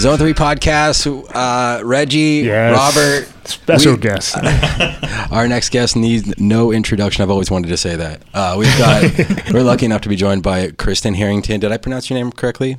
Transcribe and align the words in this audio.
Zone 0.00 0.16
3 0.18 0.32
podcast. 0.32 1.06
Uh, 1.34 1.84
Reggie, 1.84 2.42
Yes. 2.46 2.74
Robert. 2.74 3.28
Special 3.48 3.92
we- 3.94 3.98
guest. 4.00 4.34
Our 5.30 5.46
next 5.46 5.70
guest 5.70 5.94
needs 5.96 6.38
no 6.38 6.72
introduction. 6.72 7.22
I've 7.22 7.30
always 7.30 7.50
wanted 7.50 7.68
to 7.68 7.76
say 7.76 7.96
that. 7.96 8.22
Uh, 8.32 8.56
we've 8.58 8.78
got, 8.78 9.02
we're 9.52 9.62
lucky 9.62 9.84
enough 9.86 10.00
to 10.02 10.08
be 10.08 10.16
joined 10.16 10.42
by 10.42 10.70
Kristen 10.70 11.14
Harrington. 11.14 11.60
Did 11.60 11.70
I 11.72 11.76
pronounce 11.76 12.08
your 12.08 12.18
name 12.18 12.32
correctly? 12.32 12.78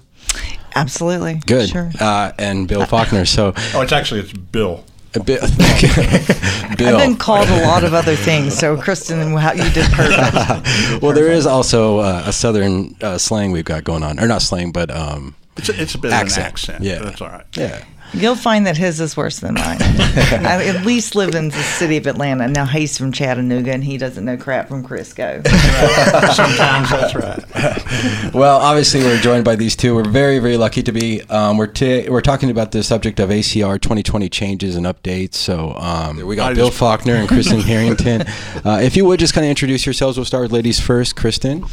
Absolutely. 0.75 1.41
Good. 1.45 1.69
Sure. 1.69 1.91
Uh, 1.99 2.31
and 2.39 2.67
Bill 2.67 2.85
Faulkner. 2.85 3.25
So, 3.25 3.53
Oh, 3.75 3.81
it's 3.81 3.91
actually 3.91 4.21
it's 4.21 4.33
Bill. 4.33 4.83
a 5.13 5.19
bit, 5.19 5.41
I've 5.43 6.77
Bill. 6.77 6.97
been 6.97 7.17
called 7.17 7.49
a 7.49 7.67
lot 7.67 7.83
of 7.83 7.93
other 7.93 8.15
things, 8.15 8.57
so 8.57 8.77
Kristen, 8.77 9.35
how 9.35 9.51
you 9.51 9.69
did 9.71 9.85
perfect. 9.91 11.01
well, 11.03 11.11
there 11.13 11.29
is 11.31 11.45
also 11.45 11.99
uh, 11.99 12.23
a 12.25 12.31
southern 12.33 12.95
uh, 13.01 13.17
slang 13.17 13.51
we've 13.51 13.65
got 13.65 13.83
going 13.83 14.03
on, 14.03 14.19
or 14.19 14.27
not 14.27 14.41
slang, 14.41 14.71
but 14.71 14.89
um, 14.89 15.35
It's 15.61 15.69
a, 15.69 15.81
it's 15.81 15.95
a 15.95 15.99
bit 15.99 16.11
Accent. 16.11 16.37
of 16.37 16.43
an 16.43 16.47
accent. 16.51 16.83
Yeah. 16.83 16.99
that's 16.99 17.21
all 17.21 17.29
right. 17.29 17.45
yeah. 17.55 17.85
You'll 18.13 18.35
find 18.35 18.67
that 18.67 18.75
his 18.75 18.99
is 18.99 19.15
worse 19.15 19.39
than 19.39 19.53
mine. 19.53 19.77
I 19.81 20.65
at 20.67 20.85
least 20.85 21.15
live 21.15 21.33
in 21.33 21.47
the 21.47 21.63
city 21.63 21.95
of 21.95 22.05
Atlanta. 22.07 22.45
Now 22.49 22.65
he's 22.65 22.97
from 22.97 23.13
Chattanooga, 23.13 23.71
and 23.71 23.81
he 23.81 23.97
doesn't 23.97 24.25
know 24.25 24.35
crap 24.35 24.67
from 24.67 24.85
Crisco. 24.85 25.41
Sometimes 26.33 26.89
that's 26.89 27.15
right. 27.15 28.33
Well, 28.33 28.59
obviously, 28.59 29.01
we're 29.01 29.19
joined 29.19 29.45
by 29.45 29.55
these 29.55 29.75
two. 29.77 29.95
We're 29.95 30.03
very, 30.09 30.39
very 30.39 30.57
lucky 30.57 30.83
to 30.83 30.91
be. 30.91 31.21
Um, 31.29 31.57
we're 31.57 31.67
t- 31.67 32.09
we're 32.09 32.21
talking 32.21 32.49
about 32.49 32.71
the 32.71 32.83
subject 32.83 33.19
of 33.21 33.29
ACR 33.29 33.79
2020 33.79 34.27
changes 34.29 34.75
and 34.75 34.85
updates. 34.85 35.35
So 35.35 35.73
um, 35.77 36.25
we 36.25 36.35
got 36.35 36.51
I 36.51 36.53
Bill 36.55 36.67
just- 36.67 36.79
Faulkner 36.79 37.15
and 37.15 37.27
Kristen 37.29 37.61
Harrington. 37.61 38.21
Uh, 38.65 38.79
if 38.81 38.95
you 38.97 39.05
would 39.05 39.19
just 39.21 39.33
kind 39.33 39.45
of 39.45 39.49
introduce 39.49 39.85
yourselves, 39.85 40.17
we'll 40.17 40.25
start 40.25 40.43
with 40.43 40.51
ladies 40.51 40.79
first. 40.81 41.15
Kristen. 41.15 41.63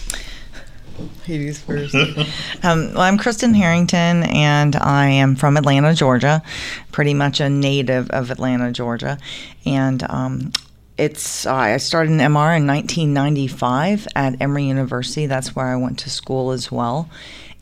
Ladies 1.28 1.60
first. 1.60 1.94
Um, 2.64 2.92
well, 2.92 3.02
I'm 3.02 3.18
Kristen 3.18 3.54
Harrington, 3.54 4.24
and 4.24 4.74
I 4.74 5.06
am 5.06 5.36
from 5.36 5.56
Atlanta, 5.56 5.94
Georgia. 5.94 6.42
Pretty 6.90 7.14
much 7.14 7.38
a 7.38 7.48
native 7.48 8.10
of 8.10 8.32
Atlanta, 8.32 8.72
Georgia, 8.72 9.16
and 9.64 10.02
um, 10.10 10.52
it's 10.98 11.46
I 11.46 11.76
started 11.76 12.10
in 12.10 12.18
MR 12.18 12.56
in 12.56 12.66
1995 12.66 14.08
at 14.16 14.42
Emory 14.42 14.64
University. 14.64 15.26
That's 15.26 15.54
where 15.54 15.66
I 15.66 15.76
went 15.76 16.00
to 16.00 16.10
school 16.10 16.50
as 16.50 16.72
well. 16.72 17.08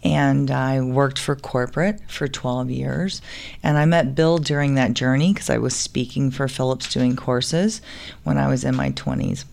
And 0.03 0.50
I 0.50 0.81
worked 0.81 1.19
for 1.19 1.37
corporate 1.37 2.00
for 2.09 2.28
12 2.28 2.71
years. 2.71 3.21
And 3.62 3.77
I 3.77 3.84
met 3.84 4.15
Bill 4.15 4.39
during 4.39 4.77
that 4.77 4.95
journey 4.95 5.33
because 5.33 5.50
I 5.50 5.59
was 5.59 5.75
speaking 5.75 6.31
for 6.31 6.48
Philips 6.48 6.93
doing 6.93 7.17
courses 7.17 7.83
when 8.23 8.39
I 8.39 8.48
was 8.48 8.65
in 8.65 8.77
my 8.77 8.91
20s. 8.93 9.45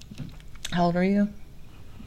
How 0.71 0.85
old 0.85 0.95
are 0.95 1.03
you? 1.03 1.29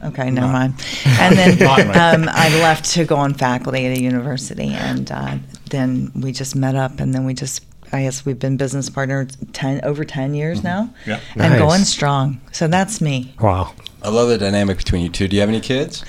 Okay, 0.03 0.29
never 0.29 0.47
mind. 0.47 0.73
And 1.19 1.35
then 1.37 1.61
um, 1.67 2.29
I 2.31 2.49
left 2.61 2.85
to 2.93 3.05
go 3.05 3.15
on 3.15 3.33
faculty 3.33 3.85
at 3.87 3.97
a 3.97 4.01
university, 4.01 4.69
and 4.69 5.11
uh, 5.11 5.37
then 5.71 6.11
we 6.15 6.31
just 6.31 6.55
met 6.55 6.75
up, 6.75 6.99
and 6.99 7.13
then 7.13 7.25
we 7.25 7.33
just. 7.33 7.63
I 7.93 8.01
guess 8.03 8.25
we've 8.25 8.37
been 8.37 8.57
business 8.57 8.89
partners 8.89 9.29
ten 9.53 9.79
over 9.83 10.03
ten 10.03 10.33
years 10.33 10.61
now, 10.61 10.89
Yeah. 11.05 11.21
and 11.35 11.53
Nice. 11.53 11.59
going 11.59 11.83
strong. 11.85 12.41
So 12.51 12.67
that's 12.67 12.99
me. 12.99 13.33
Wow. 13.39 13.73
I 14.03 14.09
love 14.09 14.27
the 14.27 14.37
dynamic 14.37 14.75
between 14.77 15.03
you 15.03 15.09
two. 15.09 15.29
Do 15.29 15.37
you 15.37 15.39
have 15.39 15.47
any 15.49 15.61
kids? 15.61 16.03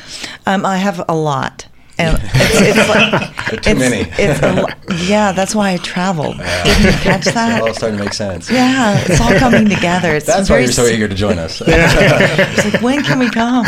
Um, 0.45 0.67
I 0.67 0.79
have 0.79 1.05
a 1.09 1.15
lot, 1.15 1.68
and 1.99 2.17
it's, 2.23 2.79
it's 2.79 2.89
like 2.89 3.63
too 3.63 3.71
it's, 3.71 3.79
many. 3.81 4.11
It's 4.19 4.41
a, 4.43 5.05
yeah, 5.11 5.33
that's 5.33 5.55
why 5.55 5.73
I 5.73 5.77
traveled. 5.79 6.37
Didn't 6.37 6.85
you 6.85 6.93
catch 7.01 7.25
that? 7.35 7.53
It's 7.53 7.61
all 7.61 7.67
that? 7.67 7.75
starting 7.77 7.99
to 7.99 8.05
make 8.05 8.13
sense. 8.15 8.51
Yeah, 8.51 9.03
it's 9.07 9.21
all 9.21 9.33
coming 9.39 9.69
together. 9.69 10.15
It's 10.15 10.27
That's 10.27 10.49
why 10.49 10.59
you're 10.61 10.73
so 10.73 10.87
eager 10.87 11.09
to 11.09 11.15
join 11.15 11.39
us. 11.39 11.61
It's 11.69 12.65
like 12.73 12.83
when 12.83 13.03
can 13.03 13.19
we 13.19 13.31
come? 13.31 13.65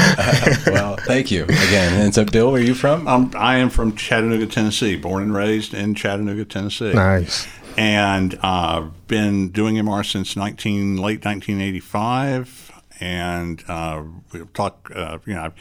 well, 0.67 0.97
thank 1.07 1.31
you 1.31 1.45
again. 1.45 2.01
And 2.01 2.15
so, 2.15 2.25
Bill, 2.25 2.51
where 2.53 2.61
are 2.61 2.65
you 2.65 2.75
from? 2.75 3.07
Um, 3.09 3.33
I 3.37 3.57
am 3.59 3.71
from 3.71 3.95
Chattanooga, 3.97 4.47
Tennessee, 4.47 4.97
born 4.97 5.23
and 5.23 5.35
raised 5.35 5.75
in 5.75 5.95
Chattanooga, 5.95 6.45
Tennessee. 6.45 6.93
Nice. 6.93 7.47
and 7.77 8.39
uh, 8.43 8.89
been 9.09 9.49
doing 9.51 9.77
MR 9.77 10.05
since 10.09 10.37
19 10.37 10.97
late 10.97 11.25
1985. 11.25 12.60
And 13.01 13.65
uh, 13.67 14.03
we 14.33 14.45
talk, 14.53 14.91
uh, 14.95 15.19
you 15.25 15.35
know, 15.35 15.53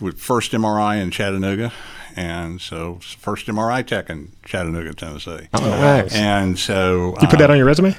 with 0.00 0.18
first 0.18 0.50
MRI 0.52 1.00
in 1.00 1.10
Chattanooga, 1.10 1.72
and 2.16 2.60
so 2.60 2.98
first 3.00 3.46
MRI 3.46 3.86
tech 3.86 4.10
in 4.10 4.32
Chattanooga, 4.44 4.92
Tennessee. 4.94 5.48
Oh, 5.54 5.60
nice. 5.60 6.12
And 6.14 6.58
so 6.58 7.14
You 7.20 7.28
put 7.28 7.38
that 7.38 7.50
on 7.50 7.56
your 7.56 7.66
resume? 7.66 7.94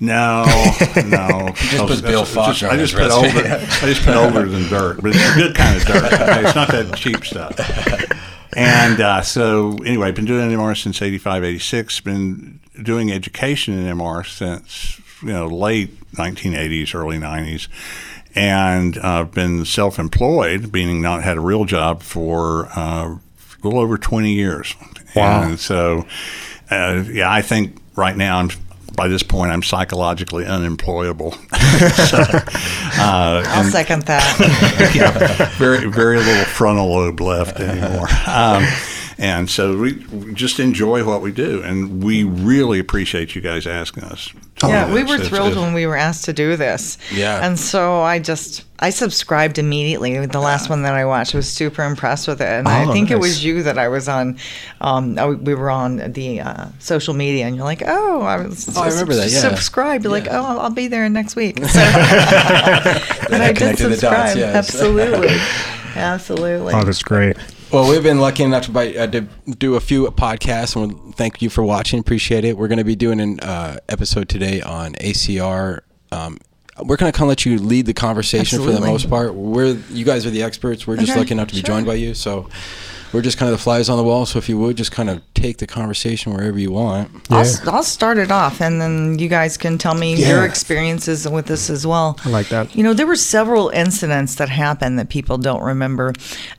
no, 0.00 0.44
no. 1.06 1.50
just 1.54 1.86
put 1.86 2.02
Bill 2.02 2.24
Faulkner 2.24 2.68
I 2.68 2.72
on 2.72 2.78
just 2.78 2.92
put 2.94 3.02
resume. 3.04 3.26
older. 3.26 3.48
I 3.48 3.86
just 3.86 4.02
put 4.04 4.16
older 4.16 4.46
than 4.48 4.68
dirt, 4.68 5.00
but 5.00 5.12
it's 5.14 5.30
a 5.30 5.34
good 5.34 5.54
kind 5.56 5.76
of 5.76 5.84
dirt. 5.86 6.04
okay? 6.12 6.44
It's 6.44 6.54
not 6.54 6.68
that 6.68 6.94
cheap 6.96 7.24
stuff. 7.24 7.58
And 8.54 9.00
uh, 9.00 9.22
so, 9.22 9.76
anyway, 9.86 10.08
I've 10.08 10.14
been 10.14 10.26
doing 10.26 10.50
MR 10.50 10.76
since 10.80 11.00
85, 11.00 11.44
86. 11.44 12.00
Been 12.00 12.60
doing 12.82 13.10
education 13.10 13.74
in 13.78 13.96
MR 13.96 14.26
since 14.26 15.00
you 15.22 15.28
know 15.32 15.46
late 15.46 15.98
1980s, 16.12 16.94
early 16.94 17.18
90s, 17.18 17.68
and 18.34 18.96
I've 18.98 19.28
uh, 19.28 19.30
been 19.30 19.64
self-employed, 19.64 20.72
meaning 20.72 21.02
not 21.02 21.22
had 21.22 21.36
a 21.36 21.40
real 21.40 21.64
job 21.64 22.02
for 22.02 22.66
uh, 22.76 23.14
a 23.14 23.18
little 23.62 23.80
over 23.80 23.98
20 23.98 24.32
years. 24.32 24.74
Wow. 25.14 25.42
And 25.42 25.60
so, 25.60 26.06
uh, 26.70 27.04
yeah, 27.10 27.30
I 27.30 27.42
think 27.42 27.76
right 27.96 28.16
now 28.16 28.38
I'm. 28.38 28.50
By 28.94 29.08
this 29.08 29.22
point, 29.22 29.50
I'm 29.50 29.62
psychologically 29.62 30.44
unemployable. 30.44 31.32
so, 31.32 32.18
uh, 32.18 33.42
I'll 33.46 33.62
and- 33.62 33.72
second 33.72 34.02
that. 34.02 34.92
yeah, 34.94 35.48
very 35.56 35.90
very 35.90 36.18
little 36.18 36.44
frontal 36.44 36.88
lobe 36.90 37.18
left 37.22 37.58
anymore. 37.58 38.06
Um, 38.26 38.64
and 39.22 39.48
so 39.48 39.78
we, 39.78 39.92
we 40.12 40.34
just 40.34 40.58
enjoy 40.60 41.04
what 41.04 41.22
we 41.22 41.30
do, 41.32 41.62
and 41.62 42.02
we 42.02 42.24
really 42.24 42.78
appreciate 42.80 43.34
you 43.34 43.40
guys 43.40 43.66
asking 43.66 44.02
us. 44.04 44.32
Yeah, 44.64 44.86
do 44.88 44.94
we 44.94 45.02
were 45.04 45.14
It's- 45.14 45.28
thrilled 45.28 45.52
it's- 45.52 45.64
when 45.64 45.74
we 45.74 45.86
were 45.86 45.96
asked 45.96 46.24
to 46.26 46.32
do 46.32 46.56
this. 46.56 46.98
Yeah. 47.12 47.44
And 47.44 47.58
so 47.58 48.00
I 48.02 48.18
just 48.20 48.64
I 48.78 48.90
subscribed 48.90 49.58
immediately. 49.58 50.26
The 50.26 50.40
last 50.40 50.68
one 50.68 50.82
that 50.82 50.94
I 50.94 51.04
watched 51.04 51.34
I 51.34 51.38
was 51.38 51.48
super 51.48 51.82
impressed 51.84 52.26
with 52.28 52.40
it, 52.40 52.46
and 52.48 52.68
I 52.68 52.84
Oh, 52.84 52.92
think 52.92 53.10
it 53.12 53.18
was 53.18 53.44
you 53.44 53.62
that 53.62 53.78
I 53.78 53.88
was 53.88 54.08
on. 54.08 54.38
Um, 54.80 55.16
uh, 55.18 55.28
we 55.32 55.54
were 55.54 55.70
on 55.70 56.12
the 56.12 56.40
uh, 56.40 56.66
social 56.80 57.14
media, 57.14 57.46
and 57.46 57.54
you're 57.56 57.64
like, 57.64 57.82
"Oh, 57.86 58.22
I 58.22 58.36
was 58.46 58.76
Oh, 58.76 58.82
I 58.82 58.88
remember 58.88 59.14
that, 59.14 59.30
yeah. 59.30 59.38
subscribed." 59.40 60.04
You're 60.04 60.12
like, 60.12 60.28
"Oh, 60.30 60.44
I'll, 60.44 60.60
I'll 60.60 60.70
be 60.70 60.86
there 60.88 61.08
next 61.08 61.36
week." 61.36 61.58
So, 61.68 61.78
but 63.30 63.40
I 63.40 63.48
did 63.48 63.56
connected 63.56 63.86
the 63.86 63.96
subscribe. 63.96 64.26
dots, 64.26 64.36
yes. 64.36 64.54
Absolutely, 64.56 65.36
absolutely. 65.96 66.74
Oh, 66.74 66.82
that's 66.84 67.02
great. 67.02 67.36
Well, 67.72 67.88
we've 67.90 68.02
been 68.02 68.20
lucky 68.20 68.42
enough 68.42 68.64
to, 68.66 68.70
buy, 68.70 68.94
uh, 68.94 69.06
to 69.06 69.22
do 69.56 69.76
a 69.76 69.80
few 69.80 70.04
podcasts, 70.10 70.76
and 70.76 70.92
we 71.06 71.12
thank 71.12 71.40
you 71.40 71.48
for 71.48 71.62
watching. 71.64 72.00
Appreciate 72.00 72.44
it. 72.44 72.58
We're 72.58 72.68
going 72.68 72.78
to 72.78 72.84
be 72.84 72.96
doing 72.96 73.18
an 73.18 73.40
uh, 73.40 73.78
episode 73.88 74.28
today 74.28 74.60
on 74.60 74.92
ACR. 74.96 75.80
Um, 76.10 76.38
we're 76.84 76.96
going 76.96 77.10
to 77.10 77.16
kind 77.16 77.22
of 77.24 77.28
let 77.28 77.46
you 77.46 77.58
lead 77.58 77.86
the 77.86 77.94
conversation 77.94 78.62
for 78.62 78.72
the 78.72 78.80
most 78.80 79.08
part. 79.08 79.34
We're 79.34 79.76
you 79.90 80.04
guys 80.04 80.26
are 80.26 80.30
the 80.30 80.42
experts. 80.42 80.86
We're 80.86 80.96
just 80.96 81.12
Okay, 81.12 81.20
lucky 81.20 81.32
enough 81.32 81.48
to 81.48 81.54
be 81.54 81.60
sure. 81.60 81.66
joined 81.66 81.86
by 81.86 81.94
you, 81.94 82.12
so 82.12 82.50
we're 83.12 83.22
just 83.22 83.38
kind 83.38 83.50
of 83.52 83.58
the 83.58 83.62
flies 83.62 83.88
on 83.88 83.96
the 83.96 84.04
wall. 84.04 84.26
So 84.26 84.38
if 84.38 84.48
you 84.48 84.58
would 84.58 84.76
just 84.76 84.92
kind 84.92 85.10
of 85.10 85.20
take 85.34 85.58
the 85.58 85.66
conversation 85.66 86.32
wherever 86.32 86.58
you 86.58 86.70
want. 86.70 87.10
I'll, 87.28 87.38
Yeah. 87.38 87.44
s- 87.44 87.66
I'll 87.66 87.82
start 87.82 88.16
it 88.18 88.30
off, 88.30 88.60
and 88.60 88.80
then 88.80 89.18
you 89.18 89.28
guys 89.28 89.56
can 89.56 89.76
tell 89.76 89.94
me 89.94 90.14
Yeah. 90.14 90.28
your 90.28 90.44
experiences 90.44 91.28
with 91.28 91.46
this 91.46 91.68
as 91.68 91.84
well. 91.84 92.16
I 92.24 92.28
like 92.28 92.48
that. 92.50 92.74
You 92.76 92.84
know, 92.84 92.94
there 92.94 93.06
were 93.08 93.16
several 93.16 93.68
incidents 93.70 94.36
that 94.36 94.48
happened 94.48 94.98
that 95.00 95.08
people 95.08 95.38
don't 95.38 95.62
remember. 95.62 96.12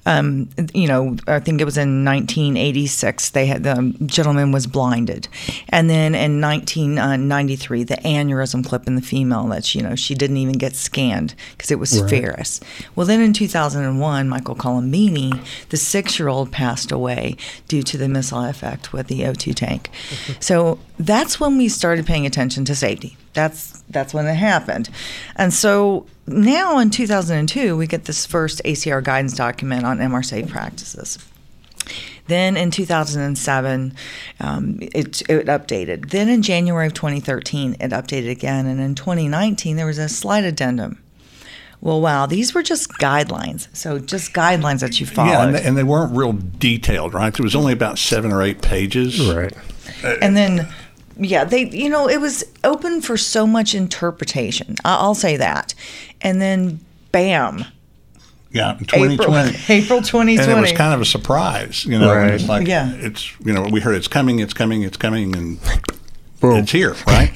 Um, 0.06 0.50
you 0.74 0.88
know, 0.88 1.16
I 1.28 1.40
think 1.40 1.62
it 1.62 1.66
was 1.66 1.78
in 1.78 2.04
1986. 2.04 3.30
They 3.30 3.46
had 3.46 3.64
the 3.64 3.94
gentleman 4.06 4.52
was 4.52 4.68
blinded, 4.68 5.30
and 5.70 5.90
then 5.90 6.14
in 6.14 6.42
1993, 6.42 7.84
the 7.84 7.96
aneurysm 8.04 8.66
clip 8.66 8.86
in 8.88 8.96
the 8.96 9.02
female 9.02 9.48
that 9.48 9.74
you 9.74 9.82
know 9.82 9.96
she 9.96 10.14
didn't 10.14 10.38
even 10.38 10.58
get 10.58 10.76
scanned 10.76 11.36
because 11.56 11.72
it 11.72 11.80
was 11.80 12.00
Right. 12.02 12.10
ferrous. 12.10 12.60
Well, 12.96 13.08
then 13.08 13.22
in 13.22 13.32
2001, 13.34 14.28
Michael 14.28 14.56
Colombini, 14.56 15.40
the 15.70 15.78
six-year-old, 15.78 16.43
passed 16.46 16.92
away 16.92 17.36
due 17.68 17.84
to 17.84 17.98
the 17.98 18.10
missile 18.10 18.44
effect 18.44 18.94
with 18.94 19.08
the 19.08 19.22
O2 19.22 19.56
tank. 19.56 19.90
so 20.40 20.80
that's 20.98 21.40
when 21.40 21.58
we 21.58 21.70
started 21.70 22.06
paying 22.06 22.26
attention 22.26 22.66
to 22.66 22.76
safety. 22.76 23.18
That's 23.34 23.82
that's 23.90 24.14
when 24.14 24.28
it 24.28 24.36
happened, 24.36 24.90
and 25.36 25.54
so 25.54 26.06
now 26.28 26.78
in 26.78 26.90
2002, 26.90 27.76
we 27.76 27.88
get 27.88 28.06
this 28.06 28.26
first 28.26 28.62
ACR 28.64 29.04
guidance 29.04 29.34
document 29.34 29.86
on 29.86 29.98
MR 29.98 30.24
safe 30.24 30.50
practices. 30.50 31.18
Then 32.28 32.56
in 32.56 32.72
2007, 32.72 33.94
um, 34.40 34.80
it, 34.82 35.22
it 35.30 35.48
updated. 35.48 36.12
Then 36.12 36.30
in 36.30 36.42
January 36.42 36.88
of 36.88 36.94
2013, 36.94 37.74
it 37.80 37.92
updated 37.92 38.32
again. 38.32 38.66
And 38.66 38.80
in 38.80 38.96
2019, 38.96 39.76
there 39.76 39.86
was 39.86 39.98
a 39.98 40.08
slight 40.08 40.46
addendum. 40.46 41.03
Well, 41.84 42.00
wow, 42.00 42.26
these 42.28 42.54
were 42.54 42.64
just 42.64 42.90
guidelines. 42.94 43.68
So 43.76 44.00
just 44.00 44.32
guidelines 44.34 44.80
that 44.80 45.02
you 45.02 45.06
followed. 45.06 45.32
Yeah, 45.32 45.44
and 45.48 45.56
they, 45.56 45.64
and 45.64 45.78
they 45.78 45.84
weren't 45.84 46.16
real 46.16 46.32
detailed, 46.32 47.14
right? 47.14 47.34
There 47.34 47.44
was 47.44 47.56
only 47.58 47.74
about 47.74 48.00
seven 48.00 48.32
or 48.32 48.42
eight 48.42 48.62
pages. 48.62 49.20
Right. 49.30 49.54
Uh, 50.04 50.16
and 50.22 50.36
then 50.38 50.68
yeah 51.16 51.44
they 51.44 51.70
you 51.70 51.90
know 51.90 52.10
it 52.10 52.20
was 52.20 52.44
open 52.64 53.00
for 53.00 53.18
so 53.18 53.46
much 53.46 53.76
interpretation 53.76 54.76
I- 54.84 54.96
i'll 54.96 55.14
say 55.14 55.38
that 55.38 55.76
and 56.22 56.42
then 56.42 56.80
bam 57.12 57.66
Yeah, 58.52 58.78
2020. 58.80 59.14
April, 59.14 59.36
April 59.70 60.02
2020. 60.02 60.38
And 60.40 60.52
it 60.52 60.62
was 60.62 60.72
kind 60.72 60.94
of 60.96 61.02
a 61.02 61.06
surprise, 61.06 61.86
you 61.86 62.00
know. 62.00 62.12
Right. 62.16 62.32
It's 62.34 62.48
like 62.48 62.68
Yeah. 62.68 62.92
it's 62.96 63.32
you 63.46 63.54
know 63.54 63.64
we 63.72 63.80
heard 63.82 63.96
it's 63.96 64.08
coming, 64.08 64.40
it's 64.40 64.54
coming, 64.56 64.82
it's 64.84 64.98
coming, 64.98 65.36
and 65.36 65.60
It's 66.52 66.72
here, 66.72 66.96
right? 67.08 67.32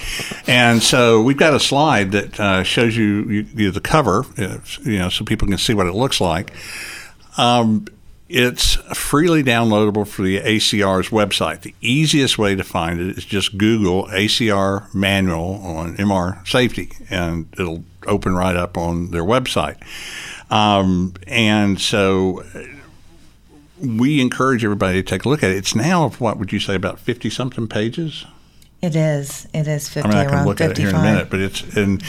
and 0.47 0.81
so 0.83 1.21
we've 1.21 1.37
got 1.37 1.53
a 1.53 1.59
slide 1.59 2.11
that 2.11 2.39
uh, 2.39 2.63
shows 2.63 2.95
you, 2.95 3.23
you, 3.29 3.45
you 3.55 3.71
the 3.71 3.79
cover, 3.81 4.25
you 4.37 4.97
know, 4.97 5.09
so 5.09 5.23
people 5.23 5.47
can 5.47 5.57
see 5.57 5.73
what 5.73 5.87
it 5.87 5.93
looks 5.93 6.19
like. 6.19 6.51
Um, 7.37 7.87
it's 8.29 8.75
freely 8.97 9.41
downloadable 9.41 10.05
for 10.05 10.21
the 10.23 10.39
ACR's 10.39 11.09
website. 11.09 11.61
The 11.61 11.73
easiest 11.79 12.37
way 12.37 12.55
to 12.55 12.63
find 12.63 12.99
it 12.99 13.17
is 13.17 13.23
just 13.23 13.57
Google 13.57 14.07
ACR 14.07 14.93
manual 14.93 15.61
on 15.63 15.95
MR 15.95 16.45
safety, 16.45 16.91
and 17.09 17.47
it'll 17.53 17.83
open 18.05 18.35
right 18.35 18.55
up 18.55 18.77
on 18.77 19.11
their 19.11 19.23
website. 19.23 19.77
Um, 20.51 21.13
and 21.25 21.79
so 21.79 22.43
uh, 22.53 22.63
we 23.79 24.19
encourage 24.19 24.63
everybody 24.63 25.01
to 25.01 25.07
take 25.07 25.25
a 25.25 25.29
look 25.29 25.43
at 25.43 25.51
it. 25.51 25.57
It's 25.57 25.75
now, 25.75 26.09
what 26.09 26.37
would 26.37 26.51
you 26.51 26.59
say, 26.59 26.75
about 26.75 26.99
50 26.99 27.29
something 27.29 27.67
pages? 27.67 28.25
It 28.81 28.95
is. 28.95 29.47
It 29.53 29.67
is 29.67 29.89
50 29.89 30.09
I 30.09 30.11
mean, 30.11 30.17
I 30.17 30.25
can 30.25 30.33
around 30.33 30.45
look 30.45 30.57
55. 30.59 30.71
at 30.71 30.77
it 30.77 30.81
here 30.81 30.89
in 30.89 30.95
a 30.95 31.13
minute, 31.13 31.29
but 31.29 31.39
it's, 31.39 31.61
and 31.75 32.03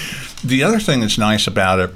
the 0.45 0.63
other 0.63 0.79
thing 0.79 1.01
that's 1.01 1.19
nice 1.19 1.47
about 1.47 1.79
it 1.79 1.95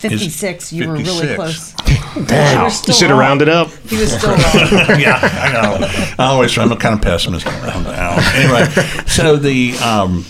56. 0.00 0.72
You 0.72 0.88
were 0.88 0.94
really 0.94 1.34
close. 1.34 1.74
Wow. 2.10 2.62
You're 2.62 2.64
You 2.64 2.92
should 2.92 3.10
have 3.10 3.18
rounded 3.18 3.48
up. 3.48 3.68
He 3.86 3.96
was 3.96 4.12
still 4.12 4.30
wrong. 4.30 4.40
yeah, 4.98 5.20
I 5.22 5.52
know. 5.52 5.86
I 6.18 6.26
always, 6.26 6.58
I'm 6.58 6.72
a 6.72 6.76
kind 6.76 6.94
of 6.94 7.02
pessimist 7.02 7.46
around 7.46 7.84
now. 7.84 8.16
Anyway, 8.34 8.64
so 9.06 9.36
the 9.36 9.76
um, 9.78 10.24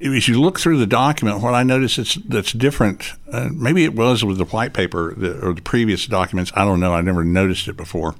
as 0.00 0.28
you 0.28 0.40
look 0.40 0.60
through 0.60 0.78
the 0.78 0.86
document, 0.86 1.42
what 1.42 1.54
I 1.54 1.64
notice 1.64 1.98
is 1.98 2.18
that's 2.24 2.52
different. 2.52 3.14
Uh, 3.32 3.48
maybe 3.52 3.84
it 3.84 3.94
was 3.94 4.24
with 4.24 4.38
the 4.38 4.44
white 4.44 4.74
paper 4.74 5.12
the, 5.16 5.44
or 5.44 5.54
the 5.54 5.62
previous 5.62 6.06
documents. 6.06 6.52
I 6.54 6.64
don't 6.64 6.78
know. 6.78 6.94
I 6.94 7.00
never 7.00 7.24
noticed 7.24 7.66
it 7.66 7.76
before. 7.76 8.14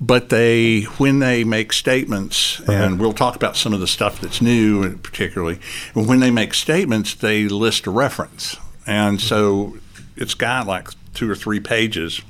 But 0.00 0.28
they, 0.28 0.82
when 0.82 1.20
they 1.20 1.44
make 1.44 1.72
statements, 1.72 2.60
and 2.68 2.98
we'll 3.00 3.12
talk 3.12 3.36
about 3.36 3.56
some 3.56 3.72
of 3.72 3.80
the 3.80 3.86
stuff 3.86 4.20
that's 4.20 4.42
new, 4.42 4.96
particularly, 4.98 5.58
when 5.94 6.20
they 6.20 6.30
make 6.30 6.54
statements, 6.54 7.14
they 7.14 7.48
list 7.48 7.86
a 7.86 7.90
reference, 7.90 8.56
and 8.86 9.20
so 9.20 9.78
it's 10.16 10.34
got 10.34 10.66
like 10.66 10.88
two 11.14 11.30
or 11.30 11.34
three 11.34 11.60
pages 11.60 12.20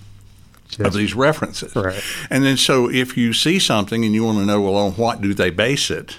of 0.79 0.93
these 0.93 1.15
references. 1.15 1.75
Right. 1.75 2.03
And 2.31 2.45
then 2.45 2.57
so 2.57 2.91
if 2.91 3.17
you 3.17 3.33
see 3.33 3.59
something 3.59 4.05
and 4.05 4.15
you 4.15 4.25
want 4.25 4.39
to 4.39 4.45
know, 4.45 4.61
well, 4.61 4.77
on 4.77 4.93
what 4.93 5.21
do 5.21 5.35
they 5.35 5.51
base 5.51 5.91
it, 5.91 6.17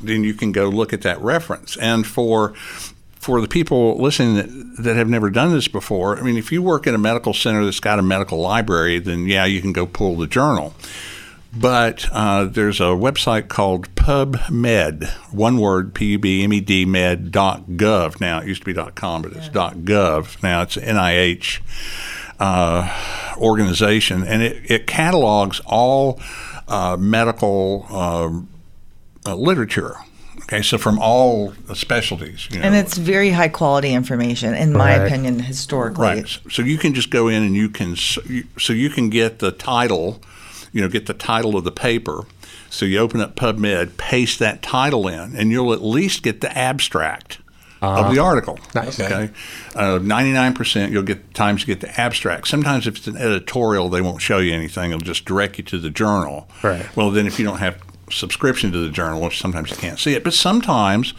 then 0.00 0.24
you 0.24 0.34
can 0.34 0.52
go 0.52 0.68
look 0.68 0.92
at 0.92 1.02
that 1.02 1.20
reference. 1.20 1.76
And 1.76 2.06
for 2.06 2.54
for 3.20 3.42
the 3.42 3.48
people 3.48 4.00
listening 4.00 4.34
that, 4.34 4.82
that 4.82 4.96
have 4.96 5.08
never 5.08 5.28
done 5.28 5.52
this 5.52 5.68
before, 5.68 6.18
I 6.18 6.22
mean, 6.22 6.38
if 6.38 6.50
you 6.50 6.62
work 6.62 6.86
in 6.86 6.94
a 6.94 6.98
medical 6.98 7.34
center 7.34 7.64
that's 7.64 7.78
got 7.78 7.98
a 7.98 8.02
medical 8.02 8.38
library, 8.38 8.98
then 8.98 9.26
yeah, 9.26 9.44
you 9.44 9.60
can 9.60 9.74
go 9.74 9.86
pull 9.86 10.16
the 10.16 10.26
journal. 10.26 10.74
But 11.52 12.08
uh, 12.12 12.44
there's 12.44 12.80
a 12.80 12.94
website 12.94 13.48
called 13.48 13.94
PubMed, 13.94 15.08
one 15.32 15.58
word, 15.58 15.94
P-U-B-M-E-D, 15.94 16.84
med 16.86 17.30
dot 17.30 17.70
gov. 17.70 18.20
Now, 18.20 18.40
it 18.40 18.46
used 18.46 18.62
to 18.62 18.66
be 18.66 18.72
dot 18.72 18.94
.com, 18.94 19.22
but 19.22 19.32
it's 19.32 19.48
dot 19.48 19.78
.gov. 19.78 20.42
Now, 20.42 20.62
it's 20.62 20.76
NIH 20.76 21.60
uh, 22.38 23.34
organization, 23.36 24.22
and 24.22 24.42
it, 24.42 24.70
it 24.70 24.86
catalogs 24.86 25.60
all 25.66 26.20
uh, 26.68 26.96
medical 26.96 27.86
uh, 27.90 29.34
literature. 29.34 29.96
Okay, 30.52 30.62
so 30.62 30.78
from 30.78 30.98
all 30.98 31.52
specialties, 31.74 32.48
you 32.50 32.58
know, 32.58 32.64
And 32.64 32.74
it's 32.74 32.98
very 32.98 33.30
high 33.30 33.48
quality 33.48 33.94
information, 33.94 34.52
in 34.52 34.72
my 34.72 34.98
Right. 34.98 35.06
opinion, 35.06 35.38
historically. 35.38 36.04
Right. 36.04 36.38
So 36.50 36.62
you 36.62 36.76
can 36.76 36.92
just 36.92 37.08
go 37.10 37.28
in 37.28 37.44
and 37.44 37.54
you 37.54 37.68
can 37.68 37.94
so 37.94 38.72
you, 38.72 38.90
can 38.90 39.10
get 39.10 39.38
the 39.38 39.52
title, 39.52 40.20
you 40.72 40.80
know, 40.80 40.88
get 40.88 41.06
the 41.06 41.14
title 41.14 41.56
of 41.56 41.62
the 41.62 41.70
paper. 41.70 42.24
So 42.68 42.84
you 42.84 42.98
open 42.98 43.20
up 43.20 43.36
PubMed, 43.36 43.96
paste 43.96 44.40
that 44.40 44.60
title 44.60 45.06
in, 45.06 45.36
and 45.36 45.52
you'll 45.52 45.72
at 45.72 45.84
least 45.84 46.24
get 46.24 46.40
the 46.40 46.56
abstract 46.58 47.38
of 47.80 48.12
the 48.12 48.20
ah. 48.20 48.26
article. 48.26 48.58
Nice. 48.74 48.98
Okay. 48.98 49.30
Uh, 49.76 50.00
ninety-nine 50.02 50.54
percent, 50.54 50.90
you'll 50.90 51.04
get 51.04 51.32
times 51.32 51.60
you 51.60 51.68
get 51.68 51.80
the 51.80 52.00
abstract. 52.00 52.48
Sometimes 52.48 52.88
if 52.88 52.96
it's 52.96 53.06
an 53.06 53.16
editorial, 53.16 53.88
they 53.88 54.00
won't 54.00 54.20
show 54.20 54.38
you 54.38 54.52
anything. 54.52 54.90
They'll 54.90 54.98
just 54.98 55.24
direct 55.24 55.58
you 55.58 55.64
to 55.64 55.78
the 55.78 55.90
journal. 55.90 56.48
Right. 56.64 56.84
Well, 56.96 57.12
then 57.12 57.28
if 57.28 57.38
you 57.38 57.44
don't 57.44 57.58
have 57.58 57.78
subscription 58.10 58.72
to 58.72 58.78
the 58.78 58.90
journal, 58.90 59.20
which 59.20 59.38
sometimes 59.38 59.70
you 59.70 59.76
can't 59.76 59.98
see 59.98 60.14
it, 60.14 60.24
but 60.24 60.34
sometimes 60.34 61.14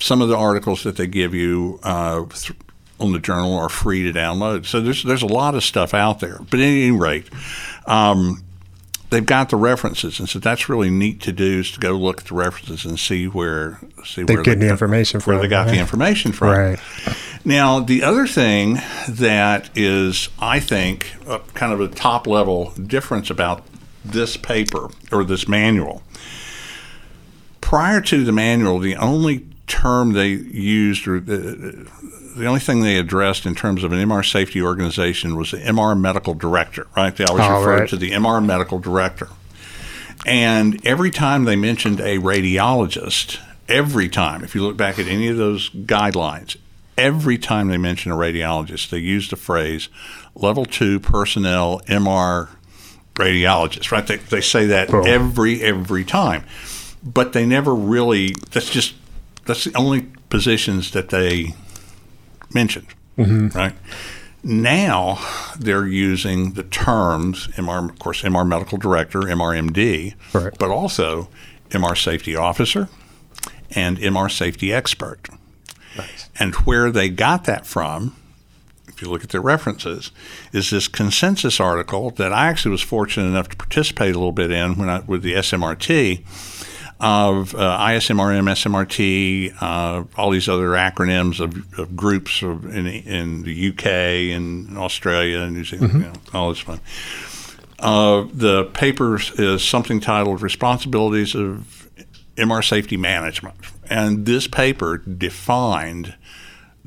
some 0.00 0.22
of 0.22 0.28
the 0.28 0.36
articles 0.36 0.82
that 0.84 0.96
they 0.96 1.06
give 1.06 1.34
you 1.34 1.80
uh, 1.82 2.24
th- 2.26 2.58
on 3.00 3.12
the 3.12 3.18
journal 3.18 3.54
are 3.54 3.68
free 3.68 4.10
to 4.10 4.16
download. 4.16 4.66
So 4.66 4.80
there's 4.80 5.02
there's 5.02 5.22
a 5.22 5.26
lot 5.26 5.54
of 5.54 5.64
stuff 5.64 5.94
out 5.94 6.20
there. 6.20 6.38
But 6.38 6.60
at 6.60 6.64
any 6.64 6.90
rate, 6.90 7.28
um, 7.86 8.42
they've 9.10 9.24
got 9.24 9.50
the 9.50 9.56
references, 9.56 10.18
and 10.18 10.28
so 10.28 10.38
that's 10.38 10.68
really 10.68 10.90
neat 10.90 11.20
to 11.22 11.32
do 11.32 11.60
is 11.60 11.70
to 11.72 11.80
go 11.80 11.92
look 11.92 12.20
at 12.20 12.26
the 12.26 12.34
references 12.34 12.84
and 12.84 12.98
see 12.98 13.26
where 13.26 13.80
see 14.04 14.22
They're 14.22 14.36
where 14.36 14.44
getting 14.44 14.60
they 14.60 14.66
the 14.66 14.72
information 14.72 15.20
where 15.20 15.36
from, 15.36 15.42
they 15.42 15.48
got 15.48 15.68
the 15.68 15.78
information 15.78 16.32
from. 16.32 16.48
Right. 16.48 16.78
Now, 17.44 17.80
the 17.80 18.02
other 18.02 18.26
thing 18.26 18.78
that 19.08 19.70
is, 19.74 20.28
I 20.38 20.60
think, 20.60 21.14
a, 21.26 21.38
kind 21.54 21.72
of 21.72 21.80
a 21.80 21.88
top 21.88 22.26
level 22.26 22.72
difference 22.72 23.30
about 23.30 23.64
this 24.12 24.36
paper 24.36 24.88
or 25.12 25.24
this 25.24 25.48
manual. 25.48 26.02
Prior 27.60 28.00
to 28.00 28.24
the 28.24 28.32
manual, 28.32 28.78
the 28.78 28.96
only 28.96 29.46
term 29.66 30.12
they 30.12 30.28
used 30.28 31.06
or 31.06 31.20
the, 31.20 31.86
the 32.36 32.46
only 32.46 32.60
thing 32.60 32.80
they 32.80 32.96
addressed 32.96 33.44
in 33.44 33.54
terms 33.54 33.84
of 33.84 33.92
an 33.92 33.98
MR 33.98 34.28
safety 34.28 34.62
organization 34.62 35.36
was 35.36 35.50
the 35.50 35.58
MR 35.58 35.98
medical 35.98 36.32
director, 36.34 36.86
right? 36.96 37.14
They 37.14 37.24
always 37.24 37.44
Oh, 37.44 37.58
referred 37.60 37.80
right. 37.80 37.88
to 37.90 37.96
the 37.96 38.12
MR 38.12 38.44
medical 38.44 38.78
director. 38.78 39.28
And 40.26 40.84
every 40.86 41.10
time 41.10 41.44
they 41.44 41.56
mentioned 41.56 42.00
a 42.00 42.18
radiologist, 42.18 43.38
every 43.68 44.08
time, 44.08 44.42
if 44.42 44.54
you 44.54 44.62
look 44.62 44.76
back 44.76 44.98
at 44.98 45.06
any 45.06 45.28
of 45.28 45.36
those 45.36 45.68
guidelines, 45.70 46.56
every 46.96 47.38
time 47.38 47.68
they 47.68 47.76
mention 47.78 48.10
a 48.10 48.16
radiologist, 48.16 48.88
they 48.90 48.98
use 48.98 49.28
the 49.28 49.36
phrase 49.36 49.88
level 50.34 50.64
two 50.64 50.98
personnel 50.98 51.80
MR 51.86 52.48
radiologist, 53.18 53.90
right? 53.92 54.06
They, 54.06 54.16
they 54.16 54.40
say 54.40 54.66
that 54.66 54.90
Boom. 54.90 55.06
every, 55.06 55.62
every 55.62 56.04
time. 56.04 56.44
But 57.02 57.32
they 57.32 57.46
never 57.46 57.74
really, 57.74 58.34
that's 58.50 58.70
just, 58.70 58.94
that's 59.46 59.64
the 59.64 59.76
only 59.76 60.06
positions 60.30 60.90
that 60.92 61.10
they 61.10 61.54
mentioned, 62.52 62.88
mm-hmm. 63.16 63.56
right? 63.56 63.74
Now 64.42 65.18
they're 65.58 65.86
using 65.86 66.52
the 66.52 66.62
terms 66.62 67.48
MR, 67.48 67.90
of 67.90 67.98
course, 67.98 68.22
MR 68.22 68.46
medical 68.46 68.78
director, 68.78 69.20
MRMD, 69.20 70.14
Right. 70.32 70.54
but 70.58 70.70
also 70.70 71.28
MR 71.70 71.96
safety 72.00 72.36
officer 72.36 72.88
and 73.70 73.98
MR 73.98 74.30
safety 74.30 74.72
expert. 74.72 75.28
Nice. 75.96 76.30
And 76.38 76.54
where 76.56 76.90
they 76.90 77.08
got 77.08 77.44
that 77.44 77.66
from, 77.66 78.16
if 78.98 79.02
you 79.02 79.10
look 79.10 79.22
at 79.22 79.30
their 79.30 79.40
references, 79.40 80.10
is 80.52 80.70
this 80.70 80.88
consensus 80.88 81.60
article 81.60 82.10
that 82.10 82.32
I 82.32 82.48
actually 82.48 82.72
was 82.72 82.82
fortunate 82.82 83.28
enough 83.28 83.48
to 83.50 83.56
participate 83.56 84.16
a 84.16 84.18
little 84.18 84.32
bit 84.32 84.50
in 84.50 84.76
when 84.76 84.88
I 84.88 84.98
with 85.06 85.22
the 85.22 85.34
SMRT 85.34 86.24
of 86.98 87.54
uh, 87.54 87.78
ISMRM, 87.78 88.50
SMRT, 88.50 89.54
uh, 89.62 90.02
all 90.20 90.30
these 90.30 90.48
other 90.48 90.70
acronyms 90.70 91.38
of, 91.38 91.78
of 91.78 91.94
groups 91.94 92.42
of, 92.42 92.64
in, 92.74 92.88
in 92.88 93.44
the 93.44 93.68
UK 93.68 93.86
and 94.36 94.76
Australia 94.76 95.42
and 95.42 95.54
New 95.54 95.64
Zealand, 95.64 95.92
you 95.92 95.98
know, 96.00 96.12
all 96.34 96.48
this 96.48 96.58
fun. 96.58 96.80
Uh, 97.78 98.26
the 98.32 98.64
paper 98.64 99.20
is 99.38 99.62
something 99.62 100.00
titled 100.00 100.42
Responsibilities 100.42 101.36
of 101.36 101.88
MR 102.34 102.68
Safety 102.68 102.96
Management. 102.96 103.54
And 103.88 104.26
this 104.26 104.48
paper 104.48 104.98
defined 104.98 106.16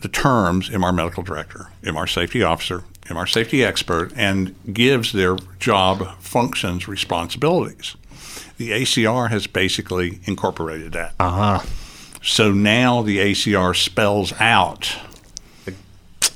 the 0.01 0.08
terms 0.10 0.70
MR 0.70 0.93
Medical 0.93 1.24
Director, 1.24 1.67
MR 1.84 2.08
Safety 2.12 2.43
Officer, 2.43 2.84
MR 3.05 3.27
Safety 3.27 3.63
Expert, 3.63 4.12
and 4.15 4.55
gives 4.74 5.12
their 5.12 5.38
job 5.60 6.17
functions 6.20 6.88
responsibilities. 6.88 7.96
The 8.58 8.72
ACR 8.72 9.29
has 9.29 9.48
basically 9.48 10.20
incorporated 10.25 10.91
that. 10.93 11.13
Uh 11.20 11.60
huh. 11.60 11.65
So 12.24 12.51
now 12.51 13.01
the 13.01 13.17
ACR 13.17 13.75
spells 13.75 14.34
out 14.39 14.96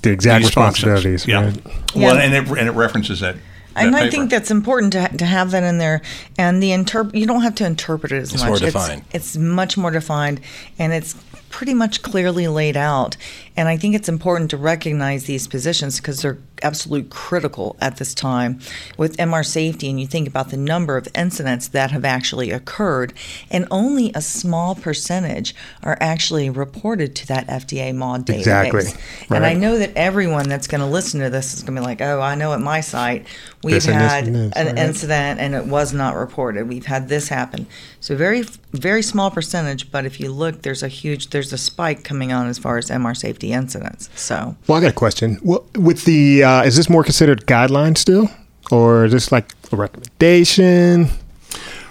The 0.01 0.11
exact 0.11 0.41
these 0.41 0.49
responsibilities. 0.49 1.27
Yeah. 1.27 1.45
Right. 1.45 1.65
Well, 1.95 2.15
Yeah. 2.15 2.21
and 2.23 2.33
it, 2.33 2.57
and 2.57 2.67
it 2.67 2.71
references 2.71 3.19
that. 3.19 3.35
And 3.77 3.93
that 3.93 3.97
I 3.97 4.01
paper. 4.03 4.11
think 4.11 4.29
that's 4.31 4.51
important 4.51 4.93
to, 4.93 5.01
ha- 5.01 5.07
to 5.09 5.25
have 5.25 5.51
that 5.51 5.63
in 5.63 5.77
there. 5.79 6.01
And 6.37 6.63
the 6.63 6.69
interp- 6.71 7.13
you 7.13 7.25
don't 7.27 7.41
have 7.41 7.55
to 7.55 7.65
interpret 7.65 8.11
it 8.13 8.21
as 8.21 8.33
It's 8.33 8.41
much. 8.41 8.47
more 8.49 8.57
defined. 8.59 9.01
It's, 9.11 9.35
it's 9.35 9.37
much 9.37 9.77
more 9.77 9.91
defined, 9.91 10.39
and 10.79 10.93
it's 10.93 11.13
pretty 11.55 11.73
much 11.73 12.01
clearly 12.01 12.49
laid 12.49 12.75
out. 12.75 13.15
And 13.55 13.69
I 13.69 13.77
think 13.77 13.95
it's 13.95 14.09
important 14.09 14.49
to 14.49 14.57
recognize 14.57 15.23
these 15.23 15.47
positions 15.47 16.01
because 16.01 16.21
they're 16.21 16.37
absolute 16.61 17.09
critical 17.09 17.77
at 17.79 17.95
this 17.95 18.13
time 18.13 18.59
with 18.97 19.15
MR 19.15 19.45
safety. 19.45 19.89
And 19.89 19.97
you 19.97 20.05
think 20.05 20.27
about 20.27 20.49
the 20.49 20.57
number 20.57 20.97
of 20.97 21.07
incidents 21.15 21.69
that 21.69 21.91
have 21.91 22.03
actually 22.03 22.51
occurred, 22.51 23.13
and 23.49 23.65
only 23.71 24.11
a 24.13 24.21
small 24.21 24.75
percentage 24.75 25.55
are 25.81 25.97
actually 26.01 26.49
reported 26.49 27.15
to 27.15 27.27
that 27.27 27.47
FDA 27.47 27.93
MAUDE 27.93 28.25
database. 28.25 28.65
Exactly. 28.65 28.83
And 29.29 29.45
I 29.45 29.53
know 29.53 29.77
that 29.77 29.93
everyone 29.95 30.49
that's 30.49 30.67
going 30.67 30.81
to 30.81 30.87
listen 30.87 31.21
to 31.21 31.29
this 31.29 31.53
is 31.53 31.63
going 31.63 31.75
to 31.75 31.81
be 31.81 31.85
like, 31.85 32.01
"Oh, 32.01 32.19
I 32.19 32.35
know 32.35 32.51
at 32.51 32.59
my 32.59 32.81
site 32.81 33.27
we've 33.63 33.75
This 33.75 33.85
had 33.85 34.25
this, 34.25 34.51
an 34.53 34.67
right. 34.67 34.77
incident 34.77 35.39
and 35.39 35.55
it 35.55 35.67
was 35.67 35.93
not 35.93 36.15
reported. 36.15 36.67
We've 36.67 36.85
had 36.85 37.07
this 37.07 37.29
happen." 37.29 37.67
So 38.05 38.15
very, 38.15 38.43
very 38.71 39.01
small 39.01 39.31
percentage, 39.31 39.89
but 39.89 40.05
if 40.05 40.19
you 40.19 40.31
look, 40.31 40.61
there's 40.61 40.83
a 40.83 40.87
huge, 40.87 41.31
there's 41.31 41.51
a 41.51 41.57
spike 41.57 42.03
coming 42.03 42.31
on 42.31 42.45
as 42.45 42.59
far 42.59 42.77
as 42.77 42.91
MR 42.91 43.17
safety 43.17 43.51
incidents. 43.51 44.11
So 44.13 44.55
Well, 44.67 44.77
I 44.77 44.81
got 44.81 44.91
a 44.91 44.93
question. 44.93 45.39
Well, 45.41 45.65
with 45.73 46.05
the 46.05 46.43
uh, 46.43 46.61
is 46.61 46.75
this 46.75 46.87
more 46.87 47.03
considered 47.03 47.47
guideline 47.47 47.97
still, 47.97 48.29
or 48.69 49.05
is 49.05 49.11
this 49.11 49.31
like 49.31 49.53
a 49.71 49.75
recommendation? 49.75 51.07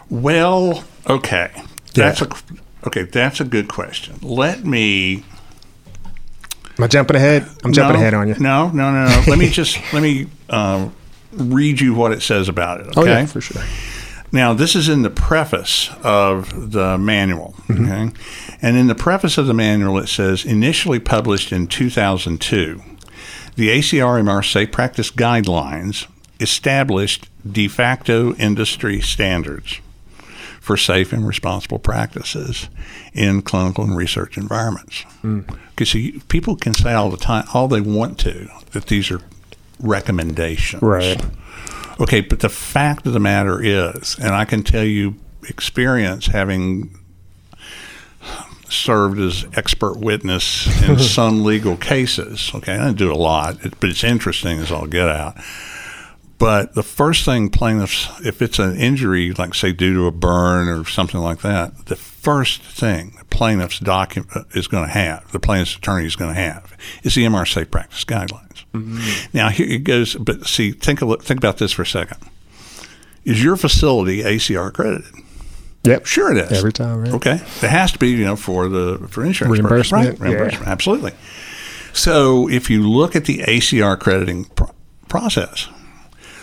Well, 0.09 0.85
okay. 1.11 1.51
That's 1.95 2.23
a 2.23 2.29
okay. 2.87 3.03
That's 3.03 3.41
a 3.41 3.45
good 3.45 3.67
question. 3.67 4.15
Let 4.23 4.65
me. 4.65 5.25
Am 6.79 6.85
I 6.85 6.87
jumping 6.87 7.17
ahead? 7.17 7.43
I'm 7.65 7.73
jumping 7.73 7.95
no, 7.95 8.01
ahead 8.01 8.15
on 8.15 8.29
you. 8.29 8.37
No, 8.39 8.69
no, 8.69 8.93
no, 8.93 9.09
no. 9.09 9.25
let 9.27 9.37
me 9.37 9.51
just 9.61 9.81
let 9.93 10.01
me 10.01 10.29
um, 10.49 10.95
read 11.33 11.81
you 11.81 11.93
what 11.93 12.13
it 12.13 12.23
says 12.23 12.49
about 12.49 12.83
it. 12.83 12.87
Okay. 12.97 13.01
Oh 13.01 13.05
yeah, 13.05 13.27
for 13.27 13.41
sure. 13.41 13.65
Now, 14.35 14.53
this 14.53 14.75
is 14.75 14.89
in 14.89 15.03
the 15.03 15.11
preface 15.11 15.91
of 16.03 16.73
the 16.73 16.99
manual. 16.99 17.55
Mm-hmm. 17.69 17.85
Okay? 17.85 18.17
And 18.61 18.77
in 18.77 18.89
the 18.89 18.95
preface 18.97 19.39
of 19.39 19.47
the 19.47 19.55
manual, 19.55 19.97
it 19.97 20.09
says 20.09 20.45
initially 20.45 20.99
published 20.99 21.53
in 21.53 21.69
2002, 21.69 22.83
the 23.55 23.69
ACRMR 23.69 24.45
Safe 24.45 24.73
Practice 24.73 25.13
Guidelines 25.13 26.09
established 26.41 27.29
de 27.49 27.69
facto 27.69 28.35
industry 28.35 29.01
standards 29.01 29.79
for 30.61 30.77
safe 30.77 31.13
and 31.13 31.25
responsible 31.29 31.79
practices 31.79 32.69
in 33.13 33.41
clinical 33.41 33.85
and 33.85 33.97
research 33.97 34.37
environments. 34.37 35.05
Mm. 35.23 35.47
Because 35.71 35.91
see, 35.91 36.21
people 36.27 36.57
can 36.57 36.75
say 36.75 36.93
all 36.93 37.09
the 37.09 37.17
time, 37.19 37.45
all 37.55 37.69
they 37.69 37.81
want 37.81 38.19
to, 38.21 38.49
that 38.73 38.87
these 38.87 39.13
are 39.13 39.21
recommendations. 39.79 40.83
Right. 40.83 41.25
Okay, 42.01 42.21
but 42.21 42.41
the 42.41 42.49
fact 42.49 43.07
of 43.07 43.13
the 43.13 43.21
matter 43.21 43.63
is, 43.63 44.17
and 44.19 44.35
I 44.35 44.45
can 44.45 44.63
tell 44.63 44.85
you 44.85 45.15
experience 45.49 46.27
having 46.27 46.99
served 48.69 49.21
as 49.21 49.47
expert 49.55 49.99
witness 49.99 50.67
in 50.83 50.99
some 50.99 51.45
legal 51.45 51.77
cases. 51.77 52.51
Okay, 52.55 52.75
I 52.75 52.87
didn't 52.87 52.99
do 52.99 53.13
a 53.13 53.15
lot, 53.15 53.59
but 53.81 53.91
it's 53.91 54.05
interesting 54.05 54.59
as 54.59 54.73
I'll 54.73 54.87
get 54.87 55.09
out. 55.09 55.37
But 56.37 56.75
the 56.75 56.83
first 56.83 57.25
thing 57.25 57.49
plaintiffs, 57.49 58.09
if 58.25 58.43
it's 58.43 58.59
an 58.59 58.77
injury, 58.77 59.33
like 59.33 59.55
say 59.55 59.73
due 59.73 59.95
to 59.95 60.07
a 60.07 60.11
burn 60.11 60.69
or 60.69 60.85
something 60.85 61.21
like 61.21 61.41
that, 61.43 61.87
the 61.87 61.97
first 61.97 62.61
thing 62.61 63.15
the 63.19 63.25
plaintiff's 63.27 63.79
document 63.79 64.37
uh, 64.37 64.43
is 64.55 64.67
going 64.67 64.85
to 64.85 64.93
have, 64.93 65.31
the 65.31 65.39
plaintiff's 65.39 65.77
attorney 65.77 66.07
is 66.07 66.17
going 66.17 66.35
to 66.35 66.41
have, 66.41 66.77
is 67.05 67.15
the 67.15 67.25
MR 67.25 67.51
Safe 67.51 67.71
Practice 67.71 68.05
Guidelines. 68.75 69.35
Now 69.35 69.49
here 69.51 69.67
it 69.69 69.85
goes, 69.85 70.15
but 70.15 70.47
see, 70.47 70.73
think 70.73 71.01
a, 71.01 71.05
li- 71.07 71.19
think 71.21 71.39
about 71.39 71.59
this 71.59 71.73
for 71.73 71.83
a 71.83 71.87
second. 71.87 72.19
Is 73.25 73.43
your 73.43 73.57
facility 73.57 74.23
ACR 74.23 74.69
accredited? 74.69 75.15
Yep. 75.85 76.07
Sure, 76.07 76.33
it 76.37 76.39
is. 76.51 76.59
Every 76.59 76.73
time, 76.73 77.01
right? 77.01 77.13
Okay, 77.15 77.35
it 77.35 77.69
has 77.71 77.93
to 77.93 77.99
be, 77.99 78.09
you 78.11 78.25
know, 78.25 78.37
for 78.37 78.69
the 78.69 78.99
for 79.11 79.25
insurance 79.25 79.53
Reimbursement, 79.59 80.19
right? 80.19 80.31
Reimbursement, 80.31 80.67
absolutely. 80.69 81.13
So 81.93 82.49
if 82.49 82.71
you 82.71 82.89
look 82.89 83.15
at 83.15 83.27
the 83.27 83.39
ACR 83.41 83.95
accrediting 83.95 84.47
pro- 84.47 84.71
process, 85.09 85.69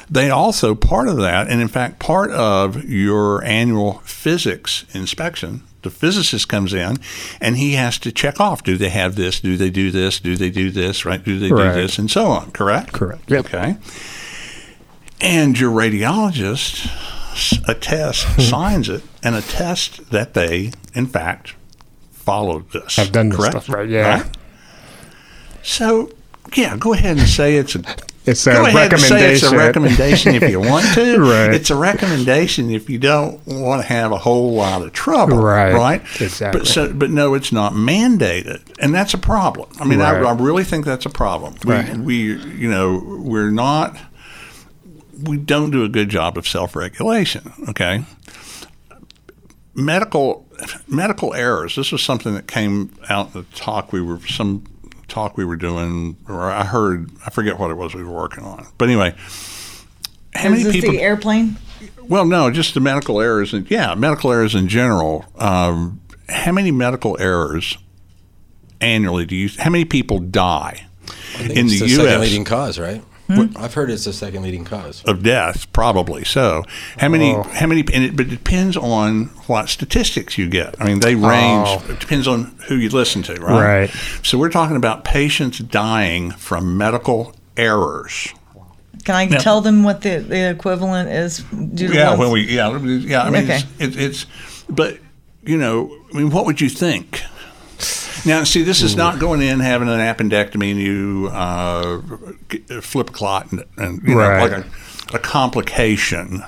they 0.10 0.30
also 0.30 0.76
part 0.76 1.08
of 1.08 1.18
that, 1.18 1.48
and 1.50 1.60
in 1.62 1.68
fact, 1.68 2.00
part 2.00 2.32
of 2.32 2.84
your 2.86 3.44
annual 3.44 4.00
physics 4.06 4.86
inspection. 4.94 5.64
The 5.84 5.90
physicist 5.90 6.48
comes 6.48 6.74
in, 6.74 6.98
and 7.40 7.58
he 7.58 7.74
has 7.74 7.98
to 8.00 8.12
check 8.12 8.40
off: 8.40 8.64
Do 8.64 8.78
they 8.78 8.90
have 8.90 9.16
this? 9.16 9.40
Do 9.40 9.58
they 9.58 9.70
do 9.70 9.90
this? 9.92 10.20
Do 10.20 10.36
they 10.36 10.50
do 10.52 10.70
this? 10.72 11.06
Right? 11.06 11.24
Do 11.24 11.40
they 11.40 11.52
Right. 11.52 11.74
do 11.76 11.82
this? 11.82 11.98
And 11.98 12.10
so 12.12 12.26
on. 12.28 12.52
Correct. 12.52 12.92
Correct. 12.94 13.30
Yep. 13.30 13.46
Okay. 13.46 13.78
And 15.20 15.60
your 15.60 15.72
radiologist 15.72 16.86
s- 17.34 17.60
attests, 17.68 18.44
signs 18.50 18.90
it, 18.90 19.04
and 19.24 19.36
attests 19.36 19.98
that 20.10 20.34
they, 20.34 20.72
in 20.94 21.06
fact, 21.08 21.56
followed 22.12 22.72
this. 22.72 22.98
I've 22.98 23.12
done 23.12 23.30
this 23.30 23.46
stuff, 23.46 23.70
right, 23.70 23.88
yeah. 23.90 24.26
So, 25.64 26.12
yeah, 26.56 26.76
go 26.78 26.94
ahead 26.94 27.18
and 27.18 27.28
say 27.28 27.56
it's 27.58 27.76
a. 27.76 27.84
It's 28.24 28.46
a 28.46 28.52
go 28.54 28.66
ahead 28.68 28.94
and 28.94 29.02
say 29.02 29.34
it's 29.34 29.42
a 29.44 29.58
recommendation. 29.58 30.34
recommendation 30.34 30.36
if 30.36 30.50
you 30.52 30.60
want 30.70 30.86
to. 30.94 31.18
Right. 31.20 31.54
It's 31.54 31.72
a 31.72 31.76
recommendation 31.76 32.70
if 32.70 32.88
you 32.90 33.00
don't 33.00 33.42
want 33.48 33.82
to 33.82 33.88
have 33.88 34.12
a 34.12 34.18
whole 34.20 34.54
lot 34.54 34.84
of 34.84 34.94
trouble. 34.94 35.38
Right. 35.38 35.74
Right. 35.74 36.02
Exactly. 36.22 36.60
But 36.62 36.68
so, 36.68 36.94
but 36.94 37.10
no, 37.10 37.34
it's 37.34 37.52
not 37.52 37.74
mandated, 37.74 38.62
and 38.80 38.94
that's 38.94 39.16
a 39.16 39.18
problem. 39.18 39.70
I 39.80 39.86
mean, 39.86 40.00
Right. 40.00 40.24
I, 40.24 40.30
I 40.30 40.34
really 40.34 40.64
think 40.64 40.86
that's 40.86 41.06
a 41.06 41.10
problem. 41.10 41.56
We, 41.66 41.74
Right. 41.74 41.98
we, 41.98 42.16
you 42.36 42.70
know, 42.70 43.02
we're 43.04 43.50
not. 43.52 43.98
We 45.24 45.38
don't 45.38 45.72
do 45.72 45.84
a 45.84 45.90
good 45.90 46.10
job 46.10 46.38
of 46.38 46.48
self-regulation. 46.48 47.54
Okay. 47.70 48.06
Medical 49.74 50.46
medical 50.88 51.34
errors. 51.34 51.76
This 51.76 51.92
was 51.92 52.04
something 52.04 52.34
that 52.36 52.46
came 52.48 52.94
out 53.10 53.28
in 53.34 53.42
the 53.42 53.44
talk 53.56 53.92
we 53.94 54.02
were 54.02 54.20
some 54.28 54.64
talk 55.12 55.38
we 55.38 55.46
were 55.46 55.58
doing, 55.58 56.18
or 56.28 56.50
I 56.50 56.64
heard. 56.64 57.12
I 57.26 57.30
forget 57.30 57.60
what 57.60 57.70
it 57.70 57.76
was 57.76 57.94
we 57.94 58.04
were 58.04 58.12
working 58.12 58.44
on. 58.44 58.66
But 58.78 58.90
anyway, 58.90 59.14
how 60.34 60.46
is 60.46 60.52
many 60.52 60.64
this 60.64 60.74
people? 60.74 60.92
the 60.92 61.02
airplane? 61.02 61.58
Well, 62.02 62.26
no, 62.26 62.50
just 62.52 62.74
the 62.74 62.80
medical 62.80 63.22
errors, 63.22 63.54
and 63.54 63.70
yeah, 63.70 63.94
medical 63.96 64.32
errors 64.32 64.56
in 64.56 64.68
general. 64.68 65.26
Um, 65.38 66.02
how 66.30 66.52
many 66.52 66.72
medical 66.72 67.20
errors 67.20 67.78
annually 68.80 69.26
do 69.26 69.36
you? 69.36 69.50
How 69.60 69.70
many 69.70 69.86
people 69.86 70.20
die 70.20 70.88
I 71.08 71.14
think 71.48 71.52
in 71.52 71.66
it's 71.66 71.80
the 71.80 71.86
the 71.86 71.90
second 71.90 72.06
U.S. 72.06 72.22
leading 72.22 72.44
cause, 72.46 72.80
right? 72.80 73.04
Hmm? 73.36 73.58
I've 73.58 73.74
heard 73.74 73.90
it's 73.90 74.06
the 74.06 74.14
second 74.14 74.44
leading 74.44 74.66
cause. 74.66 75.04
of 75.06 75.24
death? 75.24 75.72
Probably 75.74 76.24
so. 76.24 76.64
How 76.98 77.10
many? 77.10 77.34
Oh. 77.34 77.44
How 77.44 77.68
many? 77.68 77.82
And 77.94 78.04
it, 78.04 78.16
but 78.16 78.28
it 78.28 78.30
depends 78.30 78.78
on 78.78 79.26
what 79.48 79.70
statistics 79.70 80.38
you 80.38 80.50
get. 80.50 80.80
I 80.82 80.86
mean, 80.86 81.00
they 81.00 81.16
oh. 81.16 81.30
range. 81.30 81.68
Oh. 81.70 81.86
It 81.90 82.00
depends 82.00 82.28
on 82.28 82.56
who 82.68 82.76
you 82.76 82.90
listen 82.90 83.24
to, 83.24 83.34
right? 83.36 83.82
Right. 83.82 83.90
So 84.24 84.38
we're 84.38 84.50
talking 84.50 84.76
about 84.76 85.04
patients 85.04 85.60
dying 85.60 86.32
from 86.32 86.78
medical 86.78 87.36
errors. 87.58 88.34
Can 89.04 89.16
I 89.16 89.28
tell 89.28 89.62
them 89.62 89.84
what 89.84 90.02
the, 90.02 90.20
the 90.20 90.50
equivalent 90.52 91.10
is? 91.10 91.40
Due 91.40 91.92
Yeah, 91.94 92.10
ones- 92.10 92.20
when 92.20 92.32
we 92.32 92.42
yeah 92.44 92.78
yeah 92.78 93.24
I 93.24 93.30
mean 93.30 93.44
Okay. 93.44 93.62
it's, 93.80 93.96
it, 93.96 94.02
it's 94.02 94.26
but 94.70 95.00
you 95.44 95.58
know 95.58 95.92
I 96.14 96.18
mean 96.18 96.30
what 96.30 96.46
would 96.46 96.62
you 96.62 96.70
think? 96.70 97.24
Now 98.26 98.44
see 98.44 98.62
this 98.64 98.82
is 98.82 98.96
not 98.96 99.20
going 99.20 99.42
in 99.42 99.60
having 99.60 99.88
an 99.90 100.00
appendectomy 100.00 100.72
and 100.72 100.80
you 100.80 101.30
uh, 101.32 102.02
flip 102.82 103.10
a 103.10 103.14
clot 103.14 103.52
and, 103.52 103.64
and 103.78 104.02
you 104.08 104.18
Right. 104.18 104.38
know 104.52 104.58
like 104.58 104.66
a, 105.14 105.16
a 105.16 105.20
complication 105.20 106.44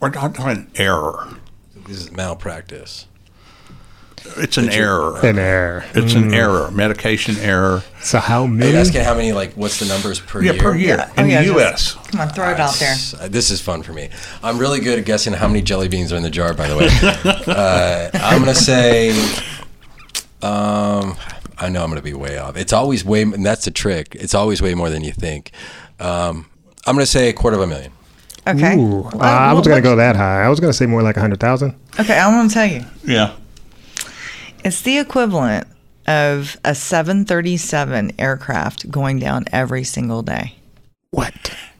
or 0.00 0.10
not, 0.10 0.38
not 0.38 0.50
an 0.56 0.70
error. 0.76 1.28
This 1.86 1.98
is 1.98 2.12
malpractice. 2.12 3.06
It's 4.38 4.58
an 4.58 4.68
error. 4.70 5.18
An 5.24 5.38
error. 5.38 5.84
It's 5.94 6.14
an 6.14 6.34
error. 6.34 6.68
Medication 6.72 7.36
error. 7.38 7.84
So 8.02 8.18
how 8.18 8.42
Are 8.42 8.46
you 8.46 8.52
many? 8.54 8.76
asking 8.76 9.02
how 9.02 9.14
many, 9.14 9.32
like, 9.32 9.52
what's 9.52 9.78
the 9.78 9.86
numbers 9.86 10.18
per 10.18 10.42
Yeah, 10.42 10.52
year? 10.52 10.60
per 10.62 10.74
year 10.74 10.96
Yeah. 10.96 11.12
Oh, 11.16 11.22
in 11.22 11.28
yeah, 11.30 11.42
the 11.42 11.46
just- 11.46 11.56
U.S. 11.94 12.08
Come 12.10 12.20
on, 12.20 12.28
throw 12.30 12.50
it 12.50 12.58
out 12.58 12.74
there. 12.74 12.96
Uh, 13.20 13.28
This 13.28 13.50
is 13.52 13.60
fun 13.60 13.84
for 13.84 13.92
me. 13.92 14.08
I'm 14.42 14.58
really 14.58 14.80
good 14.80 14.98
at 14.98 15.04
guessing 15.04 15.32
how 15.32 15.46
many 15.46 15.62
jelly 15.62 15.86
beans 15.86 16.12
are 16.12 16.16
in 16.16 16.24
the 16.24 16.30
jar. 16.30 16.54
By 16.54 16.66
the 16.68 16.76
way, 16.76 16.88
uh, 17.54 18.10
I'm 18.14 18.40
gonna 18.40 18.52
say, 18.54 19.12
um, 20.46 21.16
I 21.58 21.68
know 21.68 21.82
I'm 21.82 21.88
gonna 21.90 22.02
be 22.02 22.14
way 22.14 22.38
off. 22.38 22.56
It's 22.56 22.72
always 22.72 23.04
way, 23.04 23.22
and 23.22 23.44
that's 23.44 23.64
the 23.64 23.70
trick. 23.70 24.14
It's 24.14 24.34
always 24.34 24.60
way 24.62 24.74
more 24.74 24.90
than 24.90 25.02
you 25.02 25.12
think. 25.12 25.50
Um, 25.98 26.46
I'm 26.86 26.94
gonna 26.94 27.06
say 27.06 27.28
a 27.28 27.32
quarter 27.32 27.56
of 27.56 27.62
a 27.62 27.66
million. 27.66 27.92
Okay. 28.46 28.76
Ooh, 28.76 29.00
Well, 29.00 29.22
uh, 29.22 29.26
I 29.26 29.46
well, 29.48 29.56
was 29.56 29.66
gonna 29.66 29.80
go 29.80 29.96
that 29.96 30.14
high. 30.16 30.42
I 30.44 30.48
was 30.48 30.60
gonna 30.60 30.72
say 30.72 30.86
more 30.86 31.02
like 31.02 31.16
a 31.16 31.20
hundred 31.20 31.40
thousand. 31.40 31.74
Okay, 31.98 32.16
I'm 32.18 32.32
going 32.34 32.48
to 32.48 32.54
tell 32.54 32.66
you. 32.66 32.84
Yeah. 33.04 33.34
It's 34.64 34.82
the 34.82 34.98
equivalent 34.98 35.66
of 36.06 36.56
a 36.64 36.74
737 36.74 38.12
aircraft 38.18 38.90
going 38.90 39.18
down 39.18 39.46
every 39.50 39.82
single 39.82 40.22
day. 40.22 40.54
What? 41.16 41.32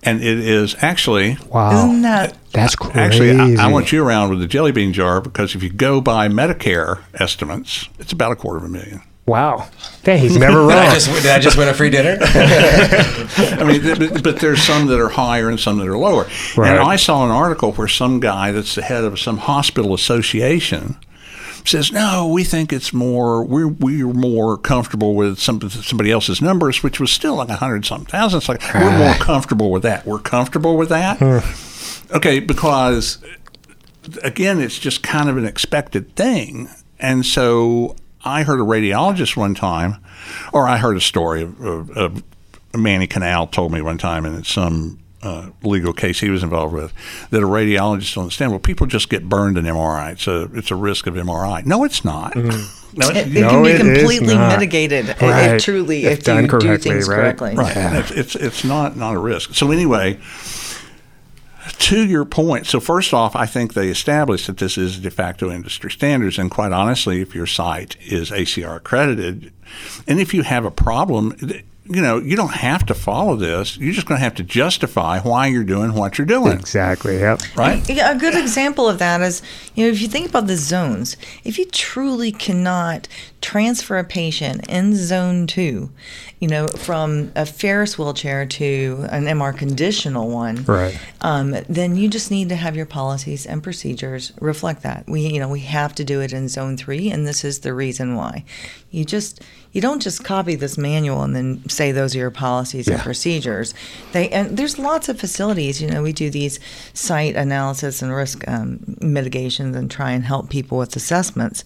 And 0.02 0.22
it 0.22 0.38
is 0.38 0.76
actually 0.80 1.36
Wow. 1.50 1.76
Isn't 1.76 2.02
that? 2.02 2.36
That's 2.52 2.74
crazy. 2.74 2.98
Actually, 2.98 3.56
I, 3.58 3.66
I 3.66 3.72
want 3.72 3.92
you 3.92 4.02
around 4.02 4.30
with 4.30 4.40
the 4.40 4.46
jelly 4.46 4.72
bean 4.72 4.92
jar 4.92 5.20
because 5.20 5.54
if 5.54 5.62
you 5.62 5.70
go 5.70 6.00
by 6.00 6.28
Medicare 6.28 7.02
estimates, 7.14 7.88
it's 7.98 8.12
about 8.12 8.32
a 8.32 8.36
quarter 8.36 8.58
of 8.58 8.64
a 8.64 8.68
million. 8.68 9.02
Wow. 9.26 9.68
Dang, 10.04 10.20
he's 10.20 10.36
never 10.36 10.58
Did 10.68 10.76
I 10.76 10.84
wrong. 10.84 10.94
just, 10.94 11.22
did 11.22 11.26
I 11.26 11.38
just 11.40 11.58
win 11.58 11.68
a 11.68 11.74
free 11.74 11.90
dinner? 11.90 12.16
I 12.22 13.64
mean, 13.64 13.98
but, 13.98 14.22
but 14.22 14.38
there's 14.40 14.62
some 14.62 14.86
that 14.86 15.00
are 15.00 15.08
higher 15.08 15.48
and 15.50 15.58
some 15.58 15.78
that 15.78 15.88
are 15.88 15.98
lower. 15.98 16.28
Right. 16.56 16.70
And 16.70 16.78
I 16.78 16.96
saw 16.96 17.24
an 17.24 17.30
article 17.32 17.72
where 17.72 17.88
some 17.88 18.20
guy 18.20 18.52
that's 18.52 18.76
the 18.76 18.82
head 18.82 19.04
of 19.04 19.18
some 19.18 19.38
hospital 19.38 19.92
association 19.94 20.96
says, 21.68 21.92
no, 21.92 22.28
we 22.28 22.44
think 22.44 22.72
it's 22.72 22.92
more, 22.92 23.44
we're, 23.44 23.68
we're 23.68 24.06
more 24.12 24.56
comfortable 24.56 25.14
with 25.14 25.38
some, 25.38 25.60
somebody 25.70 26.10
else's 26.10 26.40
numbers, 26.40 26.82
which 26.82 27.00
was 27.00 27.10
still 27.10 27.36
like 27.36 27.48
a 27.48 27.56
hundred 27.56 27.84
something 27.84 28.06
thousand. 28.06 28.38
It's 28.38 28.48
like, 28.48 28.62
we're 28.74 28.98
more 28.98 29.14
comfortable 29.14 29.70
with 29.70 29.82
that. 29.82 30.06
We're 30.06 30.18
comfortable 30.18 30.76
with 30.76 30.88
that. 30.90 31.20
okay, 32.12 32.40
because 32.40 33.18
again, 34.22 34.60
it's 34.60 34.78
just 34.78 35.02
kind 35.02 35.28
of 35.28 35.36
an 35.36 35.44
expected 35.44 36.14
thing. 36.16 36.68
And 36.98 37.24
so 37.26 37.96
I 38.24 38.42
heard 38.42 38.60
a 38.60 38.64
radiologist 38.64 39.36
one 39.36 39.54
time, 39.54 39.96
or 40.52 40.66
I 40.66 40.78
heard 40.78 40.96
a 40.96 41.00
story 41.00 41.42
of, 41.42 41.60
of, 41.60 41.90
of 41.96 42.22
Manny 42.74 43.06
Kanal 43.06 43.50
told 43.50 43.72
me 43.72 43.80
one 43.80 43.98
time, 43.98 44.24
and 44.24 44.38
it's 44.38 44.52
some 44.52 44.98
uh, 45.22 45.50
legal 45.62 45.92
case 45.92 46.20
he 46.20 46.30
was 46.30 46.42
involved 46.42 46.74
with, 46.74 46.92
that 47.30 47.42
a 47.42 47.46
radiologist 47.46 48.14
will 48.16 48.24
understand. 48.24 48.52
Well, 48.52 48.60
people 48.60 48.86
just 48.86 49.08
get 49.08 49.28
burned 49.28 49.56
in 49.58 49.64
MRI. 49.64 50.12
It's 50.12 50.26
a 50.26 50.42
it's 50.54 50.70
a 50.70 50.76
risk 50.76 51.06
of 51.06 51.14
MRI. 51.14 51.64
No, 51.66 51.84
it's 51.84 52.04
not. 52.04 52.36
No, 52.36 52.42
It, 53.10 53.16
it's, 53.16 53.34
it 53.36 53.40
No, 53.40 53.48
can 53.50 53.62
be 53.62 53.70
it 53.70 53.80
is 53.80 53.80
completely 53.98 54.38
mitigated 54.38 55.08
if- 55.10 55.20
Right. 55.22 55.54
if 55.56 55.62
truly 55.64 56.04
If 56.04 56.18
if, 56.18 56.24
done 56.24 56.44
you 56.44 56.50
do 56.50 56.58
correctly, 56.58 56.90
things 56.92 57.08
right? 57.08 57.16
correctly. 57.36 57.54
Right. 57.56 57.76
It's, 57.76 58.10
it's 58.10 58.34
it's 58.36 58.64
not 58.64 58.96
not 58.96 59.14
a 59.14 59.18
risk. 59.18 59.54
So 59.54 59.70
anyway, 59.70 60.18
to 61.78 62.06
your 62.06 62.24
point, 62.24 62.66
so 62.66 62.78
first 62.78 63.12
off, 63.12 63.34
I 63.34 63.44
think 63.46 63.74
they 63.74 63.88
established 63.88 64.46
that 64.46 64.58
this 64.58 64.78
is 64.78 64.98
de 65.00 65.10
facto 65.10 65.50
industry 65.50 65.90
standards, 65.90 66.38
and 66.38 66.50
quite 66.50 66.72
honestly, 66.72 67.20
if 67.20 67.34
your 67.34 67.46
site 67.46 67.96
is 68.00 68.30
ACR 68.30 68.76
accredited, 68.76 69.52
and 70.06 70.20
if 70.20 70.32
you 70.32 70.42
have 70.42 70.64
a 70.64 70.70
problem. 70.70 71.34
You 71.88 72.02
know, 72.02 72.18
you 72.18 72.36
don't 72.36 72.52
have 72.54 72.84
to 72.86 72.94
follow 72.94 73.36
this. 73.36 73.76
You're 73.78 73.92
just 73.92 74.06
going 74.06 74.18
to 74.18 74.24
have 74.24 74.34
to 74.36 74.42
justify 74.42 75.20
why 75.20 75.46
you're 75.46 75.64
doing 75.64 75.94
what 75.94 76.18
you're 76.18 76.26
doing, 76.26 76.58
Exactly. 76.58 77.18
Yep. 77.18 77.42
right? 77.56 77.88
Yeah, 77.88 78.10
a 78.10 78.18
good 78.18 78.34
example 78.34 78.88
of 78.88 78.98
that 78.98 79.20
is, 79.22 79.40
you 79.74 79.84
know, 79.84 79.90
if 79.92 80.00
you 80.02 80.08
think 80.08 80.28
about 80.28 80.46
the 80.46 80.56
zones, 80.56 81.16
if 81.44 81.58
you 81.58 81.64
truly 81.66 82.32
cannot 82.32 83.06
transfer 83.40 83.98
a 83.98 84.04
patient 84.04 84.66
in 84.68 84.96
zone 84.96 85.46
two, 85.46 85.90
you 86.40 86.48
know, 86.48 86.66
from 86.66 87.30
a 87.36 87.46
ferrous 87.46 87.96
wheelchair 87.96 88.44
to 88.46 89.06
an 89.10 89.24
MR 89.24 89.56
conditional 89.56 90.28
one, 90.28 90.64
Right. 90.64 90.98
um, 91.20 91.54
then 91.68 91.96
you 91.96 92.08
just 92.08 92.30
need 92.30 92.48
to 92.48 92.56
have 92.56 92.74
your 92.76 92.86
policies 92.86 93.46
and 93.46 93.62
procedures 93.62 94.32
reflect 94.40 94.82
that. 94.82 95.04
We, 95.06 95.20
you 95.28 95.38
know, 95.38 95.48
we 95.48 95.60
have 95.60 95.94
to 95.96 96.04
do 96.04 96.20
it 96.20 96.32
in 96.32 96.48
zone 96.48 96.76
three, 96.76 97.10
and 97.10 97.26
this 97.26 97.44
is 97.44 97.60
the 97.60 97.72
reason 97.72 98.16
why. 98.16 98.44
You 98.90 99.04
just, 99.04 99.42
you 99.76 99.82
don't 99.82 100.00
just 100.00 100.24
copy 100.24 100.54
this 100.54 100.78
manual 100.78 101.22
and 101.22 101.36
then 101.36 101.68
say 101.68 101.92
those 101.92 102.14
are 102.14 102.18
your 102.18 102.30
policies 102.30 102.88
and 102.88 102.96
Yeah. 102.96 103.02
procedures. 103.02 103.74
They 104.12 104.30
and 104.30 104.56
there's 104.56 104.78
lots 104.78 105.10
of 105.10 105.20
facilities. 105.20 105.82
You 105.82 105.88
know, 105.90 106.02
we 106.02 106.14
do 106.14 106.30
these 106.30 106.58
site 106.94 107.36
analysis 107.36 108.00
and 108.00 108.10
risk 108.10 108.42
um, 108.48 108.96
mitigations 109.02 109.76
and 109.76 109.90
try 109.90 110.12
and 110.12 110.24
help 110.24 110.48
people 110.48 110.78
with 110.78 110.96
assessments. 110.96 111.62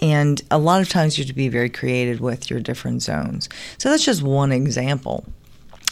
And 0.00 0.40
a 0.50 0.56
lot 0.56 0.80
of 0.80 0.88
times 0.88 1.18
you 1.18 1.24
have 1.24 1.28
to 1.28 1.34
be 1.34 1.50
very 1.50 1.68
creative 1.68 2.22
with 2.22 2.48
your 2.48 2.58
different 2.58 3.02
zones. 3.02 3.50
So 3.76 3.90
that's 3.90 4.06
just 4.06 4.22
one 4.22 4.50
example 4.50 5.26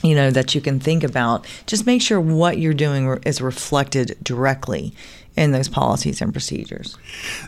you 0.02 0.14
know 0.14 0.30
that 0.30 0.54
you 0.54 0.62
can 0.62 0.80
think 0.80 1.04
about 1.04 1.44
just 1.66 1.84
make 1.84 2.00
sure 2.00 2.18
what 2.18 2.56
you're 2.56 2.72
doing 2.72 3.18
is 3.26 3.42
reflected 3.42 4.16
directly 4.22 4.94
in 5.36 5.52
those 5.52 5.68
policies 5.68 6.20
and 6.20 6.32
procedures 6.32 6.96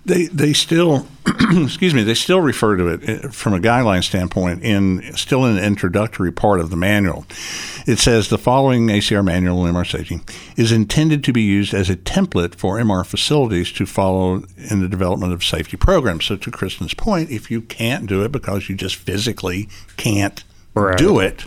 They 0.04 0.26
they 0.26 0.52
still, 0.52 1.06
excuse 1.50 1.94
me, 1.94 2.02
they 2.02 2.14
still 2.14 2.40
refer 2.40 2.76
to 2.76 2.86
it 2.88 3.24
uh, 3.24 3.28
from 3.30 3.54
a 3.54 3.58
guideline 3.58 4.02
standpoint 4.02 4.62
in 4.62 5.14
still 5.16 5.44
in 5.44 5.56
the 5.56 5.64
introductory 5.64 6.32
part 6.32 6.60
of 6.60 6.70
the 6.70 6.76
manual. 6.76 7.26
It 7.86 7.98
says 7.98 8.28
the 8.28 8.38
following 8.38 8.86
ACR 8.86 9.24
manual 9.24 9.66
in 9.66 9.74
MR 9.74 9.88
safety 9.90 10.20
is 10.56 10.70
intended 10.72 11.24
to 11.24 11.32
be 11.32 11.42
used 11.42 11.74
as 11.74 11.90
a 11.90 11.96
template 11.96 12.54
for 12.54 12.78
MR 12.78 13.04
facilities 13.04 13.72
to 13.72 13.86
follow 13.86 14.44
in 14.70 14.80
the 14.80 14.88
development 14.88 15.32
of 15.32 15.42
safety 15.44 15.76
programs. 15.76 16.24
So 16.26 16.36
to 16.36 16.50
Kristen's 16.50 16.94
point, 16.94 17.30
if 17.30 17.50
you 17.50 17.60
can't 17.62 18.06
do 18.06 18.24
it 18.24 18.30
because 18.32 18.68
you 18.68 18.76
just 18.76 18.96
physically 18.96 19.68
can't 19.96 20.44
Right. 20.74 20.96
do 20.96 21.18
it, 21.18 21.44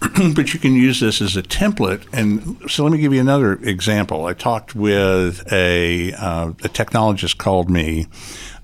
but 0.34 0.52
you 0.54 0.60
can 0.60 0.74
use 0.74 1.00
this 1.00 1.20
as 1.20 1.36
a 1.36 1.42
template. 1.42 2.06
And 2.12 2.58
so 2.70 2.84
let 2.84 2.92
me 2.92 2.98
give 2.98 3.12
you 3.12 3.20
another 3.20 3.54
example. 3.54 4.26
I 4.26 4.32
talked 4.34 4.74
with 4.74 5.50
a, 5.52 6.12
uh, 6.14 6.48
a 6.50 6.68
technologist 6.68 7.38
called 7.38 7.68
me 7.70 8.06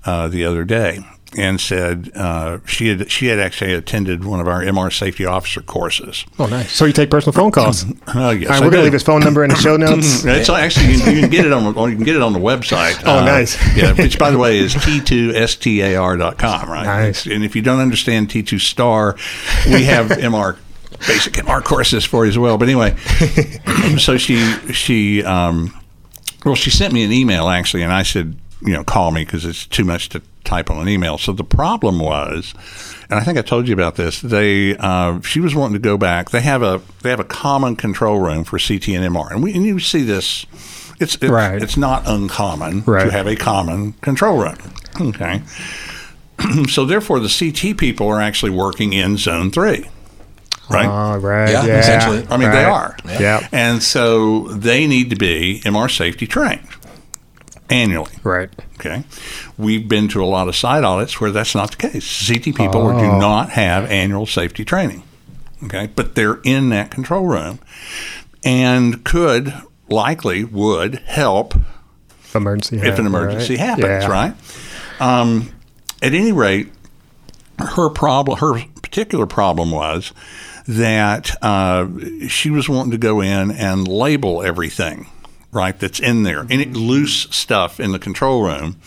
uh, 0.05 0.27
the 0.27 0.45
other 0.45 0.63
day 0.63 0.99
and 1.37 1.59
said 1.59 2.11
uh, 2.15 2.59
she 2.65 2.87
had 2.87 3.11
she 3.11 3.25
had 3.27 3.39
actually 3.39 3.73
attended 3.73 4.23
one 4.23 4.39
of 4.39 4.47
our 4.47 4.61
MR 4.61 4.93
safety 4.93 5.25
officer 5.25 5.59
courses. 5.61 6.23
Oh, 6.39 6.45
nice. 6.45 6.71
So 6.71 6.85
you 6.85 6.93
take 6.93 7.09
personal 7.11 7.33
phone 7.33 7.51
calls. 7.51 7.83
All 8.07 8.13
Oh 8.15 8.29
yes, 8.29 8.49
right, 8.49 8.61
I 8.61 8.65
we're 8.65 8.71
gonna 8.71 8.83
leave 8.83 8.93
his 8.93 9.03
phone 9.03 9.19
number 9.19 9.43
in 9.43 9.49
the 9.49 9.55
show 9.57 9.75
notes. 9.77 10.23
It's 10.23 10.47
actually 10.47 10.93
you 10.93 10.99
can, 11.01 11.13
you 11.15 11.21
can 11.23 11.29
get 11.29 11.45
it 11.45 11.51
on 11.51 11.73
the- 11.73 11.83
you 11.87 11.95
can 11.97 12.05
get 12.05 12.15
it 12.15 12.21
on 12.21 12.31
the 12.31 12.39
website. 12.39 13.03
Uh, 13.05 13.17
Oh, 13.19 13.25
nice. 13.25 13.57
Yeah, 13.75 13.91
which 13.93 14.17
by 14.17 14.31
the 14.31 14.37
way 14.37 14.59
is 14.59 14.75
t2star.com, 14.75 16.69
right? 16.69 16.85
Nice. 16.85 17.25
And 17.25 17.43
if 17.43 17.55
you 17.55 17.61
don't 17.61 17.79
understand 17.79 18.29
T2 18.29 18.59
Star, 18.61 19.17
we 19.65 19.83
have 19.85 20.07
MR 20.07 20.57
basic 21.07 21.33
MR 21.33 21.63
courses 21.63 22.05
for 22.05 22.25
you 22.25 22.29
as 22.29 22.37
well. 22.37 22.57
But 22.57 22.67
anyway, 22.69 22.95
so 23.97 24.17
she 24.17 24.37
she 24.73 25.23
um, 25.23 25.73
well 26.45 26.55
she 26.55 26.69
sent 26.69 26.93
me 26.93 27.03
an 27.03 27.11
email 27.11 27.49
actually, 27.49 27.83
and 27.83 27.91
I 27.93 28.03
said 28.03 28.37
you 28.61 28.73
know 28.73 28.83
call 28.83 29.11
me 29.11 29.25
because 29.25 29.45
it's 29.45 29.65
too 29.65 29.83
much 29.83 30.09
to 30.09 30.21
type 30.43 30.69
on 30.69 30.79
an 30.81 30.87
email. 30.87 31.17
So 31.17 31.31
the 31.33 31.43
problem 31.43 31.99
was. 31.99 32.53
And 33.07 33.19
I 33.19 33.23
think 33.23 33.37
I 33.37 33.43
told 33.43 33.67
you 33.67 33.73
about 33.75 33.97
this. 33.97 34.19
They, 34.19 34.75
uh, 34.77 35.21
she 35.21 35.39
was 35.39 35.53
wanting 35.53 35.73
to 35.73 35.79
go 35.79 35.95
back. 35.95 36.31
They 36.31 36.41
have 36.41 36.63
a, 36.63 36.81
they 37.03 37.11
have 37.11 37.19
a 37.19 37.23
common 37.23 37.75
control 37.75 38.19
room 38.19 38.43
for 38.43 38.57
CT 38.57 38.87
and 38.89 39.15
MR, 39.15 39.29
and 39.29 39.43
we, 39.43 39.53
and 39.53 39.63
you 39.63 39.79
see 39.79 40.01
this. 40.01 40.47
It's, 40.99 41.13
it's 41.15 41.25
Right. 41.25 41.61
It's 41.61 41.77
not 41.77 42.01
uncommon 42.07 42.81
Right. 42.83 43.05
to 43.05 43.11
have 43.11 43.27
a 43.27 43.35
common 43.35 43.93
control 44.01 44.39
room. 44.41 44.55
Okay. 44.99 45.43
so 46.67 46.83
therefore, 46.85 47.19
the 47.19 47.29
CT 47.29 47.77
people 47.77 48.07
are 48.07 48.19
actually 48.21 48.51
working 48.51 48.93
in 48.93 49.17
Zone 49.17 49.51
Three, 49.51 49.87
right? 50.69 50.87
Oh, 50.87 51.17
right. 51.19 51.49
Yeah, 51.49 51.65
Yeah, 51.65 51.79
essentially. 51.79 52.25
I 52.29 52.37
mean, 52.37 52.51
they 52.51 52.63
are. 52.63 52.95
Yeah. 53.05 53.47
And 53.51 53.81
so 53.83 54.47
they 54.49 54.87
need 54.87 55.09
to 55.11 55.15
be 55.15 55.61
MR 55.65 55.89
safety 55.89 56.27
trained 56.27 56.67
annually. 57.69 58.11
Right. 58.23 58.49
Okay. 58.79 59.03
We've 59.57 59.87
been 59.87 60.07
to 60.09 60.23
a 60.23 60.27
lot 60.27 60.47
of 60.47 60.55
site 60.55 60.83
audits 60.83 61.19
where 61.19 61.31
that's 61.31 61.55
not 61.55 61.71
the 61.71 61.77
case. 61.77 62.27
CT 62.27 62.55
people 62.55 62.89
do 62.99 63.05
Oh. 63.05 63.19
not 63.19 63.51
have 63.51 63.89
annual 63.89 64.25
safety 64.25 64.63
training. 64.65 65.03
Okay. 65.63 65.89
But 65.95 66.15
they're 66.15 66.39
in 66.43 66.69
that 66.69 66.91
control 66.91 67.25
room 67.25 67.59
and 68.43 69.03
could 69.03 69.53
likely 69.89 70.43
would 70.43 70.95
help 71.05 71.55
Emergency. 72.33 72.77
if 72.77 72.83
happen, 72.83 73.01
an 73.01 73.05
emergency 73.07 73.55
right? 73.55 73.59
happens, 73.65 74.03
Yeah. 74.03 74.07
right? 74.07 74.33
Um, 74.99 75.49
at 76.01 76.13
any 76.13 76.31
rate, 76.31 76.71
her 77.59 77.89
problem, 77.89 78.37
her 78.39 78.61
particular 78.81 79.25
problem 79.25 79.71
was 79.71 80.11
that 80.67 81.35
uh, 81.43 81.87
she 82.27 82.49
was 82.49 82.67
wanting 82.67 82.91
to 82.91 82.97
go 82.97 83.21
in 83.21 83.51
and 83.51 83.87
label 83.87 84.41
everything, 84.41 85.07
right? 85.51 85.77
That's 85.79 85.99
in 85.99 86.23
there. 86.23 86.45
Any 86.49 86.65
loose 86.65 87.27
stuff 87.31 87.79
in 87.79 87.91
the 87.91 87.99
control 87.99 88.43
room 88.43 88.77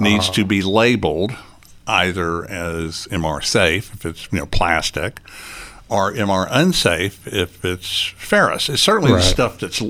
needs 0.00 0.28
to 0.30 0.44
be 0.44 0.62
labeled 0.62 1.32
either 1.86 2.44
as 2.50 3.06
MR 3.10 3.42
safe 3.42 3.92
if 3.94 4.04
it's 4.04 4.28
you 4.32 4.38
know 4.40 4.46
plastic. 4.46 5.20
Or 5.90 6.12
MR 6.12 6.46
unsafe 6.50 7.26
if 7.26 7.64
it's 7.64 8.08
ferrous. 8.18 8.68
It's 8.68 8.82
certainly 8.82 9.10
the 9.10 9.16
Right. 9.16 9.24
stuff 9.24 9.58
that's 9.58 9.80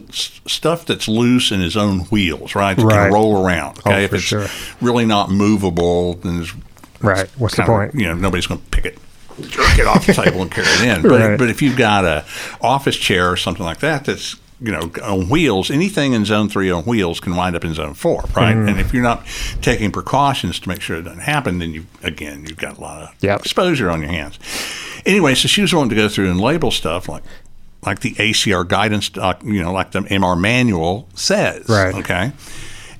stuff 0.46 0.86
that's 0.86 1.08
loose 1.08 1.50
in 1.50 1.58
his 1.60 1.76
own 1.76 2.02
wheels, 2.02 2.54
right? 2.54 2.76
That 2.76 2.84
Right. 2.84 2.94
can 3.06 3.12
roll 3.12 3.44
around. 3.44 3.80
Oh, 3.84 3.90
Okay, 3.90 4.04
if 4.04 4.10
for 4.10 4.16
it's 4.16 4.24
sure. 4.24 4.46
really 4.80 5.06
not 5.06 5.28
movable, 5.32 6.14
then 6.14 6.36
there's 6.36 6.52
Right. 7.00 7.28
What's 7.36 7.56
the 7.56 7.64
point? 7.64 7.96
You 7.96 8.06
know, 8.06 8.14
nobody's 8.14 8.46
going 8.46 8.60
to 8.60 8.66
pick 8.70 8.84
it, 8.84 8.98
jerk 9.42 9.78
it 9.78 9.86
off 9.86 10.06
the 10.06 10.12
table 10.14 10.42
and 10.42 10.50
carry 10.50 10.66
it 10.68 10.96
in. 10.96 11.02
But, 11.08 11.20
Right. 11.20 11.38
but 11.38 11.50
if 11.50 11.62
you've 11.62 11.76
got 11.76 12.04
a 12.04 12.24
office 12.60 12.96
chair 12.96 13.30
or 13.30 13.36
something 13.36 13.64
like 13.64 13.78
that 13.80 14.04
that's 14.04 14.36
you 14.60 14.72
know 14.72 14.90
on 15.04 15.28
wheels, 15.28 15.70
anything 15.70 16.12
in 16.14 16.24
zone 16.24 16.48
three 16.48 16.70
on 16.70 16.82
wheels 16.84 17.20
can 17.20 17.36
wind 17.36 17.54
up 17.54 17.64
in 17.64 17.74
zone 17.74 17.94
four, 17.94 18.22
right? 18.34 18.56
Mm-hmm. 18.56 18.68
And 18.68 18.80
if 18.80 18.92
you're 18.92 19.02
not 19.04 19.24
taking 19.62 19.92
precautions 19.92 20.58
to 20.60 20.68
make 20.68 20.80
sure 20.80 20.96
it 20.96 21.02
doesn't 21.02 21.20
happen, 21.20 21.58
then 21.58 21.72
you 21.72 21.86
again 22.02 22.44
you've 22.48 22.58
got 22.58 22.78
a 22.78 22.80
lot 22.80 23.02
of 23.02 23.14
Yep. 23.20 23.40
exposure 23.40 23.88
on 23.90 24.00
your 24.00 24.10
hands. 24.10 24.38
Anyway, 25.06 25.34
so 25.36 25.46
she 25.48 25.62
was 25.62 25.72
wanting 25.72 25.90
to 25.90 25.96
go 25.96 26.08
through 26.08 26.30
and 26.30 26.40
label 26.40 26.70
stuff 26.70 27.08
like 27.08 27.22
like 27.86 28.00
the 28.00 28.14
ACR 28.14 28.66
guidance, 28.66 29.08
doc, 29.08 29.40
you 29.44 29.62
know, 29.62 29.72
like 29.72 29.92
the 29.92 30.00
MR 30.00 30.36
manual 30.38 31.08
says. 31.14 31.68
Right. 31.68 31.94
Okay. 31.94 32.32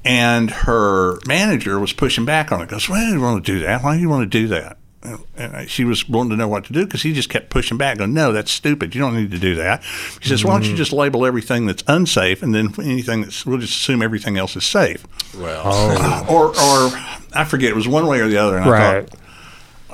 And 0.05 0.51
her 0.51 1.19
manager 1.27 1.81
was 1.81 1.93
pushing 1.93 2.25
back 2.25 2.53
on 2.53 2.63
it. 2.63 2.69
Goes, 2.69 2.89
Why 2.89 3.01
do 3.05 3.13
you 3.13 3.21
want 3.21 3.45
to 3.45 3.53
do 3.53 3.59
that? 3.65 3.83
Why 3.83 3.97
do 3.97 4.01
you 4.01 4.09
want 4.09 4.23
to 4.31 4.39
do 4.41 4.47
that? 4.49 4.77
Uh, 5.01 5.17
and 5.37 5.55
uh, 5.55 5.67
she 5.67 5.85
was 5.85 6.09
wanting 6.09 6.31
to 6.31 6.37
know 6.37 6.49
what 6.49 6.65
to 6.65 6.73
do 6.73 6.85
because 6.85 7.03
he 7.03 7.13
just 7.13 7.29
kept 7.29 7.51
pushing 7.51 7.79
back, 7.79 7.99
going, 7.99 8.13
"No, 8.13 8.33
that's 8.33 8.51
stupid. 8.51 8.95
You 8.97 9.01
don't 9.01 9.15
need 9.15 9.31
to 9.31 9.39
do 9.39 9.55
that." 9.55 9.85
He 10.21 10.29
says, 10.29 10.45
"Why 10.45 10.55
don't 10.55 10.65
you 10.65 10.75
mm. 10.75 10.77
just 10.77 10.93
label 10.93 11.25
everything 11.25 11.67
that's 11.67 11.85
unsafe, 11.87 12.43
and 12.43 12.53
then 12.53 12.75
anything 12.83 13.21
that's 13.21 13.47
we'll 13.47 13.59
just 13.59 13.75
assume 13.75 14.03
everything 14.03 14.37
else 14.39 14.57
is 14.57 14.65
safe." 14.67 15.07
Well, 15.37 15.63
Oh. 15.65 16.27
Or, 16.29 16.47
or 16.49 16.91
I 17.33 17.45
forget. 17.45 17.71
It 17.71 17.77
was 17.77 17.87
one 17.87 18.07
way 18.09 18.21
or 18.21 18.29
the 18.29 18.39
other. 18.39 18.57
And 18.57 18.65
I 18.65 18.71
Right. 18.71 19.09
thought, 19.09 19.21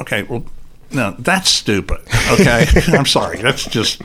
okay, 0.00 0.22
well, 0.22 0.46
no, 0.90 1.14
that's 1.18 1.50
stupid. 1.50 1.98
Okay, 2.32 2.66
I'm 2.88 3.06
sorry. 3.06 3.42
That's 3.42 3.66
just 3.66 4.00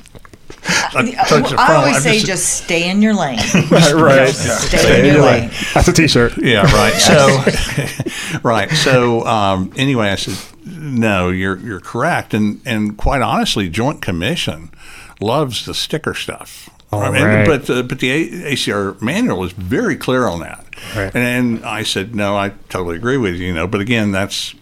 I 0.68 1.16
I, 1.20 1.28
touch 1.28 1.50
the 1.52 1.58
always 1.72 1.96
I'm 1.98 2.02
say 2.02 2.14
just- 2.16 2.26
just 2.28 2.64
stay 2.64 2.90
in 2.90 3.02
your 3.02 3.14
lane. 3.14 3.40
Right, 3.72 3.94
right. 3.94 4.30
Stay, 4.30 5.00
in 5.00 5.14
your 5.16 5.24
lane. 5.26 5.50
That's 5.74 5.88
a 5.88 5.94
T-shirt. 5.94 6.38
Yeah, 6.42 6.64
right. 6.74 6.94
So, 6.94 8.40
right. 8.44 8.70
So, 8.72 9.26
um, 9.26 9.72
anyway, 9.78 10.10
I 10.10 10.16
said, 10.16 10.38
no, 10.66 11.30
you're 11.30 11.58
you're 11.58 11.80
correct, 11.80 12.34
and 12.34 12.62
and 12.66 12.98
quite 12.98 13.22
honestly, 13.22 13.70
Joint 13.70 14.02
Commission 14.02 14.72
loves 15.20 15.66
the 15.66 15.74
sticker 15.74 16.14
stuff. 16.14 16.70
I 16.92 17.12
mean, 17.12 17.24
right. 17.24 17.46
but 17.48 17.70
uh, 17.70 17.84
but 17.84 18.00
the 18.00 18.10
A- 18.12 18.54
ACR 18.54 19.00
manual 19.02 19.44
is 19.44 19.52
very 19.52 19.96
clear 19.96 20.28
on 20.28 20.40
that, 20.40 20.66
Right. 20.96 21.16
and, 21.16 21.64
I 21.64 21.84
said, 21.84 22.16
no, 22.16 22.36
I 22.36 22.50
totally 22.70 22.96
agree 22.96 23.18
with 23.18 23.36
you. 23.36 23.48
You 23.48 23.54
know, 23.54 23.68
but 23.68 23.80
again, 23.82 24.12
that's 24.12 24.56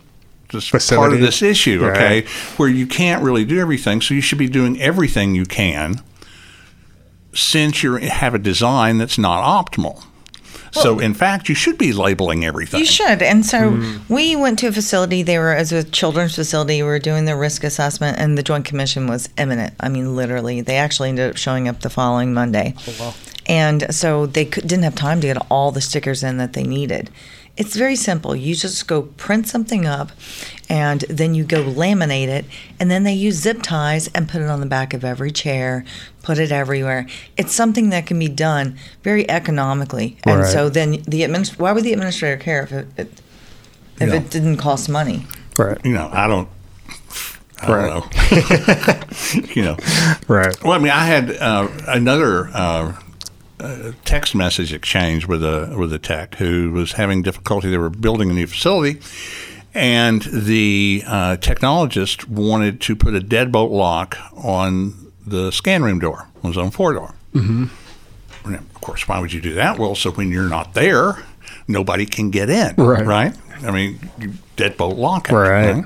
just 0.50 0.72
part 0.90 1.14
of 1.14 1.20
this 1.20 1.42
issue, 1.42 1.86
okay? 1.86 2.22
Right. 2.22 2.28
Where 2.58 2.70
you 2.70 2.88
can't 2.88 3.24
really 3.24 3.46
do 3.46 3.60
everything, 3.60 4.02
so 4.02 4.14
you 4.14 4.22
should 4.22 4.38
be 4.38 4.50
doing 4.50 4.80
everything 4.82 5.36
you 5.36 5.46
can 5.46 6.02
since 7.34 7.84
you 7.84 7.96
have 7.96 8.34
a 8.34 8.40
design 8.40 8.98
that's 8.98 9.18
not 9.18 9.44
optimal. 9.44 10.04
so, 10.72 11.00
in 11.00 11.14
fact, 11.14 11.50
you 11.50 11.56
should 11.56 11.78
be 11.78 11.92
labeling 11.92 12.46
everything. 12.46 12.80
You 12.80 12.86
should. 12.86 13.22
And 13.22 13.46
so 13.46 13.72
hmm. 13.72 14.14
we 14.14 14.36
went 14.36 14.60
to 14.60 14.68
a 14.68 14.72
facility. 14.72 15.24
They 15.24 15.40
were 15.40 15.54
as 15.54 15.72
a 15.72 15.84
children's 15.84 16.36
facility. 16.36 16.82
We 16.82 16.88
were 16.88 17.00
doing 17.00 17.26
the 17.26 17.36
risk 17.36 17.64
assessment, 17.64 18.18
and 18.20 18.38
the 18.38 18.44
Joint 18.44 18.66
Commission 18.66 19.08
was 19.08 19.30
imminent. 19.38 19.74
I 19.80 19.90
mean, 19.90 20.16
literally, 20.16 20.62
they 20.62 20.78
actually 20.78 21.10
ended 21.10 21.32
up 21.32 21.38
showing 21.38 21.68
up 21.68 21.82
the 21.82 21.90
following 21.90 22.34
Monday. 22.34 22.76
Oh, 22.88 22.96
wow. 23.00 23.14
And 23.48 23.94
so 23.96 24.26
they 24.26 24.46
didn't 24.46 24.84
have 24.84 24.96
time 24.96 25.22
to 25.22 25.28
get 25.28 25.38
all 25.50 25.72
the 25.72 25.82
stickers 25.82 26.24
in 26.24 26.38
that 26.38 26.54
they 26.54 26.64
needed. 26.64 27.10
It's 27.58 27.76
very 27.76 27.96
simple. 27.96 28.36
You 28.36 28.54
just 28.56 28.88
go 28.88 29.02
print 29.18 29.48
something 29.48 29.88
up, 29.88 30.12
and 30.70 31.02
then 31.10 31.34
you 31.34 31.44
go 31.44 31.64
laminate 31.64 32.28
it, 32.28 32.46
and 32.80 32.92
then 32.92 33.04
they 33.04 33.14
use 33.14 33.36
zip 33.36 33.64
ties 33.64 34.08
and 34.10 34.30
put 34.30 34.42
it 34.42 34.48
on 34.50 34.60
the 34.60 34.68
back 34.68 34.94
of 34.94 35.04
every 35.04 35.32
chair, 35.32 35.84
put 36.22 36.38
it 36.38 36.52
everywhere. 36.52 37.08
It's 37.36 37.54
something 37.56 37.90
that 37.90 38.06
can 38.06 38.20
be 38.20 38.28
done 38.28 38.78
very 39.04 39.28
economically, 39.30 40.18
and 40.24 40.42
Right. 40.42 40.48
so 40.52 40.70
then 40.70 40.92
the 41.08 41.22
adminis- 41.24 41.58
Why 41.58 41.72
would 41.72 41.84
the 41.84 41.94
administrator 41.94 42.38
care 42.38 42.62
if 42.64 42.72
it, 42.72 42.88
it 42.96 43.22
if 44.00 44.10
Yeah. 44.10 44.16
it 44.18 44.30
didn't 44.30 44.58
cost 44.58 44.88
money? 44.88 45.26
Right. 45.58 45.80
you 45.84 45.94
know, 45.94 46.10
I 46.14 46.28
don't, 46.28 46.48
I 47.60 47.66
don't 47.68 47.76
Right. 47.76 47.90
know. 49.34 49.48
you 49.56 49.64
know, 49.64 49.78
Right. 50.28 50.56
well, 50.64 50.74
I 50.74 50.78
mean, 50.78 50.92
I 50.92 51.06
had 51.06 51.32
uh, 51.32 51.68
another 51.88 52.50
uh, 52.54 52.94
text 54.06 54.36
message 54.36 54.74
exchange 54.74 55.28
with 55.28 55.44
a 55.44 55.76
with 55.78 55.92
a 55.94 56.00
tech 56.00 56.36
who 56.36 56.72
was 56.72 56.94
having 56.94 57.22
difficulty. 57.22 57.70
They 57.70 57.78
were 57.78 57.90
building 57.90 58.30
a 58.30 58.34
new 58.34 58.48
facility, 58.48 59.00
and 59.74 60.22
the 60.22 61.04
uh, 61.06 61.38
technologist 61.40 62.28
wanted 62.28 62.82
to 62.82 62.96
put 62.96 63.16
a 63.16 63.20
deadbolt 63.20 63.72
lock 63.72 64.18
on 64.36 65.12
the 65.26 65.52
scan 65.52 65.84
room 65.84 66.00
door, 66.00 66.28
on 66.44 66.54
zone 66.54 66.72
four 66.72 66.94
door. 66.94 67.16
Mm-hmm. 67.34 67.66
Of 68.54 68.82
course, 68.82 69.08
why 69.08 69.20
would 69.20 69.34
you 69.34 69.42
do 69.42 69.56
that? 69.56 69.78
Well, 69.78 69.96
so 69.96 70.12
when 70.12 70.32
you're 70.32 70.50
not 70.50 70.74
there, 70.74 71.24
nobody 71.68 72.06
can 72.06 72.30
get 72.30 72.50
in. 72.50 72.76
Right. 72.76 73.06
Right. 73.06 73.36
I 73.62 73.72
mean, 73.72 74.00
deadbolt 74.56 74.98
lock 74.98 75.30
it. 75.30 75.34
Right. 75.34 75.84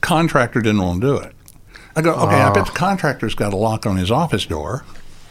Contractor 0.00 0.60
didn't 0.60 0.82
want 0.82 1.00
to 1.00 1.06
do 1.06 1.16
it. 1.16 1.34
I 1.96 2.02
go, 2.02 2.12
okay, 2.14 2.36
I 2.36 2.52
bet 2.52 2.66
the 2.66 2.72
contractor's 2.72 3.34
got 3.34 3.52
a 3.52 3.56
lock 3.56 3.86
on 3.86 3.96
his 3.96 4.10
office 4.10 4.46
door. 4.46 4.84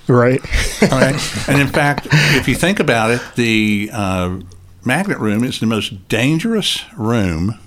Right. 0.08 0.42
All 0.82 1.00
right. 1.00 1.48
and 1.48 1.62
in 1.62 1.68
fact, 1.68 2.08
if 2.12 2.48
you 2.48 2.56
think 2.56 2.80
about 2.80 3.12
it, 3.12 3.22
the 3.36 3.90
uh, 3.94 4.40
magnet 4.84 5.20
room 5.20 5.44
is 5.44 5.60
the 5.60 5.66
most 5.66 6.08
dangerous 6.10 6.84
room 6.98 7.60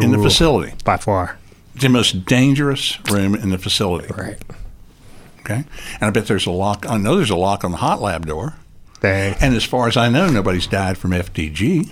in 0.00 0.12
the 0.12 0.18
facility. 0.18 0.74
By 0.84 0.96
far. 0.96 1.38
The 1.74 1.88
most 1.88 2.24
dangerous 2.24 2.98
room 3.10 3.34
in 3.34 3.50
the 3.50 3.58
facility. 3.58 4.12
Right. 4.12 4.38
Okay. 5.40 5.64
And 5.94 6.02
I 6.02 6.10
bet 6.10 6.26
there's 6.26 6.46
a 6.46 6.50
lock. 6.50 6.84
I 6.88 6.98
know 6.98 7.16
there's 7.16 7.30
a 7.30 7.36
lock 7.36 7.64
on 7.64 7.70
the 7.70 7.78
hot 7.78 8.00
lab 8.02 8.26
door. 8.26 8.54
Dang. 9.00 9.36
And 9.40 9.54
as 9.54 9.64
far 9.64 9.86
as 9.86 9.96
I 9.96 10.08
know, 10.08 10.28
nobody's 10.28 10.66
died 10.66 10.98
from 10.98 11.12
FDG 11.12 11.86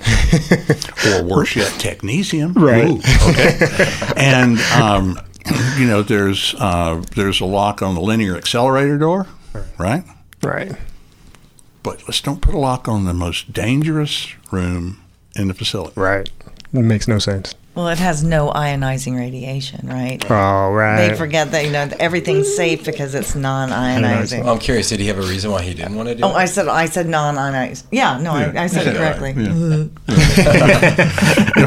or 1.22 1.25
worse 1.25 1.55
yet, 1.55 1.70
technetium. 1.75 2.57
Right. 2.57 2.88
Ooh, 2.88 2.99
okay. 3.31 4.12
and 4.16 4.59
um, 4.75 5.18
you 5.79 5.87
know, 5.87 6.03
there's 6.03 6.55
uh, 6.59 7.03
there's 7.14 7.40
a 7.40 7.44
lock 7.44 7.81
on 7.81 7.94
the 7.94 8.01
linear 8.01 8.37
accelerator 8.37 8.99
door, 8.99 9.29
right? 9.79 10.05
Right. 10.42 10.73
But 11.83 12.03
let's 12.09 12.21
don't 12.21 12.42
put 12.42 12.55
a 12.55 12.59
lock 12.59 12.88
on 12.88 13.05
the 13.05 13.14
most 13.14 13.53
dangerous 13.53 14.35
room 14.51 15.01
in 15.35 15.49
the 15.49 15.55
facility. 15.55 15.92
Right. 16.01 16.29
It 16.73 16.83
makes 16.83 17.07
no 17.07 17.19
sense. 17.19 17.55
Well, 17.76 17.88
it 17.88 17.98
has 17.98 18.24
no 18.24 18.48
ionizing 18.48 19.18
radiation, 19.18 19.86
right? 19.86 20.24
Oh, 20.30 20.72
right. 20.72 21.08
They 21.08 21.14
forget 21.14 21.50
that 21.50 21.66
you 21.66 21.70
know 21.70 21.90
everything's 22.00 22.56
safe 22.56 22.86
because 22.86 23.14
it's 23.14 23.34
non-ionizing. 23.34 24.44
Well, 24.44 24.54
I'm 24.54 24.58
curious. 24.58 24.88
Did 24.88 25.00
he 25.00 25.08
have 25.08 25.18
a 25.18 25.22
reason 25.22 25.50
why 25.50 25.60
he 25.60 25.74
didn't 25.74 25.94
want 25.94 26.08
to 26.08 26.14
do 26.14 26.24
it? 26.24 26.26
Oh, 26.26 26.30
it? 26.30 26.36
I 26.36 26.46
said 26.46 26.68
I 26.68 26.86
said 26.86 27.06
non-ionized. 27.06 27.86
Yeah, 27.90 28.16
no, 28.16 28.32
I, 28.32 28.62
I 28.62 28.66
said 28.66 28.86
it 28.86 28.96
correctly. 28.96 29.34
Yeah, 29.36 29.88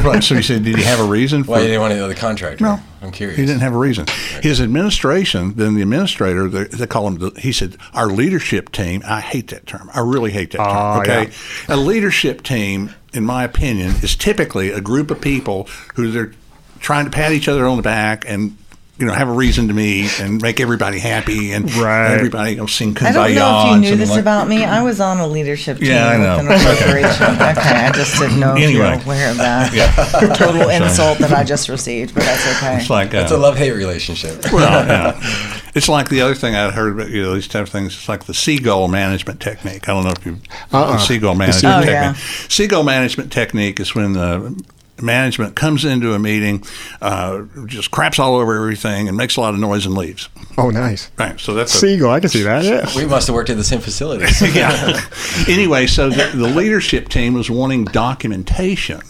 right. 0.00 0.20
so 0.24 0.34
you 0.34 0.42
said, 0.42 0.64
did 0.64 0.76
he 0.78 0.82
have 0.82 0.98
a 0.98 1.04
reason 1.04 1.44
for 1.44 1.52
Why 1.52 1.60
he 1.60 1.68
didn't 1.68 1.80
want 1.80 1.92
to 1.92 2.00
do 2.00 2.08
the 2.08 2.16
contractor? 2.16 2.64
No. 2.64 2.80
I'm 3.02 3.12
curious. 3.12 3.38
He 3.38 3.46
didn't 3.46 3.62
have 3.62 3.72
a 3.72 3.78
reason. 3.78 4.06
His 4.42 4.60
administration, 4.60 5.54
then 5.54 5.74
the 5.74 5.82
administrator, 5.82 6.48
they, 6.48 6.64
they 6.64 6.86
call 6.86 7.06
him. 7.06 7.18
The, 7.18 7.30
he 7.40 7.52
said, 7.52 7.76
"Our 7.94 8.08
leadership 8.08 8.72
team." 8.72 9.02
I 9.06 9.20
hate 9.20 9.48
that 9.48 9.66
term. 9.66 9.90
I 9.94 10.00
really 10.00 10.32
hate 10.32 10.50
that 10.50 10.58
term. 10.58 10.66
Oh, 10.68 11.00
okay, 11.00 11.30
a 11.68 11.76
leadership 11.76 12.42
team, 12.42 12.94
in 13.12 13.24
my 13.24 13.44
opinion, 13.44 13.90
is 14.02 14.16
typically 14.16 14.70
a 14.70 14.80
group 14.80 15.10
of 15.10 15.20
people 15.20 15.68
who 15.94 16.10
they're 16.10 16.32
trying 16.78 17.04
to 17.04 17.10
pat 17.10 17.32
each 17.32 17.48
other 17.48 17.66
on 17.66 17.76
the 17.76 17.82
back 17.82 18.24
and. 18.26 18.56
You 19.00 19.06
know, 19.06 19.14
have 19.14 19.28
a 19.30 19.32
reason 19.32 19.68
to 19.68 19.74
meet 19.74 20.20
and 20.20 20.42
make 20.42 20.60
everybody 20.60 20.98
happy, 20.98 21.52
and 21.52 21.72
Right. 21.74 22.12
everybody 22.12 22.50
you 22.50 22.56
know, 22.58 22.66
sing 22.66 22.94
kumbaya. 22.94 23.06
I 23.08 23.12
don't 23.12 23.34
know 23.34 23.60
if 23.60 23.74
you 23.74 23.80
knew 23.90 23.96
this 23.96 24.10
like- 24.10 24.20
about 24.20 24.46
me. 24.46 24.62
I 24.62 24.82
was 24.82 25.00
on 25.00 25.18
a 25.20 25.26
leadership 25.26 25.78
team 25.78 25.88
Yeah, 25.88 26.06
I 26.06 26.16
know. 26.18 26.36
with 26.44 26.52
an 26.66 26.76
corporation. 26.76 27.24
okay, 27.34 27.86
I 27.86 27.92
just 27.92 28.18
didn't 28.20 28.38
know 28.38 28.54
if 28.54 28.62
Anyway. 28.62 28.72
you 28.72 28.78
were 28.98 29.02
aware 29.02 29.30
of 29.30 29.38
that. 29.38 29.72
Yeah. 29.72 29.90
Total 30.34 30.68
insult 30.68 31.16
that 31.20 31.32
I 31.32 31.44
just 31.44 31.70
received, 31.70 32.12
but 32.14 32.24
that's 32.24 32.46
okay. 32.58 32.76
It's 32.76 32.90
like 32.90 33.14
It's 33.14 33.32
uh, 33.32 33.36
a 33.36 33.38
love 33.38 33.56
hate 33.56 33.72
relationship. 33.72 34.52
Well, 34.52 34.86
yeah. 34.86 35.58
It's 35.74 35.88
like 35.88 36.10
the 36.10 36.20
other 36.20 36.34
thing 36.34 36.54
I 36.54 36.70
heard 36.70 36.92
about, 36.98 37.10
you 37.10 37.22
know, 37.22 37.34
these 37.34 37.48
type 37.48 37.62
of 37.62 37.68
things. 37.70 37.94
It's 37.94 38.08
like 38.08 38.24
the 38.24 38.34
seagull 38.34 38.88
management 38.88 39.40
technique. 39.40 39.88
I 39.88 39.92
don't 39.92 40.04
know 40.04 40.10
if 40.10 40.26
you 40.26 40.38
Uh-uh. 40.72 40.92
the 40.92 40.98
seagull 40.98 41.32
The 41.34 41.38
management 41.38 41.60
seagull. 41.62 41.82
Oh, 41.84 41.90
yeah. 41.90 42.12
technique. 42.12 42.50
Seagull 42.50 42.82
management 42.82 43.32
technique 43.32 43.80
is 43.80 43.94
when 43.94 44.12
the 44.12 44.62
management 45.02 45.56
comes 45.56 45.84
into 45.84 46.12
a 46.14 46.18
meeting, 46.18 46.64
uh, 47.00 47.42
just 47.66 47.90
craps 47.90 48.18
all 48.18 48.36
over 48.36 48.54
everything 48.54 49.08
and 49.08 49.16
makes 49.16 49.36
a 49.36 49.40
lot 49.40 49.54
of 49.54 49.60
noise 49.60 49.86
and 49.86 49.94
leaves. 49.94 50.28
Oh, 50.58 50.70
nice. 50.70 51.10
Right. 51.18 51.38
So 51.38 51.54
that's 51.54 51.74
a, 51.74 51.78
Seagull. 51.78 52.10
I 52.10 52.20
can 52.20 52.28
see 52.28 52.42
that. 52.42 52.64
Yeah. 52.64 52.88
we 52.96 53.06
must 53.06 53.26
have 53.26 53.34
worked 53.34 53.50
in 53.50 53.58
the 53.58 53.64
same 53.64 53.80
facility. 53.80 54.26
yeah. 54.52 55.00
anyway, 55.48 55.86
so 55.86 56.10
the, 56.10 56.36
the 56.36 56.48
leadership 56.48 57.08
team 57.08 57.34
was 57.34 57.50
wanting 57.50 57.84
documentation 57.84 59.00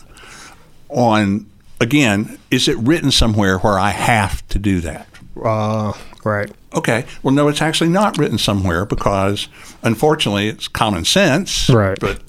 on 0.88 1.46
again, 1.80 2.38
is 2.50 2.68
it 2.68 2.76
written 2.78 3.10
somewhere 3.10 3.58
where 3.58 3.78
I 3.78 3.90
have 3.90 4.46
to 4.48 4.58
do 4.58 4.80
that? 4.80 5.06
Uh, 5.42 5.92
right. 6.24 6.50
Okay. 6.74 7.06
Well, 7.22 7.34
no, 7.34 7.48
it's 7.48 7.62
actually 7.62 7.90
not 7.90 8.18
written 8.18 8.38
somewhere 8.38 8.84
because, 8.84 9.48
unfortunately, 9.82 10.48
it's 10.48 10.68
common 10.68 11.04
sense. 11.04 11.68
Right. 11.70 11.98
But 11.98 12.20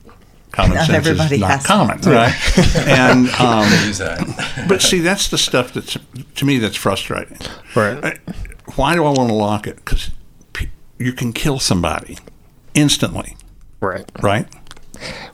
common 0.52 0.76
Not 0.78 0.88
sense 0.88 1.08
everybody 1.08 1.36
is 1.36 1.42
not 1.42 1.50
has 1.52 1.64
it. 1.64 1.68
common, 1.68 2.00
right? 2.02 2.78
and 2.88 3.30
um, 3.40 4.68
but 4.68 4.82
see, 4.82 5.00
that's 5.00 5.30
the 5.30 5.38
stuff 5.38 5.74
that's 5.74 5.98
to 6.36 6.46
me 6.46 6.58
that's 6.58 6.76
frustrating. 6.76 7.38
Right. 7.76 8.04
I- 8.04 8.20
Why 8.76 8.96
do 8.96 9.06
I 9.06 9.10
want 9.12 9.30
to 9.30 9.36
lock 9.36 9.68
it? 9.68 9.78
Because 9.78 10.12
you 10.98 11.14
can 11.14 11.34
kill 11.34 11.58
somebody 11.60 12.18
instantly, 12.74 13.36
Right. 13.80 14.06
right? 14.22 14.46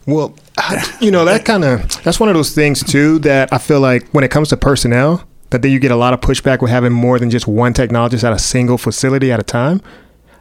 Well, 0.05 0.35
I- 0.57 0.85
you 1.01 1.11
know 1.11 1.25
that 1.25 1.43
kind 1.45 1.63
of 1.65 2.03
that's 2.03 2.19
one 2.19 2.29
of 2.29 2.35
those 2.35 2.53
things 2.55 2.83
too 2.83 3.19
that 3.19 3.51
I 3.51 3.57
feel 3.57 3.79
like 3.81 4.07
when 4.11 4.23
it 4.23 4.31
comes 4.31 4.49
to 4.49 4.57
personnel, 4.57 5.23
that 5.49 5.61
then 5.61 5.71
you 5.71 5.79
get 5.79 5.91
a 5.91 5.95
lot 5.95 6.13
of 6.13 6.21
pushback 6.21 6.61
with 6.61 6.71
having 6.71 6.91
more 6.93 7.19
than 7.19 7.29
just 7.29 7.47
one 7.47 7.73
technologist 7.73 8.23
at 8.23 8.33
a 8.33 8.39
single 8.39 8.77
facility 8.77 9.31
at 9.31 9.39
a 9.39 9.43
time. 9.43 9.81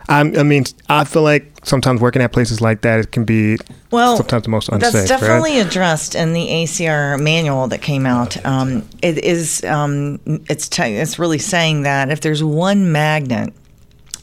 I, 0.09 0.21
I 0.21 0.43
mean, 0.43 0.65
I 0.89 1.05
feel 1.05 1.23
like 1.23 1.53
sometimes 1.65 2.01
working 2.01 2.23
at 2.23 2.33
places 2.33 2.61
like 2.61 2.83
that 2.83 3.01
it 3.01 3.13
can 3.13 3.25
be 3.25 3.57
Well, 3.91 4.17
sometimes 4.17 4.45
the 4.45 4.51
most 4.51 4.69
unsafe. 4.69 4.93
That's 4.93 5.11
right? 5.11 5.21
definitely 5.21 5.59
addressed 5.61 6.15
in 6.15 6.33
the 6.33 6.47
ACR 6.47 7.21
manual 7.21 7.67
that 7.69 7.83
came 7.83 8.07
out. 8.07 8.45
Um, 8.47 8.89
it 9.03 9.19
is 9.25 9.65
um, 9.65 10.21
it's 10.49 10.69
te- 10.69 10.97
it's 10.97 11.19
really 11.19 11.39
saying 11.39 11.83
that 11.83 12.11
if 12.11 12.21
there's 12.21 12.45
one 12.45 12.93
magnet, 12.93 13.53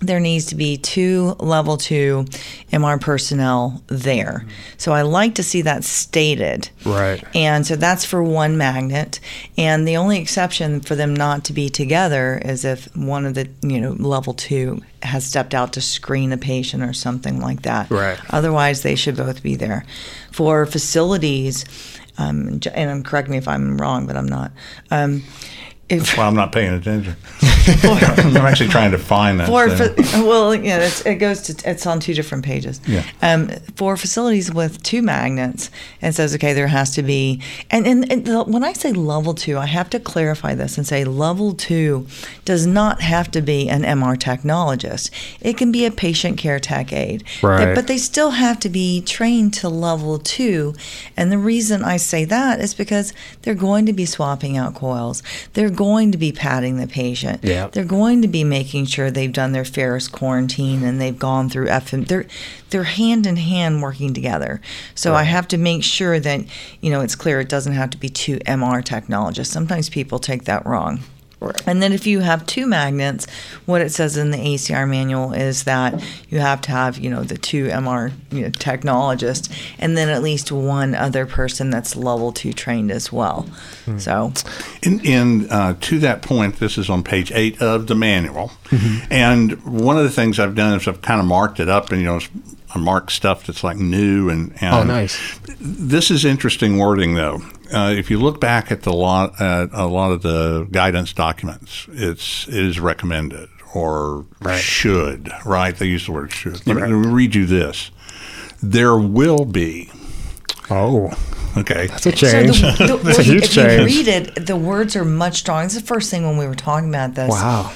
there 0.06 0.20
needs 0.20 0.46
to 0.48 0.56
be 0.56 0.78
two 0.78 1.36
level 1.40 1.78
two 1.78 2.26
MR 2.72 3.00
personnel 3.00 3.82
there. 3.88 4.46
So 4.78 4.92
I 4.92 5.02
like 5.04 5.36
to 5.36 5.44
see 5.44 5.62
that 5.64 5.84
stated. 5.84 6.70
Right. 6.86 7.24
And 7.36 7.66
so 7.66 7.76
that's 7.76 8.06
for 8.06 8.22
one 8.22 8.58
magnet. 8.58 9.20
And 9.58 9.88
the 9.88 9.98
only 9.98 10.20
exception 10.20 10.82
for 10.82 10.96
them 10.96 11.14
not 11.16 11.46
to 11.46 11.54
be 11.54 11.70
together 11.70 12.42
is 12.44 12.66
if 12.66 12.96
one 12.96 13.26
of 13.26 13.34
the, 13.34 13.50
you 13.62 13.80
know, 13.80 13.92
level 13.94 14.34
two 14.34 14.82
has 15.02 15.26
stepped 15.26 15.54
out 15.54 15.74
to 15.74 15.82
screen 15.82 16.32
a 16.32 16.38
patient 16.38 16.84
or 16.84 16.94
something 16.94 17.40
like 17.40 17.64
that. 17.64 17.90
Right. 17.90 18.20
Otherwise, 18.30 18.84
they 18.84 18.96
should 18.96 19.18
both 19.18 19.44
be 19.44 19.56
there. 19.56 19.86
For 20.32 20.66
facilities, 20.66 21.66
um, 22.18 22.60
j- 22.60 22.72
and 22.74 22.90
um, 22.90 23.04
correct 23.04 23.30
me 23.30 23.38
if 23.38 23.48
I'm 23.48 23.78
wrong, 23.78 24.08
but 24.08 24.16
I'm 24.16 24.28
not. 24.28 24.52
Um, 24.92 25.24
if, 25.90 26.18
Well, 26.18 26.28
I'm 26.28 26.36
not 26.36 26.52
paying 26.52 26.74
attention. 26.74 27.16
I'm 27.84 28.36
actually 28.38 28.70
trying 28.70 28.92
to 28.92 28.98
find 28.98 29.40
that. 29.40 29.48
For, 29.48 29.70
fa- 29.70 29.94
well, 30.26 30.54
yeah, 30.54 30.80
it's, 30.80 31.06
it 31.06 31.16
goes 31.16 31.42
to 31.44 31.70
it's 31.70 31.86
on 31.86 32.00
two 32.00 32.14
different 32.14 32.44
pages. 32.44 32.82
Yeah. 32.86 33.04
Um, 33.22 33.50
for 33.76 33.96
facilities 33.96 34.54
with 34.54 34.84
two 34.84 35.02
magnets, 35.02 35.70
it 36.02 36.14
says 36.14 36.36
okay, 36.36 36.54
there 36.54 36.68
has 36.68 36.92
to 36.96 37.04
be, 37.04 37.42
and 37.72 37.88
and, 37.88 38.12
and 38.12 38.26
the, 38.26 38.44
when 38.44 38.64
I 38.64 38.74
say 38.74 38.92
level 38.92 39.34
two, 39.34 39.58
I 39.58 39.66
have 39.68 39.90
to 39.92 40.00
clarify 40.00 40.56
this 40.56 40.78
and 40.78 40.86
say 40.86 41.06
level 41.06 41.54
two 41.54 42.06
does 42.44 42.66
not 42.68 43.02
have 43.02 43.32
to 43.32 43.42
be 43.42 43.70
an 43.70 43.84
MR 43.84 44.18
technologist. 44.18 45.10
It 45.42 45.56
can 45.58 45.72
be 45.72 45.86
a 45.86 45.92
patient 45.92 46.38
care 46.38 46.60
tech 46.60 46.92
aide, 46.92 47.24
Right. 47.42 47.74
but 47.74 47.88
they 47.88 47.98
still 47.98 48.32
have 48.32 48.60
to 48.62 48.70
be 48.70 49.02
trained 49.02 49.54
to 49.56 49.70
level 49.70 50.20
two. 50.20 50.74
And 51.16 51.32
the 51.32 51.38
reason 51.38 51.84
I 51.84 51.96
say 51.98 52.26
that 52.26 52.60
is 52.60 52.74
because 52.74 53.14
they're 53.44 53.56
going 53.56 53.86
to 53.86 53.94
be 53.94 54.06
swapping 54.06 54.58
out 54.58 54.76
coils. 54.76 55.24
They're 55.54 55.70
going 55.70 56.12
to 56.12 56.18
be 56.18 56.32
patting 56.34 56.78
the 56.78 56.88
patient. 56.88 57.40
Yeah. 57.44 57.53
They're 57.74 57.86
going 57.86 58.22
to 58.22 58.28
be 58.28 58.44
making 58.44 58.86
sure 58.86 59.10
they've 59.10 59.32
done 59.32 59.52
their 59.52 59.66
ferrous 59.66 60.08
quarantine 60.08 60.84
and 60.84 61.00
they've 61.00 61.18
gone 61.18 61.50
through 61.50 61.68
FM. 61.68 62.08
They're 62.08 62.26
they're 62.70 62.84
hand 62.84 63.26
in 63.26 63.38
hand 63.38 63.82
working 63.82 64.14
together. 64.14 64.62
So 64.96 65.14
I 65.14 65.24
have 65.24 65.48
to 65.50 65.58
make 65.58 65.84
sure 65.84 66.20
that 66.20 66.46
you 66.82 66.92
know 66.92 67.02
it's 67.02 67.16
clear. 67.16 67.40
It 67.40 67.50
doesn't 67.50 67.74
have 67.74 67.90
to 67.92 67.98
be 67.98 68.10
two 68.10 68.38
MR 68.40 68.84
technologists. 68.84 69.54
Sometimes 69.54 69.90
people 69.90 70.20
take 70.20 70.46
that 70.46 70.66
wrong. 70.66 71.00
And 71.68 71.82
then 71.82 71.92
if 71.94 72.08
you 72.08 72.22
have 72.22 72.46
two 72.46 72.66
magnets, 72.66 73.28
what 73.66 73.82
it 73.82 73.92
says 73.92 74.18
in 74.18 74.32
the 74.32 74.38
ACR 74.38 74.90
manual 74.90 75.34
is 75.34 75.64
that 75.64 76.04
you 76.30 76.40
have 76.40 76.62
to 76.62 76.72
have, 76.72 76.98
you 76.98 77.10
know, 77.10 77.24
the 77.24 77.38
two 77.38 77.68
MR 77.68 78.12
you 78.32 78.44
know, 78.44 78.50
technologists 78.50 79.50
and 79.80 79.98
then 79.98 80.10
at 80.10 80.22
least 80.24 80.52
one 80.52 80.96
other 80.96 81.26
person 81.26 81.70
that's 81.70 81.96
level 81.96 82.32
two 82.32 82.54
trained 82.54 82.92
as 82.92 83.12
well. 83.12 83.48
So 83.98 84.32
In, 84.82 85.00
in 85.06 85.50
uh, 85.50 85.76
to 85.82 86.00
that 86.00 86.22
point, 86.22 86.58
this 86.60 86.78
is 86.78 86.90
on 86.90 87.04
page 87.04 87.32
eight 87.34 87.62
of 87.62 87.88
the 87.88 87.96
manual, 87.96 88.52
and 89.10 89.62
one 89.64 89.98
of 89.98 90.04
the 90.04 90.10
things 90.10 90.40
I've 90.40 90.56
done 90.56 90.80
is 90.80 90.88
I've 90.88 91.02
kind 91.02 91.20
of 91.20 91.26
marked 91.28 91.60
it 91.60 91.70
up, 91.70 91.92
and 91.92 92.00
you 92.00 92.08
know, 92.08 92.20
I 92.74 92.80
marked 92.80 93.12
stuff 93.12 93.46
that's 93.46 93.64
like 93.64 93.78
new 93.78 94.30
and, 94.30 94.54
and 94.62 94.74
Oh, 94.76 94.84
nice. 94.84 95.40
This 95.60 96.10
is 96.10 96.26
interesting 96.26 96.78
wording, 96.78 97.16
though. 97.16 97.42
Uh, 97.74 97.90
if 97.98 98.12
you 98.12 98.20
look 98.20 98.40
back 98.40 98.72
at 98.72 98.84
the 98.84 98.94
lot, 98.94 99.40
at 99.42 99.70
a 99.74 99.86
lot 99.88 100.12
of 100.12 100.22
the 100.22 100.68
guidance 100.72 101.12
documents, 101.14 101.88
it's 101.92 102.48
it 102.48 102.56
is 102.56 102.80
recommended 102.80 103.50
or 103.74 104.26
Right. 104.42 104.60
should. 104.60 105.32
Right? 105.46 105.76
They 105.76 105.88
use 105.88 106.06
the 106.06 106.12
word 106.12 106.32
should. 106.32 106.66
Let 106.68 106.76
me, 106.76 106.82
let 106.82 106.90
me 106.92 107.08
read 107.08 107.34
you 107.36 107.46
this. 107.46 107.90
There 108.62 108.96
will 108.98 109.46
be. 109.46 109.90
Oh, 110.70 111.12
Okay. 111.58 111.88
that's 111.88 112.06
a 112.06 112.12
change. 112.12 112.62
So 112.62 112.72
the, 112.72 112.86
the, 112.88 112.98
that's 113.04 113.18
a 113.20 113.22
well, 113.22 113.32
huge 113.32 113.58
if 113.58 113.80
you 113.80 113.86
read 113.86 114.08
it, 114.08 114.46
the 114.48 114.56
words 114.56 114.96
are 114.96 115.06
much 115.06 115.38
stronger. 115.40 115.66
It's 115.66 115.76
the 115.76 115.82
first 115.82 116.10
thing 116.10 116.24
when 116.26 116.38
we 116.38 116.48
were 116.48 116.56
talking 116.56 116.90
about 116.90 117.14
this. 117.16 117.30
Wow. 117.30 117.72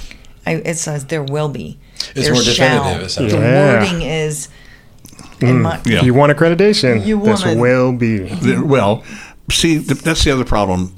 I, 0.46 0.54
it 0.56 0.76
says 0.76 1.06
there 1.06 1.24
will 1.24 1.50
be. 1.50 1.78
It's 1.96 2.14
there 2.26 2.34
more 2.34 2.42
shall. 2.44 2.84
definitive, 2.84 3.26
it 3.28 3.32
The. 3.32 3.38
Yeah. 3.40 3.84
wording 3.84 4.02
is. 4.04 4.50
In 5.42 5.62
my, 5.62 5.80
Yeah. 5.86 6.02
You 6.02 6.16
want 6.16 6.36
accreditation, 6.36 7.06
You 7.06 7.20
this 7.22 7.44
want 7.44 7.58
it. 7.58 7.62
will 7.62 7.94
be. 7.94 8.18
The- 8.20 8.62
well, 8.64 9.04
see, 9.50 9.80
th- 9.84 10.02
that's 10.02 10.24
the 10.24 10.32
other 10.32 10.46
problem. 10.46 10.94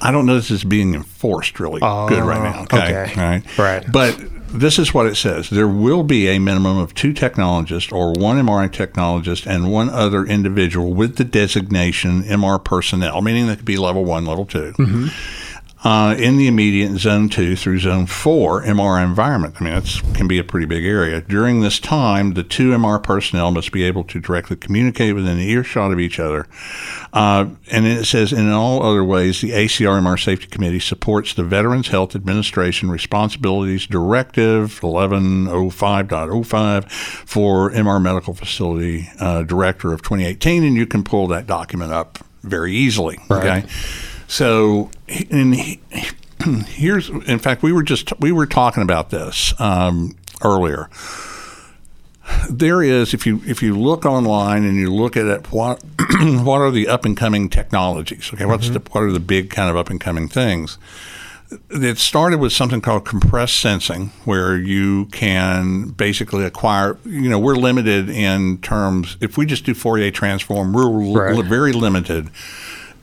I 0.00 0.10
don't 0.10 0.26
know 0.26 0.34
this 0.34 0.50
is 0.50 0.64
being 0.64 0.94
enforced 0.94 1.60
really 1.60 1.80
Oh, 1.82 2.08
good 2.08 2.22
right 2.24 2.42
now. 2.42 2.62
Okay. 2.64 2.76
okay. 3.06 3.14
Right. 3.20 3.58
Right. 3.58 3.86
But 3.92 4.18
this 4.48 4.78
is 4.78 4.92
what 4.92 5.06
it 5.06 5.14
says 5.14 5.48
there 5.48 5.68
will 5.68 6.02
be 6.02 6.28
a 6.28 6.38
minimum 6.38 6.76
of 6.76 6.92
two 6.94 7.12
technologists 7.14 7.90
or 7.92 8.12
one 8.12 8.36
MRI 8.36 8.68
technologist 8.68 9.46
and 9.46 9.70
one 9.72 9.88
other 9.88 10.24
individual 10.26 10.92
with 10.92 11.16
the 11.16 11.24
designation 11.24 12.22
MR 12.24 12.62
personnel, 12.62 13.22
meaning 13.22 13.46
that 13.46 13.56
could 13.58 13.64
be 13.64 13.76
level 13.78 14.04
one, 14.04 14.26
level 14.26 14.44
2 14.44 14.72
Mm-hmm. 14.78 15.51
Uh, 15.84 16.14
in 16.16 16.36
the 16.36 16.46
immediate 16.46 16.96
zone 16.96 17.28
two 17.28 17.56
through 17.56 17.80
zone 17.80 18.06
four 18.06 18.62
MR 18.62 19.02
environment. 19.02 19.56
I 19.58 19.64
mean, 19.64 19.74
that 19.74 20.00
can 20.14 20.28
be 20.28 20.38
a 20.38 20.44
pretty 20.44 20.66
big 20.66 20.84
area. 20.84 21.20
During 21.20 21.60
this 21.60 21.80
time, 21.80 22.34
the 22.34 22.44
two 22.44 22.70
MR 22.70 23.02
personnel 23.02 23.50
must 23.50 23.72
be 23.72 23.82
able 23.82 24.04
to 24.04 24.20
directly 24.20 24.54
communicate 24.54 25.16
within 25.16 25.40
earshot 25.40 25.92
of 25.92 25.98
each 25.98 26.20
other. 26.20 26.46
Uh, 27.12 27.46
and 27.72 27.84
it 27.84 28.04
says, 28.04 28.32
in 28.32 28.48
all 28.48 28.84
other 28.84 29.02
ways, 29.02 29.40
the 29.40 29.50
ACR 29.50 30.00
MR 30.00 30.22
Safety 30.22 30.46
Committee 30.46 30.78
supports 30.78 31.34
the 31.34 31.42
Veterans 31.42 31.88
Health 31.88 32.14
Administration 32.14 32.88
Responsibilities 32.88 33.88
Directive 33.88 34.78
1105.05 34.80 36.88
for 36.90 37.72
MR 37.72 38.00
Medical 38.00 38.34
Facility 38.34 39.10
uh, 39.18 39.42
Director 39.42 39.92
of 39.92 40.02
2018. 40.02 40.62
And 40.62 40.76
you 40.76 40.86
can 40.86 41.02
pull 41.02 41.26
that 41.26 41.48
document 41.48 41.92
up 41.92 42.20
very 42.42 42.72
easily. 42.72 43.18
Okay. 43.30 43.64
So, 44.32 44.90
in, 45.08 45.52
here's, 46.66 47.10
in 47.10 47.38
fact, 47.38 47.62
we 47.62 47.70
were 47.70 47.82
just 47.82 48.18
we 48.18 48.32
were 48.32 48.46
talking 48.46 48.82
about 48.82 49.10
this 49.10 49.52
um, 49.60 50.16
earlier. 50.42 50.88
There 52.48 52.82
is, 52.82 53.12
if 53.12 53.26
you 53.26 53.42
if 53.46 53.62
you 53.62 53.78
look 53.78 54.06
online 54.06 54.64
and 54.64 54.78
you 54.78 54.90
look 54.90 55.18
at 55.18 55.26
it, 55.26 55.52
what 55.52 55.82
what 56.22 56.62
are 56.62 56.70
the 56.70 56.88
up 56.88 57.04
and 57.04 57.14
coming 57.14 57.50
technologies? 57.50 58.30
Okay, 58.32 58.46
what's 58.46 58.70
the 58.70 58.78
what 58.92 59.02
are 59.02 59.12
the 59.12 59.20
big 59.20 59.50
kind 59.50 59.68
of 59.68 59.76
up 59.76 59.90
and 59.90 60.00
coming 60.00 60.28
things? 60.28 60.78
It 61.68 61.98
started 61.98 62.40
with 62.40 62.54
something 62.54 62.80
called 62.80 63.04
compressed 63.04 63.60
sensing, 63.60 64.12
where 64.24 64.56
you 64.56 65.04
can 65.12 65.88
basically 65.90 66.44
acquire. 66.44 66.96
You 67.04 67.28
know, 67.28 67.38
we're 67.38 67.56
limited 67.56 68.08
in 68.08 68.62
terms. 68.62 69.18
If 69.20 69.36
we 69.36 69.44
just 69.44 69.66
do 69.66 69.74
Fourier 69.74 70.10
transform, 70.10 70.72
we're 70.72 71.34
Right. 71.34 71.44
very 71.44 71.74
limited 71.74 72.30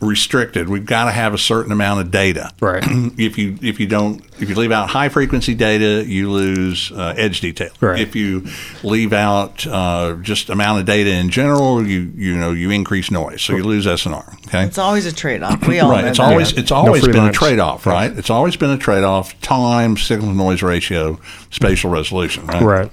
restricted. 0.01 0.69
We've 0.69 0.85
got 0.85 1.05
to 1.05 1.11
have 1.11 1.33
a 1.33 1.37
certain 1.37 1.71
amount 1.71 2.01
of 2.01 2.11
data. 2.11 2.51
Right. 2.61 2.83
if 3.17 3.37
you 3.37 3.57
if 3.61 3.79
you 3.79 3.87
don't 3.87 4.23
if 4.39 4.47
you 4.49 4.55
leave 4.55 4.71
out 4.71 4.89
high 4.89 5.09
frequency 5.09 5.55
data, 5.55 6.03
you 6.05 6.29
lose 6.31 6.91
uh, 6.91 7.13
edge 7.17 7.41
detail. 7.41 7.71
Right. 7.81 7.99
If 7.99 8.15
you 8.15 8.45
leave 8.83 9.11
out 9.13 9.65
uh, 9.65 10.15
just 10.21 10.49
amount 10.49 10.79
of 10.81 10.85
data 10.85 11.09
in 11.11 11.29
general, 11.29 11.85
you 11.85 12.11
you 12.15 12.37
know 12.37 12.51
you 12.51 12.69
increase 12.71 13.09
noise, 13.11 13.41
so 13.41 13.55
you 13.55 13.63
lose 13.63 13.85
SNR. 13.85 14.33
Okay. 14.47 14.63
it's 14.65 14.77
always 14.77 15.05
a 15.05 15.11
trade 15.13 15.41
off. 15.43 15.67
We 15.67 15.79
all 15.79 15.89
Right. 15.91 16.01
know 16.03 16.07
It's 16.09 16.17
that. 16.19 16.31
always 16.31 16.51
it's 16.53 16.71
always 16.71 17.03
free 17.03 17.13
been 17.13 17.25
a 17.25 17.31
trade 17.31 17.59
off, 17.59 17.85
right? 17.85 18.11
It's 18.15 18.29
always 18.29 18.55
been 18.55 18.69
a 18.71 18.77
trade 18.77 19.03
off: 19.03 19.39
time, 19.41 19.97
signal 19.97 20.29
to 20.31 20.37
noise 20.37 20.61
ratio, 20.61 21.19
spatial 21.49 21.89
resolution, 21.89 22.45
right? 22.47 22.61
Right. 22.61 22.91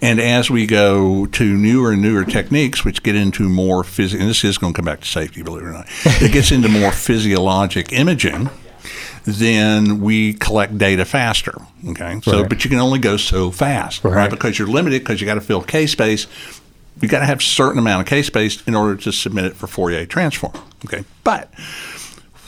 And 0.00 0.20
as 0.20 0.50
we 0.50 0.66
go 0.66 1.26
to 1.26 1.44
newer 1.56 1.92
and 1.92 2.02
newer 2.02 2.24
techniques, 2.24 2.84
which 2.84 3.02
get 3.02 3.14
into 3.16 3.48
more 3.48 3.84
physical, 3.84 4.20
and 4.22 4.30
this 4.30 4.44
is 4.44 4.58
going 4.58 4.72
to 4.72 4.76
come 4.76 4.84
back 4.84 5.00
to 5.00 5.06
safety, 5.06 5.42
believe 5.42 5.62
it 5.62 5.66
or 5.66 5.72
not, 5.72 5.86
it 6.04 6.32
gets 6.32 6.50
into 6.52 6.68
more 6.68 6.92
physiologic 6.92 7.92
imaging, 7.92 8.50
then 9.24 10.00
we 10.00 10.34
collect 10.34 10.78
data 10.78 11.04
faster. 11.04 11.54
Okay. 11.88 12.20
So, 12.22 12.40
Right. 12.40 12.48
but 12.48 12.64
you 12.64 12.70
can 12.70 12.78
only 12.78 12.98
go 12.98 13.16
so 13.16 13.50
fast, 13.50 14.04
right? 14.04 14.12
Right. 14.14 14.30
Because 14.30 14.58
you're 14.58 14.68
limited 14.68 15.00
because 15.02 15.20
you 15.20 15.26
got 15.26 15.34
to 15.34 15.40
fill 15.40 15.62
k-space. 15.62 16.26
You 17.00 17.08
got 17.08 17.18
to 17.20 17.26
have 17.26 17.40
a 17.40 17.42
certain 17.42 17.78
amount 17.78 18.02
of 18.02 18.08
k-space 18.08 18.62
in 18.66 18.74
order 18.74 18.96
to 19.02 19.12
submit 19.12 19.44
it 19.44 19.54
for 19.56 19.66
Fourier 19.66 20.06
transform. 20.06 20.54
Okay. 20.86 21.04
But 21.24 21.52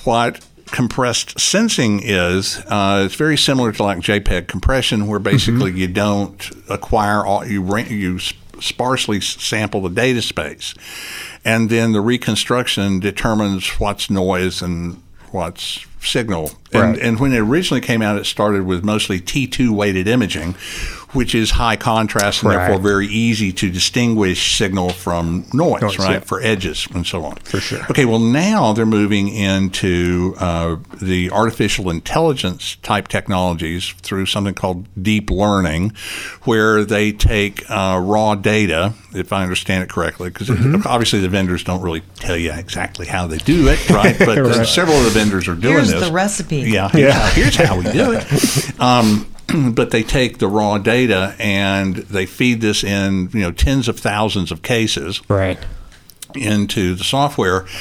what 0.04 0.44
compressed 0.70 1.38
sensing 1.38 2.00
is 2.02 2.58
uh, 2.66 3.02
it's 3.06 3.14
very 3.14 3.36
similar 3.36 3.72
to 3.72 3.82
like 3.82 3.98
JPEG 3.98 4.48
compression, 4.48 5.06
where 5.06 5.18
basically 5.18 5.72
you 5.72 5.88
don't 5.88 6.50
acquire 6.68 7.24
all 7.24 7.46
you 7.46 7.76
you 7.78 8.18
sparsely 8.60 9.20
sample 9.20 9.82
the 9.82 9.90
data 9.90 10.22
space, 10.22 10.74
and 11.44 11.70
then 11.70 11.92
the 11.92 12.00
reconstruction 12.00 13.00
determines 13.00 13.68
what's 13.80 14.10
noise 14.10 14.62
and 14.62 15.02
what's 15.30 15.84
signal. 16.00 16.52
And, 16.72 16.98
and 16.98 17.20
when 17.20 17.32
it 17.32 17.38
originally 17.38 17.80
came 17.80 18.02
out, 18.02 18.18
it 18.18 18.24
started 18.24 18.64
with 18.64 18.84
mostly 18.84 19.20
T2 19.20 19.70
weighted 19.70 20.06
imaging, 20.06 20.54
which 21.12 21.34
is 21.34 21.50
high 21.52 21.76
contrast 21.76 22.42
and 22.42 22.50
Right. 22.52 22.66
therefore 22.66 22.82
very 22.82 23.06
easy 23.06 23.52
to 23.52 23.70
distinguish 23.70 24.56
signal 24.56 24.90
from 24.90 25.46
noise, 25.52 25.80
Noise, 25.82 25.98
right? 25.98 26.10
yeah. 26.12 26.18
For 26.20 26.40
edges 26.42 26.86
and 26.94 27.06
so 27.06 27.24
on. 27.24 27.36
For 27.36 27.60
sure. 27.60 27.80
Okay, 27.90 28.04
well, 28.04 28.18
now 28.18 28.72
they're 28.72 28.84
moving 28.86 29.28
into 29.28 30.34
uh, 30.38 30.76
the 31.00 31.30
artificial 31.30 31.88
intelligence 31.90 32.76
type 32.82 33.08
technologies 33.08 33.90
through 34.02 34.26
something 34.26 34.54
called 34.54 34.86
deep 35.02 35.30
learning, 35.30 35.92
where 36.42 36.84
they 36.84 37.12
take 37.12 37.64
uh, 37.70 37.98
raw 38.02 38.34
data, 38.34 38.92
if 39.14 39.32
I 39.32 39.42
understand 39.42 39.82
it 39.84 39.88
correctly, 39.90 40.28
because 40.30 40.48
Mm-hmm. 40.48 40.86
obviously 40.86 41.20
the 41.20 41.28
vendors 41.28 41.62
don't 41.62 41.82
really 41.82 42.02
tell 42.16 42.36
you 42.36 42.52
exactly 42.52 43.06
how 43.06 43.26
they 43.26 43.38
do 43.38 43.68
it, 43.68 43.88
right? 43.90 44.16
But 44.18 44.38
uh, 44.38 44.42
Right. 44.42 44.66
several 44.66 44.96
of 44.98 45.04
the 45.04 45.10
vendors 45.10 45.46
are 45.48 45.54
doing 45.54 45.74
Here's 45.74 45.90
this. 45.92 46.06
the 46.06 46.12
recipe. 46.12 46.56
Yeah, 46.62 46.88
here's, 46.88 47.12
How, 47.14 47.26
here's 47.30 47.56
how 47.56 47.76
we 47.78 47.84
do 47.84 48.12
it. 48.12 48.24
Um, 48.80 49.26
but 49.72 49.90
they 49.90 50.02
take 50.02 50.38
the 50.38 50.48
raw 50.48 50.78
data 50.78 51.34
and 51.38 51.96
they 51.96 52.26
feed 52.26 52.60
this 52.60 52.84
in, 52.84 53.30
you 53.32 53.40
know, 53.40 53.52
tens 53.52 53.88
of 53.88 53.98
thousands 53.98 54.50
of 54.52 54.62
cases 54.62 55.20
Right. 55.28 55.58
into 56.34 56.94
the 56.94 57.04
software. 57.04 57.66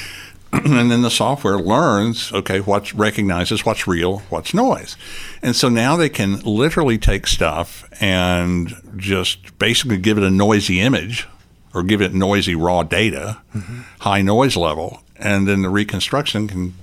And 0.54 0.90
then 0.90 1.02
the 1.02 1.12
software 1.12 1.60
learns 1.60 2.32
okay 2.32 2.62
what 2.62 2.94
recognizes 2.94 3.66
what's 3.66 3.86
real 3.86 4.20
what's 4.30 4.54
noise. 4.54 4.96
And 5.44 5.54
so 5.56 5.68
now 5.68 5.98
they 5.98 6.08
can 6.08 6.40
literally 6.40 6.98
take 6.98 7.28
stuff 7.28 7.84
and 8.00 8.74
just 8.96 9.60
basically 9.60 9.98
give 9.98 10.18
it 10.18 10.24
a 10.24 10.32
noisy 10.32 10.80
image 10.80 11.28
or 11.74 11.84
give 11.84 12.02
it 12.02 12.14
noisy 12.14 12.56
raw 12.56 12.82
data 12.84 13.40
mm-hmm. 13.54 13.82
high 14.00 14.22
noise 14.22 14.56
level 14.56 15.04
and 15.18 15.48
then 15.48 15.62
the 15.64 15.70
reconstruction 15.70 16.48
can 16.48 16.74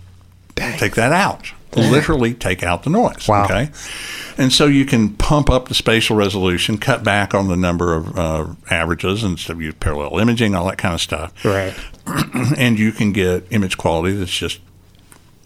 take 0.76 0.94
that 0.94 1.10
out 1.12 1.52
literally 1.76 2.34
take 2.34 2.62
out 2.62 2.82
the 2.82 2.90
noise. 2.90 3.28
Wow. 3.28 3.44
Okay. 3.44 3.70
And 4.36 4.52
so 4.52 4.66
you 4.66 4.84
can 4.84 5.10
pump 5.10 5.48
up 5.48 5.68
the 5.68 5.74
spatial 5.74 6.16
resolution, 6.16 6.78
cut 6.78 7.04
back 7.04 7.34
on 7.34 7.48
the 7.48 7.56
number 7.56 7.94
of 7.94 8.18
uh, 8.18 8.54
averages, 8.70 9.22
and 9.22 9.38
so 9.38 9.58
use 9.58 9.74
parallel 9.78 10.18
imaging, 10.18 10.54
all 10.54 10.66
that 10.66 10.78
kind 10.78 10.94
of 10.94 11.00
stuff. 11.00 11.44
Right. 11.44 11.74
and 12.58 12.78
you 12.78 12.92
can 12.92 13.12
get 13.12 13.46
image 13.50 13.78
quality 13.78 14.12
that's 14.16 14.30
just 14.30 14.60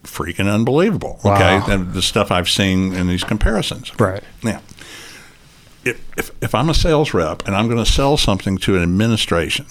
freaking 0.02 0.52
unbelievable. 0.52 1.20
Wow. 1.22 1.34
Okay, 1.34 1.72
and 1.72 1.92
the 1.92 2.02
stuff 2.02 2.30
I've 2.30 2.48
seen 2.48 2.94
in 2.94 3.08
these 3.08 3.24
comparisons. 3.24 3.98
Right. 3.98 4.22
Now, 4.42 4.62
if, 5.84 6.00
if, 6.16 6.30
if 6.42 6.54
I'm 6.54 6.68
a 6.68 6.74
sales 6.74 7.14
rep 7.14 7.46
and 7.46 7.54
I'm 7.54 7.66
going 7.66 7.82
to 7.82 7.90
sell 7.90 8.16
something 8.16 8.58
to 8.58 8.76
an 8.76 8.82
administration 8.82 9.66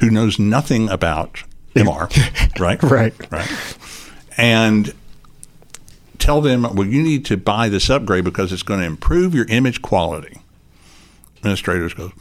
who 0.00 0.10
knows 0.10 0.38
nothing 0.38 0.88
about 0.88 1.42
MR, 1.74 2.08
right? 2.60 2.82
Right. 2.82 3.32
Right. 3.32 3.76
And 4.36 4.94
tell 6.22 6.40
them, 6.40 6.62
well, 6.62 6.86
you 6.86 7.02
need 7.02 7.24
to 7.26 7.36
buy 7.36 7.68
this 7.68 7.90
upgrade 7.90 8.24
because 8.24 8.52
it's 8.52 8.62
going 8.62 8.80
to 8.80 8.86
improve 8.86 9.34
your 9.34 9.46
image 9.48 9.82
quality. 9.82 10.38
Administrators 11.38 11.92
go, 11.94 12.12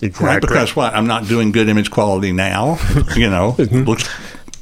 Exactly. 0.00 0.26
right? 0.26 0.40
Because 0.40 0.74
what? 0.76 0.94
I'm 0.94 1.06
not 1.06 1.26
doing 1.28 1.52
good 1.52 1.68
image 1.68 1.90
quality 1.90 2.32
now. 2.32 2.78
You 3.16 3.30
know, 3.30 3.54
looks 3.58 4.08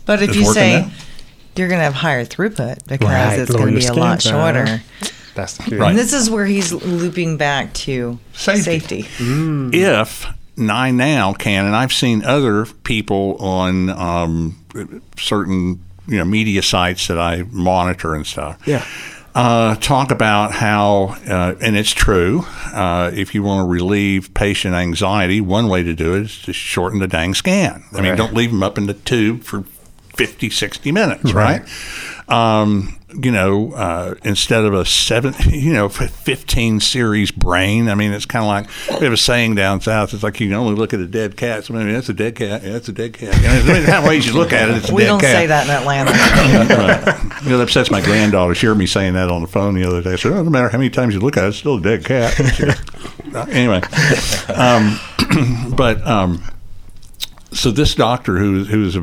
But 0.06 0.22
if 0.22 0.34
you 0.36 0.44
say 0.52 0.80
now. 0.82 0.90
you're 1.56 1.68
going 1.68 1.78
to 1.80 1.84
have 1.84 1.94
higher 1.94 2.24
throughput 2.24 2.86
because 2.86 3.08
Right, 3.08 3.38
it's 3.38 3.50
going 3.52 3.74
to 3.74 3.80
be 3.80 3.86
a 3.86 3.92
lot 3.94 4.20
skin 4.22 4.32
time. 4.32 4.54
shorter. 4.54 4.82
That's 5.34 5.56
the. 5.58 5.76
Right. 5.78 5.90
And 5.90 5.98
this 5.98 6.12
is 6.12 6.30
where 6.30 6.46
he's 6.46 6.72
looping 6.72 7.36
back 7.36 7.72
to 7.74 8.18
Safety. 8.34 9.02
safety. 9.02 9.06
if 9.72 10.26
Nine 10.56 10.96
Now 10.96 11.32
can, 11.32 11.66
and 11.66 11.74
I've 11.74 11.92
seen 11.92 12.24
other 12.24 12.66
people 12.84 13.36
on 13.40 13.90
um, 13.90 14.56
certain 15.18 15.82
you 16.06 16.18
know 16.18 16.24
media 16.24 16.62
sites 16.62 17.08
that 17.08 17.18
I 17.18 17.44
monitor 17.50 18.14
and 18.14 18.26
stuff. 18.26 18.66
Yeah. 18.66 18.84
Uh, 19.34 19.74
talk 19.76 20.12
about 20.12 20.52
how, 20.52 21.16
uh, 21.28 21.56
and 21.60 21.76
it's 21.76 21.90
true, 21.90 22.44
uh, 22.72 23.10
if 23.12 23.34
you 23.34 23.42
want 23.42 23.66
to 23.66 23.68
relieve 23.68 24.32
patient 24.32 24.76
anxiety, 24.76 25.40
one 25.40 25.68
way 25.68 25.82
to 25.82 25.92
do 25.92 26.14
it 26.14 26.22
is 26.22 26.42
to 26.42 26.52
shorten 26.52 27.00
the 27.00 27.08
dang 27.08 27.34
scan. 27.34 27.82
I 27.92 28.00
mean, 28.00 28.14
don't 28.14 28.32
leave 28.32 28.52
them 28.52 28.62
up 28.62 28.78
in 28.78 28.86
the 28.86 28.94
tube 28.94 29.42
for 29.42 29.64
50, 30.14 30.50
60 30.50 30.92
minutes, 30.92 31.32
right? 31.32 31.62
Right. 32.28 32.60
Um, 32.62 32.96
you 33.22 33.30
know, 33.30 33.72
uh, 33.72 34.14
instead 34.24 34.64
of 34.64 34.74
a 34.74 34.84
seven, 34.84 35.34
you 35.48 35.72
know, 35.72 35.88
15 35.88 36.80
series 36.80 37.30
brain. 37.30 37.88
I 37.88 37.94
mean, 37.94 38.12
it's 38.12 38.26
kind 38.26 38.44
of 38.44 38.48
like 38.48 38.98
we 39.00 39.04
have 39.04 39.12
a 39.12 39.16
saying 39.16 39.54
down 39.54 39.80
south. 39.80 40.12
It's 40.14 40.22
like 40.22 40.40
you 40.40 40.48
can 40.48 40.54
only 40.56 40.74
look 40.74 40.92
at 40.92 41.00
a 41.00 41.06
dead 41.06 41.36
cat. 41.36 41.64
So, 41.64 41.74
I 41.74 41.84
mean, 41.84 41.92
that's 41.94 42.08
a 42.08 42.12
dead 42.14 42.34
cat. 42.36 42.62
Yeah, 42.62 42.72
that's 42.72 42.88
a 42.88 42.92
dead 42.92 43.14
cat. 43.14 43.36
You 43.36 43.42
know, 43.48 43.62
there's 43.62 43.88
how 43.88 44.06
ways 44.06 44.26
you 44.26 44.32
look 44.32 44.52
at 44.52 44.68
it. 44.68 44.76
It's 44.78 44.90
a 44.90 44.94
We 44.94 45.04
don't 45.04 45.20
cat. 45.20 45.32
say 45.32 45.46
that 45.46 45.66
in 45.66 45.70
Atlanta. 45.70 46.10
Right. 46.74 47.42
You 47.44 47.50
know, 47.50 47.58
that 47.58 47.64
upsets 47.64 47.90
my 47.90 48.00
granddaughter. 48.00 48.54
She 48.54 48.66
heard 48.66 48.78
me 48.78 48.86
saying 48.86 49.14
that 49.14 49.30
on 49.30 49.42
the 49.42 49.46
phone 49.48 49.74
the 49.74 49.84
other 49.86 50.02
day. 50.02 50.12
I 50.12 50.16
said, 50.16 50.32
oh, 50.32 50.42
no 50.42 50.50
matter 50.50 50.68
how 50.68 50.78
many 50.78 50.90
times 50.90 51.14
you 51.14 51.20
look 51.20 51.36
at 51.36 51.44
it, 51.44 51.48
it's 51.48 51.58
still 51.58 51.76
a 51.76 51.80
dead 51.80 52.04
cat. 52.04 52.34
"Uh, 53.34 53.46
anyway, 53.50 53.80
um, 54.54 54.98
but 55.76 56.04
um, 56.06 56.42
so 57.52 57.70
this 57.70 57.94
doctor 57.94 58.38
who 58.38 58.64
who's 58.64 58.96
a 58.96 59.00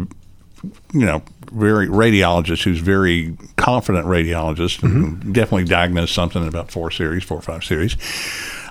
you 0.93 1.05
know 1.05 1.21
very 1.51 1.87
radiologist 1.87 2.63
who's 2.63 2.79
very 2.79 3.35
confident 3.57 4.05
radiologist 4.05 4.79
who 4.81 5.15
definitely 5.31 5.65
diagnosed 5.65 6.13
something 6.15 6.41
in 6.41 6.47
about 6.47 6.71
four 6.71 6.91
series, 6.91 7.23
four 7.23 7.37
or 7.37 7.41
five 7.41 7.63
series. 7.63 7.97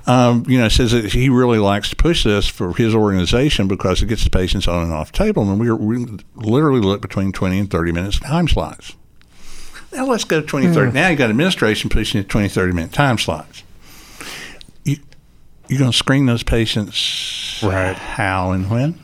Um, 0.07 0.45
you 0.49 0.59
know, 0.59 0.69
says 0.69 0.93
that 0.93 1.12
he 1.12 1.29
really 1.29 1.59
likes 1.59 1.90
to 1.90 1.97
push 1.97 2.25
this 2.25 2.49
for 2.49 2.75
his 2.75 2.95
organization 2.95 3.69
because 3.69 4.03
it 4.03 4.07
gets 4.07 4.25
the 4.25 4.31
patients 4.31 4.66
on 4.66 4.83
and 4.85 4.93
off 4.93 5.12
table, 5.12 5.43
and 5.51 5.61
we, 5.61 5.71
we 5.71 6.07
literally 6.35 6.81
look 6.81 7.03
between 7.03 7.33
twenty 7.33 7.59
and 7.59 7.71
thirty 7.71 7.93
minutes 7.93 8.19
time 8.19 8.49
slots. 8.49 8.97
Now 9.93 10.07
let's 10.07 10.23
go 10.25 10.40
to 10.40 10.47
20, 10.47 10.73
30. 10.73 10.93
Now 10.93 11.09
you 11.09 11.16
got 11.16 11.31
administration 11.31 11.90
pushing 11.90 12.21
it 12.21 12.29
20, 12.29 12.49
30 12.49 12.73
minute 12.73 12.93
time 12.93 13.19
slots. 13.19 13.64
You, 14.85 14.99
you're 15.69 15.81
going 15.81 15.90
to 15.90 15.97
screen 15.97 16.27
those 16.27 16.45
patients 16.45 17.61
Right. 17.61 17.97
how 17.97 18.53
and 18.53 18.71
when? 18.71 18.99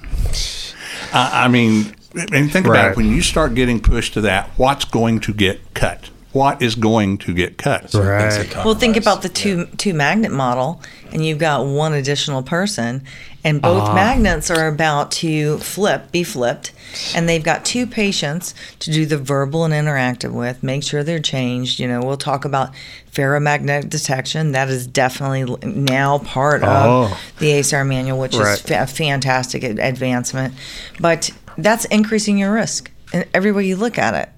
I 1.13 1.45
I 1.45 1.49
mean, 1.49 1.95
and 2.33 2.51
think 2.53 2.67
about 2.67 2.77
Right. 2.77 2.91
it. 2.93 2.97
When 2.97 3.09
you 3.09 3.23
start 3.23 3.55
getting 3.55 3.81
pushed 3.81 4.15
to 4.15 4.21
that, 4.23 4.51
what's 4.57 4.85
going 4.85 5.21
to 5.21 5.33
get 5.33 5.75
cut? 5.75 6.11
What 6.33 6.61
is 6.61 6.75
going 6.75 7.17
to 7.19 7.33
get 7.33 7.57
cut? 7.57 7.95
Right. 7.95 8.55
Well, 8.63 8.75
think 8.75 8.97
about 8.99 9.23
the 9.23 9.29
two 9.31 9.67
two 9.79 9.95
magnet 9.95 10.33
model, 10.33 10.83
and 11.11 11.25
you've 11.25 11.39
got 11.39 11.65
one 11.65 11.95
additional 11.95 12.43
person, 12.43 13.03
and 13.43 13.63
both 13.63 13.85
ah. 13.89 13.95
magnets 13.95 14.51
are 14.51 14.69
about 14.69 15.11
to 15.13 15.57
flip, 15.59 16.13
be 16.13 16.23
flipped, 16.25 16.73
and 17.15 17.27
they've 17.27 17.43
got 17.43 17.65
two 17.65 17.87
patients 17.87 18.55
to 18.81 18.91
do 18.93 19.07
the 19.07 19.17
verbal 19.17 19.65
and 19.65 19.73
interactive 19.73 20.33
with. 20.33 20.63
Make 20.63 20.83
sure 20.83 21.03
they're 21.03 21.21
changed. 21.21 21.81
You 21.81 21.89
know, 21.89 22.01
we'll 22.03 22.19
talk 22.19 22.45
about 22.45 22.71
ferromagnetic 23.11 23.89
detection. 23.89 24.53
That 24.53 24.69
is 24.69 24.87
definitely 24.87 25.57
now 25.65 26.19
part 26.19 26.63
of 26.63 26.69
Oh. 26.69 27.19
the 27.39 27.53
ACR 27.53 27.83
manual, 27.87 28.19
which 28.19 28.37
Right. 28.37 28.63
is 28.63 28.71
a 28.71 28.87
fantastic 28.87 29.63
advancement. 29.65 30.53
But 31.01 31.31
that's 31.59 31.85
increasing 31.87 32.39
your 32.39 32.53
risk 32.53 32.91
in 33.13 33.25
every 33.33 33.53
way 33.53 33.65
you 33.67 33.77
look 33.77 33.99
at 33.99 34.15
it, 34.15 34.29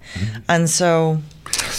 and 0.49 0.69
so. 0.69 1.21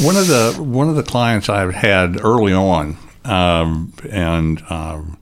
One 0.02 0.16
of 0.16 0.28
the 0.28 0.56
one 0.58 0.90
of 0.90 0.96
the 0.96 1.04
clients 1.04 1.48
I've 1.48 1.74
had 1.74 2.24
early 2.24 2.54
on, 2.54 2.98
um, 3.26 3.94
and 4.10 4.62
um, 4.70 5.18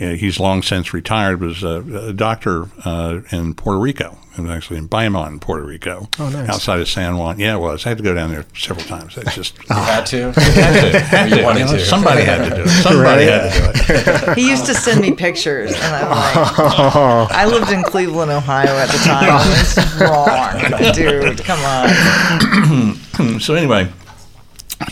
he's 0.00 0.40
long 0.40 0.62
since 0.62 0.92
retired, 0.94 1.40
was 1.40 1.62
a, 1.62 2.08
a 2.08 2.12
doctor 2.12 2.68
uh, 2.84 3.20
in 3.30 3.54
Puerto 3.54 3.78
Rico. 3.78 4.16
It 4.38 4.42
was 4.42 4.50
actually 4.52 4.78
in 4.78 4.88
Bayamón, 4.88 5.40
Puerto 5.40 5.64
Rico, 5.66 6.08
Oh, 6.18 6.28
nice. 6.30 6.48
outside 6.48 6.80
of 6.80 6.88
San 6.88 7.18
Juan. 7.18 7.38
Yeah, 7.40 7.56
it 7.56 7.58
was. 7.58 7.84
I 7.84 7.90
had 7.90 7.98
to 7.98 8.04
go 8.04 8.14
down 8.14 8.30
there 8.30 8.46
several 8.56 8.86
times. 8.86 9.18
It's 9.18 9.34
just 9.34 9.58
You 9.68 9.74
had 9.76 10.06
to. 10.06 10.32
had 10.40 11.28
You 11.30 11.36
to. 11.36 11.42
wanted 11.42 11.66
to. 11.68 11.80
Somebody 11.80 12.22
had 12.22 12.48
to 12.48 12.54
do 12.56 12.62
it. 12.62 12.68
Somebody 12.68 13.24
had 13.24 13.52
to 13.52 13.58
do 13.58 13.92
it. 14.30 14.38
He 14.38 14.48
used 14.48 14.66
to 14.66 14.74
send 14.74 15.00
me 15.02 15.12
pictures, 15.12 15.72
and 15.74 15.82
I'm 15.96 16.08
like, 16.10 17.30
I 17.32 17.44
lived 17.46 17.70
in 17.72 17.82
Cleveland, 17.82 18.30
Ohio 18.30 18.68
at 18.76 18.88
the 18.88 18.98
time. 18.98 19.40
It's 19.60 20.00
wrong, 20.00 20.92
dude. 20.94 21.44
Come 21.44 21.60
on. 21.64 23.40
so 23.40 23.54
anyway, 23.54 23.88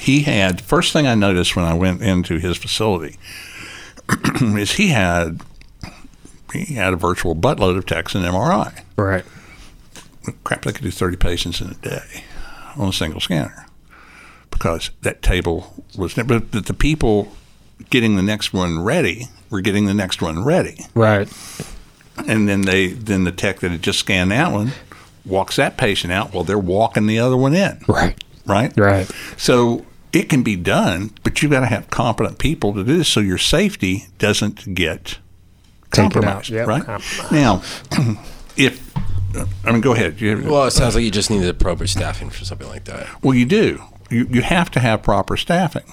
he 0.01 0.23
had 0.23 0.61
first 0.61 0.93
thing 0.93 1.07
I 1.07 1.15
noticed 1.15 1.55
when 1.57 1.65
I 1.65 1.75
went 1.75 2.03
into 2.03 2.39
his 2.39 2.57
facility 2.59 3.17
is 4.41 4.73
he 4.73 4.89
had 4.89 5.41
he 6.53 6.75
had 6.75 6.93
a 6.93 6.97
virtual 6.97 7.35
buttload 7.37 7.77
of 7.77 7.87
techs 7.87 8.15
and 8.15 8.25
MRI. 8.25 8.83
Right. 8.97 9.25
Crap, 10.45 10.63
they 10.63 10.73
could 10.73 10.83
do 10.85 10.91
thirty 10.91 11.17
patients 11.17 11.61
in 11.61 11.69
a 11.71 11.75
day 11.75 12.25
on 12.77 12.89
a 12.89 12.93
single 12.93 13.21
scanner 13.21 13.67
because 14.51 14.91
that 15.03 15.23
table 15.23 15.85
was. 15.97 16.15
But 16.15 16.53
the 16.53 16.75
people 16.75 17.33
getting 17.91 18.17
the 18.17 18.23
next 18.23 18.53
one 18.53 18.83
ready 18.83 19.29
were 19.51 19.61
getting 19.61 19.87
the 19.87 19.95
next 19.95 20.21
one 20.21 20.45
ready, 20.45 20.85
Right. 20.95 21.29
and 22.27 22.49
then 22.49 22.63
they 22.63 22.89
then 22.89 23.25
the 23.25 23.33
tech 23.33 23.61
that 23.61 23.71
had 23.71 23.83
just 23.83 23.99
scanned 24.01 24.31
that 24.31 24.53
one 24.53 24.73
walks 25.25 25.57
that 25.57 25.77
patient 25.77 26.13
out 26.13 26.33
while 26.35 26.45
they're 26.45 26.59
walking 26.59 27.07
the 27.07 27.19
other 27.19 27.37
one 27.37 27.55
in. 27.55 27.81
Right. 27.89 28.23
Right. 28.47 28.73
Right. 28.77 29.11
So 29.37 29.85
it 30.13 30.29
can 30.29 30.43
be 30.43 30.57
done, 30.57 31.11
but 31.23 31.43
you've 31.43 31.51
got 31.53 31.61
to 31.61 31.67
have 31.67 31.91
competent 31.91 32.39
people 32.39 32.73
to 32.75 32.85
do 32.85 32.99
this 32.99 33.09
so 33.09 33.21
your 33.21 33.39
safety 33.39 34.07
doesn't 34.19 34.75
get 34.75 35.19
Taken 35.93 36.11
compromised. 36.11 36.51
yep, 36.51 36.67
Right 36.67 36.85
compromised. 36.85 37.33
now, 37.33 37.63
if 38.57 38.89
I 39.65 39.73
mean, 39.73 39.81
go 39.83 39.93
ahead. 39.93 40.21
You 40.21 40.37
have, 40.37 40.47
Well, 40.47 40.65
it 40.65 40.71
sounds 40.73 40.95
like 40.95 41.05
you 41.05 41.11
just 41.11 41.31
need 41.31 41.41
the 41.41 41.51
appropriate 41.51 41.89
staffing 41.89 42.31
for 42.31 42.45
something 42.45 42.69
like 42.69 42.85
that. 42.85 43.07
well, 43.23 43.35
you 43.35 43.45
do. 43.47 43.83
You 44.11 44.27
you 44.31 44.41
have 44.43 44.71
to 44.73 44.81
have 44.81 45.03
proper 45.03 45.37
staffing, 45.37 45.85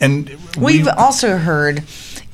and 0.00 0.28
We've 0.56 0.84
we- 0.86 0.90
also 0.90 1.38
heard, 1.38 1.82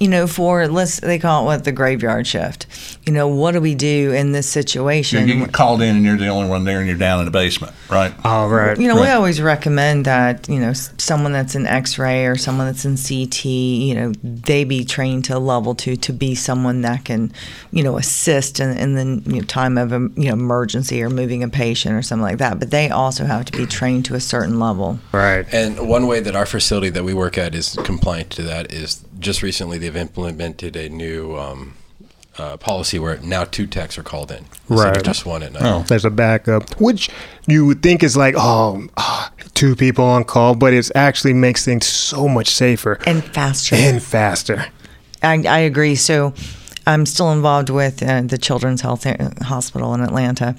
you 0.04 0.10
know, 0.10 0.26
for 0.26 0.68
let's 0.68 1.00
they 1.00 1.18
call 1.18 1.44
it 1.44 1.46
what 1.46 1.64
the 1.64 1.72
graveyard 1.72 2.26
shift. 2.26 2.66
You 3.06 3.12
know, 3.14 3.26
what 3.26 3.52
do 3.52 3.60
we 3.62 3.74
do 3.74 4.12
in 4.12 4.32
this 4.32 4.46
situation? 4.46 5.26
you 5.26 5.38
get 5.38 5.54
called 5.54 5.80
in 5.80 5.96
and 5.96 6.04
you're 6.04 6.18
the 6.18 6.28
only 6.28 6.46
one 6.46 6.64
there, 6.64 6.78
and 6.78 6.86
you're 6.86 6.98
down 6.98 7.20
in 7.20 7.24
the 7.24 7.30
basement, 7.30 7.72
right? 7.88 8.12
All 8.22 8.50
right. 8.50 8.78
You 8.78 8.86
know, 8.86 9.00
we 9.00 9.08
always 9.08 9.40
recommend 9.40 10.04
that, 10.04 10.46
you 10.46 10.60
know, 10.60 10.74
someone 10.74 11.32
that's 11.32 11.54
in 11.54 11.66
x 11.66 11.98
ray 11.98 12.26
or 12.26 12.36
someone 12.36 12.66
that's 12.66 12.84
in 12.84 12.98
CT, 12.98 13.46
you 13.46 13.94
know, 13.94 14.12
they 14.22 14.64
be 14.64 14.84
trained 14.84 15.24
to 15.24 15.38
level 15.38 15.74
two 15.74 15.96
to 15.96 16.12
be 16.12 16.34
someone 16.34 16.82
that 16.82 17.06
can, 17.06 17.32
you 17.70 17.82
know, 17.82 17.96
assist 17.96 18.60
in, 18.60 18.76
in 18.76 18.94
the 18.96 19.32
you 19.32 19.40
know, 19.40 19.46
time 19.46 19.78
of, 19.78 19.90
um, 19.90 20.12
you 20.18 20.26
know, 20.26 20.34
emergency 20.34 21.02
or 21.02 21.08
moving 21.08 21.42
a 21.42 21.48
patient 21.48 21.94
or 21.94 22.02
something 22.02 22.22
like 22.22 22.38
that. 22.38 22.58
But 22.58 22.70
they 22.70 22.90
also 22.90 23.24
have 23.24 23.46
to 23.46 23.52
be 23.56 23.64
trained 23.64 24.04
to 24.04 24.14
a 24.14 24.20
certain 24.20 24.60
level. 24.60 24.98
Right. 25.12 25.46
And 25.50 25.88
one 25.88 26.06
way 26.06 26.20
that 26.20 26.36
our 26.36 26.44
facility 26.44 26.90
that 26.90 27.04
we 27.04 27.14
work 27.14 27.38
at 27.38 27.54
is 27.54 27.78
compliant 27.84 28.28
to 28.32 28.42
that 28.42 28.70
is 28.70 29.02
just 29.24 29.42
recently 29.42 29.78
they've 29.78 29.96
implemented 29.96 30.76
a 30.76 30.88
new 30.88 31.36
um, 31.36 31.74
uh, 32.38 32.56
policy 32.58 32.98
where 32.98 33.16
now 33.18 33.44
two 33.44 33.66
techs 33.66 33.96
are 33.98 34.02
called 34.02 34.30
in 34.30 34.44
instead 34.68 34.68
Right. 34.68 34.96
of 34.96 35.02
just 35.02 35.24
one 35.26 35.42
at 35.42 35.52
night. 35.52 35.62
Oh. 35.64 35.82
There's 35.86 36.04
a 36.04 36.10
backup, 36.10 36.80
which 36.80 37.08
you 37.46 37.64
would 37.66 37.82
think 37.82 38.02
is 38.02 38.16
like, 38.16 38.34
oh, 38.36 38.86
ah, 38.96 39.32
two 39.54 39.74
people 39.76 40.04
on 40.04 40.24
call, 40.24 40.54
but 40.54 40.72
it 40.74 40.90
actually 40.94 41.32
makes 41.32 41.64
things 41.64 41.86
so 41.86 42.28
much 42.28 42.48
safer 42.50 42.98
And 43.06 43.24
faster. 43.24 43.74
and 43.76 44.02
faster. 44.02 44.66
I, 45.22 45.42
I 45.48 45.58
agree. 45.60 45.94
So 45.94 46.34
I'm 46.86 47.06
still 47.06 47.32
involved 47.32 47.70
with 47.70 48.02
uh, 48.02 48.22
the 48.22 48.36
Children's 48.38 48.82
Health 48.82 49.06
uh, 49.06 49.30
Hospital 49.42 49.94
in 49.94 50.00
Atlanta 50.02 50.54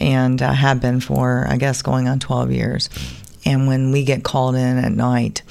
and 0.00 0.40
uh, 0.42 0.52
have 0.52 0.80
been 0.80 1.00
for, 1.00 1.46
I 1.48 1.56
guess, 1.58 1.82
going 1.82 2.08
on 2.08 2.18
12 2.18 2.50
years. 2.50 2.88
And 3.44 3.68
when 3.68 3.92
we 3.92 4.04
get 4.04 4.22
called 4.24 4.54
in 4.54 4.78
at 4.78 4.92
night, 4.92 5.42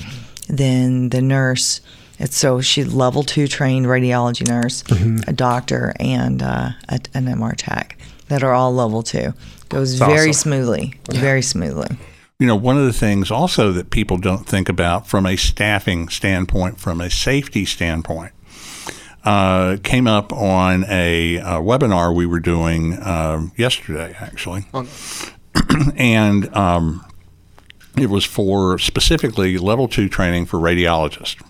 then 0.47 1.09
the 1.09 1.21
nurse, 1.21 1.81
it's 2.19 2.37
so 2.37 2.61
she's 2.61 2.93
level 2.93 3.23
two 3.23 3.47
trained 3.47 3.85
radiology 3.85 4.47
nurse, 4.47 4.83
a 5.27 5.33
doctor, 5.33 5.93
and 5.99 6.43
uh, 6.43 6.71
a, 6.89 6.99
an 7.13 7.25
MR 7.25 7.53
tech 7.55 7.97
that 8.27 8.43
are 8.43 8.53
all 8.53 8.73
level 8.73 9.01
two. 9.01 9.33
Goes 9.69 9.95
very 9.95 10.29
awesome. 10.29 10.33
smoothly, 10.33 10.99
very 11.11 11.41
smoothly. 11.41 11.97
You 12.39 12.47
know, 12.47 12.55
one 12.55 12.77
of 12.77 12.85
the 12.85 12.93
things 12.93 13.31
also 13.31 13.71
that 13.73 13.89
people 13.89 14.17
don't 14.17 14.45
think 14.45 14.69
about 14.69 15.07
from 15.07 15.25
a 15.25 15.35
staffing 15.35 16.09
standpoint, 16.09 16.79
from 16.79 17.01
a 17.01 17.09
safety 17.09 17.65
standpoint, 17.65 18.33
uh, 19.23 19.77
came 19.83 20.07
up 20.07 20.31
on 20.31 20.85
a, 20.87 21.39
uh 21.39 21.59
webinar 21.59 22.15
we 22.15 22.25
were 22.25 22.39
doing 22.39 22.97
um 23.01 23.51
yesterday, 23.57 24.15
actually. 24.19 24.65
and 25.95 26.53
um, 26.55 27.05
it 27.97 28.09
was 28.09 28.25
for 28.25 28.79
specifically 28.79 29.57
level 29.57 29.87
two 29.87 30.09
training 30.09 30.45
for 30.45 30.57
radiologists. 30.57 31.41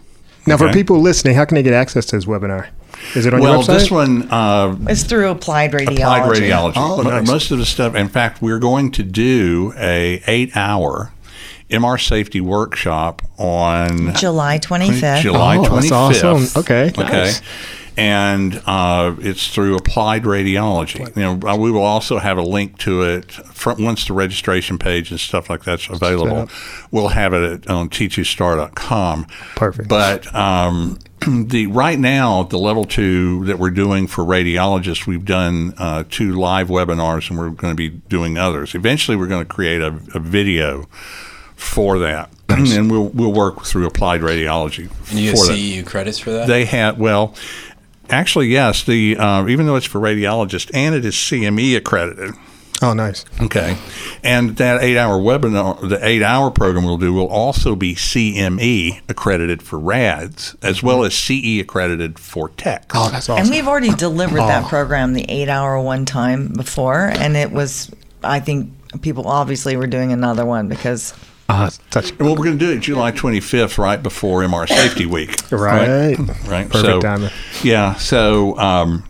Now, 0.50 0.58
for 0.58 0.72
people 0.74 1.00
listening, 1.00 1.36
how 1.36 1.46
can 1.46 1.56
they 1.56 1.64
get 1.64 1.74
access 1.74 2.06
to 2.08 2.16
this 2.18 2.26
webinar? 2.26 2.68
Is 3.16 3.26
it 3.26 3.34
on 3.34 3.40
Well, 3.40 3.54
your 3.54 3.62
website? 3.64 3.68
this 3.68 3.92
one, 3.92 4.28
uh, 4.30 4.76
It's 4.88 5.04
through 5.04 5.30
applied 5.30 5.72
radiology. 5.72 5.94
applied 6.00 6.22
radiology. 6.24 6.74
Oh, 6.76 7.02
nice. 7.02 7.26
Most 7.28 7.52
of 7.52 7.58
the 7.60 7.66
stuff. 7.66 7.96
In 7.96 8.10
fact, 8.10 8.42
we're 8.42 8.60
going 8.60 8.92
to 8.92 9.04
do 9.04 9.74
a 9.78 10.22
eight 10.28 10.56
hour 10.58 11.12
MR 11.70 11.98
safety 11.98 12.42
workshop 12.42 13.22
on 13.38 14.14
July 14.16 14.58
25th. 14.60 15.22
July 15.22 15.58
Oh, 15.58 15.66
twenty 15.66 15.90
that's 15.90 16.24
awesome. 16.24 16.62
Okay, 16.62 16.90
Okay. 16.98 17.04
nice. 17.04 17.42
And 18.00 18.62
uh, 18.66 19.16
it's 19.20 19.54
through 19.54 19.76
Applied 19.76 20.24
Radiology. 20.24 21.16
You 21.16 21.22
know, 21.22 21.50
uh, 21.50 21.58
we 21.58 21.70
will 21.70 21.84
also 21.84 22.18
have 22.18 22.38
a 22.38 22.42
link 22.42 22.78
to 22.80 23.04
it 23.04 23.32
from, 23.32 23.84
once 23.84 24.08
the 24.08 24.14
registration 24.14 24.78
page 24.78 25.12
and 25.12 25.20
stuff 25.20 25.50
like 25.50 25.64
that's 25.64 25.90
available. 25.90 26.50
We'll 26.92 27.10
have 27.10 27.34
it 27.34 27.44
at, 27.44 27.70
on 27.70 27.90
teachustar.com. 27.90 29.26
Perfect. 29.56 29.90
But 29.90 30.34
um, 30.34 31.00
the 31.28 31.68
right 31.68 32.00
now, 32.00 32.44
the 32.44 32.58
level 32.58 32.86
two 32.86 33.44
that 33.46 33.60
we're 33.60 33.70
doing 33.70 34.08
for 34.08 34.24
radiologists, 34.24 35.06
we've 35.06 35.26
done 35.26 35.74
uh, 35.78 36.04
two 36.10 36.34
live 36.34 36.70
webinars, 36.70 37.30
and 37.30 37.38
we're 37.38 37.50
going 37.50 37.76
to 37.76 37.78
be 37.78 37.90
doing 37.90 38.38
others. 38.38 38.76
Eventually, 38.76 39.18
we're 39.18 39.28
going 39.28 39.46
to 39.46 39.54
create 39.54 39.82
a, 39.82 40.00
a 40.14 40.20
video 40.20 40.88
for 41.56 42.00
that, 42.00 42.32
and 42.50 42.90
we'll 42.90 43.10
we'll 43.10 43.34
work 43.34 43.66
through 43.66 43.86
Applied 43.86 44.22
Radiology 44.22 44.90
And 45.10 45.20
you 45.20 45.34
get. 45.34 45.42
CEU 45.42 45.86
credits 45.86 46.18
for 46.18 46.32
that? 46.32 46.48
They 46.48 46.66
have 46.66 46.98
well, 46.98 47.36
actually, 48.10 48.48
yes. 48.48 48.84
The 48.84 49.18
uh, 49.18 49.48
even 49.48 49.66
though 49.66 49.76
it's 49.76 49.86
for 49.86 50.00
radiologists 50.00 50.72
and 50.74 50.96
it 50.96 51.06
is 51.06 51.16
CME 51.16 51.76
accredited. 51.78 52.34
oh, 52.82 52.94
nice. 52.94 53.26
Okay, 53.42 53.78
and 54.24 54.56
that 54.58 54.82
eight-hour 54.82 55.20
webinar, 55.20 55.88
the 55.90 56.00
eight-hour 56.06 56.52
program 56.52 56.86
we'll 56.86 56.98
do 56.98 57.14
will 57.14 57.28
also 57.28 57.76
be 57.76 57.94
CME 57.96 59.02
accredited 59.10 59.62
for 59.62 59.78
RADs 59.78 60.56
as 60.62 60.82
well 60.82 61.04
as 61.04 61.14
CE 61.14 61.60
accredited 61.60 62.18
for 62.20 62.50
techs. 62.50 62.88
Oh, 62.96 63.10
that's 63.10 63.30
awesome. 63.30 63.44
And 63.44 63.50
we've 63.52 63.68
already 63.68 63.94
delivered 63.94 64.40
that 64.40 64.68
program, 64.70 65.14
the 65.14 65.26
eight 65.30 65.50
hour 65.50 65.82
one 65.82 66.06
time 66.06 66.50
before. 66.54 67.06
And 67.06 67.36
it 67.36 67.52
was, 67.52 67.92
I 68.24 68.40
think 68.40 68.72
people 69.02 69.28
obviously 69.28 69.76
were 69.76 69.88
doing 69.88 70.12
another 70.14 70.46
one 70.46 70.68
because 70.70 71.14
Ah, 71.52 71.68
it's 71.68 71.80
touch. 71.90 72.18
Well, 72.20 72.36
we're 72.36 72.46
going 72.46 72.60
to 72.60 72.66
do 72.66 72.72
it 72.72 72.80
July 72.80 73.12
25th, 73.12 73.78
right 73.78 74.02
before 74.02 74.42
MR 74.44 74.68
Safety 74.68 75.06
Week. 75.06 75.36
Right. 75.52 76.16
Right. 76.48 76.70
Perfect 76.70 76.74
so, 76.86 77.02
timing. 77.02 77.32
Yeah. 77.64 77.96
So, 77.96 78.58
um, 78.60 79.04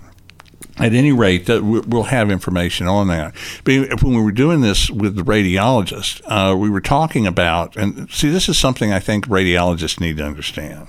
at 0.77 0.93
any 0.93 1.11
rate, 1.11 1.47
that 1.47 1.63
we- 1.63 1.81
we'll 1.81 2.03
have 2.03 2.31
information 2.31 2.87
on 2.87 3.09
that. 3.09 3.35
But 3.65 4.01
when 4.01 4.15
we 4.15 4.21
were 4.21 4.31
doing 4.31 4.61
this 4.61 4.89
with 4.89 5.17
the 5.17 5.23
radiologist, 5.23 6.21
uh, 6.27 6.55
we 6.55 6.69
were 6.69 6.79
talking 6.79 7.27
about, 7.27 7.75
and 7.75 8.09
see, 8.09 8.29
this 8.29 8.47
is 8.47 8.57
something 8.57 8.93
I 8.93 8.99
think 8.99 9.27
radiologists 9.27 9.99
need 9.99 10.15
to 10.17 10.23
understand. 10.25 10.87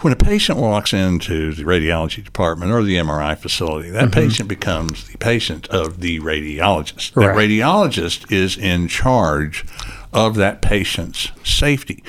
When 0.00 0.12
a 0.12 0.16
patient 0.16 0.58
walks 0.58 0.92
into 0.94 1.52
the 1.52 1.62
radiology 1.64 2.24
department 2.24 2.72
or 2.72 2.82
the 2.82 2.96
MRI 2.96 3.36
facility, 3.36 3.90
that 3.90 4.10
patient 4.10 4.48
becomes 4.48 5.06
the 5.06 5.18
patient 5.18 5.68
of 5.68 6.00
the 6.00 6.18
radiologist. 6.20 7.12
That 7.12 7.26
Right. 7.28 7.36
radiologist 7.50 8.32
is 8.32 8.56
in 8.56 8.88
charge 8.88 9.64
of 10.12 10.34
that 10.36 10.60
patient's 10.62 11.30
safety. 11.44 12.02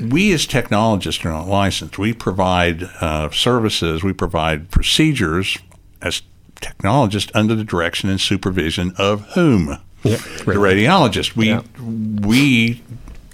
We, 0.00 0.32
as 0.32 0.46
technologists, 0.46 1.24
are 1.24 1.30
not 1.30 1.48
licensed. 1.48 1.98
We 1.98 2.12
provide 2.12 2.84
uh, 3.00 3.30
services, 3.30 4.02
we 4.04 4.12
provide 4.12 4.70
procedures 4.70 5.58
as 6.00 6.22
technologists 6.60 7.30
under 7.34 7.54
the 7.54 7.64
direction 7.64 8.08
and 8.10 8.20
supervision 8.20 8.92
of 8.98 9.22
whom? 9.34 9.78
Yeah, 10.02 10.16
The 10.16 10.54
radiologist. 10.54 11.36
We 11.36 11.48
Yeah. 11.48 11.62
we 11.78 12.82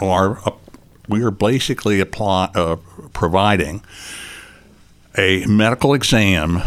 are 0.01 0.39
uh, 0.47 0.53
we 1.09 1.23
are 1.23 1.31
basically 1.31 2.01
apply, 2.01 2.51
uh, 2.55 2.77
providing 3.13 3.83
a 5.17 5.47
medical 5.47 5.95
exam 5.95 6.61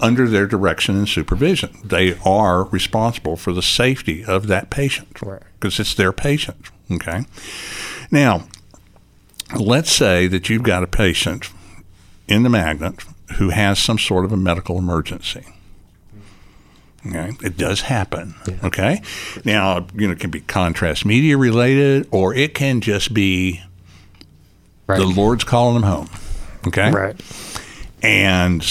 under 0.00 0.28
their 0.28 0.46
direction 0.46 0.96
and 0.96 1.08
supervision. 1.08 1.76
They 1.84 2.16
are 2.24 2.64
responsible 2.64 3.36
for 3.36 3.52
the 3.52 3.62
safety 3.62 4.24
of 4.24 4.46
that 4.48 4.70
patient 4.70 5.18
Right. 5.22 5.42
because 5.58 5.78
it's 5.80 5.94
their 5.94 6.12
patient. 6.12 6.66
Okay. 6.90 7.24
Now, 8.10 8.44
let's 9.54 9.92
say 9.92 10.26
that 10.26 10.48
you've 10.48 10.62
got 10.62 10.82
a 10.82 10.86
patient 10.88 11.50
in 12.28 12.42
the 12.42 12.48
magnet 12.48 13.02
who 13.38 13.50
has 13.50 13.78
some 13.78 13.98
sort 13.98 14.24
of 14.24 14.32
a 14.32 14.36
medical 14.36 14.78
emergency. 14.78 15.44
Okay, 17.06 17.32
it 17.42 17.56
does 17.56 17.82
happen. 17.82 18.34
Okay, 18.62 19.00
now 19.44 19.86
you 19.96 20.06
know 20.06 20.12
it 20.12 20.20
can 20.20 20.30
be 20.30 20.40
contrast 20.40 21.06
media 21.06 21.38
related, 21.38 22.06
or 22.10 22.34
it 22.34 22.52
can 22.54 22.82
just 22.82 23.14
be 23.14 23.62
Right. 24.86 24.98
the 24.98 25.06
Lord's 25.06 25.44
calling 25.44 25.74
them 25.80 25.84
home. 25.84 26.08
Okay, 26.66 26.90
Right. 26.90 27.16
and 28.02 28.62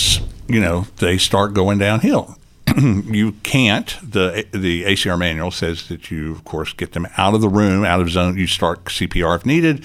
you 0.50 0.60
know 0.60 0.88
they 0.98 1.18
start 1.18 1.54
going 1.54 1.78
downhill. 1.78 2.36
you 2.78 3.32
can't. 3.44 3.96
the 4.04 4.46
The 4.52 4.84
ACR 4.84 5.18
manual 5.18 5.52
says 5.52 5.88
that 5.88 6.12
you, 6.12 6.32
of 6.32 6.44
course, 6.46 6.74
get 6.74 6.92
them 6.94 7.08
out 7.18 7.34
of 7.34 7.42
the 7.42 7.50
room, 7.50 7.84
out 7.86 8.00
of 8.02 8.10
zone. 8.10 8.38
You 8.38 8.48
start 8.48 8.86
CPR 8.86 9.36
if 9.38 9.46
needed, 9.46 9.84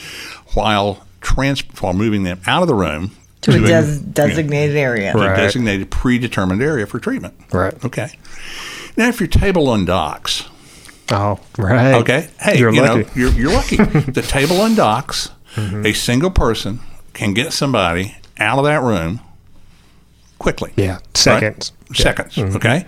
while 0.55 1.07
trans 1.21 1.61
while 1.81 1.95
moving 1.95 2.25
them 2.25 2.41
out 2.47 2.63
of 2.63 2.69
the 2.69 2.75
room 2.75 3.13
to 3.43 3.53
a 3.53 3.63
a- 3.63 3.67
des- 3.67 3.99
designated 4.01 4.77
area. 4.77 5.13
to 5.13 5.21
a 5.21 5.37
designated 5.37 5.91
predetermined 5.91 6.63
area 6.63 6.87
for 6.87 6.99
treatment. 6.99 7.35
Right. 7.53 7.73
Okay. 7.85 8.19
Now, 8.97 9.09
if 9.09 9.19
your 9.21 9.29
table 9.29 9.67
undocks, 9.67 10.47
Oh, 11.11 11.39
right. 11.59 11.95
okay, 11.97 12.29
hey, 12.41 12.59
You're 12.59 12.73
you 12.73 12.81
lucky. 12.81 13.03
know, 13.03 13.09
you're, 13.15 13.33
you're 13.33 13.53
lucky. 13.53 13.77
the 14.13 14.23
table 14.23 14.57
undocks. 14.57 15.31
Mm-hmm. 15.55 15.85
A 15.87 15.93
single 15.93 16.31
person 16.31 16.81
can 17.13 17.35
get 17.35 17.53
somebody 17.53 18.17
out 18.39 18.59
of 18.59 18.65
that 18.65 18.83
room 18.83 19.21
quickly. 20.39 20.73
Yeah. 20.77 20.99
Seconds. 21.15 21.73
Right? 21.91 21.97
Seconds. 21.99 22.39
Okay. 22.39 22.87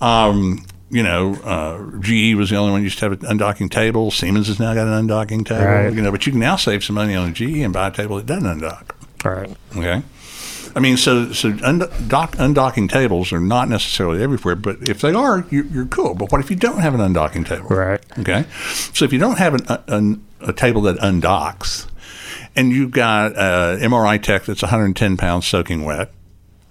Um, 0.00 0.64
you 0.90 1.02
know, 1.02 1.34
uh, 1.36 1.78
GE 2.00 2.34
was 2.34 2.50
the 2.50 2.56
only 2.56 2.72
one 2.72 2.82
used 2.82 2.98
to 2.98 3.08
have 3.08 3.12
an 3.12 3.38
undocking 3.38 3.70
table. 3.70 4.10
Siemens 4.10 4.48
has 4.48 4.60
now 4.60 4.74
got 4.74 4.86
an 4.86 5.08
undocking 5.08 5.44
table. 5.44 5.64
Right. 5.64 5.92
You 5.92 6.02
know, 6.02 6.10
but 6.10 6.26
you 6.26 6.32
can 6.32 6.40
now 6.40 6.56
save 6.56 6.84
some 6.84 6.94
money 6.94 7.14
on 7.14 7.30
a 7.30 7.32
GE 7.32 7.58
and 7.60 7.72
buy 7.72 7.88
a 7.88 7.90
table 7.90 8.16
that 8.16 8.26
doesn't 8.26 8.60
undock. 8.60 8.90
All 9.24 9.32
right. 9.32 9.56
Okay. 9.76 10.02
I 10.74 10.80
mean, 10.80 10.96
so 10.96 11.32
so 11.32 11.52
undock, 11.52 12.36
undocking 12.36 12.90
tables 12.90 13.32
are 13.32 13.40
not 13.40 13.68
necessarily 13.68 14.22
everywhere, 14.22 14.56
but 14.56 14.88
if 14.88 15.00
they 15.00 15.12
are, 15.12 15.44
you're, 15.50 15.66
you're 15.66 15.86
cool. 15.86 16.14
But 16.14 16.32
what 16.32 16.40
if 16.40 16.50
you 16.50 16.56
don't 16.56 16.80
have 16.80 16.94
an 16.94 17.00
undocking 17.00 17.46
table? 17.46 17.68
Right. 17.68 18.04
Okay. 18.18 18.44
So 18.92 19.04
if 19.04 19.12
you 19.12 19.18
don't 19.18 19.38
have 19.38 19.54
an, 19.54 19.78
an, 19.88 20.26
a 20.40 20.52
table 20.52 20.82
that 20.82 20.96
undocks, 20.98 21.86
and 22.56 22.70
you've 22.70 22.90
got 22.90 23.32
an 23.32 23.80
MRI 23.80 24.22
tech 24.22 24.44
that's 24.44 24.62
110 24.62 25.16
pounds 25.16 25.46
soaking 25.46 25.84
wet, 25.84 26.10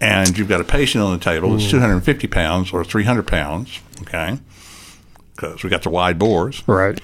and 0.02 0.38
you've 0.38 0.50
got 0.50 0.60
a 0.60 0.66
patient 0.66 1.02
on 1.04 1.14
the 1.18 1.24
table 1.24 1.52
that's 1.56 1.70
250 1.70 2.28
pounds 2.28 2.74
or 2.74 2.84
300 2.84 3.26
pounds, 3.28 3.80
okay, 4.02 4.38
because 5.36 5.64
we 5.64 5.70
got 5.70 5.84
the 5.84 5.90
wide 5.90 6.20
bores, 6.20 6.62
Right. 6.68 7.00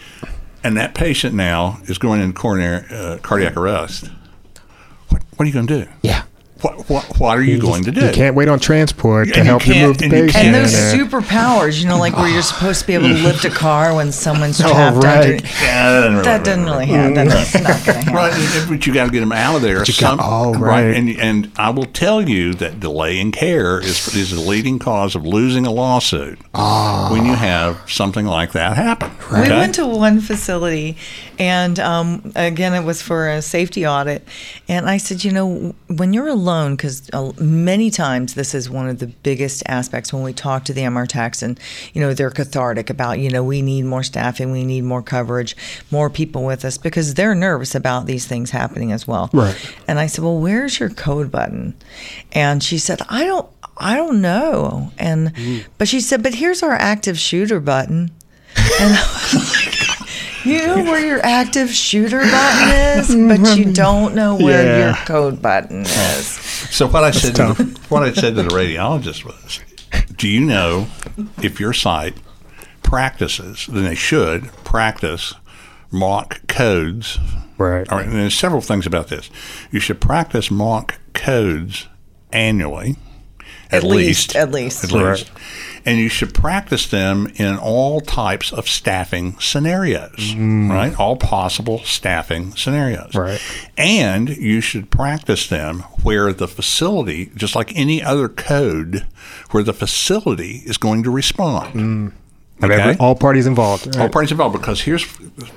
and 0.64 0.76
that 0.76 0.94
patient 0.94 1.34
now 1.36 1.80
is 1.86 1.98
going 1.98 2.20
in 2.22 2.34
coronary 2.34 2.84
uh, 2.92 3.18
cardiac 3.20 3.56
arrest. 3.56 4.10
What, 5.10 5.24
what 5.38 5.44
are 5.46 5.48
you 5.48 5.54
going 5.54 5.68
to 5.68 5.86
do? 5.86 5.92
Yeah. 6.02 6.24
What, 6.62 6.90
what, 6.90 7.20
what 7.20 7.38
are 7.38 7.44
you, 7.44 7.60
going 7.62 7.84
to 7.84 7.92
do? 7.92 8.06
You 8.06 8.12
can't 8.12 8.36
wait 8.36 8.48
on 8.48 8.60
transport 8.60 9.28
to 9.30 9.38
And 9.38 9.48
help 9.48 9.68
you 9.68 9.74
can't- 9.74 9.88
move 9.90 9.98
the 10.00 10.06
and 10.06 10.14
you 10.14 10.20
patient. 10.26 10.44
And 10.46 10.56
those 10.56 10.74
uh, 10.74 10.94
superpowers, 10.96 11.80
you 11.82 11.88
know, 11.88 12.00
like 12.00 12.16
where 12.18 12.28
you're 12.30 12.42
supposed 12.42 12.82
to 12.82 12.88
be 12.88 12.94
able 12.94 13.10
to 13.10 13.14
lift 13.24 13.46
a 13.46 13.50
car 13.50 13.94
when 13.96 14.12
someone's 14.12 14.60
Oh, 14.62 14.70
trapped 14.72 14.98
right. 15.04 15.26
under. 15.34 15.36
Yeah, 15.62 15.92
that 15.92 16.02
doesn't 16.02 16.14
really 16.14 16.26
That 16.26 16.44
doesn't 16.46 16.66
really 16.66 16.86
happen. 16.88 17.28
That's 17.28 17.54
not 17.54 17.64
going 17.64 18.06
to 18.06 18.12
happen. 18.12 18.14
Right, 18.14 18.66
but 18.70 18.88
you 18.88 18.94
got 18.94 19.06
to 19.06 19.12
get 19.12 19.20
them 19.20 19.32
out 19.32 19.56
of 19.58 19.62
there. 19.62 19.84
you 19.84 19.94
got- 20.00 20.20
oh, 20.22 20.54
right. 20.54 20.96
And 20.96 21.10
and 21.10 21.52
I 21.58 21.70
will 21.70 21.86
tell 21.86 22.28
you 22.28 22.54
that 22.56 22.80
delay 22.80 23.20
in 23.20 23.32
care 23.32 23.80
is 23.80 24.16
is 24.16 24.32
the 24.32 24.40
leading 24.42 24.80
cause 24.80 25.16
of 25.16 25.26
losing 25.26 25.66
a 25.66 25.72
lawsuit 25.72 26.40
when 26.54 27.26
you 27.26 27.34
have 27.36 27.80
something 27.90 28.26
like 28.26 28.54
that 28.54 28.78
happen. 28.78 29.12
We 29.32 29.40
okay? 29.42 29.50
went 29.58 29.76
to 29.76 29.86
one 29.86 30.22
facility, 30.22 30.98
and 31.40 31.80
um, 31.80 32.32
again, 32.36 32.74
it 32.74 32.84
was 32.84 33.02
for 33.02 33.30
a 33.30 33.42
safety 33.42 33.86
audit. 33.86 34.28
And 34.68 34.90
I 34.90 34.98
said, 34.98 35.24
you 35.24 35.32
know, 35.32 35.76
when 35.88 36.14
you're 36.14 36.28
alone, 36.28 36.76
because 36.76 37.10
uh, 37.14 37.32
many 37.40 37.92
times 37.92 38.34
this 38.34 38.56
is 38.56 38.70
one 38.70 38.90
of 38.90 39.00
the 39.00 39.08
biggest 39.08 39.64
aspects 39.68 40.12
when 40.12 40.24
we 40.24 40.34
talk 40.34 40.66
to 40.66 40.74
the 40.74 40.82
MR 40.82 41.08
techs, 41.08 41.42
and 41.42 41.60
you 41.94 42.02
know 42.02 42.14
they're 42.14 42.32
cathartic 42.32 42.90
about 42.90 43.20
you 43.20 43.30
know 43.30 43.44
we 43.44 43.62
need 43.62 43.86
more 43.86 44.04
staffing, 44.04 44.52
we 44.52 44.64
need 44.64 44.84
more 44.84 45.02
coverage, 45.02 45.56
more 45.92 46.10
people 46.10 46.44
with 46.44 46.66
us 46.66 46.78
because 46.78 47.14
they're 47.14 47.36
nervous 47.36 47.76
about 47.76 48.06
these 48.06 48.26
things 48.26 48.52
happening 48.52 48.92
as 48.92 49.08
well. 49.08 49.30
Right. 49.34 49.56
And 49.88 50.00
I 50.00 50.08
said, 50.08 50.24
well, 50.24 50.40
where's 50.40 50.80
your 50.80 50.90
code 50.90 51.32
button? 51.32 51.76
And 52.32 52.64
she 52.64 52.78
said, 52.78 53.02
I 53.10 53.26
don't, 53.26 53.48
I 53.78 53.96
don't 53.96 54.22
know. 54.22 54.92
And 54.98 55.34
but 55.78 55.88
she 55.88 56.02
said, 56.02 56.24
but 56.24 56.36
here's 56.36 56.64
our 56.64 56.74
active 56.74 57.20
shooter 57.20 57.60
button. 57.60 58.12
And 58.80 58.94
I 58.98 59.30
was 59.34 59.56
like, 59.56 59.97
you 60.48 60.66
know 60.68 60.84
where 60.84 61.06
your 61.06 61.20
active 61.26 61.70
shooter 61.70 62.20
button 62.22 63.00
is, 63.00 63.16
but 63.40 63.58
you 63.58 63.72
don't 63.74 64.16
know 64.16 64.36
where 64.36 64.66
Yeah. 64.66 64.86
your 64.88 64.96
code 65.06 65.42
button 65.42 65.86
oh. 65.86 66.16
is. 66.20 66.28
So 66.28 66.88
what 66.88 67.04
I 67.04 67.12
said, 67.12 67.36
to 67.36 67.54
the, 67.54 67.80
what 67.90 68.04
I 68.04 68.14
said 68.14 68.36
to 68.36 68.44
the 68.44 68.50
radiologist 68.50 69.24
was, 69.26 69.60
"Do 70.16 70.28
you 70.28 70.42
know 70.42 70.88
if 71.42 71.60
your 71.60 71.74
site 71.74 72.16
practices? 72.84 73.68
Then 73.70 73.84
they 73.84 73.96
should 73.96 74.46
practice 74.64 75.34
mock 75.92 76.46
codes. 76.48 77.18
Right. 77.58 77.90
All 77.92 77.98
right, 77.98 78.08
and 78.08 78.16
there's 78.16 78.38
several 78.38 78.62
things 78.62 78.86
about 78.86 79.08
this. 79.08 79.30
You 79.72 79.80
should 79.80 80.00
practice 80.00 80.52
mock 80.52 80.96
codes 81.14 81.88
annually, 82.32 82.98
at, 83.72 83.76
At 83.76 83.84
least, 83.84 84.36
at 84.36 84.52
least. 84.52 84.84
at 84.84 84.92
least, 84.92 85.32
and 85.88 86.00
you 86.00 86.10
should 86.10 86.34
practice 86.34 86.86
them 86.86 87.32
in 87.36 87.58
all 87.58 88.02
types 88.02 88.52
of 88.52 88.68
staffing 88.68 89.40
scenarios, 89.40 90.34
mm. 90.36 90.70
right? 90.70 90.94
All 91.00 91.16
possible 91.16 91.80
staffing 91.86 92.54
scenarios, 92.58 93.16
Right. 93.16 93.42
And 93.78 94.28
you 94.28 94.60
should 94.60 94.92
practice 94.92 95.48
them 95.48 95.80
where 96.04 96.34
the 96.34 96.48
facility, 96.50 97.32
just 97.38 97.56
like 97.56 97.74
any 97.74 98.04
other 98.04 98.28
code, 98.28 99.08
where 99.52 99.64
the 99.64 99.74
facility 99.74 100.62
is 100.66 100.78
going 100.78 101.04
to 101.04 101.10
respond. 101.10 101.74
Mm. 101.74 102.12
Every- 102.62 102.76
Okay. 102.76 102.98
all 103.00 103.16
parties 103.16 103.48
involved. 103.48 103.96
All 103.96 104.10
parties 104.10 104.32
involved. 104.32 104.60
Because 104.60 104.82
here's 104.82 105.08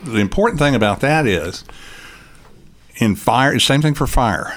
the 0.05 0.19
important 0.19 0.61
thing 0.61 0.77
about 0.77 1.01
that 1.01 1.27
is 1.27 1.65
in 2.97 3.17
fire, 3.17 3.59
same 3.59 3.83
thing 3.83 3.95
for 3.95 4.07
fire. 4.07 4.57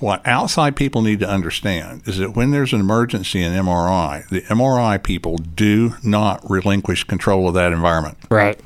What 0.00 0.26
outside 0.26 0.76
people 0.76 1.00
need 1.02 1.20
to 1.20 1.28
understand 1.28 2.02
is 2.06 2.18
that 2.18 2.36
when 2.36 2.50
there's 2.50 2.72
an 2.72 2.80
emergency 2.80 3.42
in 3.42 3.52
MRI, 3.52 4.28
the 4.28 4.42
MRI 4.42 5.02
people 5.02 5.38
do 5.38 5.94
not 6.02 6.48
relinquish 6.48 7.04
control 7.04 7.48
of 7.48 7.54
that 7.54 7.72
environment 7.72 8.18
Right. 8.30 8.60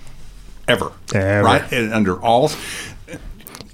ever. 0.67 0.93
Ever. 1.15 1.43
Right? 1.45 1.73
And 1.73 1.93
under 1.95 2.21
all. 2.21 2.51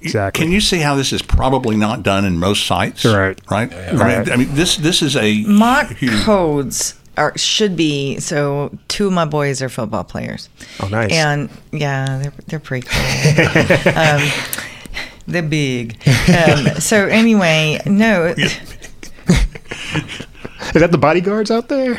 Exactly. 0.01 0.43
Can 0.43 0.51
you 0.51 0.61
see 0.61 0.77
how 0.79 0.95
this 0.95 1.11
is 1.11 1.21
probably 1.23 1.75
not 1.75 2.03
done 2.03 2.23
in 2.25 2.37
most 2.37 2.65
sites? 2.67 3.03
Right. 3.03 3.37
Right. 3.49 3.73
I, 3.73 3.91
Right. 3.95 4.25
mean, 4.25 4.31
I 4.33 4.35
mean, 4.37 4.49
this 4.53 4.77
this 4.77 5.01
is 5.01 5.15
a 5.15 5.41
Mock 5.43 5.89
huge- 5.97 6.23
codes 6.23 6.93
are 7.17 7.35
should 7.35 7.75
be 7.75 8.19
so. 8.19 8.77
Two 8.87 9.07
of 9.07 9.13
my 9.13 9.25
boys 9.25 9.61
are 9.63 9.69
football 9.69 10.03
players. 10.03 10.49
Oh, 10.79 10.87
nice. 10.87 11.11
And 11.11 11.49
yeah, 11.71 12.19
they're 12.21 12.33
they're 12.45 12.59
pretty 12.59 12.87
cool. 12.87 13.93
um, 13.95 14.21
they're 15.27 15.41
big. 15.41 15.97
Um, 16.27 16.65
so 16.81 17.07
anyway, 17.07 17.79
no. 17.85 18.33
Is 18.37 18.59
that 20.81 20.91
the 20.91 20.97
bodyguards 20.97 21.49
out 21.51 21.69
there? 21.69 21.93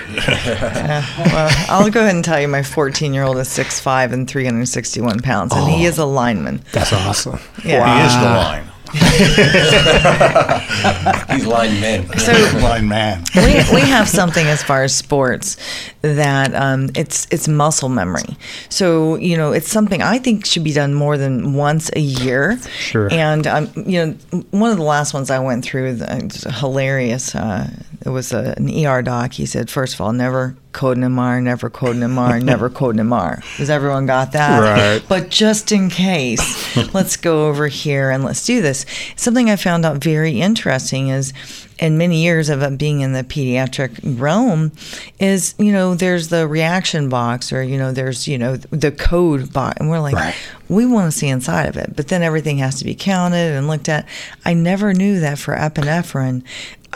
Well, 1.18 1.48
I'll 1.68 1.90
go 1.90 2.00
ahead 2.02 2.14
and 2.14 2.24
tell 2.24 2.40
you, 2.40 2.46
my 2.48 2.62
14 2.62 3.12
year 3.14 3.22
old 3.24 3.38
is 3.38 3.48
6'5 3.48 4.12
and 4.12 4.28
361 4.28 5.20
pounds, 5.20 5.52
and 5.54 5.66
he 5.70 5.84
is 5.86 5.96
a 5.98 6.04
lineman. 6.04 6.62
That's 6.72 6.92
awesome. 6.92 7.38
Yeah. 7.64 8.00
He 8.00 8.06
is 8.06 8.14
the 8.16 8.22
line. 8.22 8.67
These 11.28 11.46
line 11.46 11.78
man. 11.80 12.08
So 12.18 12.32
line 12.62 12.88
man. 12.88 13.22
we, 13.34 13.62
we 13.74 13.80
have 13.82 14.08
something 14.08 14.46
as 14.46 14.62
far 14.62 14.82
as 14.82 14.94
sports 14.94 15.58
that 16.00 16.54
um, 16.54 16.88
it's 16.94 17.26
it's 17.30 17.48
muscle 17.48 17.90
memory. 17.90 18.36
So 18.70 19.16
you 19.16 19.36
know 19.36 19.52
it's 19.52 19.68
something 19.68 20.00
I 20.00 20.18
think 20.18 20.46
should 20.46 20.64
be 20.64 20.72
done 20.72 20.94
more 20.94 21.18
than 21.18 21.52
once 21.52 21.90
a 21.94 22.00
year. 22.00 22.58
Sure. 22.78 23.12
And 23.12 23.46
um, 23.46 23.68
you 23.76 24.06
know 24.06 24.12
one 24.52 24.70
of 24.70 24.78
the 24.78 24.84
last 24.84 25.12
ones 25.12 25.30
I 25.30 25.38
went 25.38 25.64
through, 25.64 25.98
it's 26.00 26.44
hilarious. 26.58 27.34
Uh, 27.34 27.68
it 28.06 28.10
was 28.10 28.32
a, 28.32 28.54
an 28.56 28.70
ER 28.86 29.02
doc. 29.02 29.32
He 29.32 29.44
said, 29.44 29.68
first 29.68 29.94
of 29.94 30.00
all, 30.00 30.12
never 30.12 30.56
code 30.72 30.96
an 30.96 31.02
MR, 31.02 31.42
never 31.42 31.70
code 31.70 31.96
an 31.96 32.02
MR, 32.02 32.42
never 32.42 32.68
code 32.70 32.98
an 32.98 33.06
MR. 33.08 33.42
Has 33.56 33.70
everyone 33.70 34.06
got 34.06 34.32
that? 34.32 34.60
Right. 34.60 35.08
But 35.08 35.30
just 35.30 35.72
in 35.72 35.88
case, 35.90 36.76
let's 36.94 37.16
go 37.16 37.48
over 37.48 37.68
here 37.68 38.10
and 38.10 38.24
let's 38.24 38.44
do 38.44 38.60
this. 38.62 38.84
Something 39.16 39.50
I 39.50 39.56
found 39.56 39.84
out 39.84 39.96
very 40.02 40.40
interesting 40.40 41.08
is 41.08 41.32
in 41.78 41.96
many 41.96 42.22
years 42.24 42.48
of 42.48 42.76
being 42.76 43.00
in 43.00 43.12
the 43.12 43.22
pediatric 43.22 44.18
realm 44.20 44.72
is, 45.20 45.54
you 45.58 45.72
know, 45.72 45.94
there's 45.94 46.28
the 46.28 46.46
reaction 46.48 47.08
box 47.08 47.52
or, 47.52 47.62
you 47.62 47.78
know, 47.78 47.92
there's, 47.92 48.26
you 48.26 48.36
know, 48.36 48.56
the 48.56 48.90
code 48.90 49.52
box. 49.52 49.76
And 49.78 49.88
we're 49.88 50.00
like, 50.00 50.16
Right. 50.16 50.34
we 50.68 50.86
want 50.86 51.10
to 51.12 51.16
see 51.16 51.28
inside 51.28 51.68
of 51.68 51.76
it. 51.76 51.94
But 51.94 52.08
then 52.08 52.22
everything 52.22 52.58
has 52.58 52.78
to 52.80 52.84
be 52.84 52.96
counted 52.96 53.54
and 53.54 53.68
looked 53.68 53.88
at. 53.88 54.08
I 54.44 54.54
never 54.54 54.92
knew 54.92 55.20
that 55.20 55.38
for 55.38 55.54
epinephrine. 55.54 56.42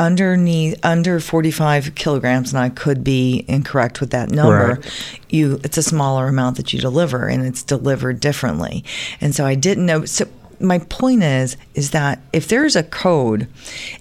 Underneath 0.02 0.78
under 0.82 1.20
45 1.20 1.94
kilograms, 1.94 2.52
and 2.52 2.60
I 2.60 2.70
could 2.70 3.04
be 3.04 3.44
incorrect 3.46 4.00
with 4.00 4.10
that 4.10 4.30
number. 4.30 4.80
Right. 4.82 5.14
You, 5.30 5.60
it's 5.62 5.78
a 5.78 5.82
smaller 5.82 6.26
amount 6.26 6.56
that 6.56 6.72
you 6.72 6.80
deliver, 6.80 7.28
and 7.28 7.46
it's 7.46 7.62
delivered 7.62 8.18
differently. 8.18 8.84
And 9.20 9.32
so 9.32 9.46
I 9.46 9.54
didn't 9.54 9.86
know. 9.86 10.04
So 10.04 10.26
my 10.58 10.78
point 10.78 11.22
is, 11.22 11.56
is 11.74 11.90
that 11.92 12.20
if 12.32 12.48
there's 12.48 12.74
a 12.74 12.82
code 12.82 13.46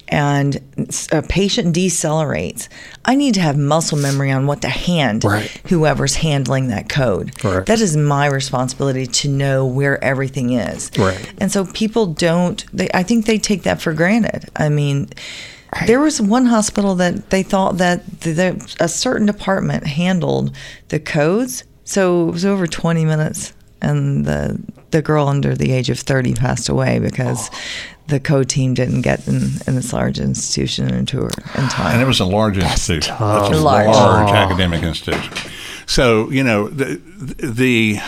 and 0.08 0.56
a 1.12 1.22
patient 1.22 1.74
decelerates, 1.76 2.68
I 3.04 3.14
need 3.14 3.34
to 3.34 3.40
have 3.40 3.56
muscle 3.56 3.98
memory 3.98 4.30
on 4.32 4.46
what 4.46 4.62
to 4.62 4.68
hand 4.68 5.22
Right. 5.24 5.48
whoever's 5.68 6.16
handling 6.16 6.68
that 6.68 6.88
code. 6.88 7.32
Right. 7.44 7.64
That 7.66 7.80
is 7.80 7.96
my 7.96 8.26
responsibility 8.26 9.06
to 9.06 9.28
know 9.28 9.66
where 9.66 10.02
everything 10.02 10.52
is. 10.54 10.90
Right. 10.98 11.32
And 11.38 11.50
so 11.52 11.64
people 11.66 12.06
don't. 12.06 12.64
They, 12.72 12.88
I 12.92 13.02
think 13.04 13.26
they 13.26 13.38
take 13.38 13.62
that 13.62 13.80
for 13.80 13.92
granted. 13.92 14.48
I 14.56 14.68
mean. 14.68 15.08
There 15.86 16.00
was 16.00 16.20
one 16.20 16.46
hospital 16.46 16.94
that 16.96 17.30
they 17.30 17.42
thought 17.42 17.78
that 17.78 18.20
the, 18.20 18.32
the, 18.32 18.76
a 18.80 18.88
certain 18.88 19.26
department 19.26 19.86
handled 19.86 20.54
the 20.88 21.00
codes, 21.00 21.64
so 21.84 22.28
it 22.28 22.32
was 22.32 22.44
over 22.44 22.66
20 22.66 23.04
minutes, 23.04 23.54
and 23.80 24.24
the 24.24 24.60
the 24.92 25.02
girl 25.02 25.26
under 25.26 25.54
the 25.54 25.72
age 25.72 25.90
of 25.90 25.98
30 25.98 26.34
passed 26.34 26.68
away 26.68 26.98
because 26.98 27.50
oh. 27.50 27.58
the 28.08 28.20
code 28.20 28.48
team 28.48 28.74
didn't 28.74 29.00
get 29.00 29.26
in, 29.26 29.40
in 29.66 29.74
this 29.74 29.92
large 29.92 30.20
institution 30.20 30.92
into 30.92 31.22
her 31.22 31.30
in 31.56 31.68
time. 31.68 31.94
And 31.94 32.02
it 32.02 32.06
was 32.06 32.20
a 32.20 32.24
large 32.24 32.58
institution. 32.58 33.16
That's 33.18 33.56
a 33.56 33.60
Large. 33.60 33.86
large, 33.86 34.30
oh. 34.30 34.34
academic 34.34 34.82
institution. 34.82 35.32
So, 35.86 36.30
you 36.30 36.44
know, 36.44 36.68
the, 36.68 37.00
the 37.38 37.98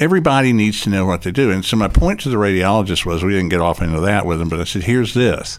everybody 0.00 0.52
needs 0.52 0.80
to 0.82 0.90
know 0.90 1.06
what 1.06 1.22
they 1.22 1.30
do. 1.30 1.50
And 1.50 1.64
so 1.64 1.76
my 1.76 1.88
point 1.88 2.20
to 2.20 2.28
the 2.28 2.36
radiologist 2.36 3.06
was 3.06 3.22
we 3.22 3.32
didn't 3.32 3.50
get 3.50 3.60
off 3.60 3.80
into 3.80 4.00
that 4.00 4.26
with 4.26 4.40
them, 4.40 4.48
but 4.48 4.60
I 4.60 4.64
said, 4.64 4.84
here's 4.84 5.14
this. 5.14 5.58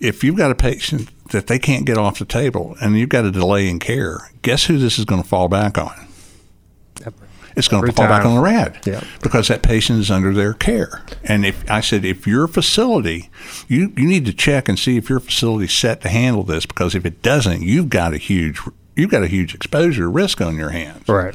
If 0.00 0.24
you've 0.24 0.36
got 0.36 0.50
a 0.50 0.54
patient 0.54 1.08
that 1.30 1.46
they 1.46 1.58
can't 1.58 1.84
get 1.84 1.98
off 1.98 2.18
the 2.18 2.24
table 2.24 2.76
and 2.80 2.98
you've 2.98 3.08
got 3.10 3.24
a 3.24 3.30
delay 3.30 3.68
in 3.68 3.78
care, 3.78 4.30
guess 4.42 4.64
who 4.64 4.78
this 4.78 4.98
is 4.98 5.04
going 5.04 5.22
to 5.22 5.28
fall 5.28 5.48
back 5.48 5.76
on? 5.78 5.92
It's 7.56 7.66
going 7.66 7.84
to 7.84 7.92
fall 7.92 8.06
back 8.06 8.24
on 8.24 8.36
the 8.36 8.40
rad 8.40 8.78
Yeah. 8.86 9.02
because 9.22 9.48
that 9.48 9.60
patient 9.62 9.98
is 9.98 10.08
under 10.10 10.32
their 10.32 10.54
care. 10.54 11.02
And 11.24 11.44
if 11.44 11.68
I 11.68 11.80
said, 11.80 12.04
if 12.04 12.24
your 12.26 12.46
facility, 12.46 13.28
you, 13.66 13.92
you 13.96 14.06
need 14.06 14.24
to 14.26 14.32
check 14.32 14.68
and 14.68 14.78
see 14.78 14.96
if 14.96 15.10
your 15.10 15.18
facility's 15.18 15.72
set 15.74 16.00
to 16.02 16.08
handle 16.08 16.44
this 16.44 16.64
because 16.64 16.94
if 16.94 17.04
it 17.04 17.22
doesn't, 17.22 17.62
you've 17.62 17.90
got 17.90 18.14
a 18.14 18.18
huge 18.18 18.60
you've 18.96 19.10
got 19.10 19.22
a 19.24 19.26
huge 19.28 19.54
exposure 19.54 20.08
risk 20.10 20.40
on 20.40 20.56
your 20.56 20.70
hands 20.70 21.08
Right. 21.08 21.34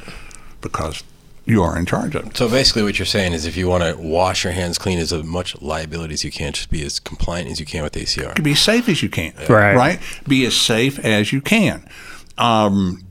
because 0.62 1.02
you 1.46 1.62
are 1.62 1.78
in 1.78 1.86
charge 1.86 2.14
of. 2.16 2.36
So 2.36 2.48
basically, 2.48 2.82
what 2.82 2.98
you're 2.98 3.06
saying 3.06 3.32
is, 3.32 3.46
if 3.46 3.56
you 3.56 3.68
want 3.68 3.84
to 3.84 3.96
wash 4.00 4.42
your 4.44 4.52
hands 4.52 4.78
clean 4.78 4.98
as 4.98 5.12
much 5.12 5.60
liability 5.62 6.12
as 6.12 6.24
you 6.24 6.32
can, 6.32 6.52
just 6.52 6.70
be 6.70 6.84
as 6.84 6.98
compliant 6.98 7.48
as 7.48 7.60
you 7.60 7.66
can 7.66 7.84
with 7.84 7.92
ACR. 7.92 8.42
Be 8.42 8.52
as 8.52 8.60
safe 8.60 8.88
as 8.88 9.02
you 9.02 9.08
can. 9.08 9.32
Right. 9.48 9.74
Right. 9.74 10.00
Be 10.26 10.44
as 10.44 10.56
safe 10.56 10.98
as 10.98 11.32
you 11.32 11.40
can. 11.40 11.88
Um, 12.36 13.04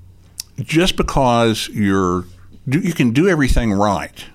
just 0.59 0.97
because 0.97 1.69
you're 1.69 2.25
you 2.67 2.93
can 2.93 3.11
do 3.11 3.29
everything 3.29 3.71
right, 3.71 4.25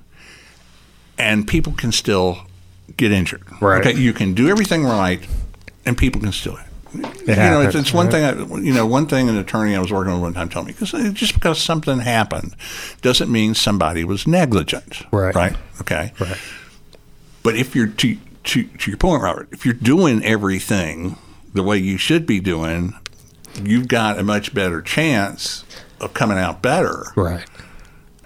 and 1.19 1.47
people 1.47 1.73
can 1.75 1.93
still 1.93 2.47
get 2.97 3.13
injured. 3.13 3.43
Right. 3.61 3.87
Okay. 3.87 3.99
You 3.99 4.13
can 4.13 4.35
do 4.35 4.49
everything 4.49 4.85
right, 4.85 5.21
and 5.85 5.97
people 5.97 6.21
can 6.21 6.33
still. 6.33 6.59
You 6.93 7.03
know, 7.37 7.61
it's, 7.61 7.75
it's 7.75 7.93
one 7.93 8.11
thing. 8.11 8.25
I, 8.25 8.33
you 8.61 8.73
know, 8.73 8.87
one 8.87 9.07
thing 9.07 9.29
an 9.29 9.37
attorney 9.37 9.77
I 9.77 9.81
was 9.81 9.93
working 9.93 10.13
with 10.13 10.23
one 10.23 10.35
time 10.35 10.49
told 10.49 10.67
me 10.67 10.73
because 10.73 10.93
uh, 10.95 11.11
just 11.13 11.35
because 11.35 11.61
something 11.61 12.01
happened 12.01 12.55
doesn't 13.03 13.31
mean 13.31 13.55
somebody 13.55 14.05
was 14.05 14.27
negligent. 14.27 15.03
Right. 15.13 15.35
Right. 15.35 15.57
Okay. 15.81 16.13
Right. 16.19 16.39
But 17.43 17.57
if 17.57 17.75
you're 17.75 17.87
to, 17.89 18.17
to 18.45 18.63
to 18.65 18.91
your 18.91 18.99
point, 18.99 19.23
Robert, 19.23 19.49
if 19.53 19.65
you're 19.65 19.75
doing 19.75 20.25
everything 20.25 21.17
the 21.55 21.63
way 21.63 21.79
you 21.79 21.97
should 21.97 22.27
be 22.27 22.41
doing, 22.41 22.95
you've 23.63 23.89
got 23.89 24.19
a 24.19 24.23
much 24.23 24.53
better 24.55 24.83
chance 24.83 25.65
of 26.01 26.15
coming 26.15 26.39
out 26.39 26.63
better 26.63 27.07
Right. 27.17 27.45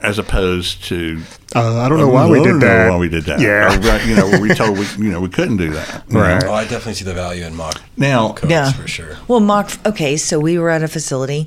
as 0.00 0.18
opposed 0.18 0.84
to 0.84 1.22
Uh, 1.54 1.80
I 1.80 1.88
don't 1.88 1.98
know 1.98 2.08
why 2.08 2.28
we 2.28 2.40
I 2.40 2.44
did 2.44 2.60
that. 2.60 2.90
Why 2.90 2.96
we 2.98 3.08
did 3.08 3.24
that? 3.24 3.40
Yeah. 3.40 3.68
Or, 3.76 4.08
you 4.08 4.16
know, 4.16 4.40
we 4.40 4.48
told 4.54 4.78
we, 4.78 4.86
you 4.98 5.10
know, 5.12 5.20
we 5.20 5.28
couldn't 5.28 5.56
do 5.58 5.70
that. 5.70 6.04
Right. 6.10 6.42
Oh, 6.44 6.52
I 6.52 6.64
definitely 6.64 6.94
see 6.94 7.04
the 7.04 7.14
value 7.14 7.44
in 7.44 7.54
mock 7.54 7.80
Now, 7.96 8.32
codes 8.32 8.50
Yeah. 8.50 8.72
for 8.72 8.88
sure. 8.88 9.16
Well, 9.28 9.40
mock. 9.40 9.70
Okay, 9.86 10.16
so 10.16 10.40
we 10.40 10.58
were 10.58 10.70
at 10.70 10.82
a 10.82 10.88
facility 10.88 11.46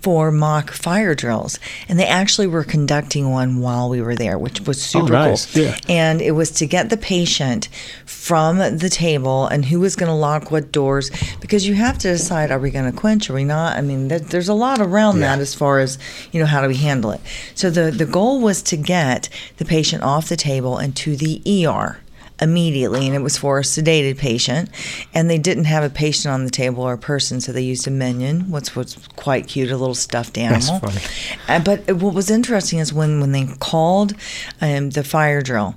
for 0.00 0.30
mock 0.30 0.70
fire 0.70 1.12
drills, 1.14 1.58
and 1.88 1.98
they 1.98 2.06
actually 2.06 2.46
were 2.46 2.62
conducting 2.62 3.30
one 3.30 3.58
while 3.60 3.88
we 3.88 4.00
were 4.00 4.14
there, 4.14 4.38
which 4.38 4.60
was 4.60 4.80
super 4.80 5.12
nice. 5.12 5.52
cool. 5.52 5.64
Yeah. 5.64 5.76
And 5.88 6.22
it 6.22 6.30
was 6.32 6.52
to 6.52 6.66
get 6.66 6.88
the 6.88 6.96
patient 6.96 7.68
from 8.06 8.58
the 8.58 8.88
table 8.88 9.46
and 9.48 9.64
who 9.64 9.80
was 9.80 9.96
going 9.96 10.08
to 10.08 10.14
lock 10.14 10.52
what 10.52 10.70
doors, 10.70 11.10
because 11.40 11.66
you 11.66 11.74
have 11.74 11.98
to 11.98 12.08
decide: 12.08 12.52
are 12.52 12.60
we 12.60 12.70
going 12.70 12.90
to 12.90 12.96
quench? 12.96 13.28
Are 13.28 13.34
we 13.34 13.44
not? 13.44 13.76
I 13.76 13.80
mean, 13.80 14.06
there, 14.06 14.20
there's 14.20 14.48
a 14.48 14.54
lot 14.54 14.80
around 14.80 15.18
that 15.20 15.40
as 15.40 15.52
far 15.54 15.80
as 15.80 15.98
you 16.30 16.38
know 16.38 16.46
how 16.46 16.62
do 16.62 16.68
we 16.68 16.76
handle 16.76 17.10
it. 17.10 17.20
So 17.56 17.68
the 17.68 17.90
the 17.90 18.06
goal 18.06 18.40
was 18.40 18.62
to 18.62 18.76
get 18.76 19.28
the 19.56 19.64
patient 19.64 20.02
off 20.02 20.28
the 20.28 20.36
table 20.36 20.76
and 20.76 20.94
to 20.96 21.16
the 21.16 21.42
ER 21.66 22.00
immediately, 22.40 23.06
and 23.06 23.14
it 23.14 23.20
was 23.20 23.36
for 23.36 23.58
a 23.58 23.62
sedated 23.62 24.18
patient. 24.18 24.70
And 25.14 25.28
they 25.28 25.38
didn't 25.38 25.64
have 25.64 25.82
a 25.82 25.90
patient 25.90 26.32
on 26.32 26.44
the 26.44 26.50
table 26.50 26.82
or 26.82 26.92
a 26.92 26.98
person, 26.98 27.40
so 27.40 27.52
they 27.52 27.62
used 27.62 27.86
a 27.86 27.90
minion, 27.90 28.50
which 28.50 28.76
was 28.76 28.96
quite 29.16 29.48
cute, 29.48 29.70
a 29.70 29.76
little 29.76 29.94
stuffed 29.94 30.38
animal. 30.38 30.78
That's 30.80 31.00
funny. 31.00 31.36
Uh, 31.48 31.60
but 31.60 31.96
what 31.96 32.14
was 32.14 32.30
interesting 32.30 32.78
is 32.78 32.92
when, 32.92 33.20
when 33.20 33.32
they 33.32 33.46
called 33.58 34.14
um, 34.60 34.90
the 34.90 35.04
fire 35.04 35.42
drill, 35.42 35.76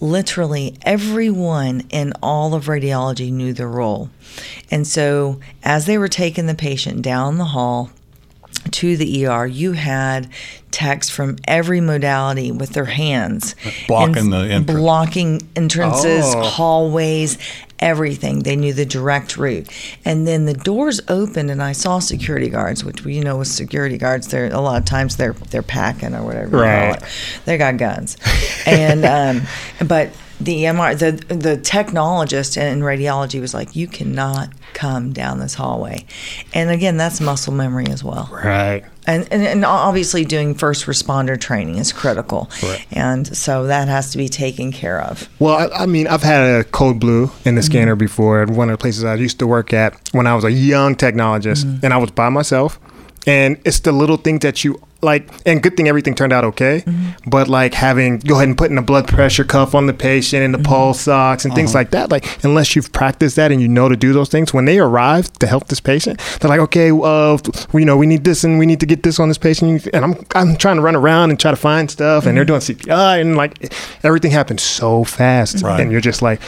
literally 0.00 0.76
everyone 0.82 1.82
in 1.90 2.12
all 2.22 2.54
of 2.54 2.66
radiology 2.66 3.32
knew 3.32 3.52
their 3.52 3.68
role. 3.68 4.10
And 4.70 4.86
so 4.86 5.40
as 5.62 5.86
they 5.86 5.98
were 5.98 6.08
taking 6.08 6.46
the 6.46 6.54
patient 6.54 7.02
down 7.02 7.38
the 7.38 7.46
hall, 7.46 7.90
to 8.70 8.96
the 8.96 9.26
ER, 9.26 9.46
you 9.46 9.72
had 9.72 10.28
techs 10.70 11.10
from 11.10 11.36
every 11.46 11.80
modality 11.80 12.50
with 12.50 12.70
their 12.70 12.86
hands 12.86 13.54
Blocking 13.88 14.16
and 14.16 14.32
the 14.32 14.38
entrance. 14.38 14.80
blocking 14.80 15.42
entrances, 15.54 16.24
Oh. 16.34 16.42
hallways, 16.42 17.36
everything. 17.78 18.40
They 18.44 18.56
knew 18.56 18.72
the 18.72 18.86
direct 18.86 19.36
route. 19.36 19.68
And 20.04 20.26
then 20.26 20.46
the 20.46 20.54
doors 20.54 21.00
opened, 21.08 21.50
and 21.50 21.62
I 21.62 21.72
saw 21.72 21.98
security 21.98 22.48
guards, 22.48 22.84
which 22.84 23.04
you 23.04 23.22
know 23.22 23.36
with 23.38 23.48
security 23.48 23.98
guards, 23.98 24.28
they're 24.28 24.46
a 24.52 24.60
lot 24.60 24.78
of 24.78 24.84
times 24.86 25.16
they're 25.16 25.34
they're 25.50 25.62
packing 25.62 26.14
or 26.14 26.22
whatever. 26.24 26.56
Right. 26.58 26.94
call 26.98 27.02
it. 27.08 27.12
They 27.44 27.58
got 27.58 27.76
guns, 27.76 28.16
and 28.66 29.04
um, 29.04 29.42
but. 29.86 30.10
The 30.44 30.64
MR, 30.64 30.98
the 30.98 31.12
the 31.34 31.56
technologist 31.58 32.56
in 32.56 32.80
radiology 32.80 33.40
was 33.40 33.54
like, 33.54 33.76
you 33.76 33.86
cannot 33.86 34.50
come 34.74 35.12
down 35.12 35.38
this 35.38 35.54
hallway, 35.54 36.04
and 36.54 36.70
again, 36.70 36.96
that's 36.96 37.20
muscle 37.20 37.52
memory 37.52 37.86
as 37.88 38.02
well 38.02 38.28
Right. 38.32 38.84
and, 39.06 39.28
and, 39.30 39.42
and 39.42 39.64
obviously 39.64 40.24
doing 40.24 40.54
first 40.54 40.86
responder 40.86 41.38
training 41.38 41.76
is 41.76 41.92
critical 41.92 42.50
Right. 42.62 42.86
and 42.90 43.36
so 43.36 43.66
that 43.66 43.88
has 43.88 44.10
to 44.12 44.18
be 44.18 44.28
taken 44.28 44.72
care 44.72 45.00
of 45.00 45.28
Well, 45.38 45.56
I, 45.56 45.82
I 45.82 45.86
mean, 45.86 46.06
I've 46.06 46.22
had 46.22 46.60
a 46.60 46.64
code 46.64 46.98
blue 46.98 47.30
in 47.44 47.54
the 47.54 47.60
mm-hmm. 47.60 47.66
scanner 47.66 47.96
before. 47.96 48.42
at 48.42 48.50
One 48.50 48.70
of 48.70 48.78
the 48.78 48.82
places 48.82 49.04
I 49.04 49.14
used 49.16 49.38
to 49.40 49.46
work 49.46 49.72
at 49.72 49.98
when 50.12 50.26
I 50.26 50.34
was 50.34 50.44
a 50.44 50.52
young 50.52 50.94
technologist, 50.96 51.64
mm-hmm. 51.64 51.84
and 51.84 51.92
I 51.94 51.98
was 51.98 52.10
by 52.10 52.28
myself. 52.28 52.80
And 53.26 53.58
it's 53.64 53.80
the 53.80 53.92
little 53.92 54.16
things 54.16 54.40
that 54.40 54.64
you 54.64 54.80
like. 55.00 55.28
And 55.46 55.62
good 55.62 55.76
thing 55.76 55.88
everything 55.88 56.14
turned 56.14 56.32
out 56.32 56.44
okay. 56.44 56.80
Mm-hmm. 56.80 57.30
But 57.30 57.48
like 57.48 57.74
having 57.74 58.18
go 58.18 58.36
ahead 58.36 58.48
and 58.48 58.56
putting 58.58 58.78
a 58.78 58.82
blood 58.82 59.06
pressure 59.08 59.44
cuff 59.44 59.74
on 59.74 59.86
the 59.86 59.92
patient 59.92 60.42
and 60.42 60.54
the 60.54 60.58
mm-hmm. 60.58 60.66
pulse 60.66 61.06
ox 61.08 61.44
and 61.44 61.54
things 61.54 61.70
uh-huh. 61.70 61.80
like 61.80 61.90
that. 61.90 62.10
Like 62.10 62.44
unless 62.44 62.74
you've 62.74 62.92
practiced 62.92 63.36
that 63.36 63.52
and 63.52 63.60
you 63.60 63.68
know 63.68 63.88
to 63.88 63.96
do 63.96 64.12
those 64.12 64.28
things, 64.28 64.52
when 64.52 64.64
they 64.64 64.78
arrive 64.78 65.32
to 65.34 65.46
help 65.46 65.68
this 65.68 65.80
patient, 65.80 66.20
they're 66.40 66.48
like, 66.48 66.60
okay, 66.60 66.90
uh, 66.90 67.38
you 67.72 67.84
know, 67.84 67.96
we 67.96 68.06
need 68.06 68.24
this 68.24 68.44
and 68.44 68.58
we 68.58 68.66
need 68.66 68.80
to 68.80 68.86
get 68.86 69.02
this 69.02 69.20
on 69.20 69.28
this 69.28 69.38
patient. 69.38 69.86
And 69.92 70.04
I'm 70.04 70.26
I'm 70.34 70.56
trying 70.56 70.76
to 70.76 70.82
run 70.82 70.96
around 70.96 71.30
and 71.30 71.38
try 71.38 71.50
to 71.50 71.56
find 71.56 71.90
stuff, 71.90 72.26
and 72.26 72.36
they're 72.36 72.44
mm-hmm. 72.44 72.66
doing 72.66 72.78
cpi 72.78 73.20
and 73.20 73.36
like 73.36 73.72
everything 74.02 74.30
happens 74.30 74.62
so 74.62 75.04
fast, 75.04 75.62
Right. 75.62 75.80
and 75.80 75.92
you're 75.92 76.00
just 76.00 76.22
like, 76.22 76.40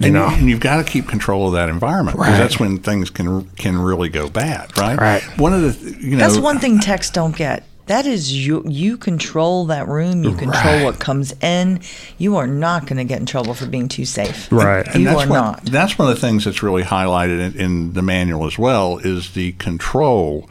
you 0.00 0.06
and, 0.06 0.14
know, 0.14 0.26
and 0.28 0.48
you've 0.48 0.60
got 0.60 0.78
to 0.78 0.84
keep 0.90 1.06
control 1.06 1.46
of 1.48 1.52
that 1.54 1.68
environment 1.68 2.16
because 2.16 2.32
Right. 2.32 2.38
that's 2.38 2.58
when 2.58 2.78
things 2.78 3.10
can 3.10 3.44
can 3.56 3.78
really 3.78 4.08
go 4.08 4.28
bad, 4.28 4.76
right? 4.78 4.98
Right. 4.98 5.22
One 5.38 5.52
of 5.52 5.62
the 5.62 6.00
you 6.00 6.16
know 6.16 6.26
that's 6.26 6.38
one 6.38 6.58
thing 6.58 6.80
techs 6.80 7.10
don't 7.10 7.36
get 7.36 7.64
that 7.86 8.06
is 8.06 8.32
you 8.46 8.62
you 8.66 8.96
control 8.96 9.66
that 9.66 9.88
room 9.88 10.22
you 10.24 10.34
control 10.36 10.76
Right. 10.76 10.84
what 10.84 11.00
comes 11.00 11.32
in 11.42 11.80
you 12.18 12.36
are 12.36 12.46
not 12.46 12.86
going 12.86 12.98
to 12.98 13.04
get 13.04 13.18
in 13.20 13.26
trouble 13.26 13.52
for 13.52 13.66
being 13.66 13.88
too 13.88 14.04
safe 14.04 14.50
Right. 14.52 14.86
you 14.94 15.08
are 15.08 15.16
one, 15.16 15.28
not 15.28 15.64
That's 15.64 15.98
one 15.98 16.08
of 16.08 16.14
the 16.14 16.20
things 16.20 16.44
that's 16.44 16.62
really 16.62 16.84
highlighted 16.84 17.54
in, 17.54 17.60
in 17.60 17.92
the 17.94 18.02
manual 18.02 18.46
as 18.46 18.56
well 18.58 18.98
is 18.98 19.32
the 19.32 19.52
control 19.52 20.48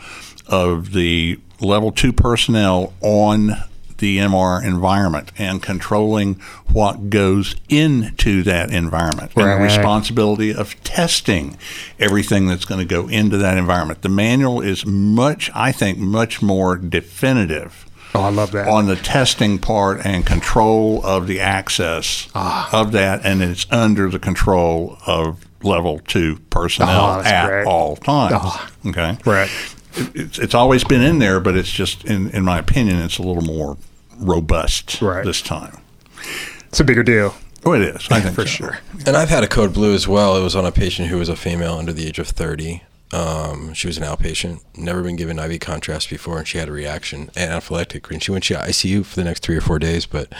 of 0.47 0.91
the 0.91 1.39
level 1.61 1.91
two 1.93 2.11
personnel 2.11 2.93
on 3.01 3.55
the 3.99 4.17
MR 4.17 4.63
environment 4.63 5.31
and 5.37 5.61
controlling 5.61 6.35
what 6.71 7.09
goes 7.09 7.55
into 7.69 8.43
that 8.43 8.71
environment 8.71 9.31
and 9.35 9.45
the 9.45 9.63
responsibility 9.63 10.53
of 10.53 10.81
testing 10.83 11.57
everything 11.99 12.47
that's 12.47 12.65
going 12.65 12.79
to 12.79 12.85
go 12.85 13.07
into 13.07 13.37
that 13.37 13.57
environment. 13.57 14.01
The 14.01 14.09
manual 14.09 14.61
is 14.61 14.85
much, 14.85 15.49
I 15.53 15.71
think, 15.71 15.97
much 15.97 16.41
more 16.41 16.75
definitive 16.77 17.85
oh, 18.15 18.21
I 18.23 18.29
love 18.29 18.51
that. 18.51 18.67
on 18.67 18.87
the 18.87 18.95
testing 18.95 19.59
part 19.59 20.05
and 20.05 20.25
control 20.25 21.05
of 21.05 21.27
the 21.27 21.39
access 21.39 22.27
Ah. 22.35 22.69
of 22.71 22.91
that, 22.93 23.25
and 23.25 23.41
it's 23.41 23.65
under 23.69 24.09
the 24.09 24.19
control 24.19 24.97
of 25.05 25.45
level 25.61 25.99
two 26.07 26.37
personnel 26.49 27.19
Oh, 27.19 27.21
at 27.21 27.47
great. 27.47 27.65
all 27.67 27.95
times. 27.97 28.33
Ah. 28.37 28.71
Okay, 28.85 29.17
right. 29.25 29.49
It's 29.95 30.37
it's 30.39 30.53
always 30.53 30.83
been 30.83 31.01
in 31.01 31.19
there, 31.19 31.39
but 31.39 31.57
it's 31.57 31.69
just 31.71 32.05
in 32.05 32.29
in 32.29 32.45
my 32.45 32.59
opinion, 32.59 32.97
it's 33.01 33.17
a 33.17 33.23
little 33.23 33.43
more 33.43 33.75
robust 34.19 35.01
Right. 35.01 35.25
this 35.25 35.41
time. 35.41 35.77
It's 36.67 36.79
a 36.79 36.83
bigger 36.83 37.03
deal. 37.03 37.35
Oh, 37.65 37.73
it 37.73 37.81
is. 37.81 38.07
I 38.11 38.21
think 38.21 38.35
For 38.35 38.41
so. 38.41 38.47
sure. 38.47 38.79
And 39.05 39.17
I've 39.17 39.29
had 39.29 39.43
a 39.43 39.47
code 39.47 39.73
blue 39.73 39.93
as 39.93 40.07
well. 40.07 40.37
It 40.37 40.43
was 40.43 40.55
on 40.55 40.65
a 40.65 40.71
patient 40.71 41.09
who 41.09 41.17
was 41.17 41.29
a 41.29 41.35
female 41.35 41.75
under 41.75 41.91
the 41.93 42.07
age 42.07 42.19
of 42.19 42.27
30. 42.27 42.83
Um, 43.11 43.73
she 43.73 43.87
was 43.87 43.97
an 43.97 44.03
outpatient, 44.03 44.61
never 44.77 45.01
been 45.01 45.15
given 45.15 45.39
IV 45.39 45.59
contrast 45.61 46.11
before, 46.11 46.37
and 46.37 46.47
she 46.47 46.59
had 46.59 46.69
a 46.69 46.71
reaction, 46.71 47.27
anaphylactic, 47.35 48.09
and 48.11 48.21
she 48.21 48.31
went 48.31 48.43
to 48.45 48.53
ICU 48.53 49.03
for 49.03 49.15
the 49.15 49.23
next 49.23 49.41
three 49.41 49.57
or 49.57 49.61
four 49.61 49.79
days. 49.79 50.05
But 50.05 50.31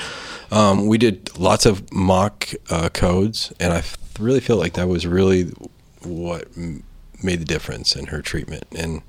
um, 0.51 0.85
we 0.85 0.99
did 0.99 1.35
lots 1.37 1.65
of 1.65 1.91
mock 1.91 2.47
uh, 2.69 2.89
codes, 2.89 3.51
and 3.59 3.73
I 3.73 3.77
f- 3.79 3.97
really 4.19 4.39
feel 4.39 4.57
like 4.57 4.73
that 4.73 4.87
was 4.87 5.07
really 5.07 5.51
what 6.03 6.47
m- 6.55 6.83
made 7.23 7.39
the 7.41 7.45
difference 7.45 7.95
in 7.95 8.07
her 8.07 8.21
treatment. 8.21 8.65
And 8.77 9.01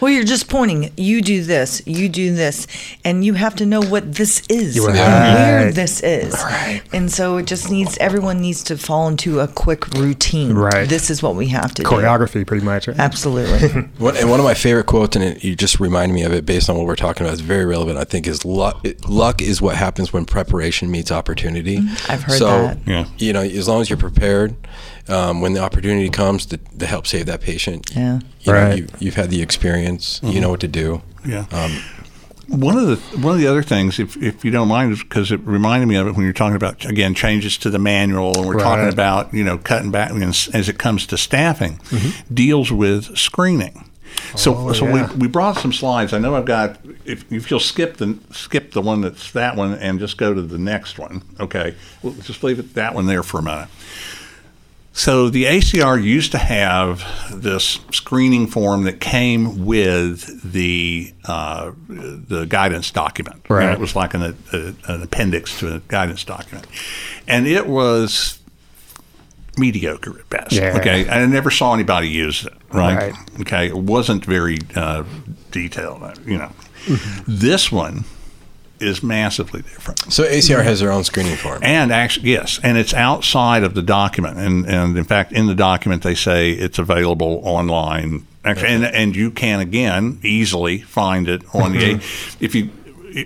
well 0.00 0.10
you're 0.10 0.24
just 0.24 0.48
pointing 0.48 0.90
you 0.96 1.20
do 1.22 1.42
this 1.42 1.82
you 1.86 2.08
do 2.08 2.34
this 2.34 2.66
and 3.04 3.24
you 3.24 3.34
have 3.34 3.54
to 3.54 3.66
know 3.66 3.80
what 3.82 4.14
this 4.14 4.42
is 4.48 4.76
You're 4.76 4.90
and 4.90 4.98
where 4.98 5.72
this 5.72 6.00
is 6.02 6.34
Right. 6.34 6.82
and 6.92 7.10
so 7.10 7.36
it 7.36 7.46
just 7.46 7.70
needs 7.70 7.96
everyone 7.98 8.40
needs 8.40 8.62
to 8.64 8.76
fall 8.78 9.08
into 9.08 9.40
a 9.40 9.48
quick 9.48 9.86
routine 9.94 10.54
Right. 10.54 10.88
this 10.88 11.10
is 11.10 11.22
what 11.22 11.34
we 11.34 11.48
have 11.48 11.74
to 11.74 11.82
do 11.82 11.88
Choreography, 11.88 12.46
pretty 12.46 12.64
much. 12.64 12.88
Right? 12.88 12.98
absolutely 12.98 13.68
One, 13.98 14.16
and 14.16 14.30
one 14.30 14.40
of 14.40 14.44
my 14.44 14.54
favorite 14.54 14.86
quotes, 14.86 15.16
and 15.16 15.24
it, 15.24 15.44
you 15.44 15.54
just 15.56 15.80
reminded 15.80 16.14
me 16.14 16.22
of 16.22 16.32
it 16.32 16.46
based 16.46 16.70
on 16.70 16.76
what 16.76 16.86
we're 16.86 16.96
talking 16.96 17.26
about, 17.26 17.34
is 17.34 17.40
very 17.40 17.64
relevant. 17.64 17.98
I 17.98 18.04
think 18.04 18.26
is 18.26 18.44
luck. 18.44 18.80
It, 18.84 19.08
luck 19.08 19.42
is 19.42 19.60
what 19.60 19.76
happens 19.76 20.12
when 20.12 20.24
preparation 20.24 20.90
meets 20.90 21.10
opportunity. 21.12 21.78
Mm-hmm. 21.78 22.12
I've 22.12 22.22
heard 22.22 22.38
so, 22.38 22.46
that. 22.46 22.78
Yeah. 22.86 23.04
You 23.18 23.32
know, 23.32 23.42
as 23.42 23.68
long 23.68 23.80
as 23.80 23.90
you're 23.90 23.98
prepared, 23.98 24.54
um, 25.08 25.40
when 25.40 25.52
the 25.54 25.60
opportunity 25.60 26.08
comes 26.10 26.46
to, 26.46 26.56
to 26.78 26.86
help 26.86 27.06
save 27.06 27.26
that 27.26 27.40
patient, 27.40 27.90
Yeah. 27.94 28.20
you 28.40 28.52
know, 28.52 28.58
Right. 28.58 28.78
you, 28.78 28.86
you've 28.98 29.14
had 29.16 29.30
the 29.30 29.42
experience. 29.42 30.20
You 30.22 30.40
know 30.40 30.50
what 30.50 30.60
to 30.60 30.68
do. 30.68 31.02
Yeah. 31.26 31.46
Um, 31.52 31.82
One 32.48 32.76
of 32.76 32.86
the 32.88 32.96
one 33.18 33.32
of 33.34 33.40
the 33.40 33.46
other 33.46 33.62
things, 33.62 34.00
if, 34.00 34.16
if 34.20 34.44
you 34.44 34.50
don't 34.50 34.66
mind, 34.66 34.90
is 34.92 35.02
because 35.04 35.30
it 35.30 35.38
reminded 35.46 35.86
me 35.86 35.94
of 35.94 36.08
it 36.08 36.16
when 36.16 36.24
you're 36.24 36.32
talking 36.32 36.56
about 36.56 36.84
again 36.84 37.14
changes 37.14 37.56
to 37.58 37.70
the 37.70 37.78
manual, 37.78 38.32
and 38.36 38.44
we're 38.44 38.58
talking 38.58 38.88
about 38.92 39.32
you 39.32 39.44
know 39.44 39.56
cutting 39.58 39.92
back 39.92 40.10
and 40.10 40.22
as 40.24 40.68
it 40.68 40.76
comes 40.76 41.06
to 41.06 41.16
staffing, 41.16 41.78
deals 42.32 42.72
with 42.72 43.16
screening. 43.16 43.84
So 44.34 44.56
Oh, 44.56 44.72
so 44.72 44.86
yeah. 44.86 45.12
we, 45.12 45.16
we 45.20 45.28
brought 45.28 45.58
some 45.58 45.72
slides. 45.72 46.12
I 46.12 46.18
know 46.18 46.34
I've 46.34 46.44
got. 46.44 46.78
If, 47.04 47.30
if 47.32 47.50
you'll 47.52 47.60
skip 47.60 47.98
the 47.98 48.18
skip 48.32 48.72
the 48.72 48.82
one 48.82 49.00
that's 49.00 49.30
that 49.30 49.54
one 49.56 49.74
and 49.74 50.00
just 50.00 50.16
go 50.18 50.34
to 50.34 50.42
the 50.42 50.58
next 50.58 50.98
one, 50.98 51.22
okay? 51.38 51.76
We'll 52.02 52.14
just 52.14 52.42
leave 52.42 52.58
it 52.58 52.74
that 52.74 52.94
one 52.96 53.06
there 53.06 53.22
for 53.22 53.38
a 53.38 53.42
minute. 53.42 53.68
So 54.92 55.30
the 55.30 55.44
ACR 55.44 56.02
used 56.02 56.32
to 56.32 56.38
have 56.38 57.04
this 57.32 57.78
screening 57.92 58.48
form 58.48 58.82
that 58.84 59.00
came 59.00 59.64
with 59.64 60.52
the 60.52 61.14
uh, 61.26 61.72
the 61.88 62.44
guidance 62.46 62.90
document. 62.90 63.42
Right. 63.48 63.70
it 63.72 63.78
was 63.78 63.94
like 63.94 64.14
an, 64.14 64.36
a, 64.52 64.74
an 64.92 65.02
appendix 65.02 65.58
to 65.60 65.76
a 65.76 65.78
guidance 65.88 66.24
document, 66.24 66.66
and 67.28 67.46
it 67.46 67.66
was 67.68 68.40
mediocre 69.56 70.18
at 70.18 70.28
best. 70.28 70.52
Yeah. 70.52 70.76
Okay, 70.78 71.02
and 71.02 71.10
I 71.12 71.26
never 71.26 71.50
saw 71.50 71.72
anybody 71.72 72.08
use 72.08 72.44
it. 72.44 72.52
Right. 72.72 72.96
Right. 73.12 73.14
Okay, 73.42 73.66
it 73.68 73.76
wasn't 73.76 74.24
very 74.24 74.58
uh, 74.74 75.04
detailed. 75.50 76.18
You 76.26 76.38
know, 76.38 76.52
Mm-hmm. 76.86 77.22
this 77.26 77.70
one 77.70 78.04
is 78.80 79.02
massively 79.02 79.62
different. 79.62 80.00
so 80.12 80.24
ACR 80.24 80.62
has 80.64 80.80
their 80.80 80.90
own 80.92 81.04
screening 81.04 81.36
form. 81.36 81.62
And 81.62 81.92
actually, 81.92 82.30
yes, 82.30 82.58
and 82.62 82.78
it's 82.78 82.94
outside 82.94 83.62
of 83.62 83.74
the 83.74 83.82
document. 83.82 84.38
And, 84.38 84.66
and 84.66 84.96
in 84.96 85.04
fact, 85.04 85.32
in 85.32 85.46
the 85.46 85.54
document, 85.54 86.02
they 86.02 86.14
say 86.14 86.50
it's 86.52 86.78
available 86.78 87.40
online. 87.44 88.26
Actually, 88.44 88.68
and, 88.68 88.84
and 88.86 89.16
you 89.16 89.30
can, 89.30 89.60
again, 89.60 90.18
easily 90.22 90.78
find 90.78 91.28
it 91.28 91.42
on 91.54 91.72
the. 91.72 91.78
Mm-hmm. 91.96 92.44
If 92.44 92.54
you 92.54 92.70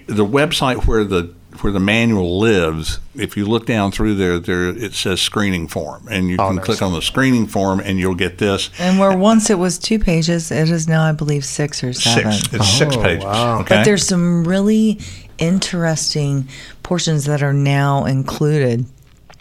the 0.07 0.27
website 0.27 0.87
where 0.87 1.05
the 1.05 1.33
where 1.61 1.73
the 1.73 1.79
manual 1.79 2.41
lives, 2.41 2.99
if 3.15 3.37
you 3.37 3.47
look 3.47 3.65
down 3.65 3.93
through 3.93 4.17
there, 4.17 4.41
there 4.41 4.71
it 4.71 4.93
says 4.93 5.21
screening 5.23 5.69
form, 5.69 6.09
and 6.11 6.29
you 6.29 6.37
Oh, 6.41 6.49
can 6.49 6.57
nice. 6.57 6.65
click 6.65 6.83
on 6.83 6.93
the 6.93 7.01
screening 7.01 7.47
form, 7.47 7.79
and 7.79 7.97
you'll 8.01 8.17
get 8.17 8.39
this 8.39 8.71
And 8.81 8.99
where 8.99 9.17
once 9.17 9.51
it 9.51 9.59
was 9.59 9.79
two 9.79 10.01
pages, 10.01 10.51
it 10.51 10.69
is 10.69 10.89
now, 10.89 11.05
I 11.05 11.13
believe, 11.13 11.45
six 11.45 11.85
or 11.85 11.93
seven. 11.93 12.33
six. 12.33 12.53
It's 12.55 12.69
six 12.69 12.97
Oh, 12.97 13.03
pages. 13.03 13.25
wow. 13.25 13.61
Okay. 13.61 13.77
But 13.77 13.85
there's 13.85 14.05
some 14.05 14.45
really 14.45 14.99
interesting 15.39 16.49
portions 16.82 17.24
that 17.24 17.43
are 17.43 17.53
now 17.53 18.05
included. 18.05 18.87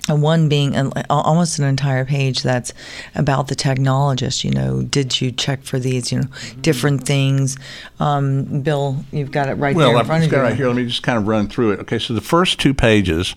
One 0.09 0.49
being 0.49 0.75
an, 0.75 0.91
almost 1.09 1.59
an 1.59 1.65
entire 1.65 2.03
page 2.03 2.43
that's 2.43 2.73
about 3.15 3.47
the 3.47 3.55
technologist. 3.55 4.43
You 4.43 4.51
know, 4.51 4.81
did 4.81 5.21
you 5.21 5.31
check 5.31 5.63
for 5.63 5.79
these? 5.79 6.11
You 6.11 6.19
know, 6.19 6.27
different 6.59 7.05
things. 7.05 7.55
Um, 8.01 8.63
Bill, 8.63 8.97
you've 9.13 9.31
got 9.31 9.47
it 9.47 9.53
right 9.53 9.73
there 9.73 9.87
Well, 9.87 9.99
in 10.01 10.05
front 10.05 10.23
I've 10.23 10.27
of 10.27 10.31
got 10.31 10.37
you. 10.39 10.43
it 10.43 10.47
right 10.49 10.55
here. 10.57 10.67
Let 10.67 10.75
me 10.75 10.85
just 10.87 11.03
kind 11.03 11.17
of 11.17 11.25
run 11.25 11.47
through 11.47 11.71
it. 11.71 11.79
Okay, 11.79 11.99
so 11.99 12.13
the 12.13 12.19
first 12.19 12.59
two 12.59 12.73
pages. 12.73 13.33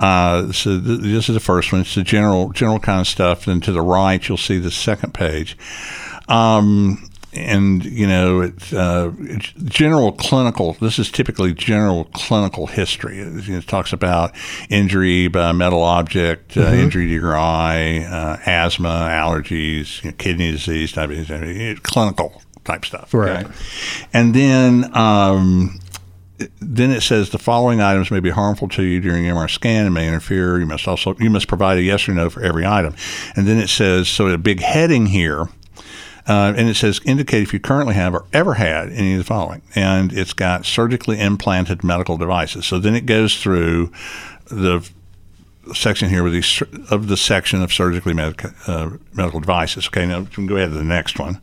Uh, 0.00 0.50
so 0.52 0.80
th- 0.80 1.00
this 1.00 1.28
is 1.28 1.34
the 1.34 1.40
first 1.40 1.70
one. 1.70 1.82
It's 1.82 1.94
the 1.94 2.02
general 2.02 2.48
general 2.48 2.80
kind 2.80 3.02
of 3.02 3.06
stuff. 3.06 3.44
Then 3.44 3.60
to 3.60 3.72
the 3.72 3.82
right, 3.82 4.26
you'll 4.26 4.38
see 4.38 4.58
the 4.58 4.70
second 4.70 5.12
page. 5.12 5.58
Um, 6.30 7.10
and 7.36 7.84
you 7.84 8.06
know, 8.06 8.40
it's, 8.40 8.72
uh, 8.72 9.12
it's 9.20 9.52
general 9.64 10.12
clinical. 10.12 10.74
This 10.74 10.98
is 10.98 11.10
typically 11.10 11.54
general 11.54 12.04
clinical 12.14 12.66
history. 12.66 13.18
It, 13.18 13.48
it 13.48 13.66
talks 13.68 13.92
about 13.92 14.34
injury 14.70 15.28
by 15.28 15.50
a 15.50 15.52
metal 15.52 15.82
object, 15.82 16.56
uh, 16.56 16.72
injury 16.72 17.06
to 17.06 17.12
your 17.12 17.36
eye, 17.36 18.04
uh, 18.04 18.38
asthma, 18.46 19.08
allergies, 19.10 20.02
you 20.02 20.10
know, 20.10 20.16
kidney 20.16 20.52
disease, 20.52 20.92
diabetes, 20.92 21.28
diabetes, 21.28 21.80
clinical 21.80 22.42
type 22.64 22.84
stuff. 22.84 23.14
Right. 23.14 23.46
And 24.12 24.34
then 24.34 24.96
um, 24.96 25.80
then 26.60 26.90
it 26.90 27.00
says 27.02 27.30
the 27.30 27.38
following 27.38 27.80
items 27.80 28.10
may 28.10 28.20
be 28.20 28.30
harmful 28.30 28.68
to 28.68 28.82
you 28.82 29.00
during 29.00 29.24
MR 29.24 29.48
scan 29.48 29.86
and 29.86 29.94
may 29.94 30.06
interfere. 30.06 30.58
You 30.58 30.66
must 30.66 30.86
also 30.86 31.14
you 31.18 31.30
must 31.30 31.48
provide 31.48 31.78
a 31.78 31.82
yes 31.82 32.08
or 32.08 32.12
no 32.12 32.28
for 32.30 32.42
every 32.42 32.66
item. 32.66 32.94
And 33.34 33.46
then 33.46 33.58
it 33.58 33.68
says 33.68 34.08
so 34.08 34.26
a 34.28 34.38
big 34.38 34.60
heading 34.60 35.06
here. 35.06 35.48
Uh, 36.28 36.52
and 36.56 36.68
it 36.68 36.74
says 36.74 37.00
indicate 37.04 37.42
if 37.42 37.52
you 37.52 37.60
currently 37.60 37.94
have 37.94 38.14
or 38.14 38.24
ever 38.32 38.54
had 38.54 38.90
any 38.90 39.12
of 39.12 39.18
the 39.18 39.24
following. 39.24 39.62
And 39.74 40.12
it's 40.12 40.32
got 40.32 40.66
surgically 40.66 41.20
implanted 41.20 41.84
medical 41.84 42.16
devices. 42.16 42.66
So 42.66 42.78
then 42.78 42.96
it 42.96 43.06
goes 43.06 43.40
through 43.40 43.92
the 44.46 44.88
section 45.74 46.08
here 46.08 46.22
with 46.22 46.32
these 46.32 46.62
of 46.90 47.08
the 47.08 47.16
section 47.16 47.62
of 47.62 47.72
surgically 47.72 48.14
medical 48.14 48.50
uh, 48.66 48.90
medical 49.12 49.40
devices. 49.40 49.86
Okay, 49.88 50.06
now 50.06 50.20
we 50.20 50.26
can 50.26 50.46
go 50.46 50.56
ahead 50.56 50.70
to 50.70 50.76
the 50.76 50.84
next 50.84 51.18
one, 51.18 51.40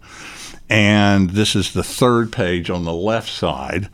and 0.70 1.32
this 1.32 1.56
is 1.56 1.74
the 1.74 1.84
third 1.84 2.32
page 2.32 2.70
on 2.70 2.86
the 2.86 2.94
left 2.94 3.30
side, 3.30 3.90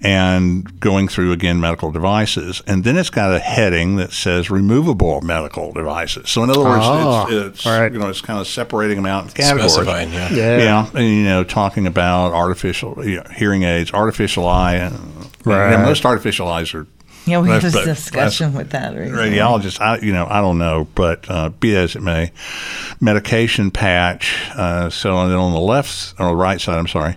and 0.00 0.78
going 0.80 1.08
through 1.08 1.32
again 1.32 1.60
medical 1.60 1.90
devices, 1.90 2.62
and 2.66 2.84
then 2.84 2.96
it's 2.96 3.10
got 3.10 3.34
a 3.34 3.38
heading 3.38 3.96
that 3.96 4.12
says 4.12 4.48
removable 4.50 5.20
medical 5.22 5.72
devices. 5.72 6.30
So 6.30 6.44
in 6.44 6.50
other 6.50 6.60
words, 6.62 6.84
Oh, 6.86 7.26
it's, 7.28 7.58
it's 7.58 7.66
all 7.66 7.80
right. 7.80 7.92
you 7.92 7.98
know 7.98 8.08
it's 8.08 8.20
kind 8.20 8.38
of 8.40 8.46
separating 8.46 8.96
them 8.96 9.06
out 9.06 9.24
in 9.24 9.30
categories. 9.30 9.72
Specifying, 9.72 10.12
yeah. 10.12 10.30
Yeah. 10.32 10.56
Yeah, 10.58 10.90
and, 10.94 11.04
you 11.04 11.24
know, 11.24 11.42
talking 11.44 11.86
about 11.86 12.32
artificial 12.32 13.04
you 13.06 13.16
know, 13.16 13.24
hearing 13.34 13.64
aids, 13.64 13.92
artificial 13.92 14.46
eye, 14.46 14.74
and 14.76 14.94
Right. 15.44 15.70
yeah, 15.72 15.84
most 15.84 16.04
artificial 16.04 16.48
eyes 16.48 16.74
are 16.74 16.86
yeah, 17.26 17.40
we 17.40 17.50
have 17.50 17.60
That's- 17.60 17.82
a 17.82 17.84
discussion 17.84 18.54
with 18.54 18.70
that. 18.70 18.94
Recently. 18.96 19.30
radiologist. 19.36 19.80
I, 19.82 19.98
you 19.98 20.12
know, 20.14 20.26
I 20.30 20.40
don't 20.40 20.56
know, 20.56 20.86
but 20.94 21.28
uh, 21.28 21.50
be 21.50 21.76
as 21.76 21.94
it 21.94 22.00
may, 22.02 22.32
medication 23.00 23.70
patch. 23.70 24.48
Uh, 24.54 24.88
so 24.90 25.18
and 25.18 25.30
then 25.30 25.38
on 25.38 25.52
the 25.52 25.60
left 25.60 26.14
or 26.18 26.28
the 26.28 26.36
right 26.36 26.58
side, 26.60 26.78
I'm 26.78 26.86
sorry, 26.88 27.16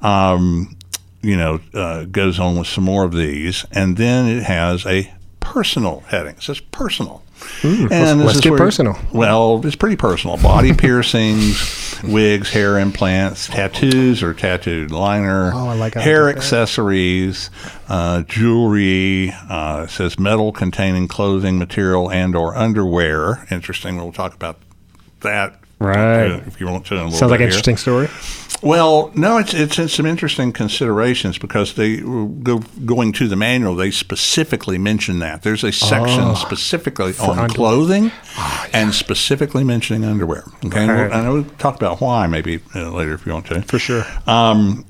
um, 0.00 0.76
you 1.22 1.36
know, 1.36 1.60
uh, 1.74 2.04
goes 2.04 2.38
on 2.38 2.56
with 2.58 2.68
some 2.68 2.84
more 2.84 3.04
of 3.04 3.12
these, 3.12 3.64
and 3.72 3.96
then 3.96 4.26
it 4.28 4.44
has 4.44 4.86
a 4.86 5.12
personal 5.40 6.00
heading. 6.08 6.34
It 6.36 6.42
says 6.42 6.60
personal. 6.60 7.22
and 7.62 8.24
let's- 8.24 8.40
get 8.40 8.56
personal. 8.56 8.98
Well, 9.12 9.60
it's 9.64 9.76
pretty 9.76 9.94
personal. 9.96 10.36
Body 10.38 10.72
piercings, 10.74 12.00
wigs, 12.02 12.50
hair 12.50 12.78
implants, 12.78 13.46
tattoos 13.46 14.22
or 14.24 14.34
tattooed 14.34 14.90
liner, 14.90 15.52
Oh, 15.54 15.68
I 15.68 15.74
like 15.74 15.94
hair 15.94 16.28
accessories, 16.28 17.48
uh, 17.88 18.22
jewelry. 18.22 19.32
Uh, 19.48 19.84
it 19.84 19.90
says 19.90 20.18
metal 20.18 20.50
containing 20.52 21.06
clothing 21.08 21.58
material 21.58 22.10
and 22.10 22.34
or 22.34 22.56
underwear. 22.56 23.46
Interesting. 23.50 23.96
We'll 23.96 24.12
talk 24.12 24.34
about 24.34 24.58
that. 25.20 25.60
Right. 25.78 26.30
uh, 26.32 26.40
if 26.46 26.60
you 26.60 26.66
want 26.66 26.86
to. 26.86 26.94
A 26.94 26.96
little 26.96 27.10
Sounds 27.12 27.30
like 27.30 27.40
an 27.40 27.46
interesting 27.46 27.76
story. 27.76 28.08
Well, 28.60 29.12
no, 29.14 29.38
it's, 29.38 29.54
it's 29.54 29.78
it's 29.78 29.94
some 29.94 30.06
interesting 30.06 30.52
considerations 30.52 31.38
because 31.38 31.74
they 31.74 31.98
go 31.98 32.58
going 32.84 33.12
to 33.12 33.28
the 33.28 33.36
manual. 33.36 33.76
They 33.76 33.92
specifically 33.92 34.78
mention 34.78 35.20
that 35.20 35.42
there's 35.42 35.62
a 35.62 35.70
section 35.70 36.24
Oh. 36.24 36.34
specifically 36.34 37.12
on 37.20 37.30
underwear. 37.38 37.48
clothing 37.50 38.10
and 38.72 38.92
specifically 38.92 39.62
mentioning 39.62 40.04
underwear. 40.04 40.42
Okay, 40.64 40.80
and 40.80 41.10
we'll, 41.10 41.22
know 41.22 41.32
we'll 41.34 41.44
talk 41.58 41.76
about 41.76 42.00
why 42.00 42.26
maybe 42.26 42.58
uh, 42.74 42.90
later 42.90 43.14
if 43.14 43.24
you 43.24 43.32
want 43.32 43.46
to. 43.46 43.62
For 43.62 43.78
sure. 43.78 44.04
Um, 44.26 44.84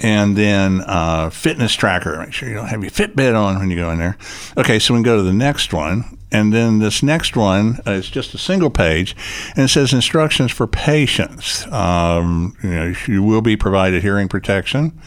and 0.00 0.36
then 0.36 0.82
uh, 0.86 1.30
fitness 1.30 1.72
tracker. 1.72 2.18
Make 2.18 2.34
sure 2.34 2.48
you 2.50 2.56
don't 2.56 2.68
have 2.68 2.82
your 2.82 2.90
Fitbit 2.90 3.34
on 3.34 3.58
when 3.58 3.70
you 3.70 3.76
go 3.76 3.90
in 3.90 3.98
there. 3.98 4.18
Okay, 4.58 4.78
so 4.78 4.92
we 4.92 4.98
can 4.98 5.02
go 5.04 5.16
to 5.16 5.22
the 5.22 5.32
next 5.32 5.72
one. 5.72 6.17
And 6.30 6.52
then 6.52 6.78
this 6.78 7.02
next 7.02 7.36
one 7.36 7.78
uh, 7.86 7.92
is 7.92 8.10
just 8.10 8.34
a 8.34 8.38
single 8.38 8.70
page, 8.70 9.16
and 9.56 9.64
it 9.64 9.68
says 9.68 9.92
instructions 9.92 10.52
for 10.52 10.66
patients. 10.66 11.66
Um, 11.72 12.56
you 12.62 12.70
know, 12.70 12.94
you 13.06 13.22
will 13.22 13.40
be 13.40 13.56
provided 13.56 14.02
hearing 14.02 14.28
protection. 14.28 14.98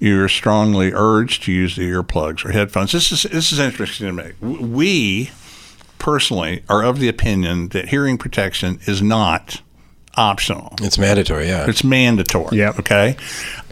You're 0.00 0.28
strongly 0.28 0.90
urged 0.92 1.44
to 1.44 1.52
use 1.52 1.76
the 1.76 1.90
earplugs 1.90 2.44
or 2.44 2.52
headphones. 2.52 2.92
This 2.92 3.12
is 3.12 3.22
this 3.24 3.52
is 3.52 3.58
interesting 3.58 4.06
to 4.06 4.12
me. 4.12 4.32
We 4.40 5.30
personally 5.98 6.62
are 6.68 6.82
of 6.82 6.98
the 6.98 7.08
opinion 7.08 7.68
that 7.68 7.88
hearing 7.88 8.18
protection 8.18 8.78
is 8.86 9.00
not 9.00 9.62
optional. 10.16 10.74
It's 10.80 10.98
mandatory, 10.98 11.48
yeah. 11.48 11.68
It's 11.68 11.82
mandatory. 11.84 12.58
Yep. 12.58 12.80
Okay. 12.80 13.16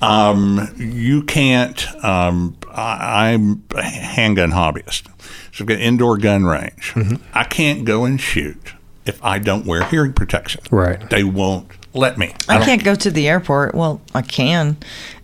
Um, 0.00 0.72
you 0.76 1.22
can't. 1.22 1.86
Um, 2.04 2.56
I, 2.70 3.32
I'm 3.32 3.64
a 3.74 3.82
handgun 3.82 4.50
hobbyist, 4.50 5.08
so 5.52 5.62
I've 5.64 5.66
got 5.68 5.78
indoor 5.78 6.16
gun 6.18 6.44
range. 6.44 6.92
Mm-hmm. 6.94 7.16
I 7.34 7.44
can't 7.44 7.84
go 7.84 8.04
and 8.04 8.20
shoot 8.20 8.72
if 9.06 9.22
I 9.24 9.38
don't 9.38 9.66
wear 9.66 9.84
hearing 9.84 10.12
protection. 10.12 10.62
Right. 10.70 11.08
They 11.10 11.24
won't 11.24 11.66
let 11.94 12.16
me. 12.18 12.34
I 12.48 12.56
don't- 12.58 12.64
can't 12.66 12.84
go 12.84 12.94
to 12.94 13.10
the 13.10 13.28
airport. 13.28 13.74
Well, 13.74 14.00
I 14.14 14.22
can, 14.22 14.76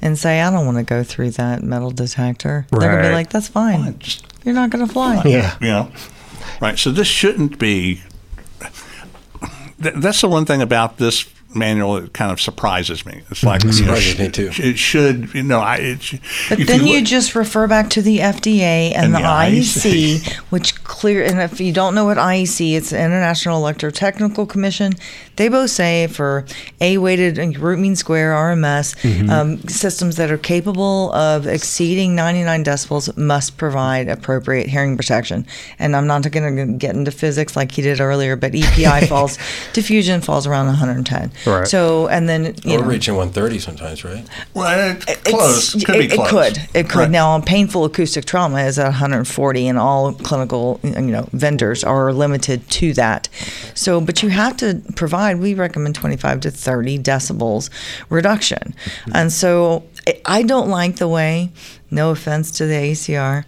and 0.02 0.18
say 0.18 0.40
I 0.42 0.50
don't 0.50 0.66
want 0.66 0.76
to 0.78 0.84
go 0.84 1.02
through 1.02 1.30
that 1.32 1.62
metal 1.62 1.90
detector. 1.90 2.66
They're 2.70 2.90
gonna 2.90 3.08
be 3.08 3.14
like, 3.14 3.30
"That's 3.30 3.48
fine. 3.48 3.98
Just 3.98 4.26
You're 4.44 4.54
not 4.54 4.70
gonna 4.70 4.86
fly." 4.88 5.22
Yeah. 5.24 5.56
you 5.60 5.68
know, 5.68 5.90
right? 6.60 6.78
So 6.78 6.90
this 6.90 7.06
shouldn't 7.08 7.58
be. 7.58 8.02
That's 9.78 10.20
the 10.20 10.28
one 10.28 10.44
thing 10.44 10.60
about 10.60 10.96
this 10.98 11.24
manual 11.54 12.00
that 12.00 12.12
kind 12.12 12.30
of 12.30 12.40
surprises 12.40 13.06
me. 13.06 13.22
It's 13.30 13.42
like 13.42 13.62
you 13.62 13.68
know, 13.68 13.72
Surprises 13.76 14.18
me 14.18 14.28
too. 14.30 14.50
It 14.58 14.78
should, 14.78 15.32
you 15.34 15.42
know, 15.42 15.60
I. 15.60 15.76
It, 15.76 16.02
sh- 16.02 16.16
But 16.48 16.58
then 16.66 16.86
you, 16.86 16.96
look- 16.98 17.04
just 17.04 17.34
refer 17.34 17.66
back 17.66 17.90
to 17.90 18.02
the 18.02 18.18
FDA 18.18 18.92
and, 18.94 19.06
And 19.06 19.14
the, 19.14 19.18
the 19.18 19.24
IEC, 19.24 20.18
IEC. 20.18 20.34
which 20.50 20.82
clear. 20.84 21.24
And 21.24 21.40
if 21.40 21.60
you 21.60 21.72
don't 21.72 21.94
know 21.94 22.04
what 22.04 22.16
IEC, 22.18 22.76
it's 22.76 22.90
the 22.90 22.98
International 23.02 23.62
Electrotechnical 23.62 24.48
Commission. 24.48 24.92
They 25.38 25.48
both 25.48 25.70
say 25.70 26.08
for 26.08 26.44
A-weighted 26.80 27.38
and 27.38 27.56
root 27.58 27.78
mean 27.78 27.96
square 27.96 28.32
RMS 28.32 28.96
Mm-hmm. 28.98 29.30
um, 29.30 29.58
systems 29.68 30.16
that 30.16 30.30
are 30.32 30.38
capable 30.38 31.12
of 31.12 31.46
exceeding 31.46 32.14
99 32.16 32.64
decibels 32.64 33.16
must 33.16 33.56
provide 33.56 34.08
appropriate 34.08 34.66
hearing 34.68 34.96
protection. 34.96 35.46
And 35.78 35.94
I'm 35.94 36.06
not 36.08 36.28
going 36.30 36.56
to 36.56 36.66
get 36.76 36.96
into 36.96 37.10
physics 37.12 37.54
like 37.54 37.70
he 37.72 37.82
did 37.82 38.00
earlier, 38.00 38.34
but 38.34 38.52
EPI 38.54 39.06
falls, 39.08 39.38
diffusion 39.72 40.20
falls 40.20 40.46
around 40.46 40.66
110. 40.66 41.30
Right. 41.46 41.66
So 41.68 42.08
and 42.08 42.28
then 42.28 42.46
you 42.64 42.72
We're 42.76 42.80
know, 42.80 42.86
reaching 42.88 43.14
130 43.14 43.58
sometimes, 43.60 44.04
right? 44.04 44.26
Well, 44.54 44.90
it's 44.96 45.06
it's- 45.06 45.22
close. 45.32 45.72
Could 45.84 45.96
it, 45.96 46.10
be 46.10 46.14
it 46.20 46.28
could. 46.28 46.58
It 46.74 46.88
could. 46.88 46.98
Right. 46.98 47.10
Now, 47.10 47.40
painful 47.40 47.84
acoustic 47.84 48.24
trauma 48.24 48.62
is 48.64 48.78
at 48.78 48.84
140, 48.86 49.68
and 49.68 49.78
all 49.78 50.12
clinical, 50.14 50.80
you 50.82 51.00
know, 51.00 51.28
vendors 51.32 51.84
are 51.84 52.12
limited 52.12 52.68
to 52.70 52.92
that. 52.94 53.28
So, 53.74 54.00
but 54.00 54.22
you 54.22 54.30
have 54.30 54.56
to 54.58 54.82
provide. 54.96 55.27
We 55.34 55.54
recommend 55.54 55.94
25 55.94 56.40
to 56.40 56.50
30 56.50 56.98
decibels 56.98 57.70
reduction, 58.08 58.74
and 59.14 59.32
so 59.32 59.84
I- 60.06 60.20
I 60.26 60.42
don't 60.42 60.68
like 60.68 60.96
the 60.96 61.08
way. 61.08 61.50
No 61.90 62.10
offense 62.10 62.50
to 62.58 62.66
the 62.66 62.74
ACR, 62.74 63.46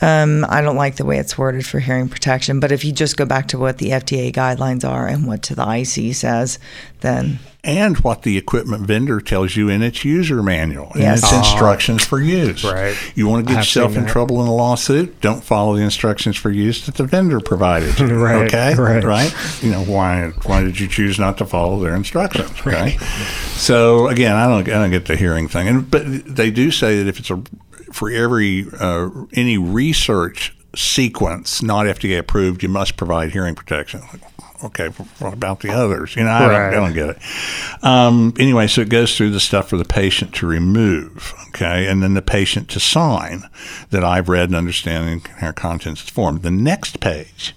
um, 0.00 0.46
I 0.48 0.62
don't 0.62 0.76
like 0.76 0.96
the 0.96 1.04
way 1.04 1.18
it's 1.18 1.36
worded 1.36 1.66
for 1.66 1.78
hearing 1.78 2.08
protection. 2.08 2.58
But 2.58 2.72
if 2.72 2.86
you 2.86 2.92
just 2.92 3.18
go 3.18 3.26
back 3.26 3.48
to 3.48 3.58
what 3.58 3.76
the 3.76 3.90
FDA 3.92 4.32
guidelines 4.32 4.82
are 4.82 5.06
and 5.06 5.26
what 5.26 5.42
to 5.42 5.54
the 5.54 5.62
IC 5.68 6.14
says, 6.14 6.58
then 7.02 7.38
and 7.64 7.98
what 7.98 8.22
the 8.22 8.36
equipment 8.38 8.86
vendor 8.86 9.20
tells 9.20 9.54
you 9.56 9.68
in 9.68 9.82
its 9.82 10.04
user 10.06 10.42
manual 10.42 10.90
and 10.94 11.02
Yes. 11.02 11.18
its 11.22 11.32
Ah. 11.34 11.38
instructions 11.40 12.02
for 12.02 12.18
use. 12.18 12.64
Right. 12.64 12.96
You 13.14 13.28
want 13.28 13.44
to 13.46 13.50
I 13.52 13.52
get 13.52 13.56
have 13.58 13.64
yourself 13.66 13.94
in 13.96 14.04
that. 14.04 14.10
trouble 14.10 14.40
in 14.42 14.48
a 14.48 14.54
lawsuit? 14.54 15.20
Don't 15.20 15.44
follow 15.44 15.76
the 15.76 15.82
instructions 15.82 16.36
for 16.36 16.50
use 16.50 16.84
that 16.86 16.94
the 16.96 17.04
vendor 17.04 17.38
provided. 17.40 18.00
you, 18.00 18.06
Right, 18.16 18.46
Okay. 18.52 18.74
right. 18.74 19.04
Right. 19.04 19.34
You 19.60 19.70
know 19.70 19.84
why? 19.84 20.32
Why 20.44 20.62
did 20.62 20.80
you 20.80 20.88
choose 20.88 21.18
not 21.20 21.36
to 21.38 21.44
follow 21.44 21.78
their 21.78 21.94
instructions? 21.94 22.48
Okay. 22.66 22.96
So 23.54 24.08
again, 24.08 24.34
I 24.34 24.48
don't. 24.48 24.66
I 24.68 24.72
don't 24.72 24.90
get 24.90 25.04
the 25.04 25.14
hearing 25.14 25.46
thing, 25.46 25.68
and 25.68 25.88
but 25.92 26.02
they 26.26 26.50
do 26.50 26.72
say 26.72 26.98
that 26.98 27.06
if 27.08 27.20
it's 27.20 27.30
a 27.30 27.40
for 27.92 28.10
every 28.10 28.66
uh, 28.80 29.10
any 29.34 29.58
research 29.58 30.56
sequence 30.74 31.62
not 31.62 31.86
FDA 31.86 32.18
approved, 32.18 32.62
you 32.64 32.68
must 32.68 32.96
provide 32.96 33.30
hearing 33.30 33.54
protection. 33.54 34.00
Okay, 34.64 34.86
what 35.18 35.32
about 35.34 35.58
the 35.60 35.70
others? 35.70 36.14
You 36.16 36.22
know, 36.24 36.30
I, 36.30 36.46
Right. 36.48 36.70
don't, 36.70 36.84
I 36.84 36.86
don't 36.86 36.92
get 36.94 37.08
it. 37.16 37.84
Um, 37.84 38.32
anyway, 38.38 38.68
so 38.68 38.80
it 38.80 38.88
goes 38.88 39.16
through 39.16 39.30
the 39.30 39.40
stuff 39.40 39.68
for 39.68 39.76
the 39.76 39.84
patient 39.84 40.32
to 40.36 40.46
remove, 40.46 41.34
okay, 41.48 41.86
and 41.88 42.00
then 42.02 42.14
the 42.14 42.22
patient 42.22 42.68
to 42.70 42.78
sign 42.80 43.42
that 43.90 44.04
I've 44.04 44.28
read 44.28 44.48
and 44.50 44.54
understanding 44.56 45.22
our 45.40 45.52
contents 45.52 46.04
is 46.04 46.08
formed. 46.10 46.42
The 46.42 46.50
next 46.52 47.00
page 47.00 47.56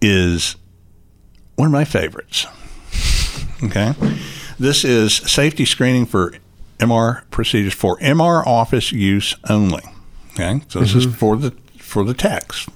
is 0.00 0.56
one 1.56 1.66
of 1.66 1.72
my 1.72 1.84
favorites. 1.84 2.46
Okay, 3.64 3.94
this 4.58 4.84
is 4.84 5.14
safety 5.16 5.64
screening 5.64 6.04
for 6.04 6.34
MR 6.86 7.22
procedures 7.30 7.74
for 7.74 7.96
MR 7.98 8.46
office 8.46 8.92
use 8.92 9.34
only. 9.48 9.82
Okay, 10.32 10.62
so 10.68 10.80
this 10.80 10.94
is 10.94 11.06
for 11.14 11.36
the 11.36 11.50
for 11.78 12.04
the 12.04 12.14
techs 12.14 12.66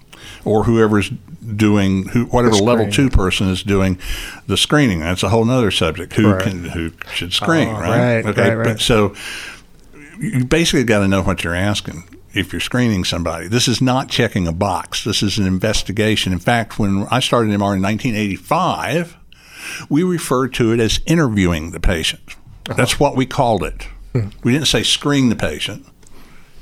or 0.45 0.65
whoever's 0.65 1.11
doing 1.55 2.09
who 2.09 2.25
whatever 2.27 2.57
level 2.57 2.91
two 2.91 3.09
person 3.09 3.49
is 3.49 3.63
doing 3.63 3.99
the 4.47 4.57
screening. 4.57 5.01
That's 5.01 5.23
a 5.23 5.29
whole 5.31 5.45
nother 5.45 5.71
subject. 5.71 6.13
Who 6.15 6.33
Right. 6.33 6.43
can 6.43 6.65
who 6.71 6.93
should 7.15 7.33
screen? 7.33 7.69
Oh, 7.69 7.73
right. 7.73 8.25
right, 8.25 8.27
Okay. 8.27 8.55
right, 8.55 8.81
so 8.81 9.15
you 10.19 10.45
basically 10.45 10.85
got 10.85 11.01
to 11.01 11.09
know 11.09 11.23
what 11.23 11.45
you're 11.45 11.55
asking 11.55 12.05
if 12.35 12.53
you're 12.53 12.61
screening 12.61 13.05
somebody. 13.05 13.49
This 13.49 13.69
is 13.69 13.81
not 13.81 14.09
checking 14.11 14.47
a 14.47 14.53
box. 14.53 15.05
This 15.05 15.23
is 15.23 15.39
an 15.39 15.47
investigation. 15.47 16.33
In 16.33 16.39
fact, 16.39 16.79
when 16.79 17.07
I 17.11 17.21
started 17.21 17.51
MR 17.51 17.75
in 17.77 17.83
1985, 17.83 19.17
we 19.89 20.03
referred 20.03 20.53
to 20.55 20.73
it 20.73 20.81
as 20.81 21.01
interviewing 21.07 21.71
the 21.71 21.81
patient. 21.81 22.23
Uh-huh. 22.69 22.75
That's 22.75 22.99
what 23.01 23.17
we 23.17 23.25
called 23.27 23.63
it. 23.63 23.89
Hmm. 24.21 24.29
We 24.43 24.53
didn't 24.53 24.69
say 24.69 24.83
screen 24.83 25.29
the 25.29 25.37
patient. 25.37 25.87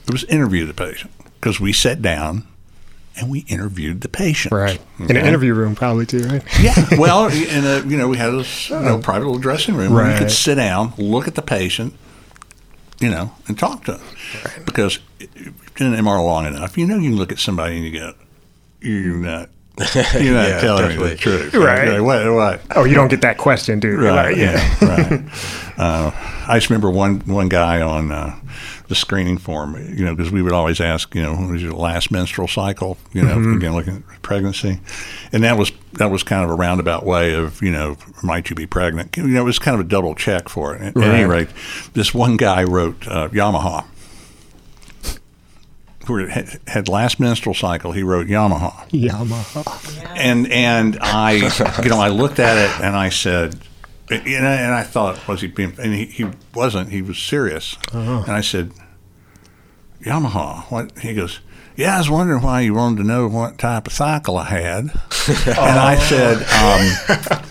It 0.07 0.13
was 0.13 0.25
interview 0.25 0.67
the 0.67 0.75
patient 0.75 1.13
because 1.41 1.61
we 1.61 1.73
sat 1.73 2.03
down 2.03 2.47
and 3.17 3.31
we 3.31 3.41
interviewed 3.41 4.01
the 4.01 4.09
patient. 4.09 4.53
Right. 4.53 4.81
In 4.99 5.17
an 5.17 5.25
interview 5.25 5.55
room, 5.55 5.75
probably 5.75 6.07
too, 6.07 6.25
right? 6.25 6.43
Yeah. 6.61 6.75
Well, 6.99 7.27
in 7.29 7.65
a 7.65 7.87
you 7.87 7.97
know 7.97 8.09
we 8.09 8.17
had 8.17 8.31
a 8.35 8.45
you 8.69 8.81
know, 8.81 8.99
private 8.99 9.27
little 9.27 9.41
dressing 9.41 9.75
room 9.77 9.93
where 9.93 10.11
you 10.11 10.19
could 10.19 10.31
sit 10.31 10.57
down, 10.57 10.95
look 10.99 11.29
at 11.29 11.35
the 11.35 11.43
patient, 11.43 11.95
you 13.01 13.11
know, 13.11 13.33
and 13.47 13.59
talk 13.59 13.85
to 13.85 13.93
them. 13.93 14.03
Because 14.65 14.99
if 15.21 15.35
you've 15.37 15.75
been 15.75 15.93
in 15.95 16.05
MR 16.05 16.25
long 16.25 16.47
enough, 16.47 16.77
you 16.77 16.87
know 16.87 16.97
you 16.97 17.11
can 17.11 17.19
look 17.19 17.33
at 17.33 17.39
somebody 17.39 17.77
and 17.77 17.85
you 17.85 17.93
go, 17.93 18.15
"You're 18.81 19.17
not, 19.17 19.51
you're 19.95 20.35
not 20.35 20.49
Yeah, 20.49 20.61
telling 20.61 20.89
me 20.97 21.09
the 21.09 21.17
truth." 21.17 21.55
Right. 21.55 21.89
Okay, 21.89 22.01
What? 22.01 22.33
What? 22.33 22.61
Oh, 22.77 22.85
you 22.85 22.95
don't 22.95 23.09
get 23.09 23.23
that 23.23 23.39
question, 23.39 23.81
dude. 23.81 23.99
Right. 24.01 24.31
Like, 24.31 24.37
yeah. 24.37 24.85
right. 24.85 25.23
Uh, 25.77 26.13
I 26.47 26.59
just 26.59 26.71
remember 26.71 26.89
one 26.89 27.19
one 27.27 27.49
guy 27.49 27.81
on 27.83 28.13
uh, 28.13 28.39
the 28.87 28.95
screening 28.95 29.39
form, 29.39 29.75
you 29.97 30.05
know, 30.05 30.15
because 30.15 30.31
we 30.31 30.41
would 30.41 30.53
always 30.53 30.81
ask, 30.81 31.13
you 31.17 31.23
know, 31.23 31.33
when 31.33 31.51
was 31.51 31.61
your 31.65 31.73
last 31.73 32.13
menstrual 32.13 32.47
cycle? 32.47 32.97
You 33.13 33.25
know, 33.25 33.57
again, 33.57 33.75
looking 33.75 34.05
at 34.15 34.23
pregnancy, 34.23 34.79
and 35.33 35.43
that 35.43 35.59
was 35.59 35.73
that 35.95 36.13
was 36.13 36.23
kind 36.23 36.45
of 36.45 36.51
a 36.51 36.55
roundabout 36.55 37.05
way 37.05 37.35
of, 37.35 37.61
you 37.61 37.73
know, 37.73 37.97
might 38.23 38.51
you 38.51 38.55
be 38.55 38.67
pregnant? 38.67 39.17
You 39.17 39.27
know, 39.27 39.41
it 39.41 39.45
was 39.45 39.59
kind 39.59 39.75
of 39.75 39.81
a 39.81 39.89
double 39.89 40.15
check 40.15 40.49
for 40.49 40.77
it. 40.77 40.83
At 40.83 40.97
any 40.97 41.25
rate, 41.25 41.49
this 41.95 42.15
one 42.15 42.37
guy 42.37 42.63
wrote 42.63 43.09
uh, 43.09 43.31
Yamaha. 43.31 43.85
Had, 46.07 46.61
had 46.67 46.89
last 46.89 47.19
menstrual 47.21 47.55
cycle, 47.55 47.93
he 47.93 48.03
wrote 48.03 48.27
Yamaha 48.27 48.89
Yamaha. 48.91 50.13
and 50.17 50.51
and 50.53 50.99
I, 51.01 51.33
you 51.83 51.89
know, 51.91 51.99
I 52.01 52.09
looked 52.09 52.39
at 52.39 52.57
it 52.59 52.85
and 52.85 52.95
I 52.97 53.09
said, 53.09 53.57
you 54.11 54.41
know, 54.41 54.47
and 54.49 54.75
I 54.75 54.83
thought, 54.83 55.27
was 55.27 55.41
he 55.41 55.47
being? 55.49 55.75
And 55.79 55.95
he, 55.95 56.05
he 56.07 56.27
wasn't. 56.55 56.91
He 56.91 57.01
was 57.03 57.19
serious. 57.19 57.77
And 57.93 58.31
I 58.31 58.41
said, 58.43 58.73
Yamaha. 60.03 60.65
What? 60.71 60.99
He 60.99 61.15
goes. 61.15 61.41
Yeah, 61.77 61.97
I 61.97 61.99
was 61.99 62.09
wondering 62.11 62.41
why 62.43 62.61
you 62.61 62.75
wanted 62.75 62.99
to 62.99 63.05
know 63.05 63.27
what 63.27 63.59
type 63.59 63.87
of 63.89 63.93
cycle 63.93 64.37
I 64.37 64.45
had. 64.45 64.85
And 64.87 65.59
I 65.59 65.97
said, 65.97 66.37
um, 67.41 67.45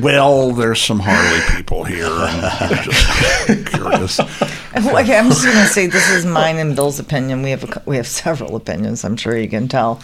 well, 0.00 0.52
there's 0.52 0.80
some 0.80 1.00
Harley 1.00 1.40
people 1.56 1.84
here, 1.84 2.06
and 2.06 2.46
I'm 2.46 2.82
just 2.84 3.66
curious. 3.74 4.20
Okay, 4.72 5.18
I'm 5.18 5.28
just 5.28 5.44
going 5.44 5.56
to 5.56 5.66
say 5.66 5.86
this 5.88 6.08
is 6.10 6.24
mine 6.24 6.56
and 6.58 6.76
Bill's 6.76 7.00
opinion. 7.00 7.42
We 7.42 7.50
have 7.50 7.64
a, 7.64 7.82
we 7.86 7.96
have 7.96 8.06
several 8.06 8.54
opinions. 8.54 9.04
I'm 9.04 9.16
sure 9.16 9.36
you 9.36 9.48
can 9.48 9.66
tell. 9.68 10.00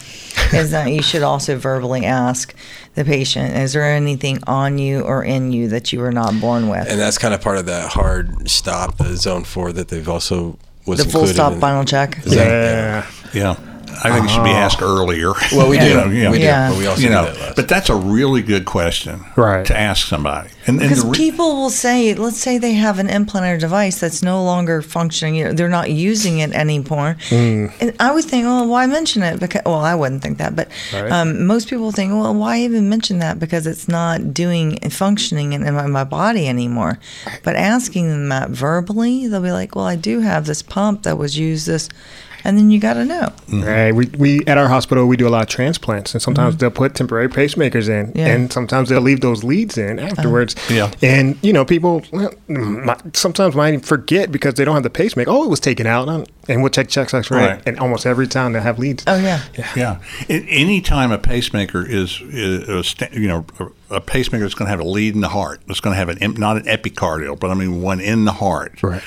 Is 0.53 0.73
that 0.73 0.91
you 0.93 1.03
should 1.03 1.23
also 1.23 1.57
verbally 1.57 2.05
ask 2.05 2.53
the 2.95 3.05
patient: 3.05 3.55
Is 3.57 3.73
there 3.75 3.85
anything 3.85 4.39
on 4.47 4.79
you 4.79 5.03
or 5.03 5.23
in 5.23 5.53
you 5.53 5.69
that 5.69 5.93
you 5.93 6.01
were 6.01 6.11
not 6.12 6.41
born 6.41 6.69
with? 6.69 6.89
And 6.89 6.99
that's 7.01 7.17
kind 7.19 7.33
of 7.33 7.41
part 7.41 7.59
of 7.59 7.67
that 7.67 7.91
hard 7.93 8.49
stop, 8.51 8.97
the 8.99 9.17
zone 9.17 9.45
four 9.45 9.73
that 9.73 9.89
they've 9.89 10.09
also 10.09 10.59
was 10.85 11.05
the 11.05 11.11
full 11.11 11.27
stop 11.27 11.53
in- 11.55 11.61
final 11.61 11.85
check. 11.85 12.19
Is 12.27 12.35
that- 12.35 13.07
Yeah. 13.35 13.57
Yeah. 13.57 13.76
I 14.05 14.12
think 14.12 14.26
it 14.26 14.30
should 14.30 14.44
be 14.44 14.51
asked 14.51 14.82
earlier. 14.82 15.32
Well, 15.53 15.68
we 15.68 15.76
Yeah. 15.86 16.05
do. 16.05 16.14
You 16.14 16.24
know, 16.24 16.30
yeah. 16.30 16.30
We 16.30 16.38
do. 16.38 16.44
Yeah. 16.44 16.68
But 16.70 16.78
we 16.78 16.86
also 16.86 17.01
you 17.03 17.09
do 17.09 17.14
know, 17.14 17.24
that 17.24 17.40
last. 17.40 17.57
but 17.57 17.68
that's 17.68 17.88
a 17.90 17.97
really 17.97 18.42
good 18.42 18.64
question 18.64 19.24
Right. 19.36 19.64
to 19.66 19.76
ask 19.76 20.07
somebody. 20.07 20.51
And, 20.66 20.80
and 20.80 20.88
Because 20.88 21.03
the 21.05 21.11
re- 21.11 21.16
people 21.16 21.55
will 21.57 21.70
say, 21.70 22.14
let's 22.14 22.38
say 22.38 22.59
they 22.59 22.72
have 22.74 22.99
an 22.99 23.09
implant 23.09 23.47
or 23.47 23.57
device 23.59 24.01
that's 24.01 24.22
no 24.22 24.42
longer 24.44 24.82
functioning, 24.82 25.36
you 25.36 25.44
know, 25.44 25.53
they're 25.53 25.68
not 25.68 25.90
using 25.90 26.38
it 26.40 26.53
anymore. 26.53 27.16
Hmm. 27.28 27.66
And 27.80 27.94
I 28.01 28.12
would 28.12 28.24
think, 28.24 28.44
oh, 28.47 28.66
why 28.66 28.86
mention 28.86 29.22
it? 29.22 29.38
Because, 29.38 29.62
well, 29.64 29.76
I 29.76 29.94
wouldn't 29.94 30.22
think 30.22 30.38
that, 30.38 30.57
but 30.57 30.68
Right. 30.92 31.11
um, 31.11 31.47
most 31.47 31.68
people 31.68 31.92
think, 31.92 32.12
well, 32.12 32.34
why 32.34 32.59
even 32.61 32.88
mention 32.88 33.18
that? 33.20 33.38
Because 33.38 33.66
it's 33.66 33.88
not 33.88 34.34
doing 34.34 34.78
functioning 34.90 35.53
in, 35.53 35.64
in 35.66 35.74
my, 35.74 35.86
my 35.86 36.05
body 36.05 36.49
anymore. 36.49 36.99
But 37.44 37.55
asking 37.57 38.09
them 38.09 38.28
that 38.30 38.51
verbally, 38.51 39.28
they'll 39.28 39.40
be 39.40 39.53
like, 39.53 39.76
well, 39.76 39.86
I 39.86 39.97
do 39.97 40.20
have 40.20 40.47
this 40.47 40.62
pump 40.62 41.05
that 41.05 41.16
was 41.16 41.38
used 41.38 41.66
this, 41.68 41.88
and 42.47 42.57
then 42.57 42.70
you 42.70 42.78
got 42.78 42.94
to 42.94 43.05
know. 43.05 43.32
Mm-hmm. 43.49 43.62
Right. 43.62 43.92
We, 43.92 44.07
we 44.18 44.47
at 44.47 44.57
our 44.57 44.68
hospital 44.68 45.07
we 45.07 45.16
do 45.16 45.26
a 45.26 45.30
lot 45.30 45.42
of 45.42 45.49
transplants, 45.49 46.14
and 46.14 46.22
sometimes 46.22 46.55
mm-hmm. 46.55 46.61
they'll 46.61 46.70
put 46.70 46.94
temporary 46.94 47.28
pacemakers 47.28 47.88
in, 47.88 48.12
Yeah. 48.14 48.28
and 48.28 48.53
sometimes 48.53 48.88
they'll 48.88 49.01
leave 49.01 49.20
those 49.20 49.42
leads 49.42 49.76
in 49.76 49.99
uh-huh. 49.99 50.14
afterwards. 50.16 50.55
Yeah. 50.70 50.92
And 51.03 51.36
you 51.42 51.53
know, 51.53 51.64
people 51.64 52.03
well, 52.12 52.32
mm, 52.49 52.84
might, 52.84 53.16
sometimes 53.16 53.55
might 53.55 53.84
forget 53.84 54.30
because 54.30 54.55
they 54.55 54.64
don't 54.64 54.74
have 54.74 54.84
the 54.84 54.90
pacemaker. 54.90 55.30
Oh, 55.30 55.44
it 55.44 55.51
was 55.51 55.61
taken 55.61 55.86
out, 55.86 56.09
and 56.09 56.28
and 56.49 56.62
we'll 56.62 56.70
check 56.70 56.88
checks 56.88 57.12
X 57.12 57.30
ray, 57.30 57.47
Right. 57.47 57.62
and 57.66 57.78
almost 57.78 58.07
every 58.07 58.26
time 58.26 58.53
they 58.53 58.61
have 58.61 58.78
leads. 58.78 59.05
Oh, 59.07 59.16
yeah. 59.16 59.42
yeah, 59.74 59.99
A- 60.28 60.47
any 60.49 60.80
time 60.80 61.11
a 61.11 61.18
pacemaker 61.18 61.84
is, 61.84 62.20
is 62.22 62.94
a, 63.01 63.09
you 63.18 63.26
know, 63.26 63.44
a, 63.59 63.97
a 63.97 64.01
pacemaker 64.01 64.44
that's 64.44 64.55
going 64.55 64.66
to 64.66 64.70
have 64.70 64.80
a 64.80 64.84
lead 64.84 65.14
in 65.14 65.20
the 65.20 65.28
heart. 65.28 65.61
It's 65.68 65.80
going 65.80 65.94
to 65.94 65.99
have 65.99 66.09
an 66.09 66.18
em- 66.22 66.36
not 66.36 66.57
an 66.57 66.64
epicardial, 66.64 67.38
but 67.38 67.51
I 67.51 67.55
mean 67.55 67.82
one 67.82 68.01
in 68.01 68.24
the 68.24 68.32
heart. 68.32 68.82
Right. 68.82 69.03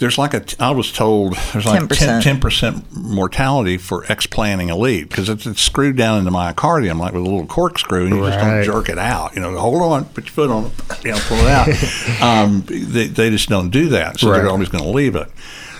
There's 0.00 0.18
like 0.18 0.34
a, 0.34 0.42
I 0.58 0.70
was 0.72 0.90
told 0.90 1.34
there's 1.52 1.66
like 1.66 1.82
10%. 1.82 2.22
10 2.22 2.40
percent 2.40 2.84
mortality 2.92 3.76
for 3.76 4.04
explanting 4.06 4.70
a 4.70 4.76
lead 4.76 5.08
because 5.08 5.28
it's, 5.28 5.46
it's 5.46 5.60
screwed 5.60 5.96
down 5.96 6.18
into 6.18 6.30
myocardium 6.32 6.98
like 6.98 7.12
with 7.12 7.22
a 7.22 7.24
little 7.24 7.46
corkscrew, 7.46 8.06
and 8.06 8.16
you 8.16 8.26
just 8.26 8.38
don't 8.38 8.64
jerk 8.64 8.88
it 8.88 8.98
out. 8.98 9.34
You 9.36 9.42
know, 9.42 9.56
hold 9.58 9.80
on, 9.82 10.06
put 10.06 10.24
your 10.24 10.32
foot 10.32 10.50
on 10.50 10.64
it, 10.66 11.04
you 11.04 11.12
know, 11.12 11.18
pull 11.20 11.38
it 11.38 11.46
out. 11.46 12.22
um, 12.22 12.62
they, 12.66 13.06
they 13.06 13.30
just 13.30 13.48
don't 13.48 13.70
do 13.70 13.90
that, 13.90 14.18
so 14.18 14.30
Right. 14.30 14.38
they're 14.38 14.48
always 14.50 14.68
going 14.70 14.82
to 14.84 14.90
leave 14.90 15.14
it. 15.14 15.28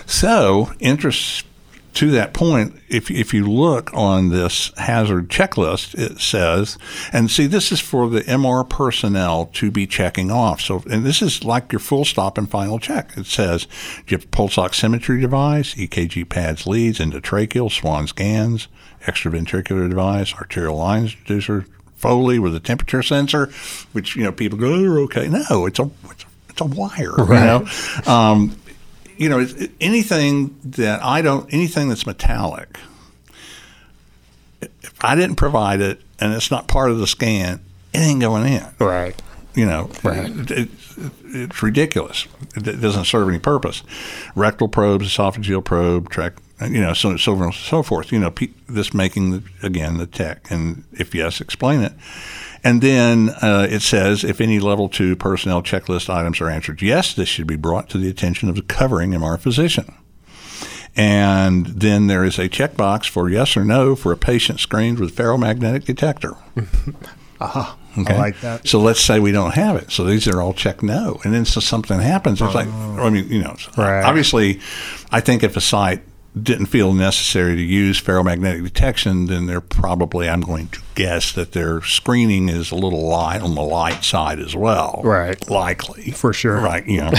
So, 0.05 0.71
interest 0.79 1.45
to 1.93 2.11
that 2.11 2.33
point, 2.33 2.79
if 2.87 3.11
if 3.11 3.33
you 3.33 3.49
look 3.49 3.93
on 3.93 4.29
this 4.29 4.71
hazard 4.77 5.29
checklist, 5.29 5.97
it 5.97 6.19
says, 6.19 6.77
and 7.11 7.29
see, 7.29 7.47
this 7.47 7.71
is 7.71 7.79
for 7.79 8.09
the 8.09 8.21
MR 8.21 8.67
personnel 8.67 9.47
to 9.53 9.71
be 9.71 9.85
checking 9.87 10.31
off. 10.31 10.61
So, 10.61 10.83
and 10.89 11.05
this 11.05 11.21
is 11.21 11.43
like 11.43 11.71
your 11.71 11.79
full 11.79 12.05
stop 12.05 12.37
and 12.37 12.49
final 12.49 12.79
check. 12.79 13.17
It 13.17 13.25
says, 13.25 13.65
do 14.05 14.15
you 14.15 14.17
have 14.17 14.31
pulse 14.31 14.55
oximetry 14.55 15.19
device, 15.19 15.75
EKG 15.75 16.29
pads, 16.29 16.65
leads, 16.65 16.99
endotracheal, 16.99 17.71
Swan-Ganz, 17.71 18.67
extraventricular 19.05 19.89
device, 19.89 20.33
arterial 20.33 20.77
lines 20.77 21.15
reducer, 21.19 21.65
Foley 22.01 22.39
with 22.39 22.55
a 22.55 22.59
temperature 22.59 23.03
sensor, 23.03 23.51
which 23.91 24.15
you 24.15 24.23
know 24.23 24.31
people 24.31 24.57
go, 24.57 24.73
oh, 24.73 25.03
okay. 25.03 25.27
No, 25.27 25.67
it's 25.67 25.77
a 25.77 25.89
it's 26.09 26.23
a, 26.23 26.27
it's 26.49 26.61
a 26.61 26.65
wire. 26.65 27.13
You 27.19 27.25
know. 27.27 27.67
Um, 28.07 28.55
you 29.21 29.29
know, 29.29 29.45
anything 29.79 30.55
that 30.63 31.03
I 31.03 31.21
don't, 31.21 31.45
anything 31.53 31.89
that's 31.89 32.07
metallic, 32.07 32.75
if 34.61 34.93
I 35.03 35.15
didn't 35.15 35.35
provide 35.35 35.79
it 35.79 36.01
and 36.19 36.33
it's 36.33 36.49
not 36.49 36.67
part 36.67 36.89
of 36.89 36.97
the 36.97 37.05
scan, 37.05 37.59
it 37.93 37.99
ain't 37.99 38.19
going 38.21 38.51
in. 38.51 38.65
Right. 38.79 39.19
You 39.53 39.65
know, 39.67 39.91
Right. 40.03 40.27
it, 40.31 40.49
it, 40.51 40.69
it's 41.25 41.61
ridiculous. 41.61 42.25
It, 42.55 42.67
it 42.67 42.81
doesn't 42.81 43.05
serve 43.05 43.29
any 43.29 43.37
purpose. 43.37 43.83
Rectal 44.35 44.67
probes, 44.67 45.07
esophageal 45.07 45.63
probe, 45.63 46.09
track, 46.09 46.33
you 46.61 46.81
know, 46.81 46.93
so 46.93 47.15
so 47.17 47.35
on 47.35 47.43
and 47.43 47.53
so 47.53 47.83
forth. 47.83 48.11
You 48.11 48.19
know, 48.19 48.31
pe- 48.31 48.49
this 48.67 48.91
making 48.93 49.31
the, 49.31 49.43
again 49.61 49.97
the 49.97 50.07
tech, 50.07 50.49
and 50.49 50.83
if 50.93 51.13
yes, 51.13 51.41
explain 51.41 51.81
it. 51.81 51.93
And 52.63 52.81
then 52.81 53.29
uh, 53.41 53.67
it 53.69 53.81
says 53.81 54.23
if 54.23 54.39
any 54.39 54.59
level 54.59 54.87
two 54.89 55.15
personnel 55.15 55.63
checklist 55.63 56.09
items 56.13 56.39
are 56.41 56.49
answered 56.49 56.81
yes, 56.81 57.13
this 57.13 57.27
should 57.29 57.47
be 57.47 57.55
brought 57.55 57.89
to 57.89 57.97
the 57.97 58.09
attention 58.09 58.49
of 58.49 58.55
the 58.55 58.61
covering 58.61 59.11
MR 59.11 59.39
physician. 59.39 59.93
And 60.95 61.65
then 61.67 62.07
there 62.07 62.23
is 62.25 62.37
a 62.37 62.49
checkbox 62.49 63.07
for 63.07 63.29
yes 63.29 63.55
or 63.55 63.63
no 63.63 63.95
for 63.95 64.11
a 64.11 64.17
patient 64.17 64.59
screened 64.59 64.99
with 64.99 65.15
ferromagnetic 65.15 65.85
detector. 65.85 66.35
Okay. 67.97 68.17
like 68.17 68.39
that. 68.41 68.67
So 68.67 68.79
let's 68.79 69.01
say 69.01 69.19
we 69.19 69.31
don't 69.31 69.55
have 69.55 69.75
it. 69.75 69.91
So 69.91 70.05
these 70.05 70.27
are 70.27 70.39
all 70.41 70.53
checked 70.53 70.83
no. 70.83 71.19
And 71.23 71.33
then 71.33 71.43
so 71.43 71.59
something 71.59 71.99
happens. 71.99 72.39
It's 72.41 72.53
like, 72.53 72.67
I 72.67 73.09
mean, 73.09 73.27
you 73.29 73.41
know, 73.41 73.55
Oh. 73.75 73.81
Right. 73.81 74.03
obviously, 74.03 74.59
I 75.11 75.19
think 75.21 75.43
if 75.43 75.57
a 75.57 75.61
site 75.61 76.01
didn't 76.39 76.67
feel 76.67 76.93
necessary 76.93 77.55
to 77.57 77.61
use 77.61 78.01
ferromagnetic 78.01 78.63
detection, 78.63 79.25
then 79.25 79.47
they're 79.47 79.59
probably, 79.59 80.29
I'm 80.29 80.41
going 80.41 80.69
to 80.69 80.79
guess 80.95 81.33
that 81.33 81.51
their 81.51 81.81
screening 81.81 82.47
is 82.47 82.71
a 82.71 82.75
little 82.75 83.05
light 83.05 83.41
on 83.41 83.55
the 83.55 83.61
light 83.61 84.05
side 84.05 84.39
as 84.39 84.55
well. 84.55 85.01
Right. 85.03 85.49
Likely. 85.49 86.11
For 86.11 86.31
sure. 86.31 86.57
Right. 86.57 86.87
You 86.87 87.01
know, 87.01 87.11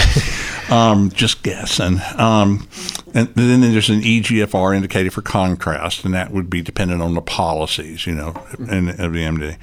um, 0.75 1.11
just 1.11 1.43
guessing. 1.43 1.99
Um, 2.17 2.67
and 3.13 3.27
then 3.35 3.61
there's 3.61 3.89
an 3.89 4.01
EGFR 4.01 4.75
indicator 4.75 5.11
for 5.11 5.21
contrast, 5.21 6.05
and 6.05 6.13
that 6.15 6.31
would 6.31 6.49
be 6.49 6.63
dependent 6.63 7.03
on 7.03 7.13
the 7.13 7.21
policies, 7.21 8.07
you 8.07 8.15
know, 8.15 8.29
in, 8.57 8.89
of 8.89 9.13
the 9.13 9.19
MD. 9.19 9.57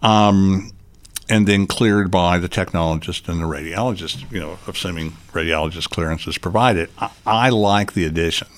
Um, 0.00 0.70
and 1.28 1.48
then 1.48 1.66
cleared 1.66 2.10
by 2.10 2.38
the 2.38 2.48
technologist 2.48 3.28
and 3.28 3.40
the 3.40 3.46
radiologist, 3.46 4.30
you 4.30 4.38
know, 4.38 4.58
assuming 4.68 5.12
radiologist 5.32 5.90
clearance 5.90 6.26
is 6.28 6.38
provided. 6.38 6.88
I, 6.98 7.10
I 7.26 7.48
like 7.48 7.94
the 7.94 8.04
addition 8.04 8.48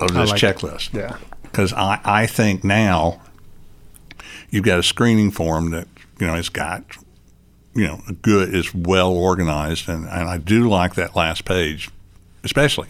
of 0.00 0.14
this 0.14 0.30
like 0.30 0.42
it. 0.42 0.56
checklist. 0.56 0.92
Yeah. 0.94 1.16
because 1.42 1.72
I, 1.72 2.00
I 2.04 2.26
think 2.26 2.64
now 2.64 3.20
you've 4.50 4.64
got 4.64 4.78
a 4.78 4.82
screening 4.82 5.30
form 5.30 5.70
that 5.70 5.88
you 6.18 6.26
know 6.26 6.34
it's 6.34 6.48
got 6.48 6.82
you 7.74 7.86
know 7.86 8.00
a 8.08 8.12
good 8.12 8.54
is 8.54 8.74
well 8.74 9.12
organized 9.12 9.88
and, 9.88 10.04
and 10.06 10.28
I 10.28 10.38
do 10.38 10.68
like 10.68 10.94
that 10.94 11.14
last 11.16 11.44
page 11.44 11.90
especially. 12.44 12.88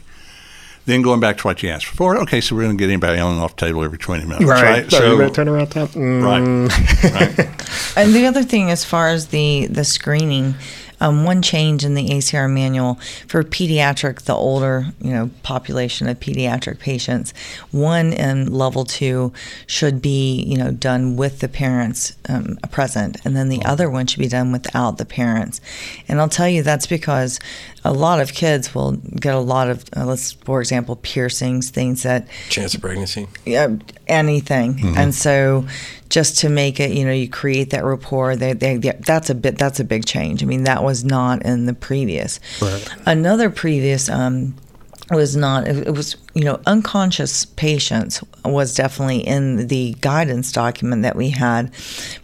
Then 0.84 1.03
going 1.03 1.18
back 1.18 1.39
to 1.39 1.49
what 1.49 1.64
you 1.64 1.68
asked 1.70 1.91
before 1.91 2.16
okay 2.18 2.41
so 2.41 2.55
we're 2.55 2.62
going 2.62 2.76
to 2.76 2.80
get 2.80 2.89
anybody 2.89 3.18
on 3.18 3.32
and 3.32 3.41
off 3.41 3.57
the 3.57 3.66
table 3.66 3.82
every 3.82 3.99
20 3.99 4.24
minutes 4.24 4.45
right, 4.45 4.89
So, 4.89 5.12
you 5.12 5.18
better 5.18 5.45
turnaround 5.45 5.70
time. 5.70 5.89
Mm, 5.89 6.22
right 6.22 7.37
right. 7.39 7.97
And 7.97 8.14
the 8.14 8.26
other 8.26 8.43
thing, 8.45 8.70
as 8.70 8.84
far 8.84 9.09
as 9.09 9.28
the 9.28 9.66
the 9.66 9.82
screening, 9.84 10.55
um, 11.01 11.24
one 11.24 11.42
change 11.42 11.84
in 11.84 11.94
the 11.94 12.09
ACR 12.09 12.53
manual 12.53 12.94
for 13.26 13.42
pediatric, 13.42 14.22
the 14.22 14.34
older 14.34 14.86
you 15.01 15.12
know 15.12 15.30
population 15.42 16.09
of 16.09 16.20
pediatric 16.20 16.78
patients, 16.78 17.32
one 17.70 18.12
in 18.12 18.53
level 18.53 18.84
two 18.84 19.32
should 19.66 20.01
be 20.01 20.42
you 20.42 20.57
know 20.57 20.70
done 20.70 21.16
with 21.16 21.40
the 21.40 21.49
parents 21.49 22.16
um, 22.28 22.57
present, 22.70 23.16
and 23.24 23.36
then 23.36 23.49
the 23.49 23.64
other 23.64 23.90
one 23.90 24.07
should 24.07 24.20
be 24.20 24.28
done 24.28 24.53
without 24.53 24.99
the 24.99 25.05
parents. 25.05 25.61
And 26.09 26.20
I'll 26.20 26.28
tell 26.28 26.49
you 26.49 26.62
that's 26.62 26.86
because 26.86 27.38
a 27.87 27.93
lot 27.93 28.20
of 28.20 28.32
kids 28.32 28.74
will 28.74 28.93
get 28.93 29.34
a 29.34 29.41
lot 29.41 29.70
of, 29.70 29.84
uh, 29.97 30.05
let's 30.05 30.32
for 30.32 30.61
example, 30.61 30.97
piercings, 30.97 31.70
things 31.70 32.03
that 32.03 32.28
Chance 32.49 32.74
of 32.74 32.80
pregnancy. 32.80 33.28
yeah, 33.45 33.76
anything. 34.07 34.97
And 34.97 35.14
so, 35.14 35.66
just 36.09 36.39
to 36.39 36.49
make 36.49 36.78
it, 36.80 36.93
you 36.93 37.05
know, 37.05 37.12
you 37.12 37.28
create 37.28 37.70
that 37.70 37.84
rapport. 37.84 38.37
They, 38.37 38.53
they, 38.53 38.76
they, 38.76 38.93
that's 38.93 39.30
a 39.30 39.34
bit. 39.34 39.59
That's 39.59 39.80
a 39.80 39.84
big 39.84 40.07
change. 40.07 40.43
I 40.43 40.47
mean, 40.47 40.64
that 40.64 40.84
was 40.84 41.05
not 41.05 41.45
in 41.45 41.66
the 41.66 41.74
previous. 41.74 42.39
Right. 42.62 42.89
Another 43.07 43.51
previous 43.51 44.09
um, 44.09 44.55
was 45.11 45.37
not. 45.37 45.66
It, 45.66 45.89
it 45.89 45.91
was 45.91 46.16
you 46.37 46.45
know 46.45 46.61
unconscious 46.66 47.47
patients 47.47 48.22
was 48.45 48.74
definitely 48.74 49.26
in 49.26 49.68
the 49.68 49.97
guidance 50.03 50.53
document 50.53 51.01
that 51.01 51.16
we 51.16 51.30
had, 51.30 51.72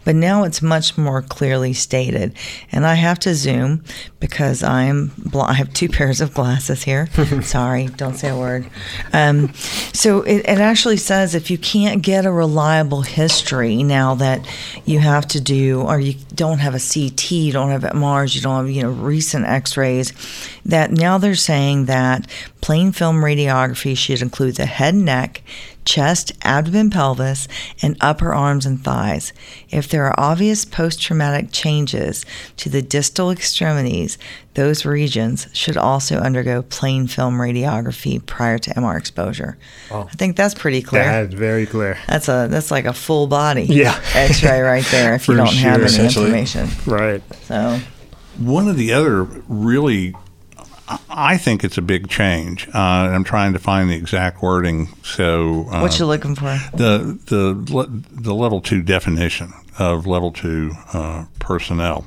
but 0.05 0.15
now 0.15 0.43
it's 0.43 0.61
much 0.61 0.95
more 0.99 1.23
clearly 1.23 1.73
stated. 1.73 2.37
And 2.71 2.85
I 2.85 2.93
have 2.93 3.17
to 3.21 3.33
zoom 3.33 3.83
because 4.19 4.61
I 4.61 4.83
am. 4.83 5.11
Bl- 5.17 5.41
I 5.41 5.53
have 5.53 5.73
two 5.73 5.89
pairs 5.97 6.21
of 6.21 6.31
glasses 6.31 6.83
here. 6.83 7.07
Sorry, 7.41 7.87
don't 7.87 8.13
say 8.13 8.29
a 8.29 8.37
word. 8.37 8.69
Um, 9.13 9.51
so 9.93 10.21
it, 10.21 10.41
it 10.47 10.59
actually 10.59 10.97
says 10.97 11.33
if 11.33 11.49
you 11.49 11.57
can't 11.57 12.03
get 12.03 12.27
a 12.27 12.31
reliable 12.31 13.01
history 13.01 13.81
now 13.81 14.13
that 14.15 14.47
you 14.85 14.99
have 14.99 15.27
to 15.29 15.41
do, 15.41 15.81
or 15.81 15.99
you 15.99 16.13
don't 16.35 16.59
have 16.59 16.75
a 16.75 16.79
CT, 16.79 17.31
you 17.31 17.51
don't 17.51 17.71
have 17.71 17.81
MRs, 17.81 18.35
you 18.35 18.41
don't 18.41 18.67
have 18.67 18.69
you 18.69 18.83
know 18.83 18.91
recent 18.91 19.45
X-rays, 19.45 20.13
that 20.65 20.91
now 20.91 21.17
they're 21.17 21.33
saying 21.33 21.85
that 21.85 22.29
plain 22.61 22.91
film 22.91 23.17
radiography 23.17 23.97
should 24.03 24.21
include 24.21 24.55
the 24.55 24.65
head, 24.65 24.93
neck, 24.95 25.41
chest, 25.85 26.31
abdomen, 26.43 26.89
pelvis, 26.89 27.47
and 27.81 27.97
upper 28.01 28.33
arms 28.33 28.65
and 28.65 28.81
thighs. 28.83 29.33
If 29.69 29.87
there 29.89 30.05
are 30.05 30.15
obvious 30.17 30.63
post 30.65 31.01
traumatic 31.01 31.47
changes 31.51 32.25
to 32.57 32.69
the 32.69 32.81
distal 32.81 33.31
extremities, 33.31 34.17
those 34.53 34.85
regions 34.85 35.47
should 35.53 35.75
also 35.77 36.17
undergo 36.19 36.61
plain 36.61 37.07
film 37.07 37.35
radiography 37.37 38.23
prior 38.25 38.57
to 38.59 38.69
MR 38.75 38.97
exposure. 38.97 39.57
I 39.91 40.03
think 40.15 40.35
that's 40.37 40.53
pretty 40.53 40.81
clear. 40.81 41.03
That's 41.03 41.33
very 41.33 41.65
clear. 41.65 41.97
That's 42.07 42.27
a 42.29 42.47
that's 42.49 42.69
like 42.71 42.85
a 42.85 42.93
full 42.93 43.27
body 43.27 43.63
Yeah. 43.63 43.99
X-ray 44.13 44.61
right 44.61 44.85
there 44.91 45.15
if 45.15 45.27
you 45.27 45.35
don't 45.43 45.47
have 45.53 45.77
any 45.77 45.85
Essentially. 45.85 46.25
information. 46.25 46.69
Right. 46.85 47.21
So 47.43 47.79
One 48.37 48.67
of 48.67 48.77
the 48.77 48.93
other 48.93 49.23
really, 49.23 50.15
I- 50.87 50.99
I 51.09 51.37
think 51.37 51.63
it's 51.63 51.77
a 51.77 51.81
big 51.81 52.09
change. 52.09 52.67
Uh, 52.73 52.77
I'm 52.77 53.23
trying 53.23 53.53
to 53.53 53.59
find 53.59 53.89
the 53.89 53.95
exact 53.95 54.41
wording. 54.41 54.89
So 55.03 55.65
uh, 55.71 55.79
what 55.81 55.97
you 55.99 56.05
looking 56.05 56.35
for? 56.35 56.57
the 56.75 57.17
the 57.27 58.03
the 58.11 58.33
level 58.33 58.61
two 58.61 58.81
definition 58.81 59.53
of 59.79 60.05
level 60.07 60.31
two 60.31 60.71
uh, 60.93 61.25
personnel. 61.39 62.05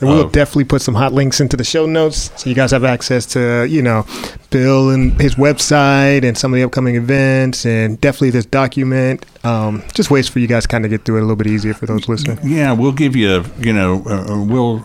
And 0.00 0.08
we'll 0.08 0.20
of- 0.26 0.32
definitely 0.32 0.64
put 0.64 0.80
some 0.82 0.94
hot 0.94 1.12
links 1.12 1.40
into 1.40 1.56
the 1.56 1.64
show 1.64 1.84
notes 1.84 2.30
so 2.36 2.48
you 2.48 2.54
guys 2.54 2.70
have 2.70 2.84
access 2.84 3.26
to, 3.26 3.66
you 3.68 3.82
know, 3.82 4.06
Bill 4.50 4.90
and 4.90 5.20
his 5.20 5.34
website 5.34 6.22
and 6.24 6.38
some 6.38 6.52
of 6.52 6.56
the 6.56 6.62
upcoming 6.62 6.94
events 6.94 7.66
and 7.66 8.00
definitely 8.00 8.30
this 8.30 8.46
document. 8.46 9.26
Um, 9.44 9.82
just 9.94 10.08
ways 10.10 10.28
for 10.28 10.38
you 10.38 10.46
guys 10.46 10.62
to 10.64 10.68
kind 10.68 10.84
of 10.84 10.90
get 10.92 11.04
through 11.04 11.16
it 11.16 11.20
a 11.20 11.22
little 11.22 11.34
bit 11.36 11.48
easier 11.48 11.74
for 11.74 11.86
those 11.86 12.08
listening. 12.08 12.38
Yeah, 12.44 12.72
we'll 12.72 12.92
give 12.92 13.16
you, 13.16 13.44
you 13.58 13.72
know, 13.72 14.04
uh, 14.06 14.44
we'll 14.44 14.84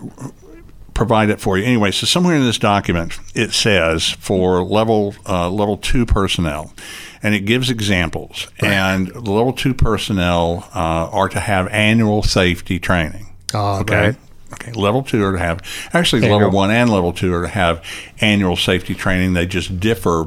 provide 1.04 1.30
it 1.30 1.42
for 1.42 1.58
you. 1.58 1.66
Anyway, 1.66 1.92
so 1.92 2.06
somewhere 2.06 2.36
in 2.36 2.44
this 2.44 2.58
document 2.58 3.20
it 3.36 3.52
says 3.52 4.12
for 4.12 4.64
level 4.64 5.16
uh, 5.28 5.50
level 5.50 5.78
two 5.78 6.06
personnel, 6.06 6.74
and 7.22 7.36
it 7.36 7.42
gives 7.42 7.70
examples. 7.70 8.48
And 8.60 9.08
the 9.08 9.20
level 9.20 9.52
two 9.52 9.74
personnel 9.74 10.70
uh, 10.74 11.10
are 11.12 11.28
to 11.30 11.40
have 11.40 11.68
annual 11.68 12.24
safety 12.24 12.80
training. 12.80 13.28
Oh, 13.54 13.82
okay. 13.82 13.96
right. 13.96 14.16
Okay, 14.54 14.72
level 14.74 15.04
two 15.04 15.24
are 15.24 15.34
to 15.34 15.40
have 15.40 15.62
actually 15.94 16.22
Annual. 16.24 16.38
level 16.38 16.56
one 16.56 16.72
and 16.72 16.90
level 16.90 17.12
two 17.12 17.34
are 17.34 17.42
to 17.42 17.48
have 17.50 17.84
annual 18.22 18.56
safety 18.56 18.94
training. 18.96 19.34
They 19.34 19.46
just 19.46 19.80
differ 19.80 20.26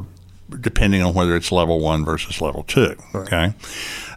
depending 0.60 1.02
on 1.02 1.14
whether 1.14 1.34
it's 1.36 1.50
level 1.50 1.80
one 1.80 2.04
versus 2.04 2.40
level 2.40 2.64
two. 2.64 2.96
Okay, 3.14 3.54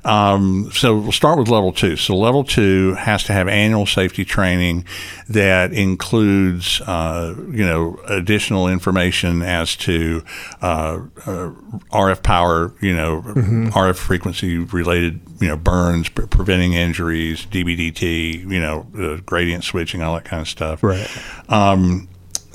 um, 0.05 0.71
so 0.73 0.97
we'll 0.97 1.11
start 1.11 1.39
with 1.39 1.49
level 1.49 1.71
two. 1.71 1.95
So 1.95 2.15
level 2.15 2.43
two 2.43 2.93
has 2.95 3.23
to 3.25 3.33
have 3.33 3.47
annual 3.47 3.85
safety 3.85 4.25
training 4.25 4.85
that 5.27 5.73
includes, 5.73 6.81
uh, 6.81 7.35
you 7.51 7.65
know, 7.65 7.99
additional 8.07 8.67
information 8.67 9.41
as 9.41 9.75
to 9.77 10.23
uh, 10.61 10.99
uh, 11.25 11.51
RF 11.91 12.23
power, 12.23 12.73
you 12.81 12.95
know, 12.95 13.21
RF 13.21 13.97
frequency 13.97 14.57
related, 14.57 15.21
you 15.39 15.47
know, 15.47 15.57
burns, 15.57 16.09
pre- 16.09 16.27
preventing 16.27 16.73
injuries, 16.73 17.45
dB/dt, 17.45 18.49
you 18.49 18.59
know, 18.59 18.87
uh, 18.97 19.21
gradient 19.25 19.63
switching, 19.63 20.01
all 20.01 20.15
that 20.15 20.25
kind 20.25 20.41
of 20.41 20.47
stuff. 20.47 20.83
Right. 20.83 21.09
Um, 21.49 22.07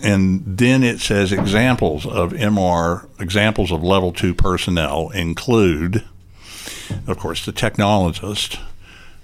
and 0.03 0.43
then 0.59 0.83
it 0.83 1.01
says 1.01 1.33
examples 1.33 2.05
of 2.05 2.33
MR, 2.33 3.09
examples 3.21 3.73
of 3.73 3.83
level 3.83 4.13
two 4.13 4.35
personnel 4.35 5.09
include, 5.11 6.05
of 7.07 7.19
course, 7.19 7.45
the 7.45 7.53
technologist, 7.53 8.59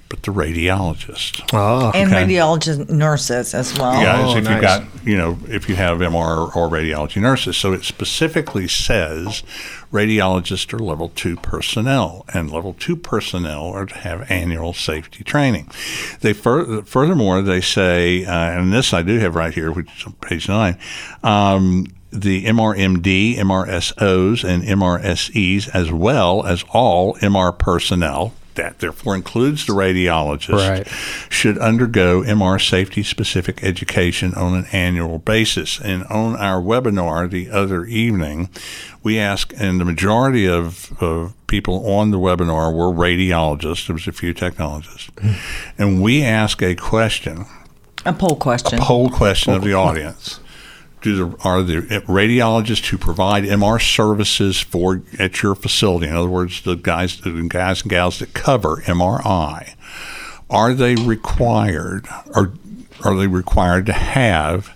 but 0.09 0.25
the 0.25 0.33
radiologist. 0.33 1.43
Oh, 1.53 1.93
And 1.95 2.13
Okay. 2.13 2.25
radiologist 2.25 2.91
nurses 2.91 3.55
as 3.55 3.79
well. 3.79 3.93
Guys, 4.03 4.35
Oh, 4.35 4.37
if 4.39 4.45
nice. 4.45 4.53
you've 4.53 4.61
got, 4.61 4.83
you 5.05 5.17
know, 5.17 5.39
if 5.49 5.69
you 5.69 5.77
have 5.77 5.99
MR 6.03 6.51
or 6.57 6.69
radiology 6.69 7.21
nurses. 7.23 7.57
So 7.57 7.73
it 7.73 7.85
specifically 7.85 8.67
says 8.67 9.45
radiologists 9.93 10.73
or 10.75 10.81
level 10.81 11.11
two 11.15 11.37
personnel, 11.37 12.25
and 12.35 12.51
level 12.51 12.75
two 12.77 12.97
personnel 12.97 13.67
are 13.67 13.87
to 13.87 13.95
have 13.99 14.29
annual 14.29 14.73
safety 14.73 15.23
training. 15.23 15.69
They 16.23 16.33
fur- 16.33 16.83
furthermore 16.83 17.41
they 17.43 17.61
say, 17.61 18.25
uh, 18.25 18.33
and 18.33 18.73
this 18.73 18.93
I 18.93 19.03
do 19.03 19.19
have 19.21 19.37
right 19.37 19.55
here, 19.55 19.71
which 19.71 19.87
is 19.97 20.07
on 20.07 20.15
page 20.15 20.49
nine. 20.49 20.77
Um, 21.23 21.87
the 22.13 22.45
MRMD, 22.47 23.37
MRSOs, 23.37 24.45
and 24.45 24.63
MRSEs, 24.65 25.69
as 25.75 25.93
well 25.93 26.45
as 26.45 26.65
all 26.73 27.15
MR 27.17 27.57
personnel, 27.57 28.33
that 28.55 28.81
therefore 28.81 29.15
includes 29.15 29.65
the 29.67 29.73
radiologist, 29.73 30.69
Right. 30.69 30.87
should 31.29 31.57
undergo 31.59 32.23
MR 32.23 32.59
safety 32.59 33.03
specific 33.03 33.63
education 33.63 34.35
on 34.35 34.55
an 34.55 34.67
annual 34.73 35.19
basis. 35.19 35.81
And 35.81 36.05
on 36.05 36.37
our 36.37 36.61
webinar 36.61 37.31
the 37.31 37.49
other 37.51 37.85
evening, 37.85 38.51
we 39.03 39.19
asked, 39.19 39.53
and 39.55 39.81
the 39.81 39.85
majority 39.85 40.47
of, 40.47 40.93
of 41.01 41.33
people 41.47 41.87
on 41.91 42.11
the 42.11 42.19
webinar 42.19 42.75
were 42.75 42.93
radiologists, 42.93 43.87
there 43.87 43.95
was 43.95 44.09
a 44.09 44.13
few 44.13 44.35
technologists, 44.35 45.11
hmm. 45.21 45.33
and 45.79 46.03
we 46.03 46.23
asked 46.23 46.63
a 46.63 46.75
question, 46.75 47.47
A 48.05 48.13
poll 48.13 48.37
question. 48.37 48.79
A 48.79 48.83
poll 48.83 49.09
question 49.11 49.55
of 49.55 49.63
the 49.63 49.75
audience. 49.75 50.41
Do 51.03 51.17
the, 51.31 51.37
are 51.45 51.63
the 51.63 51.81
radiologists 52.07 52.89
who 52.89 52.99
provide 52.99 53.45
MR 53.45 53.81
services 53.81 54.61
for 54.61 55.03
at 55.19 55.43
your 55.43 55.55
facility, 55.55 56.07
in 56.09 56.15
other 56.15 56.29
words, 56.29 56.61
the 56.63 56.75
guys, 56.75 57.21
the 57.21 57.31
guys 57.49 57.83
and 57.83 57.91
gals 57.91 58.19
that 58.19 58.35
cover 58.35 58.77
MRI, 58.85 59.75
are 60.51 60.75
they 60.75 60.97
required 60.97 62.07
or 62.35 62.53
are 63.03 63.17
they 63.17 63.27
required 63.27 63.87
to 63.87 63.93
have 63.95 64.71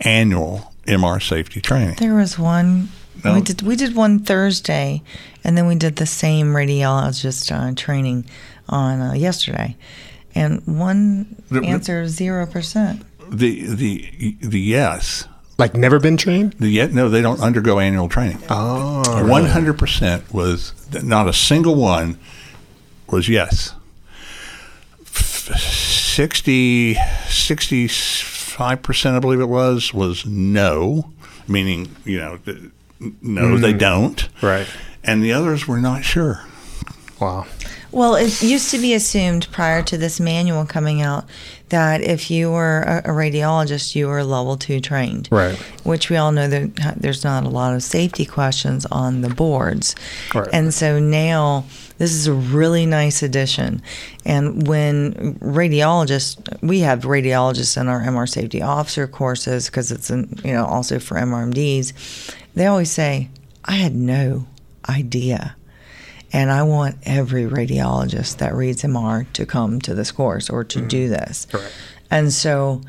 annual 0.00 0.72
MR 0.86 1.22
safety 1.22 1.60
training? 1.60 1.94
There 1.98 2.14
was 2.16 2.38
one. 2.38 2.88
No. 3.24 3.34
We 3.34 3.40
did 3.40 3.62
we 3.62 3.76
did 3.76 3.94
one 3.94 4.20
Thursday, 4.20 5.02
and 5.44 5.56
then 5.56 5.66
we 5.66 5.74
did 5.76 5.96
the 5.96 6.06
same 6.06 6.54
radiologist 6.54 7.50
uh, 7.52 7.74
training 7.74 8.24
on 8.68 9.00
uh, 9.00 9.12
yesterday, 9.14 9.76
and 10.34 10.62
one 10.66 11.36
The- 11.50 11.62
answer 11.64 12.06
zero 12.08 12.46
percent. 12.46 13.02
The 13.30 13.66
the 13.74 14.36
the 14.40 14.60
yes. 14.60 15.24
Like 15.58 15.74
never 15.74 15.98
been 15.98 16.16
trained? 16.16 16.54
Yet 16.60 16.92
no, 16.92 17.08
they 17.08 17.20
don't 17.20 17.40
undergo 17.40 17.80
annual 17.80 18.08
training. 18.08 18.40
Oh, 18.48 19.26
One 19.26 19.46
hundred 19.46 19.78
percent 19.78 20.32
was 20.32 20.72
not 21.02 21.28
a 21.28 21.32
single 21.32 21.74
one 21.74 22.18
was 23.08 23.28
yes. 23.28 23.74
F- 25.00 25.58
60 25.58 26.94
65 27.28 28.82
percent, 28.82 29.16
I 29.16 29.18
believe 29.18 29.40
it 29.40 29.46
was, 29.46 29.92
was 29.92 30.24
no, 30.26 31.10
meaning 31.48 31.96
you 32.04 32.18
know, 32.18 32.36
th- 32.38 32.58
no, 33.00 33.42
mm-hmm. 33.42 33.60
they 33.62 33.72
don't. 33.72 34.28
right. 34.42 34.66
And 35.04 35.22
the 35.22 35.32
others 35.32 35.66
were 35.66 35.78
not 35.78 36.04
sure. 36.04 36.44
Wow. 37.20 37.46
Well, 37.90 38.14
it 38.16 38.42
used 38.42 38.70
to 38.72 38.78
be 38.78 38.92
assumed 38.94 39.48
prior 39.50 39.82
to 39.84 39.96
this 39.96 40.20
manual 40.20 40.66
coming 40.66 41.00
out 41.00 41.24
that 41.70 42.00
if 42.00 42.30
you 42.30 42.50
were 42.50 43.02
a, 43.04 43.10
radiologist, 43.10 43.94
you 43.94 44.08
were 44.08 44.24
level 44.24 44.56
two 44.56 44.80
trained. 44.80 45.28
Right. 45.30 45.56
Which 45.84 46.10
we 46.10 46.16
all 46.16 46.32
know 46.32 46.48
that 46.48 47.00
there's 47.00 47.24
not 47.24 47.44
a 47.44 47.48
lot 47.48 47.74
of 47.74 47.82
safety 47.82 48.24
questions 48.24 48.86
on 48.86 49.20
the 49.20 49.28
boards. 49.28 49.94
Right. 50.34 50.48
And 50.52 50.72
so 50.72 50.98
now 50.98 51.64
this 51.98 52.12
is 52.12 52.26
a 52.26 52.32
really 52.32 52.86
nice 52.86 53.22
addition. 53.22 53.82
And 54.24 54.66
when 54.66 55.34
radiologists, 55.40 56.38
we 56.62 56.80
have 56.80 57.02
radiologists 57.02 57.78
in 57.80 57.88
our 57.88 58.00
MR 58.00 58.28
safety 58.28 58.62
officer 58.62 59.06
courses 59.06 59.66
because 59.66 59.92
it's 59.92 60.10
in, 60.10 60.38
you 60.44 60.52
know 60.52 60.64
also 60.64 60.98
for 60.98 61.16
MRMDs. 61.16 61.92
They 62.54 62.66
always 62.66 62.90
say, 62.90 63.28
"I 63.64 63.72
had 63.72 63.94
no 63.94 64.46
idea." 64.88 65.56
And 66.32 66.50
I 66.50 66.62
want 66.62 66.96
every 67.04 67.44
radiologist 67.44 68.38
that 68.38 68.54
reads 68.54 68.82
MR 68.82 69.30
to 69.32 69.46
come 69.46 69.80
to 69.80 69.94
this 69.94 70.12
course 70.12 70.50
or 70.50 70.62
to 70.64 70.78
mm-hmm. 70.78 70.88
do 70.88 71.08
this. 71.08 71.46
Correct. 71.50 71.74
And 72.10 72.32
so 72.32 72.82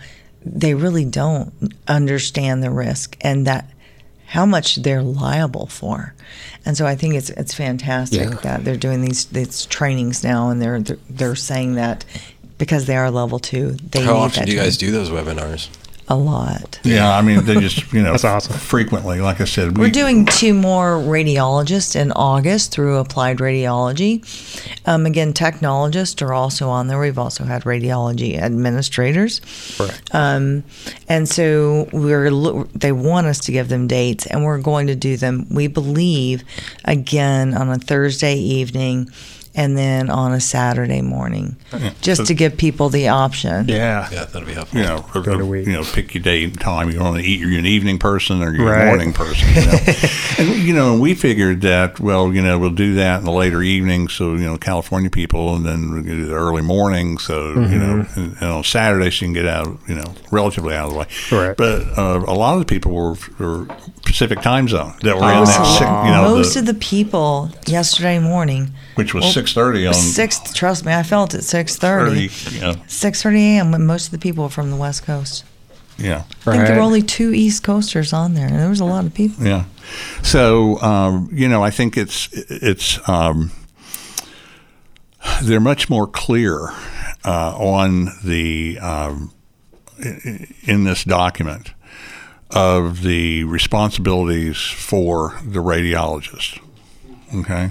they 0.45 0.73
really 0.73 1.05
don't 1.05 1.53
understand 1.87 2.63
the 2.63 2.71
risk 2.71 3.17
and 3.21 3.47
that 3.47 3.69
how 4.27 4.45
much 4.45 4.75
they're 4.77 5.01
liable 5.01 5.67
for. 5.67 6.13
And 6.65 6.77
so 6.77 6.85
I 6.85 6.95
think 6.95 7.15
it's 7.15 7.29
it's 7.31 7.53
fantastic 7.53 8.29
Yeah. 8.29 8.35
that 8.43 8.63
they're 8.63 8.77
doing 8.77 9.01
these 9.01 9.25
these 9.25 9.65
trainings 9.65 10.23
now 10.23 10.49
and 10.49 10.61
they're 10.61 10.79
they're, 10.79 10.97
they're 11.09 11.35
saying 11.35 11.75
that 11.75 12.05
because 12.57 12.85
they 12.85 12.97
are 12.97 13.09
level 13.09 13.39
2, 13.39 13.77
they 13.91 14.01
How 14.03 14.17
often 14.17 14.45
do 14.45 14.51
you 14.51 14.59
guys 14.59 14.77
do 14.77 14.91
those 14.91 15.09
webinars? 15.09 15.69
A 16.09 16.15
lot. 16.15 16.79
Yeah, 16.83 17.15
I 17.15 17.21
mean, 17.21 17.45
they 17.45 17.59
just 17.59 17.93
you 17.93 18.01
know 18.01 18.11
That's 18.13 18.25
awesome. 18.25 18.57
frequently. 18.57 19.21
Like 19.21 19.39
I 19.39 19.45
said, 19.45 19.77
we, 19.77 19.85
We're 19.85 19.91
doing 19.91 20.25
two 20.25 20.53
more 20.53 20.97
radiologists 20.97 21.95
in 21.95 22.11
August 22.13 22.71
through 22.71 22.97
Applied 22.97 23.37
Radiology. 23.37 24.23
Um, 24.87 25.05
again, 25.05 25.33
technologists 25.33 26.21
are 26.21 26.33
also 26.33 26.69
on 26.69 26.87
there. 26.87 26.99
We've 26.99 27.19
also 27.19 27.43
had 27.43 27.63
radiology 27.63 28.37
administrators. 28.37 29.39
Right. 29.79 30.01
Um, 30.11 30.63
and 31.07 31.29
so 31.29 31.87
we're 31.93 32.29
they 32.75 32.91
want 32.91 33.27
us 33.27 33.39
to 33.41 33.51
give 33.51 33.69
them 33.69 33.87
dates, 33.87 34.25
and 34.25 34.43
we're 34.43 34.59
going 34.61 34.87
to 34.87 34.95
do 34.95 35.15
them. 35.15 35.45
We 35.51 35.67
believe 35.67 36.43
again 36.85 37.53
on 37.53 37.69
a 37.69 37.77
Thursday 37.77 38.35
evening, 38.35 39.09
and 39.59 39.77
then 39.77 40.09
on 40.09 40.31
a 40.31 40.39
Saturday 40.39 41.01
morning, 41.01 41.57
just 42.01 42.19
So- 42.21 42.25
to 42.25 42.33
give 42.33 42.55
people 42.55 42.87
the 42.87 43.09
option. 43.09 43.67
Yeah. 43.67 44.07
Yeah, 44.09 44.23
that'll 44.23 44.45
be 44.47 44.53
helpful. 44.53 44.79
you 44.79 44.85
know, 44.85 45.03
or- 45.13 45.21
Go 45.21 45.37
to 45.37 45.45
week. 45.45 45.67
you 45.67 45.73
know, 45.73 45.83
pick 45.83 46.13
your 46.13 46.23
day 46.23 46.45
and 46.45 46.57
time. 46.59 46.89
You 46.89 47.01
want 47.01 47.17
to 47.17 47.23
eat. 47.23 47.41
You're 47.41 47.59
an 47.59 47.65
evening 47.65 47.99
person 47.99 48.41
or 48.41 48.55
you're 48.55 48.65
Right. 48.65 48.83
a 48.83 48.85
morning 48.85 49.11
person. 49.11 49.47
You 49.53 49.65
know? 49.65 49.77
and 50.39 50.63
you 50.67 50.73
know, 50.73 50.93
and 50.93 51.01
we 51.01 51.13
figured 51.13 51.59
that 51.61 51.99
well, 51.99 52.33
you 52.33 52.41
know, 52.41 52.57
we'll 52.57 52.69
do 52.71 52.95
that 52.95 53.19
in 53.19 53.25
the 53.25 53.31
later 53.31 53.61
evening. 53.61 54.07
So 54.07 54.33
you 54.35 54.45
know, 54.45 54.57
California 54.57 55.09
people, 55.09 55.55
and 55.55 55.65
then 55.65 55.89
we're 55.91 56.01
gonna 56.01 56.15
do 56.15 56.25
the 56.27 56.35
early 56.35 56.61
morning. 56.61 57.17
So 57.17 57.49
you 57.55 57.77
know, 57.77 58.05
and, 58.15 58.37
and 58.39 58.43
on 58.49 58.63
Saturday 58.63 59.11
so 59.11 59.25
you 59.25 59.33
can 59.33 59.33
get 59.33 59.45
out, 59.45 59.77
you 59.89 59.95
know, 59.95 60.13
relatively 60.31 60.73
out 60.73 60.87
of 60.87 60.93
the 60.93 60.99
way. 60.99 61.07
Right. 61.31 61.57
But 61.57 61.81
uh, 61.97 62.23
a 62.25 62.33
lot 62.33 62.53
of 62.53 62.59
the 62.59 62.65
people 62.65 62.93
were, 62.93 63.15
were 63.37 63.65
Pacific 64.05 64.41
time 64.41 64.67
zone 64.69 64.93
that 65.01 65.15
were 65.17 65.31
in 65.33 65.43
that, 65.43 65.65
six, 65.65 65.81
you 65.81 66.11
know, 66.11 66.35
most 66.35 66.53
the, 66.53 66.61
of 66.61 66.65
the 66.65 66.73
people 66.75 67.51
yesterday 67.67 68.19
morning, 68.19 68.71
which 68.99 69.13
was 69.13 69.23
well, 69.23 69.31
six 69.33 69.53
thirty 69.53 69.87
on 69.87 69.93
six. 69.93 70.39
Trust 70.53 70.85
me, 70.85 70.93
I 70.93 71.03
felt 71.03 71.33
it. 71.33 71.43
Six 71.43 71.77
thirty. 71.77 72.27
30, 72.27 72.81
Six 72.87 73.23
thirty 73.23 73.55
a.m. 73.55 73.71
When 73.71 73.85
most 73.85 74.05
of 74.05 74.11
the 74.11 74.19
people 74.19 74.43
were 74.43 74.49
from 74.49 74.69
the 74.69 74.77
West 74.77 75.03
Coast. 75.03 75.43
yeah. 75.97 76.23
I 76.45 76.51
think 76.51 76.67
there 76.67 76.75
were 76.75 76.81
only 76.81 77.01
two 77.01 77.33
East 77.33 77.63
Coasters 77.63 78.13
on 78.13 78.33
there, 78.33 78.47
and 78.47 78.55
there 78.57 78.69
was 78.69 78.79
a 78.79 78.85
lot 78.85 79.05
of 79.05 79.13
people. 79.13 79.45
Yeah. 79.45 79.65
So 80.21 80.79
um, 80.81 81.29
you 81.31 81.47
know, 81.47 81.63
I 81.63 81.71
think 81.71 81.97
it's 81.97 82.29
it's 82.33 82.99
um, 83.09 83.51
they're 85.41 85.59
much 85.59 85.89
more 85.89 86.07
clear 86.07 86.69
uh, 87.25 87.55
on 87.57 88.09
the 88.23 88.79
um, 88.79 89.31
in 90.63 90.83
this 90.83 91.03
document 91.03 91.73
of 92.51 93.03
the 93.03 93.43
responsibilities 93.43 94.57
for 94.59 95.37
the 95.45 95.59
radiologist. 95.59 96.59
Okay. 97.35 97.69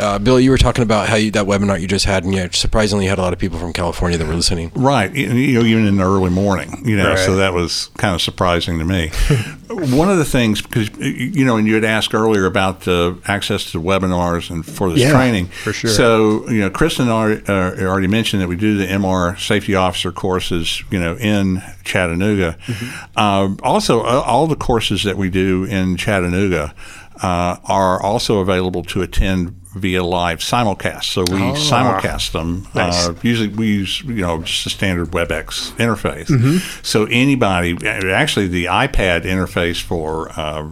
Uh, 0.00 0.18
Bill, 0.18 0.40
you 0.40 0.50
were 0.50 0.58
talking 0.58 0.82
about 0.82 1.08
how 1.10 1.16
you, 1.16 1.30
that 1.32 1.44
webinar 1.44 1.78
you 1.78 1.86
just 1.86 2.06
had, 2.06 2.24
and 2.24 2.32
yeah, 2.32 2.48
surprisingly, 2.52 3.04
you 3.04 3.10
had 3.10 3.18
a 3.18 3.22
lot 3.22 3.34
of 3.34 3.38
people 3.38 3.58
from 3.58 3.74
California 3.74 4.16
that 4.16 4.26
were 4.26 4.34
listening. 4.34 4.72
Right, 4.74 5.14
you 5.14 5.30
you 5.30 5.60
know, 5.60 5.66
even 5.66 5.86
in 5.86 5.98
the 5.98 6.04
early 6.04 6.30
morning, 6.30 6.82
you 6.86 6.96
know, 6.96 7.16
so 7.16 7.36
that 7.36 7.52
was 7.52 7.90
kind 7.98 8.14
of 8.14 8.22
surprising 8.22 8.78
to 8.78 8.84
me. 8.86 9.08
One 9.68 10.10
of 10.10 10.16
the 10.16 10.24
things, 10.24 10.62
because 10.62 10.88
you 10.98 11.44
know, 11.44 11.58
and 11.58 11.66
you 11.66 11.74
had 11.74 11.84
asked 11.84 12.14
earlier 12.14 12.46
about 12.46 12.88
uh, 12.88 13.14
access 13.26 13.70
to 13.72 13.80
webinars 13.80 14.50
and 14.50 14.64
for 14.64 14.88
this 14.90 15.00
Yeah, 15.00 15.10
training, 15.10 15.46
for 15.46 15.72
sure. 15.74 15.90
So 15.90 16.48
you 16.48 16.60
know, 16.60 16.70
Kristen 16.70 17.08
already, 17.08 17.42
uh, 17.46 17.86
already 17.86 18.08
mentioned 18.08 18.40
that 18.40 18.48
we 18.48 18.56
do 18.56 18.78
the 18.78 18.86
MR 18.86 19.38
safety 19.38 19.74
officer 19.74 20.12
courses, 20.12 20.82
you 20.90 20.98
know, 20.98 21.16
in 21.16 21.62
Chattanooga. 21.84 22.56
Mm-hmm. 22.66 23.18
Um, 23.18 23.58
also, 23.62 24.00
uh, 24.00 24.22
all 24.24 24.46
the 24.46 24.56
courses 24.56 25.04
that 25.04 25.18
we 25.18 25.28
do 25.28 25.64
in 25.64 25.98
Chattanooga 25.98 26.74
uh, 27.22 27.56
are 27.64 28.02
also 28.02 28.38
available 28.38 28.82
to 28.84 29.02
attend 29.02 29.56
via 29.76 30.02
live 30.02 30.38
simulcast. 30.40 31.04
So 31.04 31.22
we 31.30 31.40
Oh. 31.40 31.52
simulcast 31.54 32.32
them. 32.32 32.66
Nice. 32.74 33.08
Uh, 33.08 33.14
usually 33.22 33.48
we 33.48 33.68
use 33.68 34.00
you 34.02 34.14
know 34.22 34.42
just 34.42 34.66
a 34.66 34.70
standard 34.70 35.10
WebEx 35.12 35.70
interface. 35.76 36.26
Mm-hmm. 36.28 36.58
So 36.82 37.04
anybody, 37.06 37.76
actually, 37.86 38.48
the 38.48 38.64
iPad 38.64 39.24
interface 39.24 39.80
for 39.80 40.30
uh, 40.38 40.70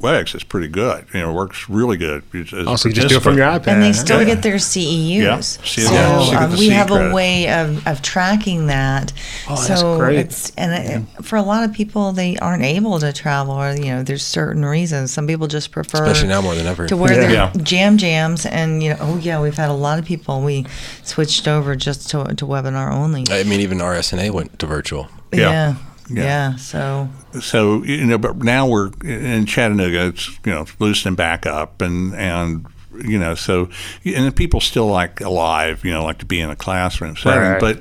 WebEx 0.00 0.34
is 0.34 0.42
pretty 0.44 0.68
good. 0.68 1.04
You 1.12 1.20
know, 1.20 1.32
works 1.34 1.68
really 1.68 1.96
good. 1.96 2.22
as 2.34 2.66
Also, 2.66 2.88
you 2.88 2.94
just 2.94 3.08
do 3.08 3.16
it 3.18 3.22
from 3.22 3.36
your 3.36 3.46
iPad. 3.46 3.68
And 3.68 3.82
they 3.82 3.92
still 3.92 4.18
huh? 4.18 4.24
get 4.24 4.42
their 4.42 4.56
CEUs. 4.56 5.18
Yeah, 5.18 5.40
So 5.40 5.62
see, 5.64 5.82
yeah, 5.82 6.44
um, 6.44 6.50
we 6.52 6.56
C 6.58 6.68
have 6.70 6.90
a 6.90 7.12
way 7.12 7.50
of, 7.50 7.86
of 7.86 8.02
tracking 8.02 8.66
that. 8.68 9.12
Oh, 9.48 9.56
that's 9.56 9.80
so 9.80 9.98
great. 9.98 10.18
it's 10.18 10.50
and 10.56 11.06
it, 11.18 11.24
for 11.24 11.36
a 11.36 11.42
lot 11.42 11.64
of 11.68 11.72
people, 11.74 12.12
they 12.12 12.36
aren't 12.38 12.62
able 12.64 12.98
to 13.00 13.12
travel, 13.12 13.54
or 13.54 13.72
you 13.74 13.86
know, 13.86 14.02
there's 14.02 14.22
certain 14.24 14.64
reasons. 14.64 15.12
Some 15.12 15.26
people 15.26 15.46
just 15.46 15.70
prefer, 15.70 16.04
Especially 16.04 16.28
now 16.28 16.40
more 16.40 16.54
than 16.54 16.66
ever. 16.66 16.86
to 16.88 16.96
wear 16.96 17.12
Yeah. 17.12 17.20
their 17.20 17.32
Yeah. 17.32 17.52
jam 17.62 17.98
jams. 17.98 18.46
And 18.46 18.82
you 18.82 18.90
know, 18.90 18.96
oh 19.00 19.18
yeah, 19.18 19.40
we've 19.40 19.56
had 19.56 19.68
a 19.68 19.74
lot 19.74 19.98
of 19.98 20.04
people. 20.04 20.40
We 20.42 20.66
switched 21.02 21.46
over 21.48 21.76
just 21.76 22.08
to 22.10 22.24
to 22.34 22.46
webinar 22.46 22.92
only. 22.92 23.24
I 23.30 23.42
mean, 23.44 23.60
even 23.60 23.78
RSNA 23.78 24.30
went 24.30 24.58
to 24.60 24.66
virtual. 24.66 25.08
Yeah. 25.32 25.74
Yeah. 26.10 26.22
Yeah. 26.22 26.56
So 26.56 27.08
so 27.40 27.82
you 27.84 28.04
know, 28.06 28.18
but 28.18 28.36
now 28.38 28.66
we're 28.66 28.90
in 29.04 29.46
Chattanooga. 29.46 30.06
It's 30.08 30.28
you 30.44 30.52
know 30.52 30.66
loosening 30.78 31.14
back 31.14 31.46
up, 31.46 31.80
and 31.82 32.14
and 32.14 32.66
you 33.04 33.18
know, 33.18 33.34
so 33.34 33.68
and 34.04 34.26
the 34.26 34.32
people 34.32 34.60
still 34.60 34.86
like 34.88 35.20
alive. 35.20 35.84
You 35.84 35.92
know, 35.92 36.04
like 36.04 36.18
to 36.18 36.26
be 36.26 36.40
in 36.40 36.50
a 36.50 36.56
classroom 36.56 37.16
setting, 37.16 37.40
Right. 37.42 37.60
but. 37.60 37.80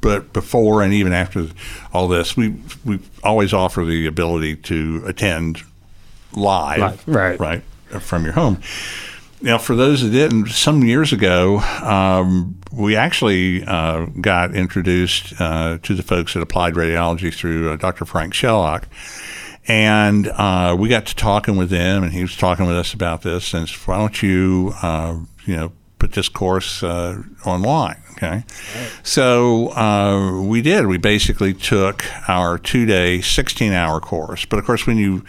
But 0.00 0.32
before 0.32 0.82
and 0.82 0.94
even 0.94 1.12
after 1.12 1.48
all 1.92 2.06
this, 2.06 2.36
we 2.36 2.54
we 2.84 3.00
always 3.24 3.52
offer 3.52 3.84
the 3.84 4.06
ability 4.06 4.54
to 4.54 5.02
attend 5.06 5.60
live, 6.32 6.78
Live, 6.78 7.08
right. 7.08 7.40
right 7.40 7.62
from 8.00 8.22
your 8.24 8.32
home. 8.34 8.60
Now, 9.40 9.58
for 9.58 9.76
those 9.76 10.02
that 10.02 10.10
didn't, 10.10 10.48
some 10.48 10.82
years 10.82 11.12
ago, 11.12 11.58
um, 11.58 12.60
we 12.72 12.96
actually 12.96 13.64
uh, 13.64 14.06
got 14.20 14.54
introduced 14.54 15.32
uh, 15.40 15.78
to 15.82 15.94
the 15.94 16.02
folks 16.02 16.34
at 16.34 16.42
Applied 16.42 16.74
Radiology 16.74 17.32
through 17.32 17.72
uh, 17.72 17.76
Dr. 17.76 18.04
Frank 18.04 18.34
Shellock. 18.34 18.84
And 19.68 20.28
uh, 20.28 20.74
we 20.78 20.88
got 20.88 21.06
to 21.06 21.14
talking 21.14 21.56
with 21.56 21.70
him, 21.70 22.02
and 22.02 22.12
he 22.12 22.22
was 22.22 22.36
talking 22.36 22.66
with 22.66 22.76
us 22.76 22.94
about 22.94 23.22
this. 23.22 23.54
And 23.54 23.68
said, 23.68 23.78
why 23.86 23.98
don't 23.98 24.22
you, 24.22 24.72
uh, 24.82 25.18
you 25.44 25.54
know, 25.54 25.72
put 26.00 26.12
this 26.12 26.28
course 26.28 26.82
uh, 26.82 27.22
online? 27.44 28.02
Okay. 28.12 28.42
So 29.04 29.68
uh, 29.72 30.42
we 30.42 30.62
did. 30.62 30.86
We 30.86 30.98
basically 30.98 31.54
took 31.54 32.04
our 32.28 32.58
two 32.58 32.86
day, 32.86 33.20
16 33.20 33.72
hour 33.72 34.00
course. 34.00 34.44
But 34.44 34.58
of 34.58 34.64
course, 34.64 34.86
when 34.86 34.96
you 34.96 35.24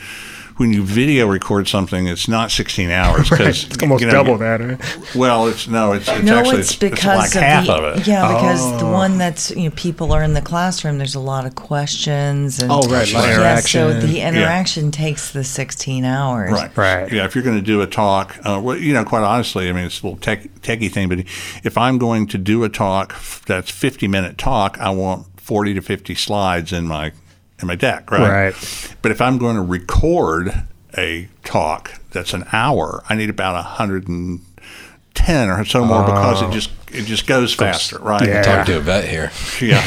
when 0.60 0.74
you 0.74 0.84
video 0.84 1.26
record 1.26 1.70
something, 1.70 2.08
it's 2.08 2.28
not 2.28 2.52
16 2.52 2.92
hours 2.92 3.30
because 3.30 3.64
It's 3.64 3.82
almost 3.82 4.04
double 4.04 4.38
that. 4.40 4.60
Huh? 4.60 5.02
Well, 5.16 5.48
it's 5.48 5.70
no, 5.70 5.94
it's, 5.94 6.10
it's 6.10 6.22
no, 6.24 6.40
actually 6.40 6.60
it's 6.60 6.72
it's, 6.72 6.80
because 6.80 7.26
it's 7.26 7.36
like 7.36 7.44
half 7.44 7.66
the, 7.66 7.74
of 7.74 7.98
it. 7.98 8.06
Yeah, 8.06 8.28
because 8.28 8.78
the 8.78 8.86
Oh. 8.86 8.92
one 8.92 9.18
that's 9.18 9.52
you 9.52 9.70
know 9.70 9.76
people 9.78 10.12
are 10.12 10.22
in 10.22 10.34
the 10.34 10.42
classroom. 10.42 10.98
There's 10.98 11.16
a 11.16 11.20
lot 11.22 11.46
of 11.46 11.56
questions 11.56 12.62
and 12.62 12.70
Oh, 12.70 12.82
right, 12.90 13.10
a 13.10 13.16
lot 13.16 13.30
of 13.30 13.38
Yeah, 13.38 13.56
so 13.62 13.94
the 13.94 14.20
interaction 14.20 14.92
takes 14.92 15.32
the 15.32 15.46
16 15.46 16.04
hours. 16.04 16.52
Right. 16.52 16.76
Right. 16.76 17.12
Yeah. 17.12 17.24
If 17.24 17.36
you're 17.36 17.44
going 17.44 17.58
to 17.58 17.62
do 17.64 17.82
a 17.82 17.88
talk, 17.88 18.36
uh, 18.44 18.60
well, 18.62 18.76
you 18.76 18.92
know, 18.94 19.06
quite 19.06 19.24
honestly, 19.24 19.70
I 19.70 19.72
mean, 19.72 19.86
it's 19.86 20.02
a 20.02 20.08
little 20.08 20.20
tech, 20.20 20.44
techie 20.62 20.92
thing, 20.92 21.08
but 21.08 21.20
if 21.64 21.78
I'm 21.78 21.98
going 21.98 22.28
to 22.28 22.38
do 22.38 22.66
a 22.66 22.70
talk 22.70 23.16
that's 23.46 23.72
50 23.72 24.10
minute 24.10 24.38
talk, 24.38 24.78
I 24.78 24.90
want 24.90 25.26
40 25.40 25.76
to 25.76 25.82
50 25.82 26.16
slides 26.16 26.74
in 26.74 26.86
my 26.86 27.14
in 27.62 27.68
my 27.68 27.76
deck, 27.76 28.12
right? 28.12 28.52
Right. 28.52 28.96
But 29.02 29.12
if 29.12 29.22
I'm 29.22 29.38
going 29.38 29.56
to 29.56 29.62
record 29.62 30.64
a 30.98 31.28
talk 31.44 32.00
that's 32.12 32.34
an 32.34 32.46
hour, 32.52 33.04
I 33.10 33.16
need 33.16 33.30
about 33.30 33.54
110 33.56 35.50
or 35.50 35.66
so 35.66 35.86
more 35.86 36.04
because 36.04 36.42
it 36.42 36.52
just 36.52 36.72
it 36.92 37.06
just 37.06 37.28
goes 37.28 37.54
faster, 37.54 38.00
right? 38.00 38.28
Yeah. 38.28 38.42
Talk 38.42 38.66
to 38.66 38.78
a 38.78 38.80
vet 38.80 39.08
here. 39.08 39.32
Yeah. 39.62 39.86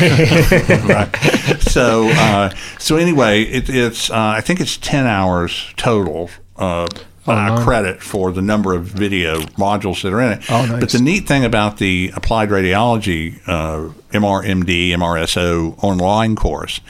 right. 0.86 1.60
So, 1.62 2.08
uh, 2.10 2.50
so 2.78 2.96
anyway, 2.96 3.42
it, 3.42 3.68
it's 3.68 4.10
uh, 4.10 4.14
I 4.16 4.40
think 4.40 4.60
it's 4.60 4.76
ten 4.76 5.06
hours 5.06 5.72
total. 5.76 6.30
Uh, 6.56 6.86
uh, 7.26 7.62
credit 7.64 8.02
for 8.02 8.32
the 8.32 8.42
number 8.42 8.74
of 8.74 8.84
video 8.84 9.40
modules 9.58 10.02
that 10.02 10.12
are 10.12 10.20
in 10.20 10.32
it. 10.38 10.50
Oh, 10.50 10.66
nice. 10.66 10.80
But 10.80 10.90
the 10.90 11.00
neat 11.00 11.28
thing 11.28 11.44
about 11.44 11.78
the 11.78 12.12
applied 12.16 12.48
radiology 12.50 13.40
uh, 13.46 13.92
MRMD 14.10 14.90
MRSO 14.90 15.82
online 15.82 16.34
course 16.36 16.80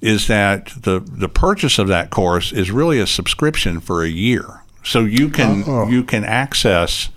is 0.00 0.26
that 0.28 0.66
the 0.82 1.00
the 1.00 1.28
purchase 1.28 1.78
of 1.78 1.88
that 1.88 2.10
course 2.10 2.52
is 2.52 2.70
really 2.70 3.00
a 3.00 3.06
subscription 3.06 3.80
for 3.80 4.02
a 4.02 4.08
year. 4.08 4.62
So 4.84 5.00
you 5.00 5.28
can 5.28 5.64
Oh. 5.66 5.88
you 5.88 6.02
can 6.04 6.24
access 6.24 7.08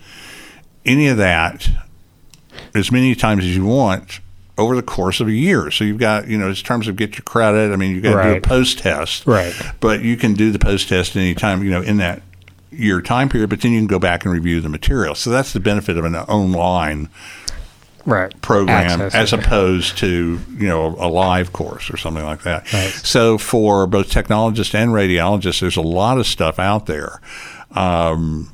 any 0.86 1.08
of 1.08 1.18
that 1.18 1.70
as 2.76 2.92
many 2.92 3.16
times 3.16 3.44
as 3.46 3.56
you 3.56 3.66
want 3.66 4.20
over 4.58 4.76
the 4.76 4.84
course 4.84 5.20
of 5.20 5.28
a 5.28 5.32
year. 5.32 5.72
So 5.72 5.84
you've 5.84 5.98
got, 5.98 6.28
you 6.28 6.38
know, 6.38 6.50
in 6.50 6.56
terms 6.56 6.88
of 6.88 6.96
get 6.96 7.14
your 7.14 7.24
credit, 7.24 7.72
I 7.72 7.76
mean, 7.76 7.92
you've 7.92 8.04
got 8.04 8.22
to 8.22 8.32
do 8.34 8.38
a 8.38 8.42
post 8.42 8.80
test. 8.80 9.26
Right. 9.26 9.54
But 9.80 10.02
you 10.02 10.16
can 10.18 10.34
do 10.36 10.52
the 10.52 10.60
post 10.60 10.90
test 10.90 11.16
anytime, 11.16 11.64
you 11.64 11.72
know, 11.72 11.82
in 11.82 11.98
that 11.98 12.22
year 12.74 13.02
time 13.02 13.30
period, 13.30 13.50
but 13.50 13.62
then 13.62 13.72
you 13.72 13.80
can 13.80 13.88
go 13.88 14.00
back 14.00 14.26
and 14.26 14.34
review 14.34 14.62
the 14.62 14.70
material. 14.70 15.16
So 15.16 15.30
that's 15.30 15.54
the 15.54 15.60
benefit 15.60 15.98
of 15.98 16.06
an 16.06 16.16
online 16.16 17.10
Right. 18.06 18.34
program 18.42 19.02
Access, 19.02 19.16
as 19.16 19.34
okay. 19.34 19.42
opposed 19.42 19.98
to, 20.00 20.40
you 20.58 20.68
know, 20.68 20.96
a 21.00 21.08
live 21.08 21.54
course 21.54 21.90
or 21.90 21.96
something 21.96 22.24
like 22.24 22.44
that. 22.44 22.72
Right. 22.74 22.90
So 22.90 23.38
for 23.38 23.88
both 23.88 24.10
technologists 24.10 24.76
and 24.76 24.92
radiologists, 24.92 25.62
there's 25.62 25.78
a 25.78 25.82
lot 25.82 26.18
of 26.18 26.28
stuff 26.28 26.60
out 26.60 26.86
there. 26.86 27.22
Um, 27.72 28.52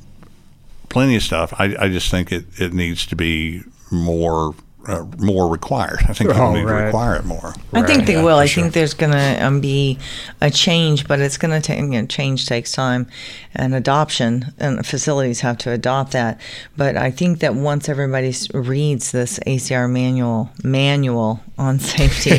plenty 0.88 1.16
of 1.16 1.22
stuff. 1.22 1.52
I, 1.58 1.74
I 1.78 1.88
just 1.88 2.10
think 2.10 2.30
it, 2.30 2.44
it 2.60 2.72
needs 2.72 3.06
to 3.06 3.16
be 3.16 3.62
more 3.90 4.54
uh, 4.86 5.04
more 5.18 5.48
required. 5.48 5.98
I 6.08 6.12
think 6.14 6.30
people 6.30 6.42
Oh, 6.42 6.52
need 6.54 6.66
to 6.66 6.72
require 6.72 7.16
it 7.16 7.24
more. 7.24 7.54
I 7.72 7.82
think 7.82 8.06
they 8.06 8.14
yeah, 8.14 8.24
will. 8.24 8.38
I 8.38 8.46
sure. 8.46 8.62
think 8.62 8.74
there's 8.74 8.94
going 8.94 9.12
to 9.12 9.44
um, 9.44 9.60
be 9.60 9.98
a 10.40 10.50
change, 10.50 11.06
but 11.06 11.20
it's 11.20 11.36
going 11.36 11.50
to 11.52 11.60
take, 11.60 11.78
you 11.78 11.86
know, 11.86 12.06
change 12.06 12.46
takes 12.46 12.72
time 12.72 13.06
and 13.54 13.74
adoption, 13.74 14.52
and 14.58 14.84
facilities 14.86 15.40
have 15.40 15.58
to 15.58 15.70
adopt 15.72 16.12
that. 16.12 16.40
But 16.76 16.96
I 16.96 17.10
think 17.10 17.40
that 17.40 17.54
once 17.54 17.88
everybody 17.88 18.32
reads 18.54 19.12
this 19.12 19.38
ACR 19.40 19.90
manual 19.90 20.50
manual 20.64 21.40
on 21.58 21.78
safety, 21.78 22.32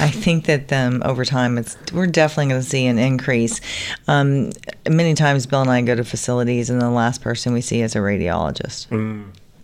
I 0.00 0.08
think 0.08 0.46
that 0.46 0.72
um, 0.72 1.02
over 1.04 1.24
time, 1.24 1.58
it's 1.58 1.76
we're 1.92 2.06
definitely 2.06 2.50
going 2.50 2.62
to 2.62 2.68
see 2.68 2.86
an 2.86 2.98
increase. 2.98 3.60
Um, 4.06 4.52
many 4.88 5.14
times, 5.14 5.46
Bill 5.46 5.62
and 5.62 5.70
I 5.70 5.82
go 5.82 5.94
to 5.94 6.04
facilities, 6.04 6.70
and 6.70 6.80
the 6.80 6.90
last 6.90 7.22
person 7.22 7.52
we 7.52 7.60
see 7.60 7.80
is 7.80 7.96
a 7.96 7.98
radiologist. 7.98 8.86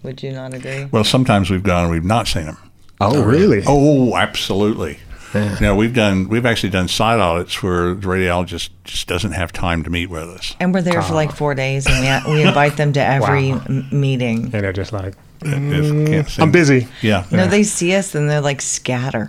Would 0.02 0.22
you 0.22 0.32
not 0.32 0.54
agree? 0.54 0.84
Well, 0.86 1.04
sometimes 1.04 1.50
we've 1.50 1.62
gone 1.62 1.84
and 1.84 1.92
we've 1.92 2.04
not 2.04 2.28
seen 2.28 2.46
them. 2.46 2.58
Oh, 3.00 3.16
oh 3.16 3.24
really? 3.24 3.62
Oh, 3.66 4.16
absolutely. 4.16 4.98
Yeah. 5.34 5.58
know, 5.60 5.76
we've 5.76 5.94
done 5.94 6.28
we've 6.28 6.46
actually 6.46 6.70
done 6.70 6.88
site 6.88 7.20
audits 7.20 7.62
where 7.62 7.94
the 7.94 8.06
radiologist 8.06 8.70
just 8.84 9.06
doesn't 9.08 9.32
have 9.32 9.52
time 9.52 9.82
to 9.84 9.90
meet 9.90 10.08
with 10.08 10.22
us. 10.22 10.56
And 10.58 10.72
we're 10.72 10.80
there 10.80 11.02
for 11.02 11.12
like 11.12 11.30
ah. 11.30 11.32
four 11.32 11.54
days, 11.54 11.86
and 11.86 12.26
we, 12.26 12.34
we 12.34 12.42
invite 12.42 12.76
them 12.76 12.94
to 12.94 13.00
every 13.00 13.52
Wow. 13.52 13.62
m- 13.68 13.88
meeting. 13.92 14.44
And 14.44 14.52
they're 14.52 14.72
just 14.72 14.92
like, 14.92 15.14
It- 15.42 15.48
it 15.48 15.54
mm. 15.54 16.06
can't 16.06 16.28
seem- 16.28 16.42
I'm 16.44 16.50
busy. 16.50 16.88
Yeah. 17.02 17.26
No, 17.30 17.46
they 17.46 17.62
see 17.62 17.94
us 17.94 18.14
and 18.14 18.28
they're 18.28 18.40
like 18.40 18.62
scatter. 18.62 19.28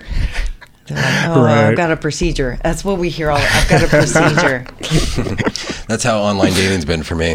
They're 0.87 0.97
like, 0.97 1.37
"Oh, 1.37 1.43
Right. 1.43 1.65
I've 1.65 1.77
got 1.77 1.91
a 1.91 1.97
procedure." 1.97 2.57
That's 2.63 2.83
what 2.83 2.97
we 2.97 3.09
hear 3.09 3.29
all. 3.29 3.37
I've 3.37 3.69
got 3.69 3.83
a 3.83 3.87
procedure. 3.87 4.65
That's 5.89 6.03
how 6.03 6.19
online 6.19 6.53
dating's 6.53 6.85
been 6.85 7.01
for 7.01 7.15
me. 7.15 7.31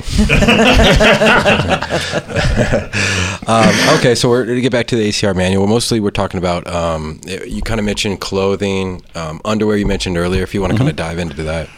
um, 3.49 3.99
okay, 3.99 4.15
so 4.15 4.29
we're 4.29 4.45
going 4.45 4.55
to 4.55 4.63
get 4.63 4.71
back 4.71 4.87
to 4.87 4.97
the 4.97 5.09
ACR 5.09 5.35
manual. 5.35 5.67
Mostly, 5.67 5.99
we're 5.99 6.13
talking 6.13 6.39
about. 6.39 6.65
Um, 6.73 7.21
you 7.27 7.63
kind 7.63 7.81
of 7.81 7.85
mentioned 7.85 8.21
clothing, 8.21 9.03
um, 9.17 9.41
underwear. 9.45 9.77
You 9.77 9.87
mentioned 9.87 10.17
earlier. 10.17 10.45
If 10.45 10.55
you 10.55 10.61
want 10.61 10.73
to 10.73 10.79
kind 10.79 10.89
of 10.89 10.95
dive 10.95 11.19
into 11.19 11.43
that. 11.43 11.69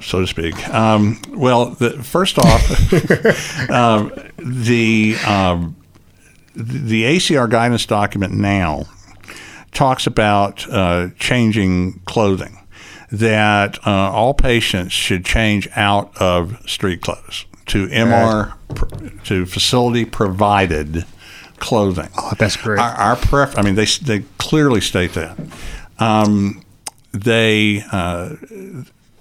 so 0.00 0.20
to 0.20 0.26
speak. 0.28 0.68
Um, 0.68 1.20
well, 1.30 1.70
the, 1.70 2.00
first 2.00 2.38
off, 2.38 2.70
um, 3.70 4.12
the 4.38 5.16
um, 5.26 5.74
the 6.54 7.02
ACR 7.06 7.50
guidance 7.50 7.86
document 7.86 8.34
now 8.34 8.84
talks 9.72 10.06
about 10.06 10.64
uh, 10.70 11.08
changing 11.18 12.02
clothing. 12.04 12.59
That 13.12 13.78
uh, 13.86 13.90
all 13.90 14.34
patients 14.34 14.92
should 14.92 15.24
change 15.24 15.68
out 15.74 16.16
of 16.18 16.58
street 16.68 17.00
clothes 17.02 17.44
to 17.66 17.88
MR 17.88 18.54
to 19.24 19.46
facility 19.46 20.04
provided 20.04 21.04
clothing. 21.58 22.08
oh, 22.16 22.32
that's 22.38 22.56
great. 22.56 22.78
Our, 22.78 22.90
our 22.90 23.16
pref- 23.16 23.58
I 23.58 23.62
mean, 23.62 23.74
they 23.74 23.84
they 23.84 24.24
clearly 24.38 24.80
state 24.80 25.12
that. 25.14 25.38
Um, 25.98 26.64
they 27.12 27.82
uh, 27.90 28.36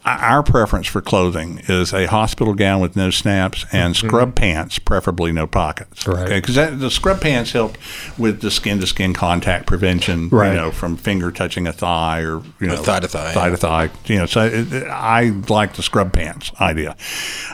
our 0.06 0.44
preference 0.44 0.88
for 0.88 1.02
clothing 1.02 1.62
is 1.68 1.94
a 1.94 2.06
hospital 2.08 2.54
gown 2.54 2.82
with 2.82 2.96
no 2.96 3.10
snaps 3.10 3.66
and 3.72 3.96
scrub 3.96 4.36
pants, 4.36 4.80
preferably 4.80 5.32
no 5.32 5.46
pockets. 5.46 6.08
Right. 6.08 6.42
Because 6.42 6.56
the 6.56 6.90
scrub 6.90 7.22
pants 7.22 7.52
help 7.52 7.78
with 8.18 8.42
the 8.42 8.50
skin 8.50 8.80
to 8.80 8.88
skin 8.88 9.14
contact 9.14 9.68
prevention. 9.68 10.30
Right. 10.30 10.50
You 10.50 10.56
know, 10.56 10.72
from 10.72 10.98
finger 10.98 11.32
touching 11.32 11.68
a 11.68 11.74
thigh 11.74 12.22
or 12.22 12.42
you 12.60 12.68
know 12.68 12.78
thigh 12.78 13.02
to 13.02 13.08
thigh, 13.08 13.34
thigh 13.34 13.46
yeah. 13.46 13.52
to 13.52 13.58
thigh. 13.58 13.90
You 14.06 14.18
know, 14.20 14.26
so 14.26 14.46
it, 14.46 14.72
it- 14.74 14.88
I 14.88 15.30
like 15.50 15.74
the 15.74 15.84
scrub 15.84 16.14
pants 16.14 16.52
idea. 16.60 16.96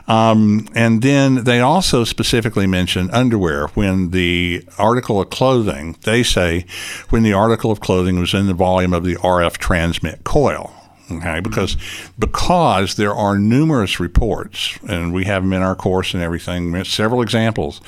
Um, 0.08 0.68
and 0.76 1.02
then 1.02 1.44
they 1.44 1.60
also 1.60 2.04
specifically 2.04 2.68
mention 2.68 3.10
underwear 3.12 3.68
when 3.70 4.12
the 4.12 4.64
article 4.78 5.20
of 5.20 5.30
clothing. 5.30 5.98
They 6.04 6.24
say 6.24 6.66
when 7.10 7.24
the 7.24 7.34
article 7.34 7.72
of 7.72 7.80
clothing 7.80 8.20
was 8.20 8.34
in 8.34 8.48
the 8.48 8.54
volume 8.54 8.94
of 8.94 9.04
the 9.04 9.16
RF 9.16 9.58
transmit 9.58 10.24
coil. 10.24 10.74
Okay, 11.12 11.40
because 11.40 11.78
because 12.18 12.96
there 12.96 13.14
are 13.14 13.38
numerous 13.38 14.00
reports, 14.00 14.80
and 14.90 15.14
we 15.14 15.26
have 15.26 15.44
them 15.44 15.54
in 15.54 15.62
our 15.62 15.76
course 15.76 16.14
and 16.16 16.24
everything. 16.24 16.84
Several 16.84 17.22
examples 17.22 17.80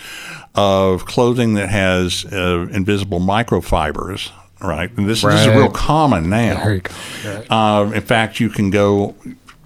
of 0.53 1.05
clothing 1.05 1.55
that 1.55 1.69
has 1.69 2.25
uh, 2.31 2.67
invisible 2.71 3.19
microfibers. 3.19 4.29
Right, 4.61 4.89
and 4.97 5.07
this, 5.07 5.21
this 5.21 5.41
is 5.41 5.47
Right. 5.47 5.57
real 5.57 5.69
common 5.69 6.29
now. 6.29 6.63
There 6.63 6.73
you 6.75 6.81
go. 6.81 6.93
Right. 7.25 7.47
Uh, 7.51 7.91
in 7.93 8.01
fact, 8.01 8.39
you 8.39 8.49
can 8.49 8.69
go 8.71 9.15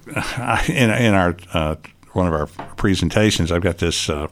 in, 0.67 0.89
in 0.89 1.13
our 1.13 1.35
uh, 1.53 1.75
one 2.13 2.27
of 2.27 2.33
our 2.33 2.47
presentations. 2.75 3.51
I've 3.51 3.61
got 3.61 3.77
this 3.77 4.09
uh, 4.09 4.27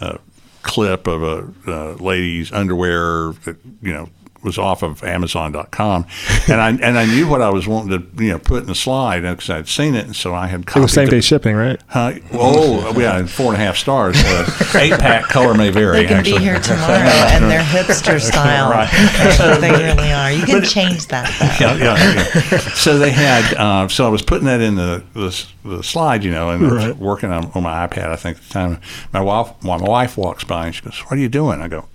uh, 0.00 0.18
clip 0.62 1.06
of 1.06 1.22
a 1.22 1.52
uh, 1.70 1.94
lady's 1.94 2.52
underwear 2.52 3.32
that 3.44 3.56
you 3.80 3.92
know 3.92 4.08
was 4.42 4.58
off 4.58 4.82
of 4.82 5.02
Amazon.com, 5.04 6.06
and 6.48 6.60
I 6.60 6.70
and 6.70 6.98
I 6.98 7.06
knew 7.06 7.28
what 7.28 7.40
I 7.42 7.50
was 7.50 7.66
wanting 7.68 7.90
to 7.98 8.24
you 8.24 8.30
know 8.32 8.38
put 8.38 8.62
in 8.62 8.66
the 8.66 8.74
slide 8.74 9.20
because 9.22 9.48
I'd 9.50 9.68
seen 9.68 9.94
it, 9.94 10.04
and 10.06 10.16
so 10.16 10.34
I 10.34 10.46
had 10.48 10.60
It 10.60 10.66
copied 10.66 10.82
was 10.82 10.92
same 10.92 11.06
the- 11.06 11.12
day 11.12 11.20
shipping, 11.20 11.54
right? 11.56 11.80
Huh? 11.88 12.12
Oh, 12.32 12.98
yeah, 13.00 13.24
four 13.26 13.52
and 13.52 13.56
a 13.62 13.64
half 13.64 13.76
stars. 13.76 14.16
Uh, 14.18 14.48
eight 14.78 14.92
pack 14.98 15.24
color 15.24 15.54
may 15.54 15.70
vary. 15.70 15.98
They 15.98 16.06
can 16.06 16.16
actually. 16.18 16.38
be 16.38 16.44
here 16.44 16.60
tomorrow, 16.60 16.92
and 16.94 17.44
they're 17.50 17.60
hipster 17.62 18.20
style. 18.20 18.70
Right. 18.70 19.60
they 19.60 19.70
really 19.70 20.12
are. 20.12 20.32
You 20.32 20.44
can 20.44 20.62
change 20.62 21.06
that. 21.08 21.30
Yeah, 21.60 21.76
yeah, 21.76 22.24
yeah. 22.50 22.58
So 22.74 22.98
they 22.98 23.10
had. 23.10 23.54
Uh, 23.54 23.88
so 23.88 24.06
I 24.06 24.08
was 24.08 24.22
putting 24.22 24.46
that 24.46 24.60
in 24.60 24.74
the 24.74 25.02
the, 25.14 25.46
the 25.64 25.82
slide, 25.82 26.24
you 26.24 26.30
know, 26.30 26.50
and 26.50 26.66
I 26.66 26.72
was 26.72 26.84
Right. 26.86 26.96
working 26.96 27.30
on, 27.30 27.50
on 27.54 27.62
my 27.62 27.86
iPad. 27.86 28.06
I 28.08 28.16
think 28.16 28.38
at 28.38 28.42
the 28.44 28.52
time, 28.52 28.80
my 29.12 29.20
wife, 29.20 29.52
my 29.62 29.76
wife 29.76 30.16
walks 30.16 30.44
by 30.44 30.66
and 30.66 30.74
she 30.74 30.82
goes, 30.82 30.98
"What 31.00 31.12
are 31.12 31.20
you 31.20 31.28
doing?" 31.28 31.60
I 31.60 31.68
go. 31.68 31.86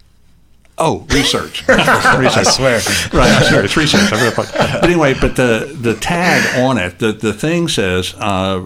Oh, 0.78 1.06
research. 1.10 1.68
research. 1.68 2.38
I 2.38 2.44
swear. 2.44 2.76
Right, 3.14 3.32
I 3.32 3.50
swear. 3.50 3.66
It's 3.66 3.78
research. 3.78 4.14
I 4.14 4.24
read 4.24 4.36
But 4.36 4.84
anyway, 4.84 5.16
but 5.20 5.36
the, 5.36 5.76
the 5.80 5.96
tag 5.96 6.60
on 6.64 6.78
it, 6.78 7.00
the, 7.00 7.14
the 7.14 7.34
thing 7.34 7.68
says 7.68 8.14
uh, 8.18 8.64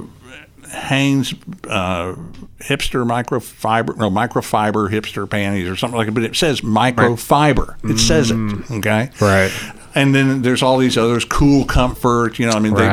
Hanes 0.70 1.34
uh, 1.68 2.16
hipster 2.60 3.06
microfiber, 3.06 3.96
no, 3.98 4.10
microfiber 4.10 4.90
hipster 4.90 5.30
panties 5.30 5.70
or 5.70 5.76
something 5.76 5.98
like 5.98 6.08
that, 6.08 6.14
but 6.14 6.24
it 6.24 6.36
says 6.36 6.62
microfiber. 6.62 7.76
It 7.90 7.98
says 7.98 8.32
it, 8.32 8.72
okay? 8.78 9.10
Right. 9.22 9.52
And 9.96 10.14
then 10.14 10.42
there's 10.42 10.64
all 10.64 10.78
these 10.78 10.98
others, 10.98 11.26
cool 11.26 11.66
comfort, 11.66 12.40
you 12.40 12.46
know, 12.46 12.54
I 12.54 12.60
mean, 12.60 12.74
they, 12.74 12.88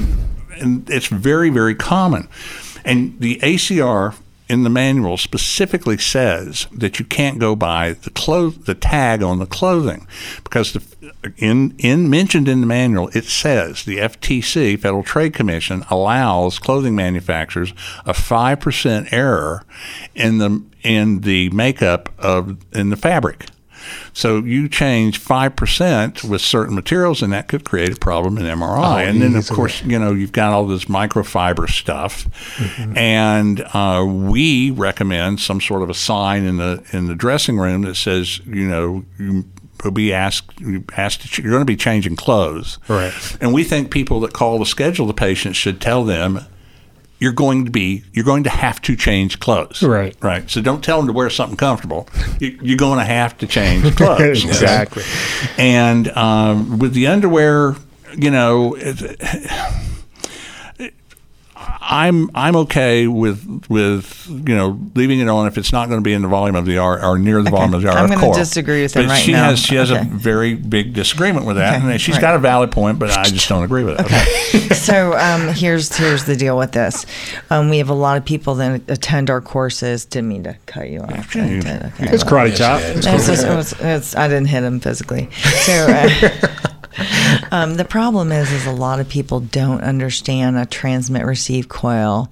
they 0.00 0.04
and 0.60 0.88
it's 0.90 1.06
very, 1.06 1.50
very 1.50 1.74
common. 1.74 2.28
And 2.84 3.18
the 3.20 3.36
ACR 3.38 4.14
in 4.50 4.64
the 4.64 4.70
manual 4.70 5.16
specifically 5.16 5.96
says 5.96 6.66
that 6.72 6.98
you 6.98 7.04
can't 7.04 7.38
go 7.38 7.54
by 7.54 7.92
the 7.92 8.10
clo- 8.10 8.50
the 8.50 8.74
tag 8.74 9.22
on 9.22 9.38
the 9.38 9.46
clothing 9.46 10.08
because 10.42 10.72
the, 10.72 10.82
in 11.36 11.72
in 11.78 12.10
mentioned 12.10 12.48
in 12.48 12.60
the 12.60 12.66
manual 12.66 13.08
it 13.14 13.24
says 13.24 13.84
the 13.84 13.98
FTC 13.98 14.76
Federal 14.76 15.04
Trade 15.04 15.34
Commission 15.34 15.84
allows 15.88 16.58
clothing 16.58 16.96
manufacturers 16.96 17.70
a 18.04 18.12
5% 18.12 19.12
error 19.12 19.62
in 20.16 20.38
the 20.38 20.60
in 20.82 21.20
the 21.20 21.48
makeup 21.50 22.08
of 22.18 22.58
in 22.72 22.90
the 22.90 22.96
fabric. 22.96 23.46
So 24.12 24.38
you 24.38 24.68
change 24.68 25.18
five 25.18 25.56
percent 25.56 26.24
with 26.24 26.40
certain 26.40 26.74
materials, 26.74 27.22
and 27.22 27.32
that 27.32 27.48
could 27.48 27.64
create 27.64 27.92
a 27.92 27.96
problem 27.96 28.38
in 28.38 28.44
MRI. 28.44 29.08
and 29.08 29.22
then, 29.22 29.36
of 29.36 29.48
course, 29.48 29.82
you 29.84 29.98
know 29.98 30.12
you've 30.12 30.32
got 30.32 30.52
all 30.52 30.66
this 30.66 30.86
microfiber 30.86 31.68
stuff, 31.68 32.26
and 32.96 33.60
uh, 33.72 34.04
we 34.06 34.70
recommend 34.70 35.40
some 35.40 35.60
sort 35.60 35.82
of 35.82 35.90
a 35.90 35.94
sign 35.94 36.44
in 36.44 36.56
the 36.56 36.82
in 36.92 37.06
the 37.06 37.14
dressing 37.14 37.58
room 37.58 37.82
that 37.82 37.94
says, 37.96 38.40
you 38.46 38.66
know, 38.68 39.04
you 39.18 39.44
will 39.84 39.90
be 39.90 40.12
asked, 40.12 40.50
asked 40.96 41.22
to 41.22 41.28
ch- 41.28 41.38
you're 41.38 41.50
going 41.52 41.62
to 41.62 41.64
be 41.64 41.76
changing 41.76 42.14
clothes, 42.16 42.78
Right. 42.88 43.12
And 43.40 43.54
we 43.54 43.64
think 43.64 43.90
people 43.90 44.20
that 44.20 44.32
call 44.34 44.58
to 44.58 44.66
schedule 44.66 45.06
the 45.06 45.14
patient 45.14 45.56
should 45.56 45.80
tell 45.80 46.04
them. 46.04 46.40
You're 47.20 47.32
going 47.32 47.66
to 47.66 47.70
be, 47.70 48.02
you're 48.12 48.24
going 48.24 48.44
to 48.44 48.50
have 48.50 48.82
to 48.82 48.96
change 48.96 49.38
clothes. 49.38 49.82
Right. 49.82 50.16
Right. 50.20 50.50
So 50.50 50.60
don't 50.60 50.82
tell 50.82 50.96
them 50.98 51.06
to 51.06 51.12
wear 51.12 51.30
something 51.30 51.56
comfortable. 51.56 52.08
You, 52.40 52.58
you're 52.62 52.78
going 52.78 52.98
to 52.98 53.04
have 53.04 53.38
to 53.38 53.46
change 53.46 53.94
clothes. 53.96 54.44
exactly. 54.44 55.04
And 55.58 56.08
um, 56.16 56.78
with 56.78 56.94
the 56.94 57.06
underwear, 57.06 57.76
you 58.16 58.30
know, 58.30 58.74
it, 58.74 59.16
I'm 61.82 62.30
I'm 62.34 62.56
okay 62.56 63.06
with 63.06 63.66
with 63.70 64.26
you 64.28 64.54
know 64.54 64.78
leaving 64.94 65.20
it 65.20 65.28
on 65.28 65.46
if 65.46 65.56
it's 65.56 65.72
not 65.72 65.88
going 65.88 65.98
to 65.98 66.04
be 66.04 66.12
in 66.12 66.20
the 66.22 66.28
volume 66.28 66.54
of 66.54 66.66
the 66.66 66.76
R 66.78 67.02
or 67.02 67.18
near 67.18 67.42
the 67.42 67.50
volume 67.50 67.72
of 67.72 67.80
the 67.82 67.88
RF 67.88 67.94
I'm 67.96 68.08
gonna 68.10 68.34
disagree 68.34 68.82
with 68.82 68.94
him 68.94 69.04
but 69.06 69.10
right 69.12 69.22
she 69.22 69.32
now. 69.32 69.44
has 69.50 69.58
she 69.58 69.76
has 69.76 69.90
Okay. 69.90 70.02
a 70.02 70.04
very 70.04 70.54
big 70.54 70.92
disagreement 70.92 71.46
with 71.46 71.56
that, 71.56 71.78
Okay, 71.82 71.92
and 71.92 72.00
she's 72.00 72.16
right. 72.16 72.20
got 72.20 72.34
a 72.36 72.38
valid 72.38 72.70
point, 72.70 72.98
but 72.98 73.10
I 73.10 73.24
just 73.24 73.48
don't 73.48 73.64
agree 73.64 73.82
with 73.84 73.98
it. 73.98 74.06
Okay. 74.06 74.68
so 74.74 75.16
um, 75.16 75.48
here's 75.54 75.96
here's 75.96 76.24
the 76.24 76.36
deal 76.36 76.58
with 76.58 76.72
this. 76.72 77.06
Um, 77.48 77.70
we 77.70 77.78
have 77.78 77.88
a 77.88 77.94
lot 77.94 78.18
of 78.18 78.24
people 78.26 78.54
that 78.56 78.82
attend 78.88 79.30
our 79.30 79.40
courses. 79.40 80.04
Didn't 80.04 80.28
mean 80.28 80.44
to 80.44 80.56
cut 80.66 80.90
you 80.90 81.00
off. 81.00 81.34
Yeah, 81.34 81.46
you- 81.46 81.56
I 81.58 81.60
did, 81.60 81.82
okay. 81.86 82.08
It's 82.14 82.24
karate 82.24 82.56
chop. 82.56 82.82
It's 82.82 83.06
just- 83.06 83.44
it 83.44 83.56
was- 83.56 83.72
it's- 83.72 84.14
I 84.14 84.28
didn't 84.28 84.48
hit 84.48 84.62
him 84.64 84.80
physically. 84.80 85.30
So 85.64 85.72
uh, 85.72 86.56
um, 87.52 87.76
the 87.76 87.84
problem 87.84 88.32
is, 88.32 88.50
is 88.52 88.66
a 88.66 88.72
lot 88.72 89.00
of 89.00 89.08
people 89.08 89.40
don't 89.40 89.82
understand 89.82 90.56
a 90.58 90.66
transmit 90.66 91.24
receive 91.24 91.68
coil, 91.68 92.28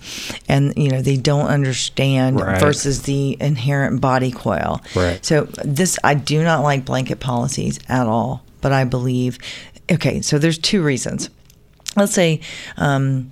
and 0.48 0.72
you 0.76 0.90
know 0.90 1.02
they 1.02 1.16
don't 1.16 1.46
understand 1.46 2.40
Right. 2.40 2.60
versus 2.60 3.02
the 3.02 3.36
inherent 3.40 4.00
body 4.00 4.30
coil. 4.30 4.80
Right. 4.94 5.24
So 5.24 5.44
this, 5.64 5.98
I 6.04 6.14
do 6.14 6.42
not 6.42 6.62
like 6.62 6.84
blanket 6.84 7.20
policies 7.20 7.78
at 7.88 8.06
all. 8.06 8.42
But 8.60 8.72
I 8.72 8.84
believe, 8.84 9.38
okay, 9.90 10.20
so 10.20 10.38
there's 10.38 10.58
two 10.58 10.82
reasons. 10.82 11.30
Let's 11.96 12.12
say. 12.12 12.40
Um, 12.76 13.30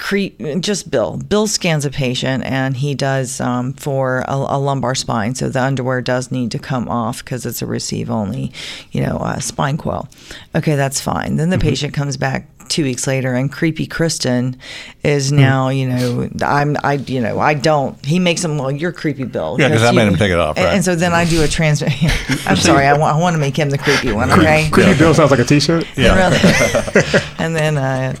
cre- 0.00 0.56
just 0.60 0.90
Bill. 0.90 1.16
Bill 1.18 1.46
scans 1.46 1.84
a 1.84 1.90
patient 1.90 2.42
and 2.44 2.76
he 2.76 2.94
does 2.94 3.40
um, 3.40 3.74
for 3.74 4.24
a, 4.26 4.34
a 4.34 4.58
lumbar 4.58 4.94
spine. 4.94 5.34
So 5.34 5.48
the 5.48 5.62
underwear 5.62 6.00
does 6.00 6.30
need 6.32 6.50
to 6.52 6.58
come 6.58 6.88
off 6.88 7.22
because 7.24 7.46
it's 7.46 7.62
a 7.62 7.66
receive 7.66 8.10
only, 8.10 8.52
you 8.90 9.02
know, 9.06 9.18
uh, 9.18 9.38
spine 9.38 9.76
coil. 9.78 10.08
Okay, 10.54 10.74
that's 10.74 11.00
fine. 11.00 11.36
Then 11.36 11.50
the 11.50 11.58
patient 11.58 11.94
comes 11.94 12.16
back 12.16 12.48
two 12.68 12.84
weeks 12.84 13.04
later 13.08 13.34
and 13.34 13.50
creepy 13.50 13.84
Kristen 13.84 14.56
is 15.02 15.32
now, 15.32 15.70
you 15.70 15.88
know, 15.88 16.28
I'm, 16.40 16.76
I, 16.84 16.92
you 16.94 17.20
know, 17.20 17.40
I 17.40 17.54
don't. 17.54 18.02
He 18.06 18.20
makes 18.20 18.44
him, 18.44 18.58
well, 18.58 18.70
you're 18.70 18.92
creepy 18.92 19.24
Bill. 19.24 19.56
Yeah, 19.58 19.68
'cause 19.70 19.82
I 19.82 19.90
made 19.90 20.06
him 20.06 20.14
take 20.14 20.30
it 20.30 20.38
off, 20.38 20.56
And, 20.56 20.66
right. 20.66 20.74
and 20.76 20.84
so 20.84 20.94
then 20.94 21.12
I 21.12 21.24
do 21.24 21.42
a 21.42 21.48
trans. 21.48 21.82
I'm 22.46 22.54
sorry, 22.56 22.86
I 22.86 22.96
want, 22.96 23.16
I 23.16 23.18
want 23.20 23.34
to 23.34 23.40
make 23.40 23.56
him 23.58 23.70
the 23.70 23.78
creepy 23.78 24.12
one. 24.12 24.30
Okay. 24.30 24.68
Creepy 24.70 24.96
Bill 24.96 25.12
sounds 25.14 25.32
like 25.32 25.40
a 25.40 25.44
T-shirt. 25.44 25.84
Yeah. 25.96 26.30
And 27.40 27.56
then 27.56 27.76
uh, 27.78 28.14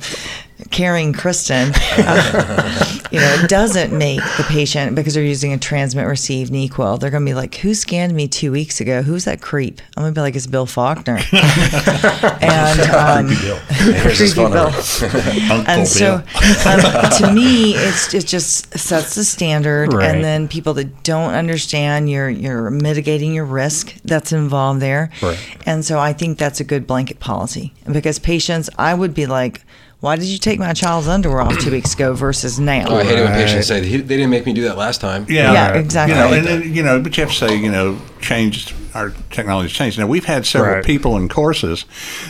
carrying 0.70 1.12
Kristen, 1.12 1.72
uh, 1.74 2.98
you 3.10 3.20
know, 3.20 3.34
it 3.42 3.48
doesn't 3.48 3.96
make 3.96 4.20
the 4.36 4.44
patient 4.48 4.94
because 4.94 5.14
they're 5.14 5.22
using 5.22 5.52
a 5.52 5.58
transmit 5.58 6.06
receive 6.06 6.50
knee 6.50 6.68
coil. 6.68 6.96
They're 6.98 7.10
going 7.10 7.24
to 7.24 7.30
be 7.30 7.34
like, 7.34 7.54
"Who 7.56 7.74
scanned 7.74 8.14
me 8.14 8.28
two 8.28 8.52
weeks 8.52 8.80
ago? 8.80 9.02
Who's 9.02 9.24
that 9.24 9.40
creep?" 9.40 9.80
I'm 9.96 10.02
going 10.02 10.14
to 10.14 10.18
be 10.18 10.22
like, 10.22 10.36
"It's 10.36 10.46
Bill 10.46 10.66
Faulkner." 10.66 11.18
and 11.32 12.80
um, 12.90 13.28
Here's 13.28 14.18
his 14.18 14.34
creepy 14.34 14.52
Bill. 14.52 14.70
And 15.66 15.86
so, 15.86 16.14
um, 16.14 17.10
to 17.18 17.32
me, 17.34 17.74
it's 17.74 18.14
it 18.14 18.26
just 18.26 18.76
sets 18.78 19.14
the 19.14 19.24
standard, 19.24 19.92
Right. 19.92 20.08
and 20.08 20.24
then 20.24 20.48
people 20.48 20.74
that 20.74 21.02
don't 21.02 21.34
understand, 21.34 22.10
you're 22.10 22.28
you're 22.30 22.70
mitigating 22.70 23.34
your 23.34 23.44
risk 23.44 23.94
that's 24.04 24.32
involved 24.32 24.80
there, 24.80 25.10
Right. 25.22 25.38
and 25.66 25.84
so 25.84 25.98
I 25.98 26.12
think 26.12 26.38
that's 26.38 26.60
a 26.60 26.64
good 26.64 26.86
blanket 26.86 27.20
policy. 27.20 27.72
Because 27.90 28.18
patients, 28.18 28.70
I 28.78 28.94
would 28.94 29.14
be 29.14 29.26
like, 29.26 29.62
"Why 30.00 30.16
did 30.16 30.26
you 30.26 30.38
take 30.38 30.58
my 30.58 30.72
child's 30.72 31.08
underwear 31.08 31.42
off 31.42 31.58
two 31.58 31.70
weeks 31.70 31.94
ago 31.94 32.14
versus 32.14 32.58
now?" 32.58 32.86
Oh, 32.88 32.96
I 32.96 33.04
hate 33.04 33.18
it 33.18 33.24
when 33.24 33.32
patients 33.34 33.66
say 33.68 33.80
they 33.80 33.88
they 33.98 34.16
didn't 34.16 34.30
make 34.30 34.46
me 34.46 34.52
do 34.52 34.62
that 34.64 34.76
last 34.76 35.00
time. 35.00 35.26
Yeah, 35.28 35.52
Yeah, 35.52 35.74
exactly. 35.74 36.16
You 36.16 36.22
know, 36.22 36.32
and 36.32 36.46
then, 36.46 36.74
you 36.74 36.82
know, 36.82 37.00
but 37.00 37.16
you 37.16 37.22
have 37.22 37.30
to 37.32 37.36
say, 37.38 37.56
you 37.56 37.70
know, 37.70 37.98
changed 38.20 38.74
our 38.94 39.10
technology's 39.30 39.72
changed. 39.72 39.98
Now 39.98 40.06
we've 40.06 40.24
had 40.24 40.46
several 40.46 40.74
Right. 40.76 40.84
people 40.84 41.16
in 41.16 41.28
courses 41.28 41.84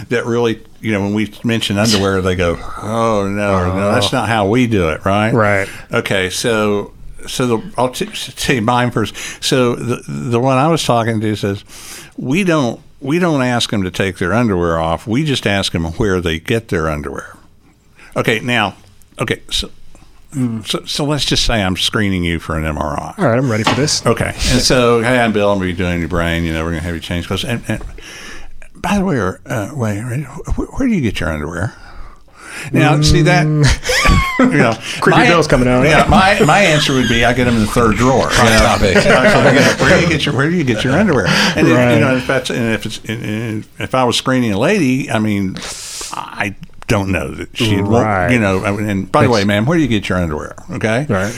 that 0.08 0.26
really, 0.26 0.60
you 0.80 0.92
know, 0.92 1.00
when 1.00 1.14
we 1.14 1.32
mention 1.44 1.78
underwear, 1.78 2.20
they 2.20 2.36
go, 2.36 2.58
"Oh 2.82 3.26
no, 3.28 3.30
no, 3.30 3.70
uh-huh. 3.70 3.92
that's 3.92 4.12
not 4.12 4.28
how 4.28 4.46
we 4.46 4.66
do 4.66 4.88
it." 4.90 5.04
Right? 5.04 5.32
Right. 5.32 5.68
Okay, 5.92 6.30
so. 6.30 6.92
So 7.26 7.46
the, 7.46 7.72
I'll 7.76 7.90
t- 7.90 8.06
tell 8.06 8.54
you 8.56 8.62
mine 8.62 8.90
first. 8.92 9.14
So 9.44 9.74
the 9.74 10.02
the 10.08 10.40
one 10.40 10.56
I 10.56 10.68
was 10.68 10.82
talking 10.82 11.20
to 11.20 11.36
says, 11.36 11.64
we 12.16 12.44
don't 12.44 12.80
we 12.98 13.18
don't 13.18 13.42
ask 13.42 13.68
them 13.70 13.82
to 13.82 13.90
take 13.90 14.16
their 14.16 14.32
underwear 14.32 14.78
off. 14.78 15.06
We 15.06 15.24
just 15.24 15.46
ask 15.46 15.72
them 15.72 15.84
where 15.84 16.22
they 16.22 16.38
get 16.38 16.68
their 16.68 16.88
underwear. 16.88 17.36
Okay, 18.16 18.40
now, 18.40 18.76
okay, 19.20 19.42
so 19.50 19.70
so, 20.64 20.84
so 20.84 21.04
let's 21.04 21.24
just 21.24 21.44
say 21.44 21.60
I'm 21.60 21.76
screening 21.76 22.22
you 22.22 22.38
for 22.38 22.56
an 22.56 22.62
MRI. 22.62 23.18
All 23.18 23.24
right, 23.24 23.36
I'm 23.36 23.50
ready 23.50 23.64
for 23.64 23.74
this. 23.74 24.06
Okay. 24.06 24.28
And 24.28 24.60
so, 24.60 25.00
hey, 25.02 25.18
I'm 25.18 25.32
Bill. 25.32 25.50
I'm 25.50 25.58
going 25.58 25.70
to 25.70 25.74
be 25.74 25.76
doing 25.76 25.98
your 25.98 26.08
brain. 26.08 26.44
You 26.44 26.52
know, 26.52 26.62
we're 26.64 26.70
going 26.70 26.80
to 26.82 26.86
have 26.86 26.94
you 26.94 27.00
change 27.00 27.26
clothes. 27.26 27.44
And, 27.44 27.62
and 27.66 27.82
by 28.74 28.98
the 28.98 29.04
way, 29.04 29.18
uh, 29.18 29.74
wait, 29.74 30.04
wait, 30.04 30.24
where, 30.56 30.66
where 30.68 30.88
do 30.88 30.94
you 30.94 31.00
get 31.00 31.18
your 31.18 31.30
underwear? 31.32 31.74
Now, 32.72 33.00
see 33.00 33.22
that? 33.22 33.44
you 34.38 34.46
know, 34.58 34.74
Creepy 35.00 35.18
my- 35.18 35.26
Bill's 35.26 35.46
coming 35.46 35.66
out. 35.66 35.82
Yeah, 35.82 36.06
my, 36.08 36.38
my 36.44 36.60
answer 36.60 36.92
would 36.92 37.08
be 37.08 37.24
I 37.24 37.32
get 37.32 37.44
them 37.44 37.54
in 37.54 37.62
the 37.62 37.66
third 37.66 37.96
drawer. 37.96 38.30
you 38.30 38.44
know? 38.44 38.58
topic. 38.58 38.94
where 39.80 39.96
do 39.98 40.02
you 40.02 40.08
get 40.08 40.26
your 40.26 40.36
Where 40.36 40.50
do 40.50 40.56
you 40.56 40.64
get 40.64 40.84
your 40.84 40.92
underwear? 40.92 41.26
And 41.26 41.66
if, 41.66 41.72
you 41.72 42.00
know, 42.00 42.16
if 42.16 42.26
that's 42.26 42.50
and 42.50 42.74
if 42.74 42.86
it's 42.86 42.98
and- 43.04 43.24
and 43.24 43.68
if 43.78 43.94
I 43.94 44.04
was 44.04 44.16
screening 44.16 44.52
a 44.52 44.58
lady, 44.58 45.10
I 45.10 45.18
mean, 45.18 45.56
I 46.12 46.54
don't 46.90 47.10
know 47.12 47.30
that 47.30 47.56
she 47.56 47.80
won't. 47.80 48.04
Right. 48.04 48.32
You 48.32 48.38
know, 48.38 48.62
and 48.64 49.10
by 49.10 49.22
the 49.22 49.30
way, 49.30 49.44
ma'am, 49.44 49.64
where 49.64 49.78
do 49.78 49.82
you 49.82 49.88
get 49.88 50.08
your 50.08 50.18
underwear? 50.18 50.54
Okay, 50.72 51.06
Right. 51.08 51.32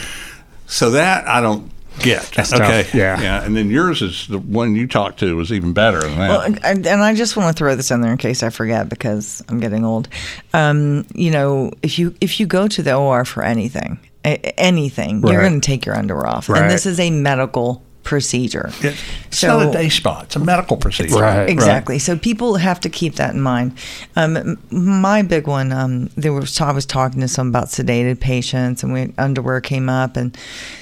so 0.66 0.90
that 0.90 1.28
I 1.28 1.40
don't 1.40 1.70
get. 2.00 2.22
That's 2.34 2.50
tough. 2.50 2.60
okay. 2.62 2.86
Yeah. 2.94 3.20
Yeah. 3.20 3.44
And 3.44 3.54
then 3.56 3.68
yours 3.70 4.00
is 4.02 4.26
the 4.26 4.38
one 4.38 4.74
you 4.74 4.86
talked 4.88 5.18
to 5.20 5.36
was 5.36 5.52
even 5.52 5.72
better 5.74 6.00
than 6.00 6.16
that. 6.18 6.28
Well, 6.30 6.40
and, 6.40 6.86
and 6.86 7.02
I 7.02 7.14
just 7.14 7.36
want 7.36 7.54
to 7.54 7.58
throw 7.58 7.76
this 7.76 7.90
in 7.90 8.00
there 8.00 8.10
in 8.12 8.18
case 8.18 8.42
I 8.42 8.48
forget 8.50 8.88
because 8.88 9.42
I'm 9.48 9.60
getting 9.60 9.84
old. 9.84 10.08
Um, 10.54 11.06
you 11.14 11.30
know, 11.30 11.70
if 11.82 11.98
you 11.98 12.14
if 12.20 12.40
you 12.40 12.46
go 12.46 12.66
to 12.66 12.82
the 12.82 12.94
OR 12.94 13.24
for 13.26 13.42
anything, 13.42 13.98
a- 14.24 14.58
anything, 14.58 15.20
you're 15.26 15.40
going 15.42 15.60
to 15.60 15.66
take 15.66 15.84
your 15.84 15.94
underwear 15.96 16.26
off, 16.26 16.48
Right. 16.48 16.62
and 16.62 16.70
this 16.70 16.86
is 16.86 16.98
a 16.98 17.10
medical 17.10 17.82
procedure. 18.02 18.70
It- 18.82 18.96
it's 19.28 19.42
not 19.42 19.66
a 19.66 19.70
day 19.72 19.88
spa. 19.88 20.20
It's 20.22 20.36
a 20.36 20.38
medical 20.40 20.76
procedure. 20.76 21.16
Right. 21.20 21.48
Exactly. 21.48 21.98
So 21.98 22.16
people 22.18 22.56
have 22.56 22.80
to 22.80 22.88
keep 22.90 23.14
that 23.16 23.32
in 23.34 23.40
mind. 23.40 23.72
Um, 24.16 24.58
my 24.70 25.22
big 25.22 25.46
one, 25.46 25.72
um, 25.72 26.10
there 26.16 26.32
was 26.32 26.60
I 26.60 26.72
was 26.72 26.84
talking 26.84 27.20
to 27.22 27.28
some 27.28 27.48
about 27.48 27.66
sedated 27.68 28.20
patients, 28.20 28.82
and 28.82 28.92
we 28.92 29.12
underwear 29.16 29.60
came 29.60 29.88
up, 29.88 30.16
and 30.16 30.36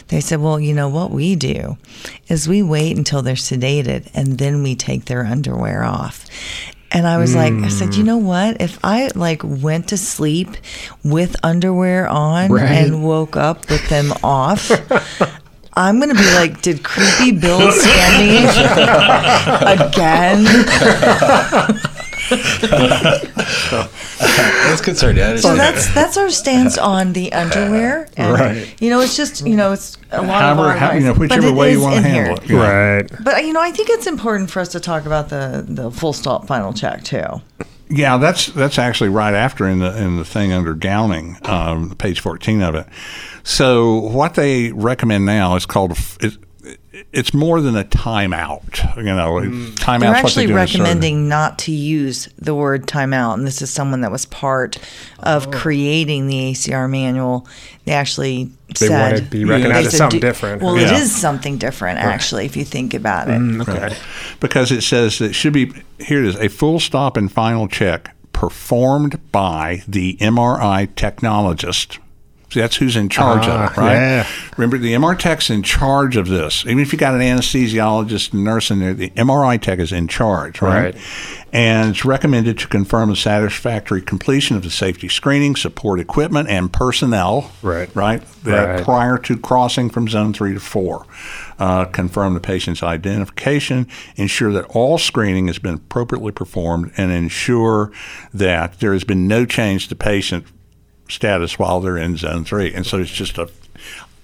they 0.09 0.21
said, 0.21 0.41
"Well, 0.41 0.59
you 0.59 0.75
know 0.75 0.89
what 0.89 1.11
we 1.13 1.37
do 1.37 1.77
is 2.29 2.49
we 2.49 2.63
wait 2.63 2.97
until 2.97 3.23
they're 3.23 3.35
sedated, 3.35 4.09
and 4.15 4.39
then 4.39 4.63
we 4.63 4.75
take 4.75 5.05
their 5.05 5.25
underwear 5.25 5.85
off." 5.85 6.27
And 6.93 7.07
I 7.07 7.19
was 7.19 7.37
like, 7.37 7.53
I 7.53 7.69
said, 7.69 7.95
you 7.95 8.03
know 8.03 8.17
what? 8.17 8.61
If 8.61 8.81
I 8.83 9.11
like 9.15 9.43
went 9.45 9.87
to 9.91 9.97
sleep 9.97 10.49
with 11.05 11.37
underwear 11.45 12.09
on 12.09 12.51
Right. 12.51 12.69
and 12.69 13.05
woke 13.05 13.37
up 13.37 13.71
with 13.71 13.89
them 13.89 14.13
off. 14.25 14.73
I'm 15.81 15.99
gonna 15.99 16.15
be 16.15 16.31
like, 16.35 16.61
did 16.61 16.83
creepy 16.83 17.33
Bill 17.33 17.73
scan 17.73 18.21
me 18.21 18.37
again? 19.87 20.45
That's 24.69 24.81
concerned. 24.83 25.19
Yeah, 25.19 25.37
So 25.37 25.55
that's 25.57 25.93
that's 25.95 26.17
our 26.17 26.31
stance 26.31 26.77
on 26.79 27.13
the 27.15 27.33
underwear. 27.33 28.09
And, 28.17 28.33
Right. 28.33 28.75
You 28.81 28.91
know, 28.91 29.01
it's 29.01 29.17
just 29.17 29.47
you 29.47 29.57
know, 29.57 29.73
it's 29.73 29.97
a 30.11 30.21
lot 30.23 30.43
However- 30.43 30.61
of 30.61 30.67
our 30.67 30.77
how- 30.77 30.93
you 30.93 31.01
know, 31.01 31.11
advice, 31.13 31.29
but 31.29 31.39
whichever 31.39 31.53
way 31.53 31.73
you 31.73 31.81
wanna 31.81 31.97
in 31.97 32.03
handle 32.05 32.41
here. 32.45 32.59
it. 32.59 33.11
Right. 33.11 33.25
But 33.25 33.45
you 33.47 33.53
know, 33.53 33.63
I 33.63 33.71
think 33.71 33.89
it's 33.91 34.07
important 34.07 34.51
for 34.51 34.61
us 34.61 34.69
to 34.71 34.81
talk 34.81 35.07
about 35.07 35.29
the 35.31 35.65
the 35.67 35.91
full 35.91 36.13
stop 36.13 36.47
final 36.47 36.73
check 36.73 37.03
too. 37.05 37.41
Yeah, 37.93 38.19
that's 38.19 38.47
that's 38.47 38.79
actually 38.79 39.11
right 39.11 39.35
after 39.35 39.67
in 39.67 39.81
the 39.81 40.01
in 40.01 40.17
the 40.17 40.25
thing 40.25 40.53
under 40.53 40.75
gowning, 40.75 41.37
um, 41.43 41.97
page 41.97 42.21
fourteen 42.21 42.63
of 42.63 42.77
it. 42.77 42.87
So 43.43 43.97
what 43.97 44.35
they 44.35 44.71
recommend 44.71 45.27
now 45.27 45.57
is 45.57 45.67
called 45.67 45.99
it, 46.21 46.37
it's 47.13 47.33
more 47.35 47.61
than 47.61 47.77
a 47.77 47.85
timeout. 47.85 48.97
You 48.97 49.03
know, 49.05 49.33
Mm. 49.41 49.71
timeout's 49.75 50.01
They're 50.01 50.11
what 50.11 50.17
actually 50.25 50.47
they 50.47 50.53
do 50.53 50.59
in 50.59 50.67
surgery. 50.67 50.81
recommending 50.83 51.29
not 51.29 51.59
to 51.61 51.73
use 51.73 52.29
the 52.39 52.55
word 52.55 52.87
timeout, 52.87 53.35
and 53.35 53.47
this 53.47 53.63
is 53.63 53.71
someone 53.71 54.01
that 54.03 54.11
was 54.13 54.27
part 54.27 54.79
of 55.21 55.47
Oh. 55.49 55.51
creating 55.51 56.27
the 56.27 56.37
ACR 56.51 56.89
manual. 56.89 57.47
They 57.85 57.93
actually 57.93 58.51
They 58.79 58.87
said 58.89 59.01
want 59.01 59.13
it 59.15 59.17
to 59.25 59.31
be 59.31 59.45
recognized 59.45 59.75
they 59.75 59.87
as 59.87 59.91
said 59.93 59.99
something 59.99 60.21
do- 60.21 60.27
different. 60.27 60.63
Well, 60.63 60.77
Yeah. 60.79 60.87
it 60.95 61.01
is 61.03 61.15
something 61.15 61.57
different 61.59 61.99
actually, 61.99 62.47
if 62.47 62.57
you 62.57 62.65
think 62.65 62.95
about 62.95 63.29
it. 63.29 63.41
Okay. 63.69 63.95
because 64.41 64.71
it 64.73 64.83
says 64.83 65.19
that 65.19 65.27
it 65.27 65.35
should 65.35 65.53
be 65.53 65.73
here 65.99 66.23
it 66.23 66.29
is 66.29 66.37
a 66.37 66.49
full 66.49 66.81
stop 66.81 67.17
and 67.17 67.31
final 67.31 67.69
check 67.69 68.15
performed 68.33 69.19
by 69.33 69.83
the 69.87 70.17
MRI 70.21 70.87
technologist. 70.97 71.99
See, 72.53 72.59
that's 72.61 72.77
who's 72.77 72.97
in 72.97 73.09
charge 73.09 73.47
Ah, 73.47 73.67
of 73.67 73.73
it, 73.73 73.77
right? 73.81 73.93
yeah. 73.95 74.27
Remember, 74.57 74.77
the 74.77 74.93
MRI 74.95 75.17
tech's 75.17 75.51
in 75.51 75.63
charge 75.63 76.17
of 76.17 76.27
this. 76.27 76.65
Even 76.67 76.81
if 76.81 76.93
you 76.93 76.99
got 76.99 77.15
an 77.15 77.21
anesthesiologist 77.21 78.33
and 78.33 78.43
nurse 78.43 78.73
in 78.73 78.81
there, 78.81 78.93
the 78.93 79.11
MRI 79.11 79.57
tech 79.61 79.79
is 79.79 79.93
in 79.93 80.09
charge, 80.09 80.61
right? 80.61 80.95
Right. 80.95 80.97
And 81.53 81.91
it's 81.91 82.05
recommended 82.05 82.59
to 82.59 82.67
confirm 82.69 83.11
the 83.11 83.17
satisfactory 83.17 84.03
completion 84.03 84.57
of 84.57 84.65
the 84.65 84.71
safety 84.71 85.09
screening, 85.09 85.55
support 85.55 86.01
equipment, 86.01 86.49
and 86.49 86.73
personnel, 86.73 87.53
Right. 87.63 87.89
Right. 87.95 88.23
That 88.43 88.65
Right. 88.77 88.85
prior 88.85 89.19
to 89.19 89.37
crossing 89.37 89.89
from 89.91 90.09
zone 90.09 90.33
three 90.33 90.55
to 90.55 90.61
four. 90.61 91.05
Uh, 91.61 91.85
confirm 91.85 92.35
the 92.35 92.41
patient's 92.41 92.83
identification, 92.83 93.87
ensure 94.17 94.53
that 94.53 94.65
all 94.71 94.99
screening 94.99 95.47
has 95.47 95.59
been 95.59 95.75
appropriately 95.75 96.33
performed, 96.33 96.91
and 96.97 97.13
ensure 97.13 97.93
that 98.35 98.81
there 98.81 98.93
has 98.93 99.05
been 99.05 99.29
no 99.29 99.45
change 99.45 99.87
to 99.89 99.95
patient 99.95 100.47
status 101.11 101.59
while 101.59 101.81
they're 101.81 101.97
in 101.99 102.17
zone 102.17 102.45
three. 102.45 102.73
And 102.73 102.87
so 102.87 102.99
it's 102.99 103.11
just 103.11 103.37
a, 103.39 103.51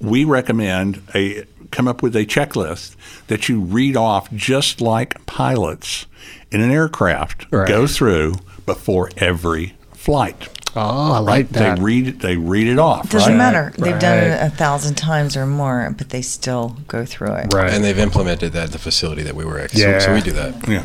we 0.00 0.24
recommend 0.24 1.02
a, 1.14 1.44
come 1.70 1.88
up 1.88 2.02
with 2.02 2.14
a 2.16 2.24
checklist 2.26 2.96
that 3.26 3.48
you 3.48 3.60
read 3.60 3.96
off 3.96 4.30
just 4.32 4.80
like 4.80 5.24
pilots 5.26 6.06
in 6.50 6.60
an 6.60 6.70
aircraft 6.70 7.46
Right. 7.50 7.68
go 7.68 7.86
through 7.86 8.34
before 8.66 9.10
every 9.16 9.74
flight. 9.92 10.48
Oh, 10.78 11.12
I 11.12 11.18
like 11.20 11.48
They 11.48 11.60
that. 11.60 11.78
read 11.78 12.06
it. 12.06 12.20
They 12.20 12.36
read 12.36 12.66
it 12.66 12.78
off. 12.78 13.08
Doesn't 13.08 13.32
right? 13.32 13.38
matter. 13.38 13.72
They've 13.78 13.98
done 13.98 14.18
it 14.18 14.42
a 14.42 14.50
thousand 14.50 14.96
times 14.96 15.34
or 15.34 15.46
more, 15.46 15.94
but 15.96 16.10
they 16.10 16.20
still 16.20 16.76
go 16.86 17.06
through 17.06 17.32
it. 17.32 17.54
Right. 17.54 17.72
and 17.72 17.82
they've 17.82 17.98
implemented 17.98 18.52
that 18.52 18.64
at 18.64 18.72
the 18.72 18.78
facility 18.78 19.22
that 19.22 19.34
we 19.34 19.44
were 19.46 19.58
at. 19.58 19.70
So, 19.70 19.78
Yeah. 19.78 19.98
so 20.00 20.12
we 20.12 20.20
do 20.20 20.32
that. 20.32 20.68
Yeah. 20.68 20.84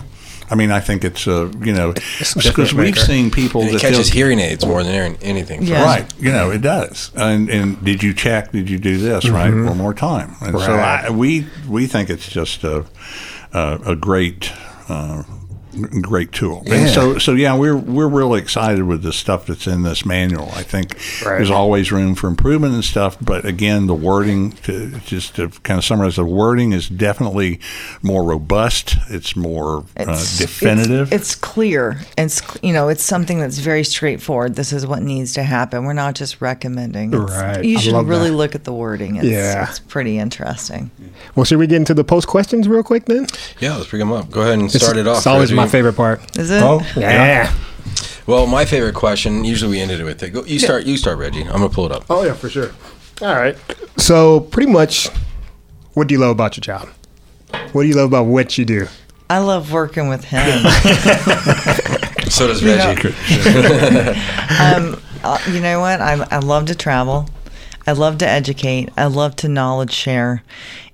I 0.52 0.56
mean, 0.56 0.70
I 0.70 0.82
think 0.82 1.04
it's 1.06 1.28
uh, 1.28 1.50
you 1.64 1.74
know 1.74 1.94
because 2.20 2.74
we've 2.74 2.94
maker. 2.94 3.00
seen 3.00 3.32
people 3.32 3.62
And 3.62 3.70
it 3.70 3.74
that 3.74 3.82
catches 3.82 4.10
hearing 4.10 4.40
aids 4.40 4.66
more 4.66 4.84
than 4.84 5.16
anything. 5.22 5.64
Yeah. 5.64 5.84
Right, 5.84 6.14
you 6.20 6.32
know 6.32 6.52
it 6.52 6.62
does. 6.62 7.12
And 7.16 7.50
and 7.50 7.84
did 7.84 8.04
you 8.04 8.14
check? 8.14 8.52
Did 8.52 8.70
you 8.70 8.78
do 8.78 8.98
this? 8.98 9.30
Right, 9.30 9.50
one 9.50 9.78
more 9.78 9.94
time. 9.94 10.36
And 10.42 10.60
so 10.60 10.74
I, 10.74 11.10
we 11.10 11.48
we 11.68 11.88
think 11.88 12.10
it's 12.10 12.28
just 12.28 12.64
a 12.64 12.86
a, 13.54 13.80
a 13.86 13.96
great. 13.96 14.52
Uh, 14.90 15.24
great 16.02 16.32
tool 16.32 16.64
and 16.68 16.90
so 16.90 17.18
so 17.18 17.34
yeah 17.34 17.56
we're 17.56 17.76
we're 17.78 18.08
really 18.08 18.40
excited 18.42 18.84
with 18.84 19.02
the 19.04 19.14
stuff 19.14 19.46
that's 19.46 19.68
in 19.68 19.84
this 19.84 20.06
manual 20.06 20.50
i 20.54 20.64
think 20.64 20.94
Right. 21.26 21.38
there's 21.38 21.52
always 21.52 21.92
room 21.92 22.16
for 22.16 22.28
improvement 22.28 22.74
and 22.74 22.84
stuff 22.84 23.18
but 23.22 23.46
again 23.46 23.88
the 23.88 23.94
wording 23.96 24.52
to 24.64 24.92
just 25.06 25.36
to 25.38 25.50
kind 25.64 25.78
of 25.78 25.86
summarize 25.86 26.16
the 26.18 26.26
wording 26.26 26.74
is 26.74 26.90
definitely 26.90 27.60
more 28.02 28.24
robust 28.24 28.96
it's 29.10 29.36
more 29.36 29.86
uh, 29.98 30.06
definitive 30.38 31.12
It's, 31.14 31.22
it's 31.32 31.36
clear. 31.36 32.00
It's 32.18 32.42
you 32.62 32.74
know, 32.74 32.88
it's 32.90 33.04
something 33.04 33.40
that's 33.40 33.58
very 33.58 33.84
straightforward. 33.84 34.56
This 34.56 34.72
is 34.74 34.86
what 34.86 35.02
needs 35.02 35.34
to 35.34 35.44
happen. 35.44 35.86
We're 35.86 35.94
not 35.94 36.16
just 36.16 36.42
recommending. 36.42 37.14
It's- 37.14 37.30
Right. 37.32 37.64
You 37.64 37.80
should 37.80 37.94
really 38.08 38.30
that. 38.30 38.36
look 38.36 38.56
at 38.56 38.64
the 38.64 38.74
wording. 38.74 39.16
It's, 39.18 39.26
Yeah. 39.26 39.70
it's 39.70 39.80
pretty 39.80 40.18
interesting. 40.18 40.92
well, 41.36 41.44
should 41.46 41.58
we 41.60 41.68
get 41.68 41.78
into 41.78 41.94
the 41.94 42.04
post 42.04 42.28
questions 42.28 42.68
real 42.68 42.84
quick 42.84 43.06
then? 43.06 43.28
Yeah, 43.60 43.76
let's 43.78 43.90
bring 43.90 44.00
them 44.00 44.12
up. 44.12 44.30
Go 44.32 44.42
ahead 44.42 44.60
and 44.60 44.72
start 44.72 44.98
it 44.98 45.08
off. 45.08 45.18
It's 45.18 45.28
always 45.28 45.52
Reggie. 45.52 45.61
My 45.62 45.68
favorite 45.68 45.94
part. 45.94 46.38
Is 46.38 46.52
it? 46.52 46.62
oh 46.64 46.82
Yeah. 46.96 47.54
Well, 48.28 48.46
my 48.48 48.66
favorite 48.66 48.96
question. 48.96 49.44
Usually 49.44 49.72
we 49.72 49.80
ended 49.82 50.00
it 50.00 50.04
with 50.04 50.22
it. 50.24 50.30
Go, 50.30 50.44
you 50.46 50.60
start. 50.60 50.86
You 50.86 50.96
start, 50.98 51.18
Reggie. 51.18 51.42
I'm 51.44 51.54
gonna 51.54 51.70
pull 51.70 51.86
it 51.86 51.92
up. 51.92 52.06
Oh 52.10 52.24
yeah, 52.24 52.34
for 52.34 52.50
sure. 52.50 52.72
All 53.22 53.36
right. 53.36 53.56
So 53.98 54.40
pretty 54.40 54.72
much, 54.72 55.10
what 55.94 56.08
do 56.08 56.14
you 56.14 56.20
love 56.20 56.30
about 56.32 56.56
your 56.58 56.62
job? 56.62 56.90
What 57.74 57.84
do 57.84 57.88
you 57.88 57.96
love 57.96 58.08
about 58.08 58.26
what 58.26 58.58
you 58.58 58.66
do? 58.66 58.88
I 59.30 59.40
love 59.40 59.72
working 59.72 60.08
with 60.10 60.24
him. 60.26 60.42
So 62.32 62.48
does 62.48 62.62
You 62.62 62.70
know- 62.78 62.94
Reggie. 62.94 63.10
um, 64.58 65.02
uh, 65.22 65.38
you 65.52 65.60
know 65.60 65.82
what? 65.82 66.00
I, 66.00 66.26
I 66.32 66.38
love 66.40 66.68
to 66.68 66.76
travel. 66.76 67.28
I 67.86 67.92
love 67.92 68.20
to 68.20 68.28
educate. 68.28 68.90
I 68.96 69.08
love 69.08 69.36
to 69.38 69.50
knowledge 69.50 69.92
share. 69.92 70.42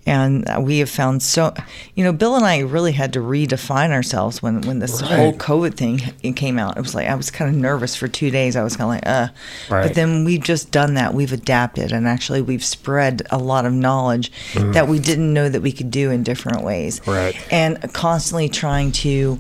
And 0.08 0.46
we 0.66 0.80
have 0.80 0.90
found 0.90 1.22
so, 1.22 1.54
you 1.94 2.04
know, 2.04 2.14
Bill 2.14 2.36
and 2.36 2.46
I 2.46 2.60
really 2.60 2.94
had 2.94 3.12
to 3.14 3.20
redefine 3.20 3.92
ourselves 3.92 4.42
when, 4.42 4.62
when 4.62 4.80
this 4.80 5.02
whole 5.02 5.34
COVID 5.34 5.74
thing 5.74 6.02
it 6.24 6.38
came 6.38 6.58
out. 6.58 6.78
It 6.78 6.82
was 6.82 6.96
like, 6.96 7.08
I 7.08 7.16
was 7.16 7.30
kind 7.30 7.54
of 7.54 7.60
nervous 7.60 7.96
for 7.96 8.08
two 8.08 8.32
days. 8.32 8.56
I 8.56 8.64
was 8.64 8.78
kind 8.78 8.84
of 8.84 8.96
like, 8.96 9.06
uh. 9.06 9.34
Right. 9.70 9.84
But 9.86 9.96
then 9.96 10.24
we've 10.24 10.42
just 10.42 10.72
done 10.72 10.94
that. 10.94 11.14
We've 11.14 11.34
adapted 11.34 11.92
and 11.92 12.08
actually 12.08 12.42
we've 12.42 12.64
spread 12.64 13.22
a 13.32 13.38
lot 13.38 13.66
of 13.66 13.74
knowledge 13.74 14.32
that 14.56 14.88
we 14.88 15.00
didn't 15.00 15.34
know 15.34 15.50
that 15.50 15.62
we 15.62 15.74
could 15.74 15.92
do 15.92 16.10
in 16.10 16.24
different 16.24 16.64
ways. 16.64 17.06
Right. 17.06 17.36
And 17.52 17.94
constantly 17.94 18.48
trying 18.48 18.94
to 18.94 19.38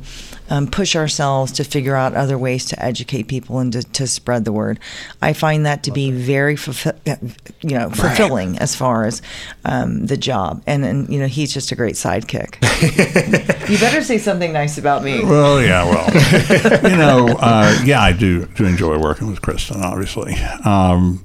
um, 0.50 0.68
push 0.68 0.96
ourselves 0.96 1.52
to 1.54 1.64
figure 1.64 1.96
out 1.96 2.14
other 2.14 2.38
ways 2.38 2.66
to 2.66 2.84
educate 2.84 3.24
people 3.24 3.60
and 3.60 3.74
to, 3.74 3.84
to 3.84 4.08
spread 4.08 4.46
the 4.46 4.52
word. 4.52 4.80
I 5.22 5.34
find 5.34 5.66
that 5.66 5.84
to 5.84 5.92
be 5.92 6.12
very, 6.12 6.56
fulfill, 6.56 6.94
you 7.06 7.78
know, 7.78 7.90
fulfilling 7.90 8.58
as 8.60 8.76
far 8.76 9.06
as 9.06 9.22
um, 9.66 10.08
the 10.08 10.18
job. 10.18 10.64
And, 10.66 10.86
and 10.86 11.10
you 11.10 11.20
know, 11.20 11.28
he's 11.28 11.54
just 11.54 11.72
a 11.72 11.76
great 11.76 11.96
sidekick. 11.96 12.56
you 13.70 13.78
better 13.78 14.02
say 14.02 14.18
something 14.18 14.54
nice 14.54 14.78
about 14.78 15.04
me. 15.04 15.24
Well, 15.24 15.62
yeah, 15.62 15.84
well, 15.84 16.84
you 16.92 16.98
know, 16.98 17.36
uh, 17.40 17.80
yeah, 17.84 18.02
I 18.02 18.14
do 18.14 18.46
do 18.46 18.66
enjoy 18.66 18.98
working 18.98 19.28
with 19.28 19.42
Kristen. 19.42 19.82
Obviously, 19.82 20.34
um, 20.66 21.24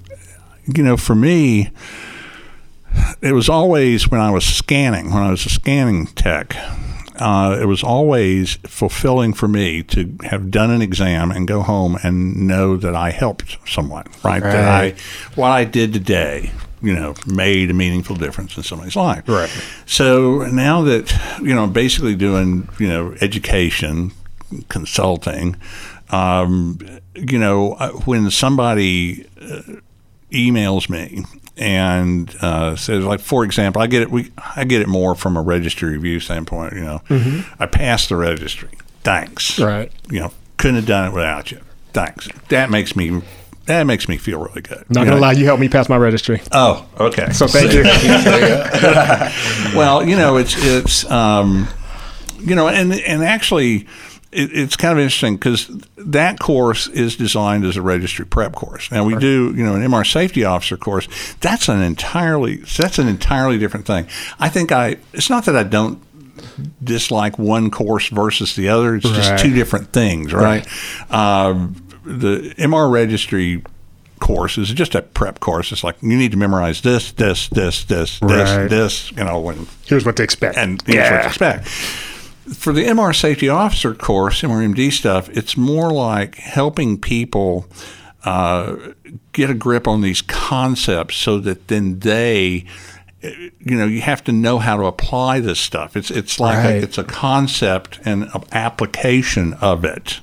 you 0.66 0.82
know, 0.82 0.96
for 0.96 1.14
me, 1.14 1.70
it 3.20 3.32
was 3.32 3.48
always 3.48 4.10
when 4.10 4.20
I 4.20 4.30
was 4.30 4.44
scanning, 4.44 5.12
when 5.12 5.22
I 5.22 5.30
was 5.30 5.46
a 5.46 5.48
scanning 5.48 6.06
tech. 6.06 6.56
Uh, 7.22 7.56
it 7.60 7.66
was 7.66 7.84
always 7.84 8.54
fulfilling 8.66 9.32
for 9.32 9.46
me 9.46 9.84
to 9.84 10.16
have 10.24 10.50
done 10.50 10.72
an 10.72 10.82
exam 10.82 11.30
and 11.30 11.46
go 11.46 11.62
home 11.62 11.96
and 12.02 12.48
know 12.48 12.76
that 12.76 12.96
I 12.96 13.10
helped 13.10 13.58
someone, 13.64 14.06
right? 14.24 14.42
That 14.42 14.68
I, 14.68 14.94
what 15.36 15.50
I 15.50 15.64
did 15.64 15.92
today, 15.92 16.50
you 16.82 16.92
know, 16.92 17.14
made 17.24 17.70
a 17.70 17.74
meaningful 17.74 18.16
difference 18.16 18.56
in 18.56 18.64
somebody's 18.64 18.96
life. 18.96 19.28
Right. 19.28 19.48
So 19.86 20.46
now 20.46 20.82
that 20.82 21.16
you 21.40 21.54
know, 21.54 21.62
I'm 21.62 21.72
basically 21.72 22.16
doing 22.16 22.68
you 22.80 22.88
know 22.88 23.14
education, 23.20 24.10
consulting. 24.68 25.56
Um, 26.10 26.78
you 27.14 27.38
know, 27.38 27.74
uh, 27.74 27.90
when 28.04 28.30
somebody 28.32 29.28
uh, 29.40 29.62
emails 30.32 30.88
me 30.88 31.24
and 31.56 32.34
uh, 32.40 32.76
says, 32.76 33.04
like, 33.04 33.20
for 33.20 33.44
example, 33.44 33.82
I 33.82 33.86
get 33.86 34.02
it. 34.02 34.10
We 34.10 34.30
I 34.56 34.64
get 34.64 34.82
it 34.82 34.88
more 34.88 35.14
from 35.14 35.36
a 35.36 35.42
registry 35.42 35.92
review 35.92 36.18
standpoint. 36.20 36.74
You 36.74 36.80
know, 36.84 37.02
I 37.58 37.66
passed 37.66 38.08
the 38.08 38.16
registry. 38.16 38.70
Thanks. 39.04 39.58
Right. 39.58 39.92
You 40.10 40.20
know, 40.20 40.32
couldn't 40.56 40.76
have 40.76 40.86
done 40.86 41.08
it 41.08 41.14
without 41.14 41.50
you. 41.50 41.60
Thanks. 41.92 42.28
That 42.48 42.70
makes 42.70 42.96
me. 42.96 43.22
That 43.66 43.84
makes 43.84 44.08
me 44.08 44.16
feel 44.16 44.40
really 44.40 44.60
good. 44.62 44.84
Not 44.90 45.00
You 45.02 45.06
gonna 45.06 45.10
know? 45.10 45.18
lie, 45.20 45.32
you 45.32 45.44
helped 45.44 45.60
me 45.60 45.68
pass 45.68 45.88
my 45.88 45.96
registry. 45.96 46.40
Oh, 46.50 46.84
okay. 46.98 47.30
So 47.32 47.46
thank 47.46 47.72
you. 47.72 47.82
well, 49.76 50.06
you 50.06 50.16
know, 50.16 50.36
it's 50.36 50.54
it's 50.58 51.08
um, 51.10 51.68
you 52.40 52.56
know, 52.56 52.66
and 52.68 52.92
and 52.92 53.22
actually, 53.22 53.86
it, 54.32 54.50
it's 54.52 54.76
kind 54.76 54.92
of 54.92 54.98
interesting 54.98 55.36
because 55.36 55.68
that 55.96 56.38
course 56.40 56.88
is 56.88 57.16
designed 57.16 57.64
as 57.64 57.76
a 57.76 57.82
registry 57.82 58.24
prep 58.26 58.54
course. 58.54 58.90
Now 58.90 59.04
we 59.04 59.14
do, 59.16 59.52
you 59.56 59.64
know, 59.64 59.74
an 59.74 59.82
MR 59.82 60.10
safety 60.10 60.44
officer 60.44 60.76
course. 60.76 61.06
That's 61.40 61.68
an 61.68 61.80
entirely 61.82 62.56
that's 62.56 62.98
an 62.98 63.08
entirely 63.08 63.58
different 63.58 63.86
thing. 63.86 64.06
I 64.40 64.48
think 64.48 64.72
I. 64.72 64.96
It's 65.12 65.30
not 65.30 65.44
that 65.44 65.56
I 65.56 65.62
don't 65.62 66.02
dislike 66.82 67.38
one 67.38 67.70
course 67.70 68.08
versus 68.08 68.56
the 68.56 68.68
other. 68.68 68.96
It's 68.96 69.08
just 69.08 69.42
two 69.42 69.52
different 69.54 69.92
things, 69.92 70.32
right? 70.32 70.66
Um, 71.12 71.76
the 72.04 72.54
MR 72.58 72.90
registry 72.90 73.62
course 74.18 74.56
is 74.56 74.70
just 74.72 74.94
a 74.94 75.02
prep 75.02 75.40
course. 75.40 75.72
It's 75.72 75.84
like 75.84 75.96
you 76.00 76.16
need 76.16 76.30
to 76.30 76.36
memorize 76.36 76.80
this, 76.80 77.12
this, 77.12 77.48
this, 77.48 77.84
this, 77.84 78.20
Right. 78.22 78.68
this, 78.68 79.10
this. 79.10 79.12
You 79.12 79.24
know, 79.24 79.40
when 79.40 79.66
Here's 79.84 80.06
what 80.06 80.16
to 80.16 80.22
expect. 80.22 80.56
and 80.56 80.80
here's 80.86 81.10
what 81.10 81.16
to 81.18 81.22
yeah. 81.22 81.26
expect. 81.28 81.68
For 82.54 82.72
the 82.72 82.84
MR 82.84 83.14
safety 83.14 83.48
officer 83.48 83.94
course, 83.94 84.42
MRMD 84.42 84.92
stuff, 84.92 85.28
it's 85.30 85.56
more 85.56 85.90
like 85.92 86.34
helping 86.36 86.98
people 86.98 87.66
uh, 88.24 88.76
get 89.32 89.50
a 89.50 89.54
grip 89.54 89.86
on 89.88 90.00
these 90.00 90.22
concepts 90.22 91.16
so 91.16 91.38
that 91.40 91.68
then 91.68 91.98
they 92.00 92.64
you 93.22 93.76
know 93.76 93.86
you 93.86 94.00
have 94.00 94.24
to 94.24 94.32
know 94.32 94.58
how 94.58 94.76
to 94.76 94.84
apply 94.84 95.38
this 95.38 95.60
stuff 95.60 95.96
it's 95.96 96.10
it's 96.10 96.40
like 96.40 96.56
Right. 96.56 96.70
a, 96.74 96.82
it's 96.82 96.98
a 96.98 97.04
concept 97.04 98.00
and 98.04 98.24
a 98.24 98.42
application 98.50 99.52
of 99.60 99.84
it 99.84 100.18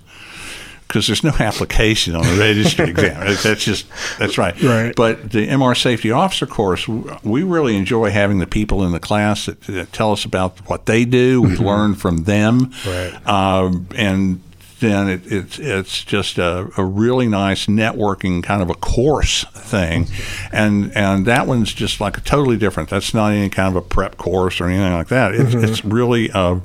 because 0.90 1.08
there's 1.08 1.24
no 1.24 1.32
application 1.40 2.16
on 2.16 2.24
the 2.24 2.36
registry 2.38 2.90
exam 2.90 3.22
that's 3.44 3.64
just 3.64 3.86
that's 4.20 4.38
right 4.38 4.60
Right. 4.62 4.94
but 4.96 5.32
the 5.32 5.48
MR 5.48 5.80
safety 5.80 6.12
officer 6.12 6.46
course 6.46 6.88
we 7.24 7.44
really 7.44 7.78
enjoy 7.78 8.10
having 8.10 8.40
the 8.40 8.48
people 8.48 8.84
in 8.84 8.92
the 8.92 9.00
class 9.00 9.46
that, 9.46 9.62
that 9.62 9.94
tell 9.94 10.12
us 10.12 10.26
about 10.26 10.58
what 10.70 10.86
they 10.88 11.06
do 11.06 11.42
we 11.42 11.56
learn 11.56 11.96
from 11.96 12.24
them 12.26 12.74
Right. 12.86 13.14
um, 13.28 13.88
and 13.96 14.42
then 14.80 15.10
it, 15.10 15.22
it's 15.30 15.60
it's 15.60 16.04
just 16.06 16.38
a, 16.38 16.70
a 16.78 16.84
really 16.86 17.28
nice 17.28 17.66
networking 17.66 18.42
kind 18.42 18.62
of 18.62 18.70
a 18.70 18.74
course 18.76 19.44
thing, 19.52 20.08
and 20.54 20.96
and 20.96 21.26
that 21.26 21.48
one's 21.48 21.74
just 21.74 22.00
like 22.00 22.18
a 22.18 22.22
totally 22.22 22.56
different. 22.56 22.88
That's 22.90 23.14
not 23.14 23.34
any 23.34 23.50
kind 23.50 23.68
of 23.68 23.76
a 23.76 23.86
prep 23.86 24.16
course 24.16 24.62
or 24.62 24.70
anything 24.70 24.94
like 24.94 25.10
that. 25.10 25.36
It's 25.36 25.54
it's 25.54 25.84
really 25.84 26.32
uh, 26.32 26.60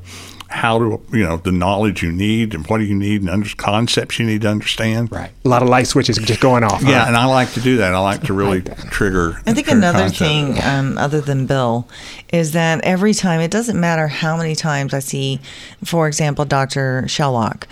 how 0.49 0.79
to 0.79 1.03
you 1.13 1.25
know 1.25 1.37
the 1.39 1.53
knowledge 1.53 2.03
you 2.03 2.13
need 2.13 2.55
and 2.55 2.67
what 2.67 2.79
do 2.79 2.85
you 2.85 2.95
need 2.95 3.23
and 3.23 3.31
under, 3.31 3.49
concepts 3.57 4.19
you 4.19 4.27
need 4.27 4.43
to 4.43 4.49
understand. 4.49 5.11
Right. 5.13 5.31
A 5.45 5.49
lot 5.49 5.63
of 5.63 5.69
light 5.69 5.87
switches 5.87 6.17
just 6.19 6.41
going 6.41 6.65
off. 6.65 6.83
huh? 6.83 6.91
Yeah, 6.91 7.07
and 7.07 7.17
I 7.17 7.27
like 7.27 7.53
to 7.53 7.61
do 7.61 7.79
that. 7.79 7.95
I 7.95 7.99
like 7.99 8.23
to 8.23 8.33
really 8.33 8.63
trigger. 8.63 9.41
I 9.47 9.53
think 9.53 9.67
trigger 9.67 9.79
another 9.79 9.99
concepts. 10.11 10.19
thing, 10.19 10.63
um, 10.63 10.99
other 10.99 11.21
than 11.21 11.47
Bill, 11.47 11.89
is 12.33 12.53
that 12.53 12.83
every 12.85 13.15
time, 13.15 13.41
it 13.41 13.51
doesn't 13.51 13.79
matter 13.79 14.09
how 14.09 14.37
many 14.37 14.55
times 14.55 14.93
I 14.95 14.99
see, 14.99 15.41
for 15.85 16.07
example, 16.09 16.45
Dr. 16.45 17.05
Shellock 17.07 17.65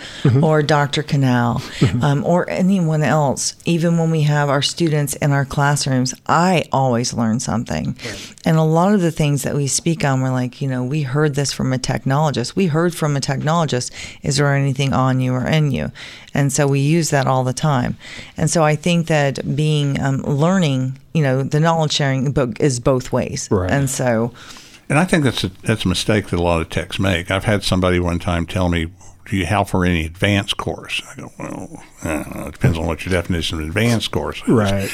or 0.43 0.61
Dr. 0.61 1.03
Kanal 1.03 1.61
um, 2.03 2.23
or 2.25 2.49
anyone 2.49 3.03
else, 3.03 3.55
even 3.65 3.97
when 3.97 4.11
we 4.11 4.21
have 4.21 4.49
our 4.49 4.61
students 4.61 5.15
in 5.15 5.31
our 5.31 5.45
classrooms, 5.45 6.13
I 6.27 6.65
always 6.71 7.13
learn 7.13 7.39
something. 7.39 7.97
And 8.45 8.57
a 8.57 8.63
lot 8.63 8.93
of 8.93 9.01
the 9.01 9.11
things 9.11 9.43
that 9.43 9.55
we 9.55 9.67
speak 9.67 10.03
on, 10.05 10.21
we're 10.21 10.31
like, 10.31 10.61
you 10.61 10.67
know, 10.67 10.83
we 10.83 11.01
heard 11.03 11.35
this 11.35 11.51
from 11.51 11.73
a 11.73 11.77
technologist. 11.77 12.55
We 12.55 12.62
heard 12.67 12.95
from 12.95 13.15
a 13.15 13.19
technologist, 13.19 13.91
is 14.21 14.37
there 14.37 14.53
anything 14.53 14.93
on 14.93 15.19
you 15.19 15.33
or 15.33 15.45
in 15.45 15.71
you? 15.71 15.91
And 16.33 16.51
so 16.51 16.67
we 16.67 16.79
use 16.79 17.09
that 17.11 17.27
all 17.27 17.43
the 17.43 17.53
time. 17.53 17.97
And 18.37 18.49
so 18.49 18.63
I 18.63 18.75
think 18.75 19.07
that 19.07 19.55
being 19.55 19.99
um, 19.99 20.17
learning, 20.21 20.97
you 21.13 21.23
know, 21.23 21.43
the 21.43 21.59
knowledge 21.59 21.93
sharing 21.93 22.31
bo- 22.31 22.53
is 22.59 22.79
both 22.79 23.11
ways. 23.11 23.47
Right. 23.51 23.69
And 23.71 23.89
so, 23.89 24.33
And 24.89 24.97
I 24.99 25.05
think 25.05 25.23
that's 25.23 25.43
a, 25.43 25.49
that's 25.63 25.85
a 25.85 25.87
mistake 25.87 26.27
that 26.27 26.39
a 26.39 26.41
lot 26.41 26.61
of 26.61 26.69
techs 26.69 26.99
make. 26.99 27.31
I've 27.31 27.45
had 27.45 27.63
somebody 27.63 27.99
one 27.99 28.19
time 28.19 28.45
tell 28.45 28.69
me, 28.69 28.91
"Do 29.29 29.37
you 29.37 29.45
have 29.45 29.69
for 29.69 29.85
any 29.85 30.05
advanced 30.05 30.57
course?" 30.57 31.01
I 31.09 31.21
go, 31.21 31.31
"Well, 31.39 31.83
I 32.03 32.47
it 32.47 32.53
depends 32.53 32.77
on 32.77 32.85
what 32.85 33.05
your 33.05 33.13
definition 33.13 33.59
of 33.61 33.67
advanced 33.67 34.11
course 34.11 34.41
is." 34.41 34.49
Right. 34.49 34.89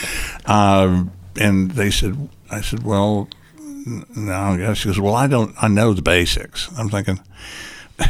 Um, 0.45 1.11
and 1.39 1.71
they 1.71 1.89
said, 1.91 2.29
"I 2.51 2.61
said, 2.61 2.83
well, 2.83 3.27
n- 3.27 3.38
no." 3.85 4.73
She 4.73 4.89
goes, 4.89 4.99
"Well, 4.99 5.15
I 5.15 5.27
don't. 5.27 5.55
I 5.61 5.67
know 5.67 5.93
the 5.93 6.01
basics." 6.01 6.69
I'm 6.77 6.89
thinking. 6.89 7.19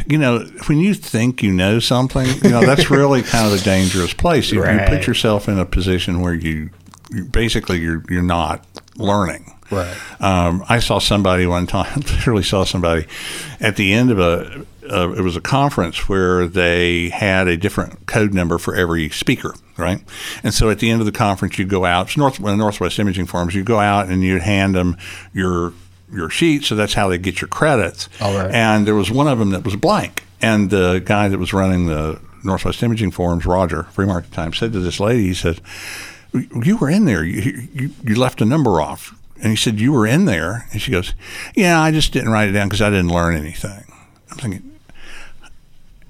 You 0.06 0.18
know, 0.18 0.38
when 0.66 0.78
you 0.78 0.94
think 0.94 1.42
you 1.42 1.52
know 1.52 1.80
something, 1.80 2.26
you 2.44 2.50
know 2.50 2.60
that's 2.60 2.90
really 2.90 3.22
kind 3.24 3.52
of 3.52 3.60
a 3.60 3.64
dangerous 3.64 4.14
place. 4.14 4.52
You, 4.52 4.64
you 4.64 4.80
put 4.86 5.06
yourself 5.08 5.48
in 5.48 5.58
a 5.58 5.66
position 5.66 6.20
where 6.20 6.32
you, 6.32 6.70
you 7.10 7.24
basically 7.24 7.80
you're 7.80 8.04
you're 8.08 8.22
not 8.22 8.64
learning. 8.96 9.52
Right. 9.70 9.96
Um, 10.20 10.64
I 10.68 10.80
saw 10.80 10.98
somebody 10.98 11.46
one 11.46 11.66
time, 11.66 12.00
literally 12.00 12.42
saw 12.42 12.64
somebody 12.64 13.06
at 13.60 13.76
the 13.76 13.92
end 13.92 14.10
of 14.10 14.18
a, 14.18 14.66
uh, 14.90 15.12
it 15.12 15.20
was 15.20 15.36
a 15.36 15.40
conference 15.40 16.08
where 16.08 16.46
they 16.46 17.08
had 17.10 17.48
a 17.48 17.56
different 17.56 18.06
code 18.06 18.34
number 18.34 18.58
for 18.58 18.74
every 18.74 19.08
speaker, 19.10 19.54
right? 19.76 20.02
And 20.42 20.52
so 20.52 20.70
at 20.70 20.78
the 20.78 20.90
end 20.90 21.00
of 21.00 21.06
the 21.06 21.12
conference, 21.12 21.58
you 21.58 21.64
go 21.64 21.84
out, 21.84 22.08
it's 22.08 22.16
North, 22.16 22.40
well, 22.40 22.56
Northwest 22.56 22.98
Imaging 22.98 23.26
Forums, 23.26 23.54
you 23.54 23.62
go 23.62 23.78
out 23.78 24.08
and 24.08 24.22
you 24.22 24.38
hand 24.38 24.74
them 24.74 24.96
your 25.32 25.72
your 26.12 26.28
sheet, 26.28 26.64
so 26.64 26.74
that's 26.74 26.94
how 26.94 27.08
they 27.08 27.18
get 27.18 27.40
your 27.40 27.46
credits. 27.46 28.08
All 28.20 28.36
right. 28.36 28.50
And 28.52 28.84
there 28.84 28.96
was 28.96 29.12
one 29.12 29.28
of 29.28 29.38
them 29.38 29.50
that 29.50 29.64
was 29.64 29.76
blank, 29.76 30.24
and 30.42 30.68
the 30.68 31.00
guy 31.04 31.28
that 31.28 31.38
was 31.38 31.52
running 31.52 31.86
the 31.86 32.20
Northwest 32.42 32.82
Imaging 32.82 33.12
Forums, 33.12 33.46
Roger, 33.46 33.84
Free 33.84 34.06
Market 34.06 34.32
Time, 34.32 34.52
said 34.52 34.72
to 34.72 34.80
this 34.80 34.98
lady, 34.98 35.28
he 35.28 35.34
said, 35.34 35.60
you 36.32 36.76
were 36.76 36.90
in 36.90 37.04
there. 37.04 37.24
You, 37.24 37.68
you, 37.72 37.90
you 38.04 38.14
left 38.16 38.40
a 38.40 38.44
number 38.44 38.80
off. 38.80 39.14
And 39.42 39.50
he 39.50 39.56
said, 39.56 39.80
You 39.80 39.92
were 39.92 40.06
in 40.06 40.26
there. 40.26 40.68
And 40.72 40.82
she 40.82 40.90
goes, 40.90 41.14
Yeah, 41.54 41.80
I 41.80 41.90
just 41.90 42.12
didn't 42.12 42.30
write 42.30 42.48
it 42.48 42.52
down 42.52 42.68
because 42.68 42.82
I 42.82 42.90
didn't 42.90 43.08
learn 43.08 43.34
anything. 43.34 43.84
I'm 44.30 44.36
thinking, 44.36 44.78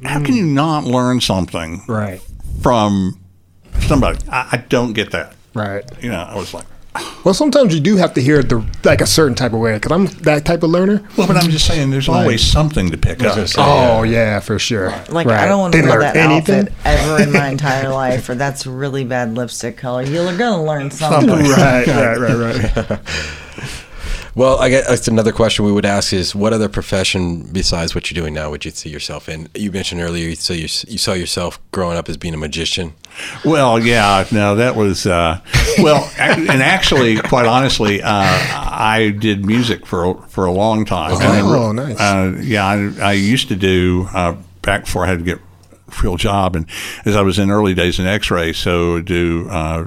How 0.04 0.22
can 0.22 0.34
you 0.34 0.46
not 0.46 0.84
learn 0.84 1.20
something 1.20 1.82
Right. 1.88 2.20
from 2.62 3.18
somebody? 3.80 4.18
I, 4.30 4.48
I 4.52 4.56
don't 4.68 4.92
get 4.92 5.10
that. 5.12 5.34
Right. 5.54 5.84
You 6.02 6.10
know, 6.10 6.20
I 6.20 6.36
was 6.36 6.54
like, 6.54 6.64
Well, 7.24 7.34
sometimes 7.34 7.74
you 7.74 7.80
do 7.80 7.96
have 7.96 8.14
to 8.14 8.20
hear 8.22 8.40
it 8.40 8.48
the 8.48 8.64
like 8.84 9.00
a 9.00 9.06
certain 9.06 9.34
type 9.34 9.52
of 9.52 9.60
way 9.60 9.74
because 9.74 9.92
I'm 9.92 10.06
that 10.22 10.44
type 10.44 10.62
of 10.62 10.70
learner. 10.70 11.02
Well, 11.16 11.26
but 11.26 11.36
I'm 11.36 11.50
just 11.50 11.66
saying 11.66 11.90
there's 11.90 12.08
always 12.08 12.42
something 12.42 12.90
to 12.90 12.96
pick 12.96 13.22
up. 13.22 13.36
Oh 13.58 14.02
yeah, 14.02 14.40
for 14.40 14.58
sure. 14.58 14.90
like, 15.08 15.26
Right. 15.26 15.40
I 15.40 15.46
don't 15.46 15.60
want 15.60 15.72
to 15.72 15.78
Didn't 15.78 15.90
wear 15.90 16.00
learn 16.00 16.14
that 16.14 16.30
anything. 16.30 16.60
outfit 16.68 16.74
ever 16.84 17.22
in 17.22 17.32
my 17.32 17.48
entire 17.48 17.88
life, 17.90 18.28
or 18.28 18.34
that's 18.34 18.66
really 18.66 19.04
bad 19.04 19.34
lipstick 19.34 19.76
color. 19.76 20.02
You're 20.02 20.36
going 20.36 20.58
to 20.58 20.62
learn 20.62 20.90
something. 20.90 21.28
Something. 21.28 21.50
right, 21.50 21.86
right, 22.18 22.18
right, 22.18 22.88
right. 22.90 23.00
Well, 24.34 24.58
I 24.58 24.68
guess 24.68 25.08
another 25.08 25.32
question 25.32 25.64
we 25.64 25.72
would 25.72 25.84
ask 25.84 26.12
is 26.12 26.34
what 26.34 26.52
other 26.52 26.68
profession 26.68 27.42
besides 27.52 27.94
what 27.94 28.10
you're 28.10 28.22
doing 28.22 28.32
now 28.34 28.50
would 28.50 28.64
you 28.64 28.70
see 28.70 28.88
yourself 28.88 29.28
in? 29.28 29.48
You 29.54 29.72
mentioned 29.72 30.00
earlier 30.00 30.28
you 30.28 30.36
saw, 30.36 30.52
you, 30.52 30.62
you 30.62 30.98
saw 30.98 31.14
yourself 31.14 31.58
growing 31.72 31.98
up 31.98 32.08
as 32.08 32.16
being 32.16 32.34
a 32.34 32.36
magician. 32.36 32.94
Well, 33.44 33.78
yeah, 33.78 34.24
no, 34.30 34.54
that 34.54 34.76
was 34.76 35.04
uh, 35.06 35.40
well, 35.78 36.08
and 36.18 36.62
actually, 36.62 37.16
quite 37.20 37.46
honestly, 37.46 38.00
uh, 38.02 38.08
I 38.12 39.14
did 39.18 39.44
music 39.44 39.84
for 39.84 40.22
for 40.28 40.46
a 40.46 40.52
long 40.52 40.84
time. 40.84 41.12
Oh, 41.14 41.70
And, 41.70 41.76
nice. 41.76 42.00
Uh, 42.00 42.40
yeah, 42.40 42.66
I, 42.66 43.08
I 43.08 43.12
used 43.12 43.48
to 43.48 43.56
do 43.56 44.08
uh, 44.14 44.36
back 44.62 44.84
before 44.84 45.04
I 45.04 45.08
had 45.08 45.18
to 45.18 45.24
get 45.24 45.38
a 45.38 46.02
real 46.02 46.16
job, 46.16 46.54
and 46.54 46.66
as 47.04 47.16
I 47.16 47.22
was 47.22 47.38
in 47.38 47.50
early 47.50 47.74
days 47.74 47.98
in 47.98 48.06
X-ray, 48.06 48.52
so 48.52 49.00
do 49.00 49.48
uh, 49.50 49.86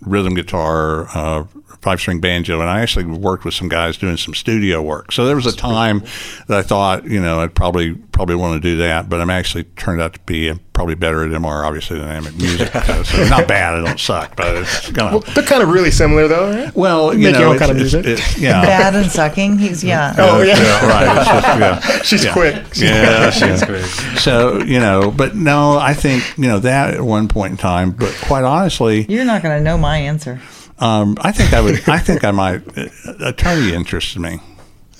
rhythm 0.00 0.34
guitar. 0.34 1.46
Uh, 1.80 1.90
Five 1.90 1.98
string 2.00 2.20
banjo, 2.20 2.60
and 2.60 2.68
I 2.68 2.80
actually 2.82 3.06
worked 3.06 3.44
with 3.46 3.54
some 3.54 3.68
guys 3.70 3.96
doing 3.96 4.18
some 4.18 4.34
studio 4.34 4.82
work. 4.82 5.12
So 5.12 5.24
there 5.24 5.34
was 5.34 5.46
a 5.46 5.56
time 5.56 6.00
that 6.46 6.58
I 6.58 6.62
thought, 6.62 7.04
you 7.06 7.20
know, 7.20 7.40
I'd 7.40 7.54
probably 7.54 7.94
probably 7.94 8.34
want 8.36 8.60
to 8.62 8.68
do 8.70 8.76
that, 8.78 9.08
but 9.08 9.18
I'm 9.18 9.30
actually 9.30 9.64
turned 9.64 10.02
out 10.02 10.12
to 10.12 10.20
be 10.20 10.52
probably 10.74 10.94
better 10.94 11.24
at 11.24 11.30
MR, 11.30 11.64
obviously, 11.66 11.98
than 11.98 12.06
I 12.08 12.16
am 12.16 12.26
at 12.26 12.34
music. 12.36 12.68
so 13.06 13.24
not 13.30 13.48
bad, 13.48 13.74
I 13.74 13.84
don't 13.84 13.98
suck, 13.98 14.36
but 14.36 14.56
it's 14.56 14.90
kind 14.90 15.14
of 15.16 15.34
They're 15.34 15.42
kind 15.44 15.62
of 15.62 15.70
really 15.70 15.90
similar 15.90 16.28
though, 16.28 16.50
right? 16.50 16.74
well, 16.76 17.14
you 17.14 17.24
Make 17.24 17.32
know, 17.32 17.38
your 17.40 17.48
own 17.48 17.54
it's, 17.54 17.60
kind 17.60 17.70
of 17.70 17.76
music. 17.78 18.04
it's- 18.04 18.38
yeah. 18.38 18.60
Bad 18.60 18.94
and 18.96 19.10
sucking. 19.10 19.58
He's, 19.58 19.82
yeah. 19.82 20.14
Oh 20.18 20.42
yeah. 20.42 20.86
right. 20.86 21.16
It's 21.18 21.30
just, 21.30 21.46
yeah. 21.58 22.02
She's 22.02 22.24
Yeah. 22.26 22.32
quick. 22.34 22.54
Yeah, 22.76 23.30
she's 23.30 23.62
yeah. 23.62 24.14
So 24.16 24.58
you 24.62 24.80
know, 24.80 25.10
but 25.10 25.34
no, 25.34 25.78
I 25.78 25.94
think 25.94 26.24
you 26.36 26.44
know 26.48 26.58
that 26.58 26.92
at 26.94 27.00
one 27.00 27.26
point 27.28 27.52
in 27.52 27.56
time. 27.56 27.92
But 27.92 28.14
quite 28.26 28.44
honestly, 28.44 29.06
You're 29.08 29.24
not 29.24 29.42
going 29.42 29.56
to 29.56 29.64
know 29.64 29.78
my 29.78 29.96
answer. 29.96 30.40
Um, 30.80 31.16
I 31.20 31.32
think 31.32 31.52
I 31.52 31.60
would. 31.60 31.88
I 31.88 31.98
think 31.98 32.24
I 32.24 32.30
might. 32.30 32.62
Uh, 32.76 32.88
attorney 33.20 33.72
interested 33.74 34.20
me. 34.20 34.40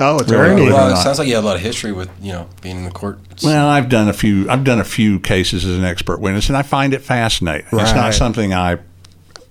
Oh, 0.03 0.19
it's 0.19 0.31
Really? 0.31 0.63
Well, 0.65 0.89
Well, 0.89 0.93
it 0.99 1.03
sounds 1.03 1.19
like 1.19 1.29
you 1.29 1.35
have 1.35 1.45
a 1.45 1.47
lot 1.47 1.57
of 1.57 1.63
history 1.63 1.93
with 1.93 2.09
you 2.23 2.33
know 2.33 2.49
being 2.63 2.79
in 2.79 2.85
the 2.85 2.91
court. 2.91 3.19
Well, 3.43 3.69
I've 3.69 3.89
done 3.89 4.09
a 4.09 4.13
few. 4.15 4.49
I've 4.49 4.65
done 4.65 4.81
a 4.81 4.85
few 4.85 5.21
cases 5.21 5.65
as 5.65 5.77
an 5.77 5.85
expert 5.85 6.21
witness, 6.21 6.49
and 6.49 6.57
I 6.57 6.63
find 6.63 6.95
it 6.95 7.03
fascinating. 7.03 7.67
It's 7.73 7.95
not 7.95 8.15
something 8.15 8.55
I. 8.55 8.79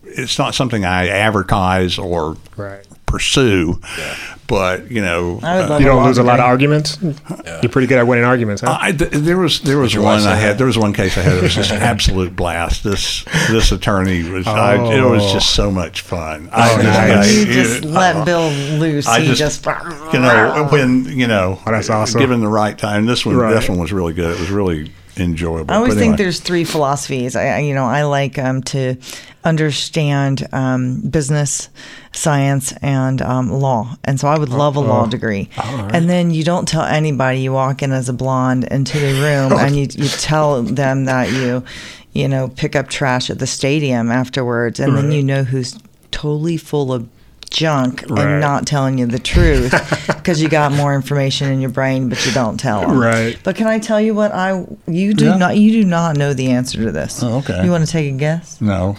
It's 0.03 0.39
not 0.39 0.55
something 0.55 0.85
I 0.85 1.07
advertise 1.09 1.99
or 1.99 2.35
Right. 2.57 2.83
Pursue, 3.09 3.79
but 4.47 4.89
you 4.91 5.01
know, 5.01 5.39
uh, 5.41 5.77
You 5.79 5.85
don't 5.85 6.05
lose 6.05 6.17
a 6.19 6.23
lot 6.23 6.33
of 6.33 6.37
degree. 6.37 6.49
arguments. 6.49 6.97
You're 7.61 7.71
pretty 7.71 7.87
good 7.87 7.97
at 7.97 8.07
winning 8.07 8.23
arguments, 8.23 8.61
huh? 8.61 8.77
I, 8.79 8.91
th- 8.91 9.11
there 9.11 9.37
was 9.37 9.61
there 9.61 9.79
was 9.79 9.97
one 9.97 10.21
I 10.21 10.35
had. 10.35 10.57
There 10.59 10.67
was 10.67 10.77
one 10.77 10.93
case 10.93 11.17
I 11.17 11.21
had. 11.21 11.37
It 11.37 11.43
was 11.43 11.55
just 11.55 11.71
an 11.71 11.81
absolute 11.81 12.35
blast. 12.35 12.83
This 12.83 13.23
this 13.49 13.71
attorney 13.71 14.29
was. 14.29 14.47
I, 14.47 14.75
it 14.75 15.01
was 15.01 15.23
Oh. 15.23 15.33
just 15.33 15.51
so 15.55 15.71
much 15.71 16.01
fun. 16.01 16.49
I 16.51 16.71
Oh, 16.71 16.81
just, 16.81 16.85
nice. 16.85 17.27
I- 17.27 17.39
You 17.39 17.45
just 17.45 17.83
it- 17.83 17.89
let 17.89 18.15
uh, 18.15 18.25
Bill 18.25 18.49
loose. 18.79 19.07
I 19.07 19.21
he 19.21 19.33
just- 19.33 19.63
just, 19.63 19.65
you 20.13 20.19
know 20.19 20.67
when 20.71 21.05
you 21.05 21.27
know. 21.27 21.59
Oh, 21.65 21.71
that's 21.71 21.89
awesome. 21.89 22.19
Given 22.19 22.41
the 22.41 22.47
right 22.47 22.77
time, 22.77 23.05
this 23.07 23.25
one 23.25 23.35
Right. 23.35 23.53
this 23.53 23.67
one 23.67 23.79
was 23.79 23.91
really 23.91 24.13
good. 24.13 24.31
It 24.35 24.39
was 24.39 24.49
really 24.51 24.91
enjoyable. 25.19 25.71
I 25.73 25.77
always 25.77 25.93
But 25.95 25.99
think 25.99 26.17
there's 26.17 26.39
three 26.39 26.63
philosophies. 26.63 27.35
I, 27.35 27.47
I- 27.47 27.59
you 27.59 27.73
know, 27.73 27.85
I 27.85 28.03
like 28.03 28.37
um, 28.37 28.61
to 28.63 28.95
understand 29.43 30.47
um, 30.51 31.01
business, 31.09 31.69
science, 32.13 32.71
and 32.81 33.21
um, 33.21 33.49
law, 33.51 33.95
and 34.03 34.19
so 34.19 34.27
I 34.27 34.37
would 34.37 34.49
love 34.49 34.75
a 34.75 34.79
law 34.79 35.05
degree. 35.05 35.49
And 35.57 36.09
then 36.09 36.31
you 36.31 36.43
don't 36.43 36.67
tell 36.67 36.83
anybody. 36.83 37.39
You 37.39 37.51
walk 37.53 37.81
in 37.81 37.91
as 37.91 38.09
a 38.09 38.13
blonde 38.13 38.65
into 38.65 38.99
the 38.99 39.13
room, 39.21 39.53
and 39.53 39.75
you 39.75 39.87
you 39.91 40.07
tell 40.09 40.61
them 40.63 41.05
that 41.05 41.31
you, 41.31 41.63
you 42.13 42.27
know, 42.27 42.47
pick 42.49 42.75
up 42.75 42.87
trash 42.89 43.29
at 43.29 43.39
the 43.39 43.47
stadium 43.47 44.11
afterwards, 44.11 44.79
and 44.79 44.95
then 44.95 45.11
you 45.11 45.23
know 45.23 45.43
who's 45.43 45.77
totally 46.11 46.57
full 46.57 46.93
of 46.93 47.07
junk 47.49 48.03
Right. 48.09 48.25
and 48.27 48.39
not 48.41 48.65
telling 48.67 48.97
you 48.97 49.05
the 49.05 49.19
truth 49.19 49.71
because 50.07 50.41
you 50.41 50.49
got 50.49 50.71
more 50.71 50.93
information 50.95 51.51
in 51.51 51.59
your 51.61 51.69
brain, 51.71 52.09
but 52.09 52.23
you 52.25 52.31
don't 52.31 52.57
tell 52.59 52.81
them. 52.81 52.97
Right. 52.99 53.37
But 53.43 53.55
can 53.55 53.67
I 53.67 53.79
tell 53.79 53.99
you 53.99 54.13
what 54.13 54.31
I 54.31 54.65
you 54.87 55.13
do 55.13 55.25
Yeah. 55.25 55.37
not 55.37 55.57
you 55.57 55.71
do 55.71 55.83
not 55.85 56.17
know 56.17 56.33
the 56.33 56.51
answer 56.51 56.83
to 56.83 56.91
this. 56.91 57.21
Oh, 57.23 57.37
okay. 57.39 57.63
You 57.63 57.71
want 57.71 57.85
to 57.85 57.91
take 57.91 58.13
a 58.13 58.17
guess? 58.17 58.59
No. 58.61 58.95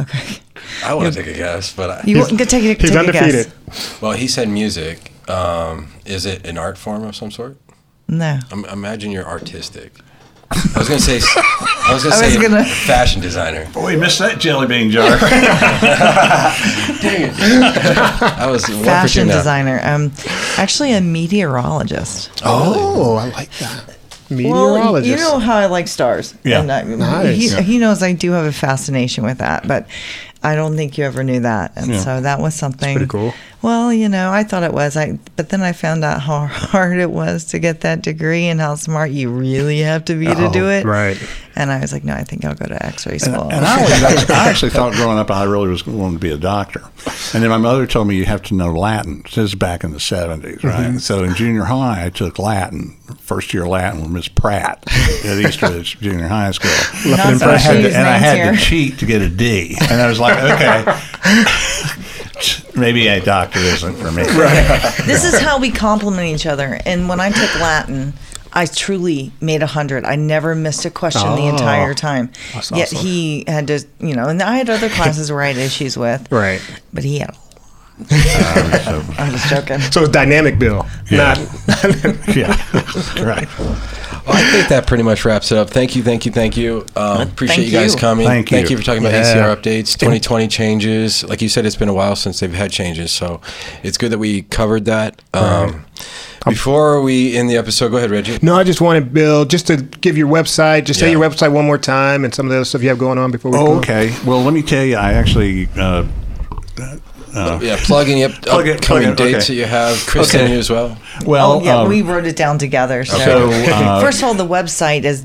Okay. 0.00 0.38
I 0.84 0.94
want 0.94 1.12
to 1.12 1.22
take 1.22 1.34
a 1.34 1.36
guess, 1.36 1.74
but 1.74 1.90
I, 1.90 2.02
You 2.06 2.18
want 2.20 2.38
to 2.38 2.46
take 2.46 2.62
a, 2.64 2.80
He's 2.80 2.90
take 2.90 2.94
a 2.94 2.98
undefeated. 3.00 3.52
guess? 3.66 4.00
well, 4.00 4.12
he 4.12 4.26
said 4.26 4.48
music. 4.48 5.12
Um, 5.28 5.88
is 6.06 6.24
it 6.24 6.46
an 6.46 6.56
art 6.58 6.78
form 6.78 7.04
of 7.04 7.14
some 7.14 7.30
sort? 7.30 7.56
No. 8.08 8.38
I'm, 8.50 8.64
imagine 8.66 9.10
you're 9.10 9.26
artistic. 9.26 9.92
I 10.74 10.78
was 10.78 10.88
gonna 10.88 11.00
say. 11.00 11.20
I 11.84 11.92
was 11.94 12.02
gonna 12.04 12.14
I 12.16 12.18
say 12.18 12.38
was 12.38 12.48
gonna- 12.48 12.64
fashion 12.64 13.20
designer. 13.20 13.68
Boy, 13.72 13.90
you 13.92 13.98
missed 13.98 14.18
that 14.20 14.38
jelly 14.38 14.66
bean 14.66 14.90
jar. 14.90 15.08
Dang 17.00 17.22
it! 17.30 17.34
I 18.38 18.48
was 18.50 18.62
one 18.68 18.72
for 18.78 18.78
two 18.78 18.84
Fashion 18.84 19.28
now. 19.28 19.36
designer. 19.38 19.80
Um, 19.82 20.12
actually 20.56 20.92
a 20.92 21.00
meteorologist. 21.00 22.42
Oh, 22.44 23.16
I 23.16 23.28
like 23.30 23.50
that. 23.58 23.96
Well, 24.30 24.38
Meteorologist. 24.38 25.10
you 25.10 25.16
know 25.16 25.38
how 25.38 25.56
I 25.56 25.66
like 25.66 25.88
stars. 25.88 26.34
Yeah. 26.44 26.60
And 26.60 26.72
I, 26.72 26.82
Nice. 26.84 27.36
He, 27.36 27.48
Yeah. 27.48 27.60
he 27.60 27.78
knows 27.78 28.02
I 28.02 28.12
do 28.14 28.30
have 28.32 28.46
a 28.46 28.52
fascination 28.52 29.24
with 29.24 29.38
that, 29.38 29.68
but 29.68 29.86
I 30.42 30.54
don't 30.54 30.74
think 30.76 30.96
you 30.96 31.04
ever 31.04 31.22
knew 31.22 31.40
that. 31.40 31.72
And 31.76 31.88
Yeah. 31.92 32.00
so 32.00 32.20
that 32.22 32.40
was 32.40 32.54
something. 32.54 32.96
pretty 32.96 33.10
cool. 33.10 33.34
Well, 33.62 33.92
you 33.92 34.08
know, 34.08 34.32
I 34.32 34.42
thought 34.42 34.64
it 34.64 34.72
was. 34.72 34.96
I 34.96 35.18
but 35.36 35.50
then 35.50 35.62
I 35.62 35.72
found 35.72 36.02
out 36.04 36.20
how 36.20 36.46
hard 36.50 36.98
it 36.98 37.10
was 37.10 37.44
to 37.46 37.58
get 37.60 37.82
that 37.82 38.02
degree 38.02 38.46
and 38.46 38.60
how 38.60 38.74
smart 38.74 39.12
you 39.12 39.30
really 39.30 39.78
have 39.80 40.04
to 40.06 40.14
be 40.18 40.26
to 40.26 40.50
do 40.52 40.66
Oh, 40.66 40.70
it. 40.70 40.84
right. 40.84 41.16
And 41.54 41.70
I 41.70 41.80
was 41.80 41.92
like, 41.92 42.02
no, 42.02 42.14
I 42.14 42.24
think 42.24 42.44
I'll 42.46 42.54
go 42.54 42.64
to 42.64 42.86
X-ray 42.86 43.18
school. 43.18 43.50
And 43.52 43.64
I, 43.64 43.76
always, 43.76 44.02
I 44.30 44.48
actually 44.48 44.70
thought 44.70 44.94
growing 44.94 45.18
up 45.18 45.30
I 45.30 45.44
really 45.44 45.68
was 45.68 45.82
going 45.82 46.14
to 46.14 46.18
be 46.18 46.30
a 46.30 46.38
doctor. 46.38 46.80
And 47.34 47.42
then 47.42 47.50
my 47.50 47.58
mother 47.58 47.86
told 47.86 48.08
me 48.08 48.16
you 48.16 48.24
have 48.24 48.42
to 48.44 48.54
know 48.54 48.72
Latin. 48.72 49.20
This 49.24 49.36
is 49.38 49.54
back 49.54 49.84
in 49.84 49.92
the 49.92 49.98
70s, 49.98 50.64
right? 50.64 50.86
Mm-hmm. 50.86 50.96
So 50.98 51.22
in 51.24 51.34
junior 51.34 51.64
high, 51.64 52.06
I 52.06 52.10
took 52.10 52.38
Latin. 52.38 52.96
First 53.20 53.52
year 53.52 53.66
Latin 53.68 54.00
with 54.00 54.10
Miss 54.10 54.28
Pratt 54.28 54.82
at 55.24 55.38
Eastridge 55.38 55.98
Junior 56.00 56.26
High 56.28 56.50
School. 56.52 56.70
Not 57.10 57.26
And 57.34 57.42
I 57.42 57.58
had, 57.58 57.82
to, 57.82 57.88
and 57.88 58.08
I 58.08 58.16
had 58.16 58.36
here. 58.38 58.52
to 58.52 58.58
cheat 58.58 58.98
to 59.00 59.06
get 59.06 59.20
a 59.20 59.28
D. 59.28 59.76
And 59.90 60.00
I 60.00 60.08
was 60.08 60.18
like, 60.18 60.38
okay, 60.42 60.84
maybe 62.76 63.06
a 63.08 63.20
doctor 63.20 63.58
isn't 63.58 63.94
for 63.96 64.10
me. 64.12 64.22
right. 64.22 64.94
this 65.06 65.24
is 65.24 65.38
how 65.40 65.58
we 65.58 65.70
compliment 65.70 66.26
each 66.28 66.46
other. 66.46 66.78
And 66.86 67.08
when 67.08 67.20
I 67.20 67.30
took 67.30 67.54
Latin, 67.60 68.12
I 68.52 68.66
truly 68.66 69.32
made 69.40 69.62
a 69.62 69.66
hundred. 69.66 70.04
I 70.04 70.16
never 70.16 70.54
missed 70.54 70.84
a 70.84 70.90
question 70.90 71.22
the 71.36 71.42
Oh, 71.42 71.48
entire 71.48 71.94
time. 71.94 72.30
that's 72.52 72.70
Yet 72.70 72.92
awesome. 72.92 72.98
he 73.06 73.44
had 73.46 73.66
to, 73.68 73.84
you 74.00 74.14
know, 74.14 74.28
and 74.28 74.42
I 74.42 74.56
had 74.56 74.68
other 74.68 74.88
classes 74.90 75.30
where 75.32 75.40
I 75.42 75.48
had 75.48 75.56
issues 75.56 75.96
with, 75.96 76.30
Right. 76.30 76.60
but 76.92 77.04
he 77.04 77.18
had. 77.20 77.30
a 77.30 78.02
um, 78.02 78.08
So, 78.08 79.04
I'm 79.18 79.32
just 79.32 79.48
joking. 79.48 79.80
So 79.80 80.02
it's 80.02 80.10
dynamic, 80.10 80.58
Bill. 80.58 80.86
Yeah. 81.10 81.34
Not. 81.34 81.38
yeah, 82.36 83.24
right. 83.24 83.48
Well, 84.26 84.36
I 84.36 84.42
think 84.52 84.68
that 84.68 84.86
pretty 84.86 85.02
much 85.02 85.24
wraps 85.24 85.50
it 85.50 85.58
up. 85.58 85.70
Thank 85.70 85.96
you, 85.96 86.02
thank 86.02 86.24
you, 86.26 86.30
thank 86.32 86.56
you. 86.56 86.86
Um, 86.94 87.22
appreciate 87.22 87.56
Thank 87.56 87.66
you 87.72 87.78
guys 87.78 87.94
you. 87.94 88.00
coming. 88.00 88.26
Thank 88.26 88.48
Thank 88.50 88.70
you. 88.70 88.76
you 88.76 88.78
for 88.80 88.84
talking 88.86 89.02
about 89.02 89.12
Yeah. 89.12 89.34
ACR 89.34 89.56
updates, 89.56 89.98
2020 89.98 90.46
changes. 90.48 91.24
Like 91.24 91.42
you 91.42 91.48
said, 91.48 91.66
it's 91.66 91.74
been 91.76 91.88
a 91.88 91.94
while 91.94 92.14
since 92.14 92.38
they've 92.40 92.52
had 92.54 92.70
changes, 92.70 93.10
so 93.10 93.40
it's 93.82 93.98
good 93.98 94.12
that 94.12 94.18
we 94.18 94.42
covered 94.42 94.84
that. 94.84 95.20
Um, 95.34 95.84
before 96.46 97.00
we 97.02 97.36
end 97.36 97.50
the 97.50 97.56
episode, 97.56 97.90
go 97.90 97.96
ahead, 97.96 98.10
Reggie. 98.10 98.38
No, 98.42 98.54
I 98.56 98.64
just 98.64 98.80
wanted 98.80 99.12
Bill 99.12 99.44
just 99.44 99.66
to 99.68 99.76
give 99.76 100.16
your 100.16 100.28
website. 100.28 100.84
Just 100.84 101.00
say 101.00 101.10
your 101.10 101.20
website 101.20 101.52
one 101.52 101.64
more 101.64 101.78
time 101.78 102.24
and 102.24 102.34
some 102.34 102.46
of 102.46 102.50
the 102.50 102.56
other 102.56 102.64
stuff 102.64 102.82
you 102.82 102.88
have 102.90 102.98
going 102.98 103.18
on 103.18 103.30
before 103.32 103.50
we 103.50 103.58
Oh, 103.58 103.66
go. 103.66 103.72
okay. 103.78 104.14
Well, 104.24 104.42
let 104.42 104.52
me 104.54 104.62
tell 104.62 104.84
you, 104.84 104.96
I 104.96 105.12
actually. 105.14 105.68
Uh, 105.76 106.04
yeah, 107.34 107.76
plug 107.80 108.08
any 108.08 108.24
up, 108.24 108.32
Plug 108.42 108.66
it- 108.66 108.76
upcoming 108.76 109.02
plug 109.14 109.20
it, 109.20 109.32
dates 109.32 109.44
okay. 109.46 109.54
that 109.54 109.60
you 109.60 109.64
have. 109.66 109.96
Chris 110.06 110.34
Okay. 110.34 110.52
you 110.52 110.58
as 110.58 110.68
well. 110.70 110.96
well, 111.24 111.52
oh 111.52 111.62
yeah, 111.64 111.78
um, 111.78 111.88
we 111.88 112.02
wrote 112.02 112.26
it 112.26 112.36
down 112.36 112.58
together. 112.58 113.04
So, 113.04 113.18
So, 113.18 113.50
uh, 113.72 114.00
first 114.00 114.18
of 114.18 114.24
all, 114.24 114.34
the 114.34 114.46
website 114.46 115.04
is 115.04 115.24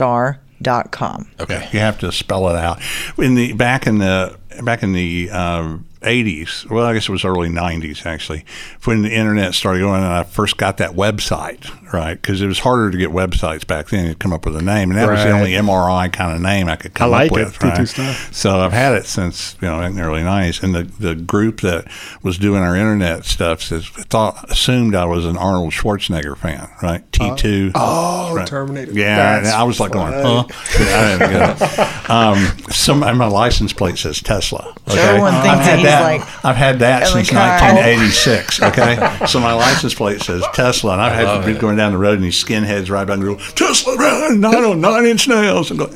www.t2star.com. 0.00 1.30
Okay. 1.40 1.68
You 1.72 1.78
have 1.80 1.98
to 2.00 2.12
spell 2.12 2.48
it 2.48 2.56
out. 2.56 2.80
In 3.18 3.34
the 3.34 3.52
back 3.54 3.86
in 3.86 3.98
the 3.98 4.36
back 4.62 4.82
in 4.82 4.92
the 4.92 5.30
um, 5.30 5.86
80s, 6.00 6.68
well, 6.70 6.84
I 6.86 6.94
guess 6.94 7.08
it 7.08 7.12
was 7.12 7.24
early 7.24 7.48
90s 7.48 8.06
actually, 8.06 8.44
when 8.84 9.02
the 9.02 9.10
internet 9.10 9.54
started 9.54 9.80
going, 9.80 10.02
and 10.02 10.12
I 10.12 10.22
first 10.22 10.56
got 10.56 10.78
that 10.78 10.92
website, 10.92 11.68
right? 11.92 12.14
Because 12.14 12.40
it 12.40 12.46
was 12.46 12.58
harder 12.60 12.90
to 12.90 12.96
get 12.98 13.10
websites 13.10 13.66
back 13.66 13.88
then. 13.88 14.06
You'd 14.06 14.18
come 14.18 14.32
up 14.32 14.44
with 14.46 14.56
a 14.56 14.62
name, 14.62 14.90
and 14.90 14.98
that 14.98 15.08
was 15.10 15.22
the 15.22 15.30
only 15.30 15.52
MRI 15.52 16.12
kind 16.12 16.34
of 16.34 16.40
name 16.40 16.68
I 16.68 16.76
could 16.76 16.94
come 16.94 17.10
like 17.10 17.30
up 17.32 17.38
it, 17.38 17.44
with. 17.44 17.62
Right? 17.62 17.86
So 18.32 18.60
I've 18.60 18.72
had 18.72 18.94
it 18.94 19.06
since 19.06 19.56
you 19.60 19.68
know 19.68 19.80
in 19.82 19.94
the 19.96 20.02
early 20.02 20.22
90s, 20.22 20.62
and 20.62 20.74
the, 20.74 20.82
the 20.84 21.14
group 21.14 21.60
that 21.60 21.86
was 22.22 22.38
doing 22.38 22.62
our 22.62 22.76
internet 22.76 23.24
stuff 23.24 23.62
says 23.62 23.86
thought 23.88 24.50
assumed 24.50 24.94
I 24.94 25.04
was 25.04 25.26
an 25.26 25.36
Arnold 25.36 25.72
Schwarzenegger 25.72 26.36
fan, 26.36 26.68
right? 26.82 27.08
T2. 27.12 27.72
Oh, 27.74 28.34
Right. 28.34 28.46
Terminator. 28.46 28.92
Yeah, 28.92 29.36
and 29.36 29.46
That's 29.46 29.54
I 29.56 29.62
was 29.64 29.80
like 29.80 29.92
going, 29.92 30.12
huh? 30.12 30.44
Yeah, 30.78 30.86
I 31.00 31.18
didn't 31.18 31.30
get 31.32 31.78
it. 31.78 31.96
Um, 32.10 32.38
some 32.70 33.04
and 33.04 33.16
my 33.18 33.28
license 33.28 33.72
plate 33.72 33.96
says 33.96 34.20
Tesla. 34.20 34.74
Okay, 34.88 34.98
Everyone 34.98 35.32
thinks 35.42 35.66
I've 35.68 35.82
that 35.90 36.02
had 36.02 36.16
he's 36.16 36.20
that. 36.20 36.30
like 36.34 36.44
I've 36.44 36.56
had 36.56 36.78
that 36.80 37.06
since 37.08 37.30
car. 37.30 37.60
1986. 37.60 38.62
Okay, 38.62 39.26
so 39.26 39.40
my 39.40 39.52
license 39.52 39.94
plate 39.94 40.20
says 40.22 40.44
Tesla, 40.54 40.92
and 40.92 41.02
I've 41.02 41.12
had 41.12 41.24
love 41.24 41.44
to 41.44 41.52
be 41.52 41.58
going 41.58 41.76
down 41.76 41.92
the 41.92 41.98
road, 41.98 42.14
and 42.14 42.24
these 42.24 42.42
skinheads 42.42 42.90
ride 42.90 43.06
by 43.06 43.14
and 43.14 43.22
go, 43.22 43.36
Tesla, 43.36 43.96
man, 43.96 44.40
nine 44.40 44.64
on 44.64 44.80
nine 44.80 45.06
inch 45.06 45.28
nails, 45.28 45.70
and 45.70 45.78
go, 45.80 45.90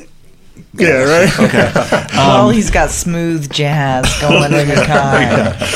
Yeah, 0.74 1.04
right. 1.04 1.40
okay. 1.40 1.72
well, 2.14 2.50
he's 2.50 2.70
got 2.70 2.90
smooth 2.90 3.50
jazz 3.52 4.06
going 4.20 4.52
in 4.52 4.68
the 4.68 4.74
car. 4.86 5.66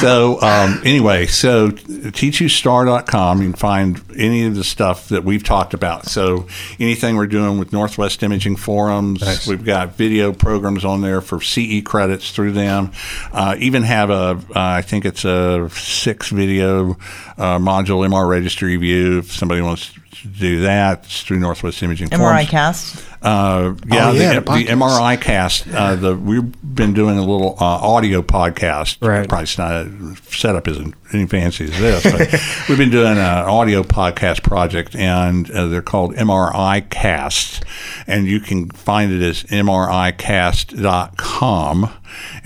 So 0.00 0.40
um, 0.40 0.80
anyway, 0.84 1.26
so 1.26 1.70
t2star.com, 1.70 3.42
you 3.42 3.50
can 3.50 3.56
find 3.58 4.00
any 4.16 4.44
of 4.44 4.54
the 4.54 4.64
stuff 4.64 5.08
that 5.08 5.24
we've 5.24 5.44
talked 5.44 5.74
about. 5.74 6.06
So 6.06 6.46
anything 6.78 7.16
we're 7.16 7.26
doing 7.26 7.58
with 7.58 7.72
Northwest 7.72 8.22
Imaging 8.22 8.56
Forums, 8.56 9.46
we've 9.46 9.64
got 9.64 9.94
video 9.94 10.32
programs 10.32 10.84
on 10.84 11.00
there 11.02 11.20
for 11.20 11.40
CE 11.40 11.82
credits 11.84 12.30
through 12.30 12.52
them. 12.52 12.92
Uh, 13.32 13.56
even 13.58 13.82
have 13.82 14.10
a, 14.10 14.14
uh, 14.14 14.40
I 14.54 14.82
think 14.82 15.04
it's 15.04 15.24
a 15.24 15.68
six 15.70 16.30
video 16.30 16.92
uh, 17.38 17.58
module 17.58 18.06
MR 18.06 18.28
registry 18.28 18.76
view. 18.76 19.18
If 19.18 19.32
somebody 19.32 19.60
wants 19.60 19.92
to 19.92 20.28
do 20.28 20.62
that, 20.62 21.04
it's 21.04 21.22
through 21.22 21.38
Northwest 21.38 21.82
Imaging 21.82 22.08
MRI 22.08 22.18
Forums. 22.18 22.48
cast. 22.48 23.04
Uh, 23.22 23.74
yeah, 23.86 24.08
Oh, 24.08 24.12
yeah, 24.12 24.34
the, 24.34 24.40
the 24.40 24.64
the. 24.64 24.66
MRI 24.66 25.20
cast. 25.20 25.68
Uh, 25.68 25.94
the 25.96 26.14
we've 26.16 26.52
been 26.74 26.92
doing 26.94 27.18
a 27.18 27.24
little 27.24 27.56
uh, 27.58 27.64
audio 27.64 28.22
podcast. 28.22 28.98
Right. 29.06 29.28
Probably 29.28 29.46
not 29.58 29.86
setup 30.32 30.66
isn't 30.68 30.94
any 31.12 31.26
fancy 31.26 31.64
as 31.64 31.78
this, 31.78 32.02
but 32.04 32.40
we've 32.68 32.78
been 32.78 32.90
doing 32.90 33.12
an 33.12 33.18
audio 33.18 33.82
podcast 33.82 34.42
project, 34.42 34.94
and 34.94 35.50
uh, 35.50 35.66
they're 35.68 35.80
called 35.82 36.14
MRI 36.16 36.88
Cast, 36.90 37.64
and 38.06 38.26
you 38.26 38.40
can 38.40 38.68
find 38.70 39.12
it 39.12 39.22
as 39.22 39.42
MRIcast.com, 39.44 41.90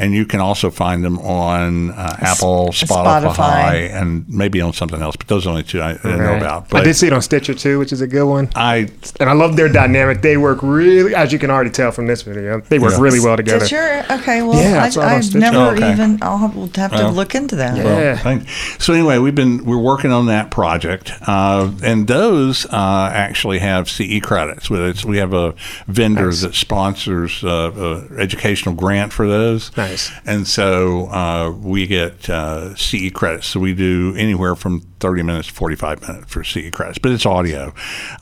and 0.01 0.15
you 0.15 0.25
can 0.25 0.41
also 0.41 0.71
find 0.71 1.05
them 1.05 1.19
on 1.19 1.91
uh, 1.91 2.17
Apple, 2.21 2.69
Spotify, 2.71 3.23
Spotify. 3.35 3.91
and 4.01 4.29
maybe 4.29 4.61
on 4.61 4.73
something 4.73 5.01
else. 5.03 5.17
But 5.17 5.29
those 5.29 5.43
are 5.45 5.49
the 5.49 5.51
only 5.51 5.63
two 5.63 5.81
I, 5.81 5.91
I 6.03 6.17
know 6.17 6.25
Right. 6.33 6.37
about. 6.43 6.75
I 6.75 6.83
did 6.83 6.95
see 6.95 7.07
it 7.07 7.13
on 7.13 7.23
Stitcher 7.23 7.55
too, 7.55 7.79
which 7.79 7.93
is 7.93 8.01
a 8.01 8.07
good 8.07 8.25
one. 8.27 8.49
I 8.55 8.89
And 9.21 9.29
I 9.29 9.35
love 9.35 9.57
their 9.57 9.69
dynamic. 9.69 10.23
They 10.23 10.37
work 10.37 10.59
really, 10.63 11.15
as 11.15 11.33
you 11.33 11.39
can 11.39 11.51
already 11.51 11.71
tell 11.71 11.93
from 11.93 12.07
this 12.07 12.23
video, 12.23 12.61
they 12.63 12.79
work 12.79 12.93
Yeah. 12.93 13.01
really 13.01 13.21
well 13.21 13.37
together. 13.37 13.65
Stitcher? 13.67 14.05
Okay, 14.11 14.43
well, 14.43 14.61
Yeah, 14.61 14.83
I 14.83 14.87
I, 14.87 14.89
saw 14.91 15.01
it 15.03 15.05
on 15.05 15.11
I've 15.13 15.35
never 15.35 15.57
Oh, 15.59 15.71
okay. 15.71 15.93
even. 15.93 16.19
I'll 16.23 16.39
have, 16.39 16.57
we'll 16.57 16.71
have 16.77 16.91
to 16.93 16.97
Well, 16.97 17.13
look 17.13 17.35
into 17.35 17.57
that. 17.57 17.77
Yeah. 17.77 18.21
Well, 18.25 18.41
So 18.79 18.93
anyway, 18.95 19.19
we've 19.19 19.35
been 19.35 19.65
we're 19.65 19.77
working 19.93 20.13
on 20.13 20.27
that 20.27 20.51
project, 20.51 21.13
uh, 21.27 21.71
and 21.83 22.07
those 22.07 22.65
uh, 22.67 23.11
actually 23.13 23.59
have 23.59 23.89
CE 23.91 24.21
credits. 24.23 24.71
With 24.71 24.81
it, 24.81 25.05
we 25.05 25.19
have 25.19 25.35
a 25.35 25.55
vendor 25.87 26.27
Nice. 26.27 26.43
that 26.43 26.55
sponsors 26.55 27.45
uh, 27.45 27.71
a 28.11 28.21
educational 28.21 28.75
grant 28.75 29.13
for 29.13 29.27
those. 29.29 29.71
Nice. 29.77 29.90
And 30.25 30.47
so 30.47 31.07
uh, 31.09 31.51
we 31.51 31.87
get 31.87 32.29
uh, 32.29 32.75
CE 32.77 33.11
credits. 33.13 33.49
So 33.49 33.61
we 33.61 33.75
do 33.75 34.15
anywhere 34.17 34.55
from 34.55 34.81
thirty 35.01 35.23
minutes 35.23 35.49
to 35.49 35.55
forty 35.55 35.77
five 35.77 36.01
minutes 36.03 36.33
for 36.33 36.45
CE 36.45 36.71
credits, 36.71 36.99
but 36.99 37.13
it's 37.13 37.27
audio. 37.27 37.75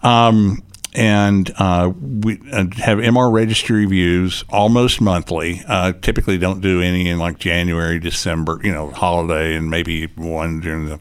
Um, 0.03 0.63
and 0.95 1.53
uh, 1.59 1.93
we 2.01 2.41
uh, 2.51 2.65
have 2.77 2.99
MR 2.99 3.33
registry 3.33 3.85
reviews 3.85 4.45
almost 4.49 5.01
monthly. 5.01 5.63
Uh, 5.67 5.93
typically, 5.93 6.39
don't 6.39 6.61
do 6.61 6.81
any 6.81 7.09
in 7.09 7.19
like 7.19 7.39
January, 7.39 7.99
December, 7.99 8.61
you 8.65 8.73
know, 8.73 8.91
holiday, 8.91 9.55
and 9.55 9.71
maybe 9.71 10.07
one 10.17 10.61
during 10.61 10.87
the 10.87 11.01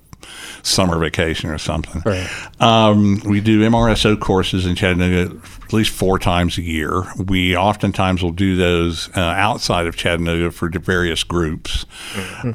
summer 0.62 1.00
vacation 1.00 1.50
or 1.50 1.58
something. 1.58 2.02
Right. 2.06 2.30
Um, 2.62 3.22
we 3.26 3.40
do 3.40 3.62
MRSO 3.62 4.20
courses 4.20 4.66
in 4.66 4.76
Chattanooga 4.76 5.40
at 5.68 5.74
least 5.74 5.92
four 5.92 6.18
times 6.18 6.58
a 6.58 6.62
year. 6.62 7.04
We 7.18 7.56
oftentimes 7.58 8.24
will 8.24 8.32
do 8.32 8.56
those 8.56 9.10
uh, 9.18 9.20
outside 9.20 9.86
of 9.86 9.98
Chattanooga 9.98 10.50
for 10.52 10.70
various 10.70 11.26
groups. 11.26 11.86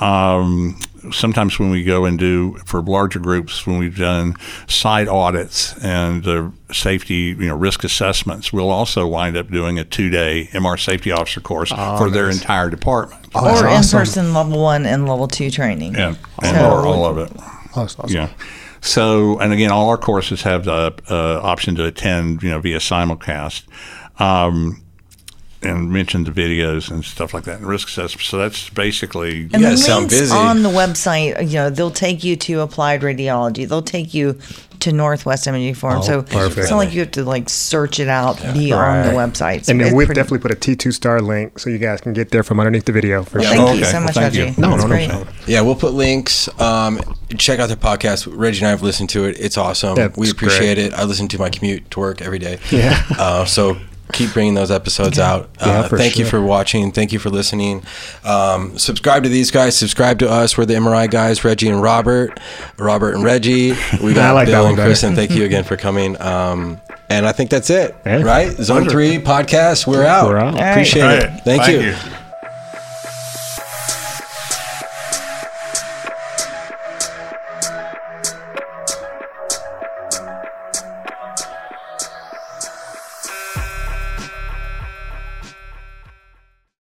Um, 0.00 0.80
sometimes 1.12 1.58
when 1.58 1.68
we 1.70 1.84
go 1.84 2.06
and 2.06 2.18
do 2.18 2.54
for 2.64 2.80
larger 2.80 3.18
groups, 3.18 3.66
when 3.66 3.76
we've 3.78 3.98
done 3.98 4.34
site 4.66 5.08
audits 5.08 5.76
and 5.84 6.26
uh, 6.26 6.48
safety, 6.72 7.36
you 7.38 7.48
know, 7.48 7.56
risk 7.56 7.84
assessments, 7.84 8.50
we'll 8.50 8.70
also 8.70 9.06
wind 9.06 9.36
up 9.36 9.50
doing 9.50 9.78
a 9.78 9.84
two-day 9.84 10.48
MR 10.52 10.80
safety 10.82 11.10
officer 11.12 11.40
course 11.42 11.68
for 11.70 12.08
their 12.08 12.30
entire 12.30 12.70
department. 12.70 13.26
Oh, 13.34 13.44
or 13.44 13.66
awesome. 13.68 13.98
in 13.98 14.00
person 14.00 14.34
level 14.34 14.58
one 14.62 14.86
and 14.86 15.06
level 15.06 15.28
two 15.28 15.50
training. 15.50 15.94
Yeah, 15.96 16.14
and 16.42 16.56
So- 16.56 16.70
or 16.70 16.86
all 16.86 17.04
of 17.04 17.18
it. 17.18 17.30
Oh, 17.74 17.80
that's 17.82 17.98
awesome. 17.98 18.10
Yeah. 18.16 18.28
So, 18.82 19.38
and 19.38 19.52
again, 19.52 19.70
all 19.70 19.88
our 19.90 19.96
courses 19.96 20.42
have 20.42 20.64
the 20.64 20.92
uh, 21.08 21.40
option 21.40 21.76
to 21.76 21.86
attend, 21.86 22.42
you 22.42 22.50
know, 22.50 22.60
via 22.60 22.78
simulcast. 22.78 23.64
Um, 24.20 24.84
and 25.64 25.90
mentioned 25.90 26.26
the 26.26 26.30
videos 26.32 26.90
and 26.90 27.04
stuff 27.04 27.32
like 27.34 27.44
that 27.44 27.58
and 27.58 27.66
risk 27.66 27.88
assessment. 27.88 28.22
So 28.22 28.38
that's 28.38 28.68
basically 28.70 29.42
And 29.52 29.62
guys 29.62 29.78
the 29.80 29.86
sound 29.86 30.00
links 30.02 30.18
busy. 30.20 30.34
on 30.36 30.62
the 30.62 30.68
website, 30.70 31.40
you 31.48 31.54
know, 31.54 31.70
they'll 31.70 31.90
take 31.90 32.24
you 32.24 32.36
to 32.36 32.60
applied 32.60 33.02
radiology. 33.02 33.68
They'll 33.68 33.82
take 33.82 34.14
you 34.14 34.38
to 34.80 34.90
Northwest 34.90 35.46
Imaging 35.46 35.74
Forum. 35.74 35.98
Oh, 35.98 36.02
so 36.02 36.22
perfect. 36.22 36.58
it's 36.58 36.70
not 36.70 36.78
like 36.78 36.92
you 36.92 37.00
have 37.00 37.12
to 37.12 37.22
like 37.24 37.48
search 37.48 38.00
it 38.00 38.08
out 38.08 38.42
beyond 38.52 39.08
the 39.08 39.12
website. 39.12 39.64
So 39.66 39.70
And 39.70 39.80
then 39.80 39.94
we've 39.94 40.06
pretty- 40.08 40.18
definitely 40.20 40.40
put 40.40 40.50
a 40.50 40.56
T2 40.56 40.92
star 40.92 41.20
link 41.20 41.58
so 41.60 41.70
you 41.70 41.78
guys 41.78 42.00
can 42.00 42.12
get 42.12 42.30
there 42.30 42.42
from 42.42 42.58
underneath 42.58 42.84
the 42.86 42.92
video 42.92 43.22
for 43.22 43.38
Well, 43.38 43.46
sure. 43.46 43.56
thank 43.56 43.68
Oh, 43.68 43.72
you 43.74 43.80
okay. 43.82 43.90
so 43.90 43.96
Well, 43.98 44.04
much, 44.04 44.14
thank 44.14 44.34
Reggie. 44.34 44.38
you. 44.40 44.54
No, 44.58 44.70
That's 44.70 44.82
no, 44.82 44.88
no, 44.88 44.88
great. 44.88 45.08
no. 45.08 45.26
Yeah, 45.46 45.60
we'll 45.60 45.76
put 45.76 45.92
links. 45.94 46.48
Um, 46.60 47.00
check 47.38 47.60
out 47.60 47.68
the 47.68 47.76
podcast. 47.76 48.26
Reggie 48.28 48.58
and 48.60 48.66
I 48.66 48.70
have 48.70 48.82
listened 48.82 49.08
to 49.10 49.24
it. 49.26 49.36
It's 49.38 49.56
awesome. 49.56 49.96
Yeah, 49.96 50.08
we 50.16 50.30
appreciate 50.30 50.74
great. 50.74 50.78
it. 50.78 50.94
I 50.94 51.04
listen 51.04 51.28
to 51.28 51.38
my 51.38 51.48
commute 51.48 51.88
to 51.92 52.00
work 52.00 52.20
every 52.20 52.40
day. 52.40 52.58
Yeah. 52.72 53.00
Uh, 53.16 53.44
so 53.44 53.76
keep 54.12 54.32
bringing 54.32 54.54
those 54.54 54.70
episodes 54.70 55.18
out. 55.18 55.48
Yeah, 55.60 55.80
Uh, 55.80 55.88
for 55.88 55.96
thank 55.98 56.18
you 56.18 56.24
for 56.24 56.40
watching. 56.42 56.92
Thank 56.92 57.12
you 57.12 57.18
for 57.18 57.30
listening. 57.30 57.82
Um, 58.24 58.78
subscribe 58.78 59.22
to 59.22 59.28
these 59.28 59.50
guys. 59.50 59.76
Subscribe 59.76 60.18
to 60.20 60.30
us. 60.30 60.56
We're 60.58 60.66
the 60.66 60.74
MRI 60.74 61.06
guys, 61.10 61.44
Reggie 61.44 61.68
and 61.68 61.80
Robert. 61.82 62.38
Robert 62.78 63.14
and 63.14 63.24
Reggie. 63.24 63.72
We 64.02 64.14
got 64.14 64.34
like 64.34 64.46
Bill 64.48 64.66
and 64.66 64.76
better. 64.76 64.88
Kristen. 64.88 65.14
Thank 65.14 65.30
you 65.30 65.44
again 65.46 65.64
for 65.64 65.76
coming. 65.76 66.20
Um, 66.20 66.80
and 67.08 67.26
I 67.26 67.32
think 67.32 67.50
that's 67.50 67.70
it. 67.70 67.94
Yeah. 68.06 68.22
Right? 68.22 68.50
Zone 68.50 68.82
Pleasure. 68.84 68.90
3 68.90 69.18
podcast. 69.18 69.86
We're 69.86 70.04
out. 70.04 70.28
We're 70.28 70.38
out. 70.38 70.54
All 70.54 70.60
right. 70.60 70.70
Appreciate 70.70 71.02
All 71.02 71.10
it. 71.10 71.30
Thank, 71.44 71.62
Thank 71.62 71.68
you. 71.68 71.80
you. 71.90 71.96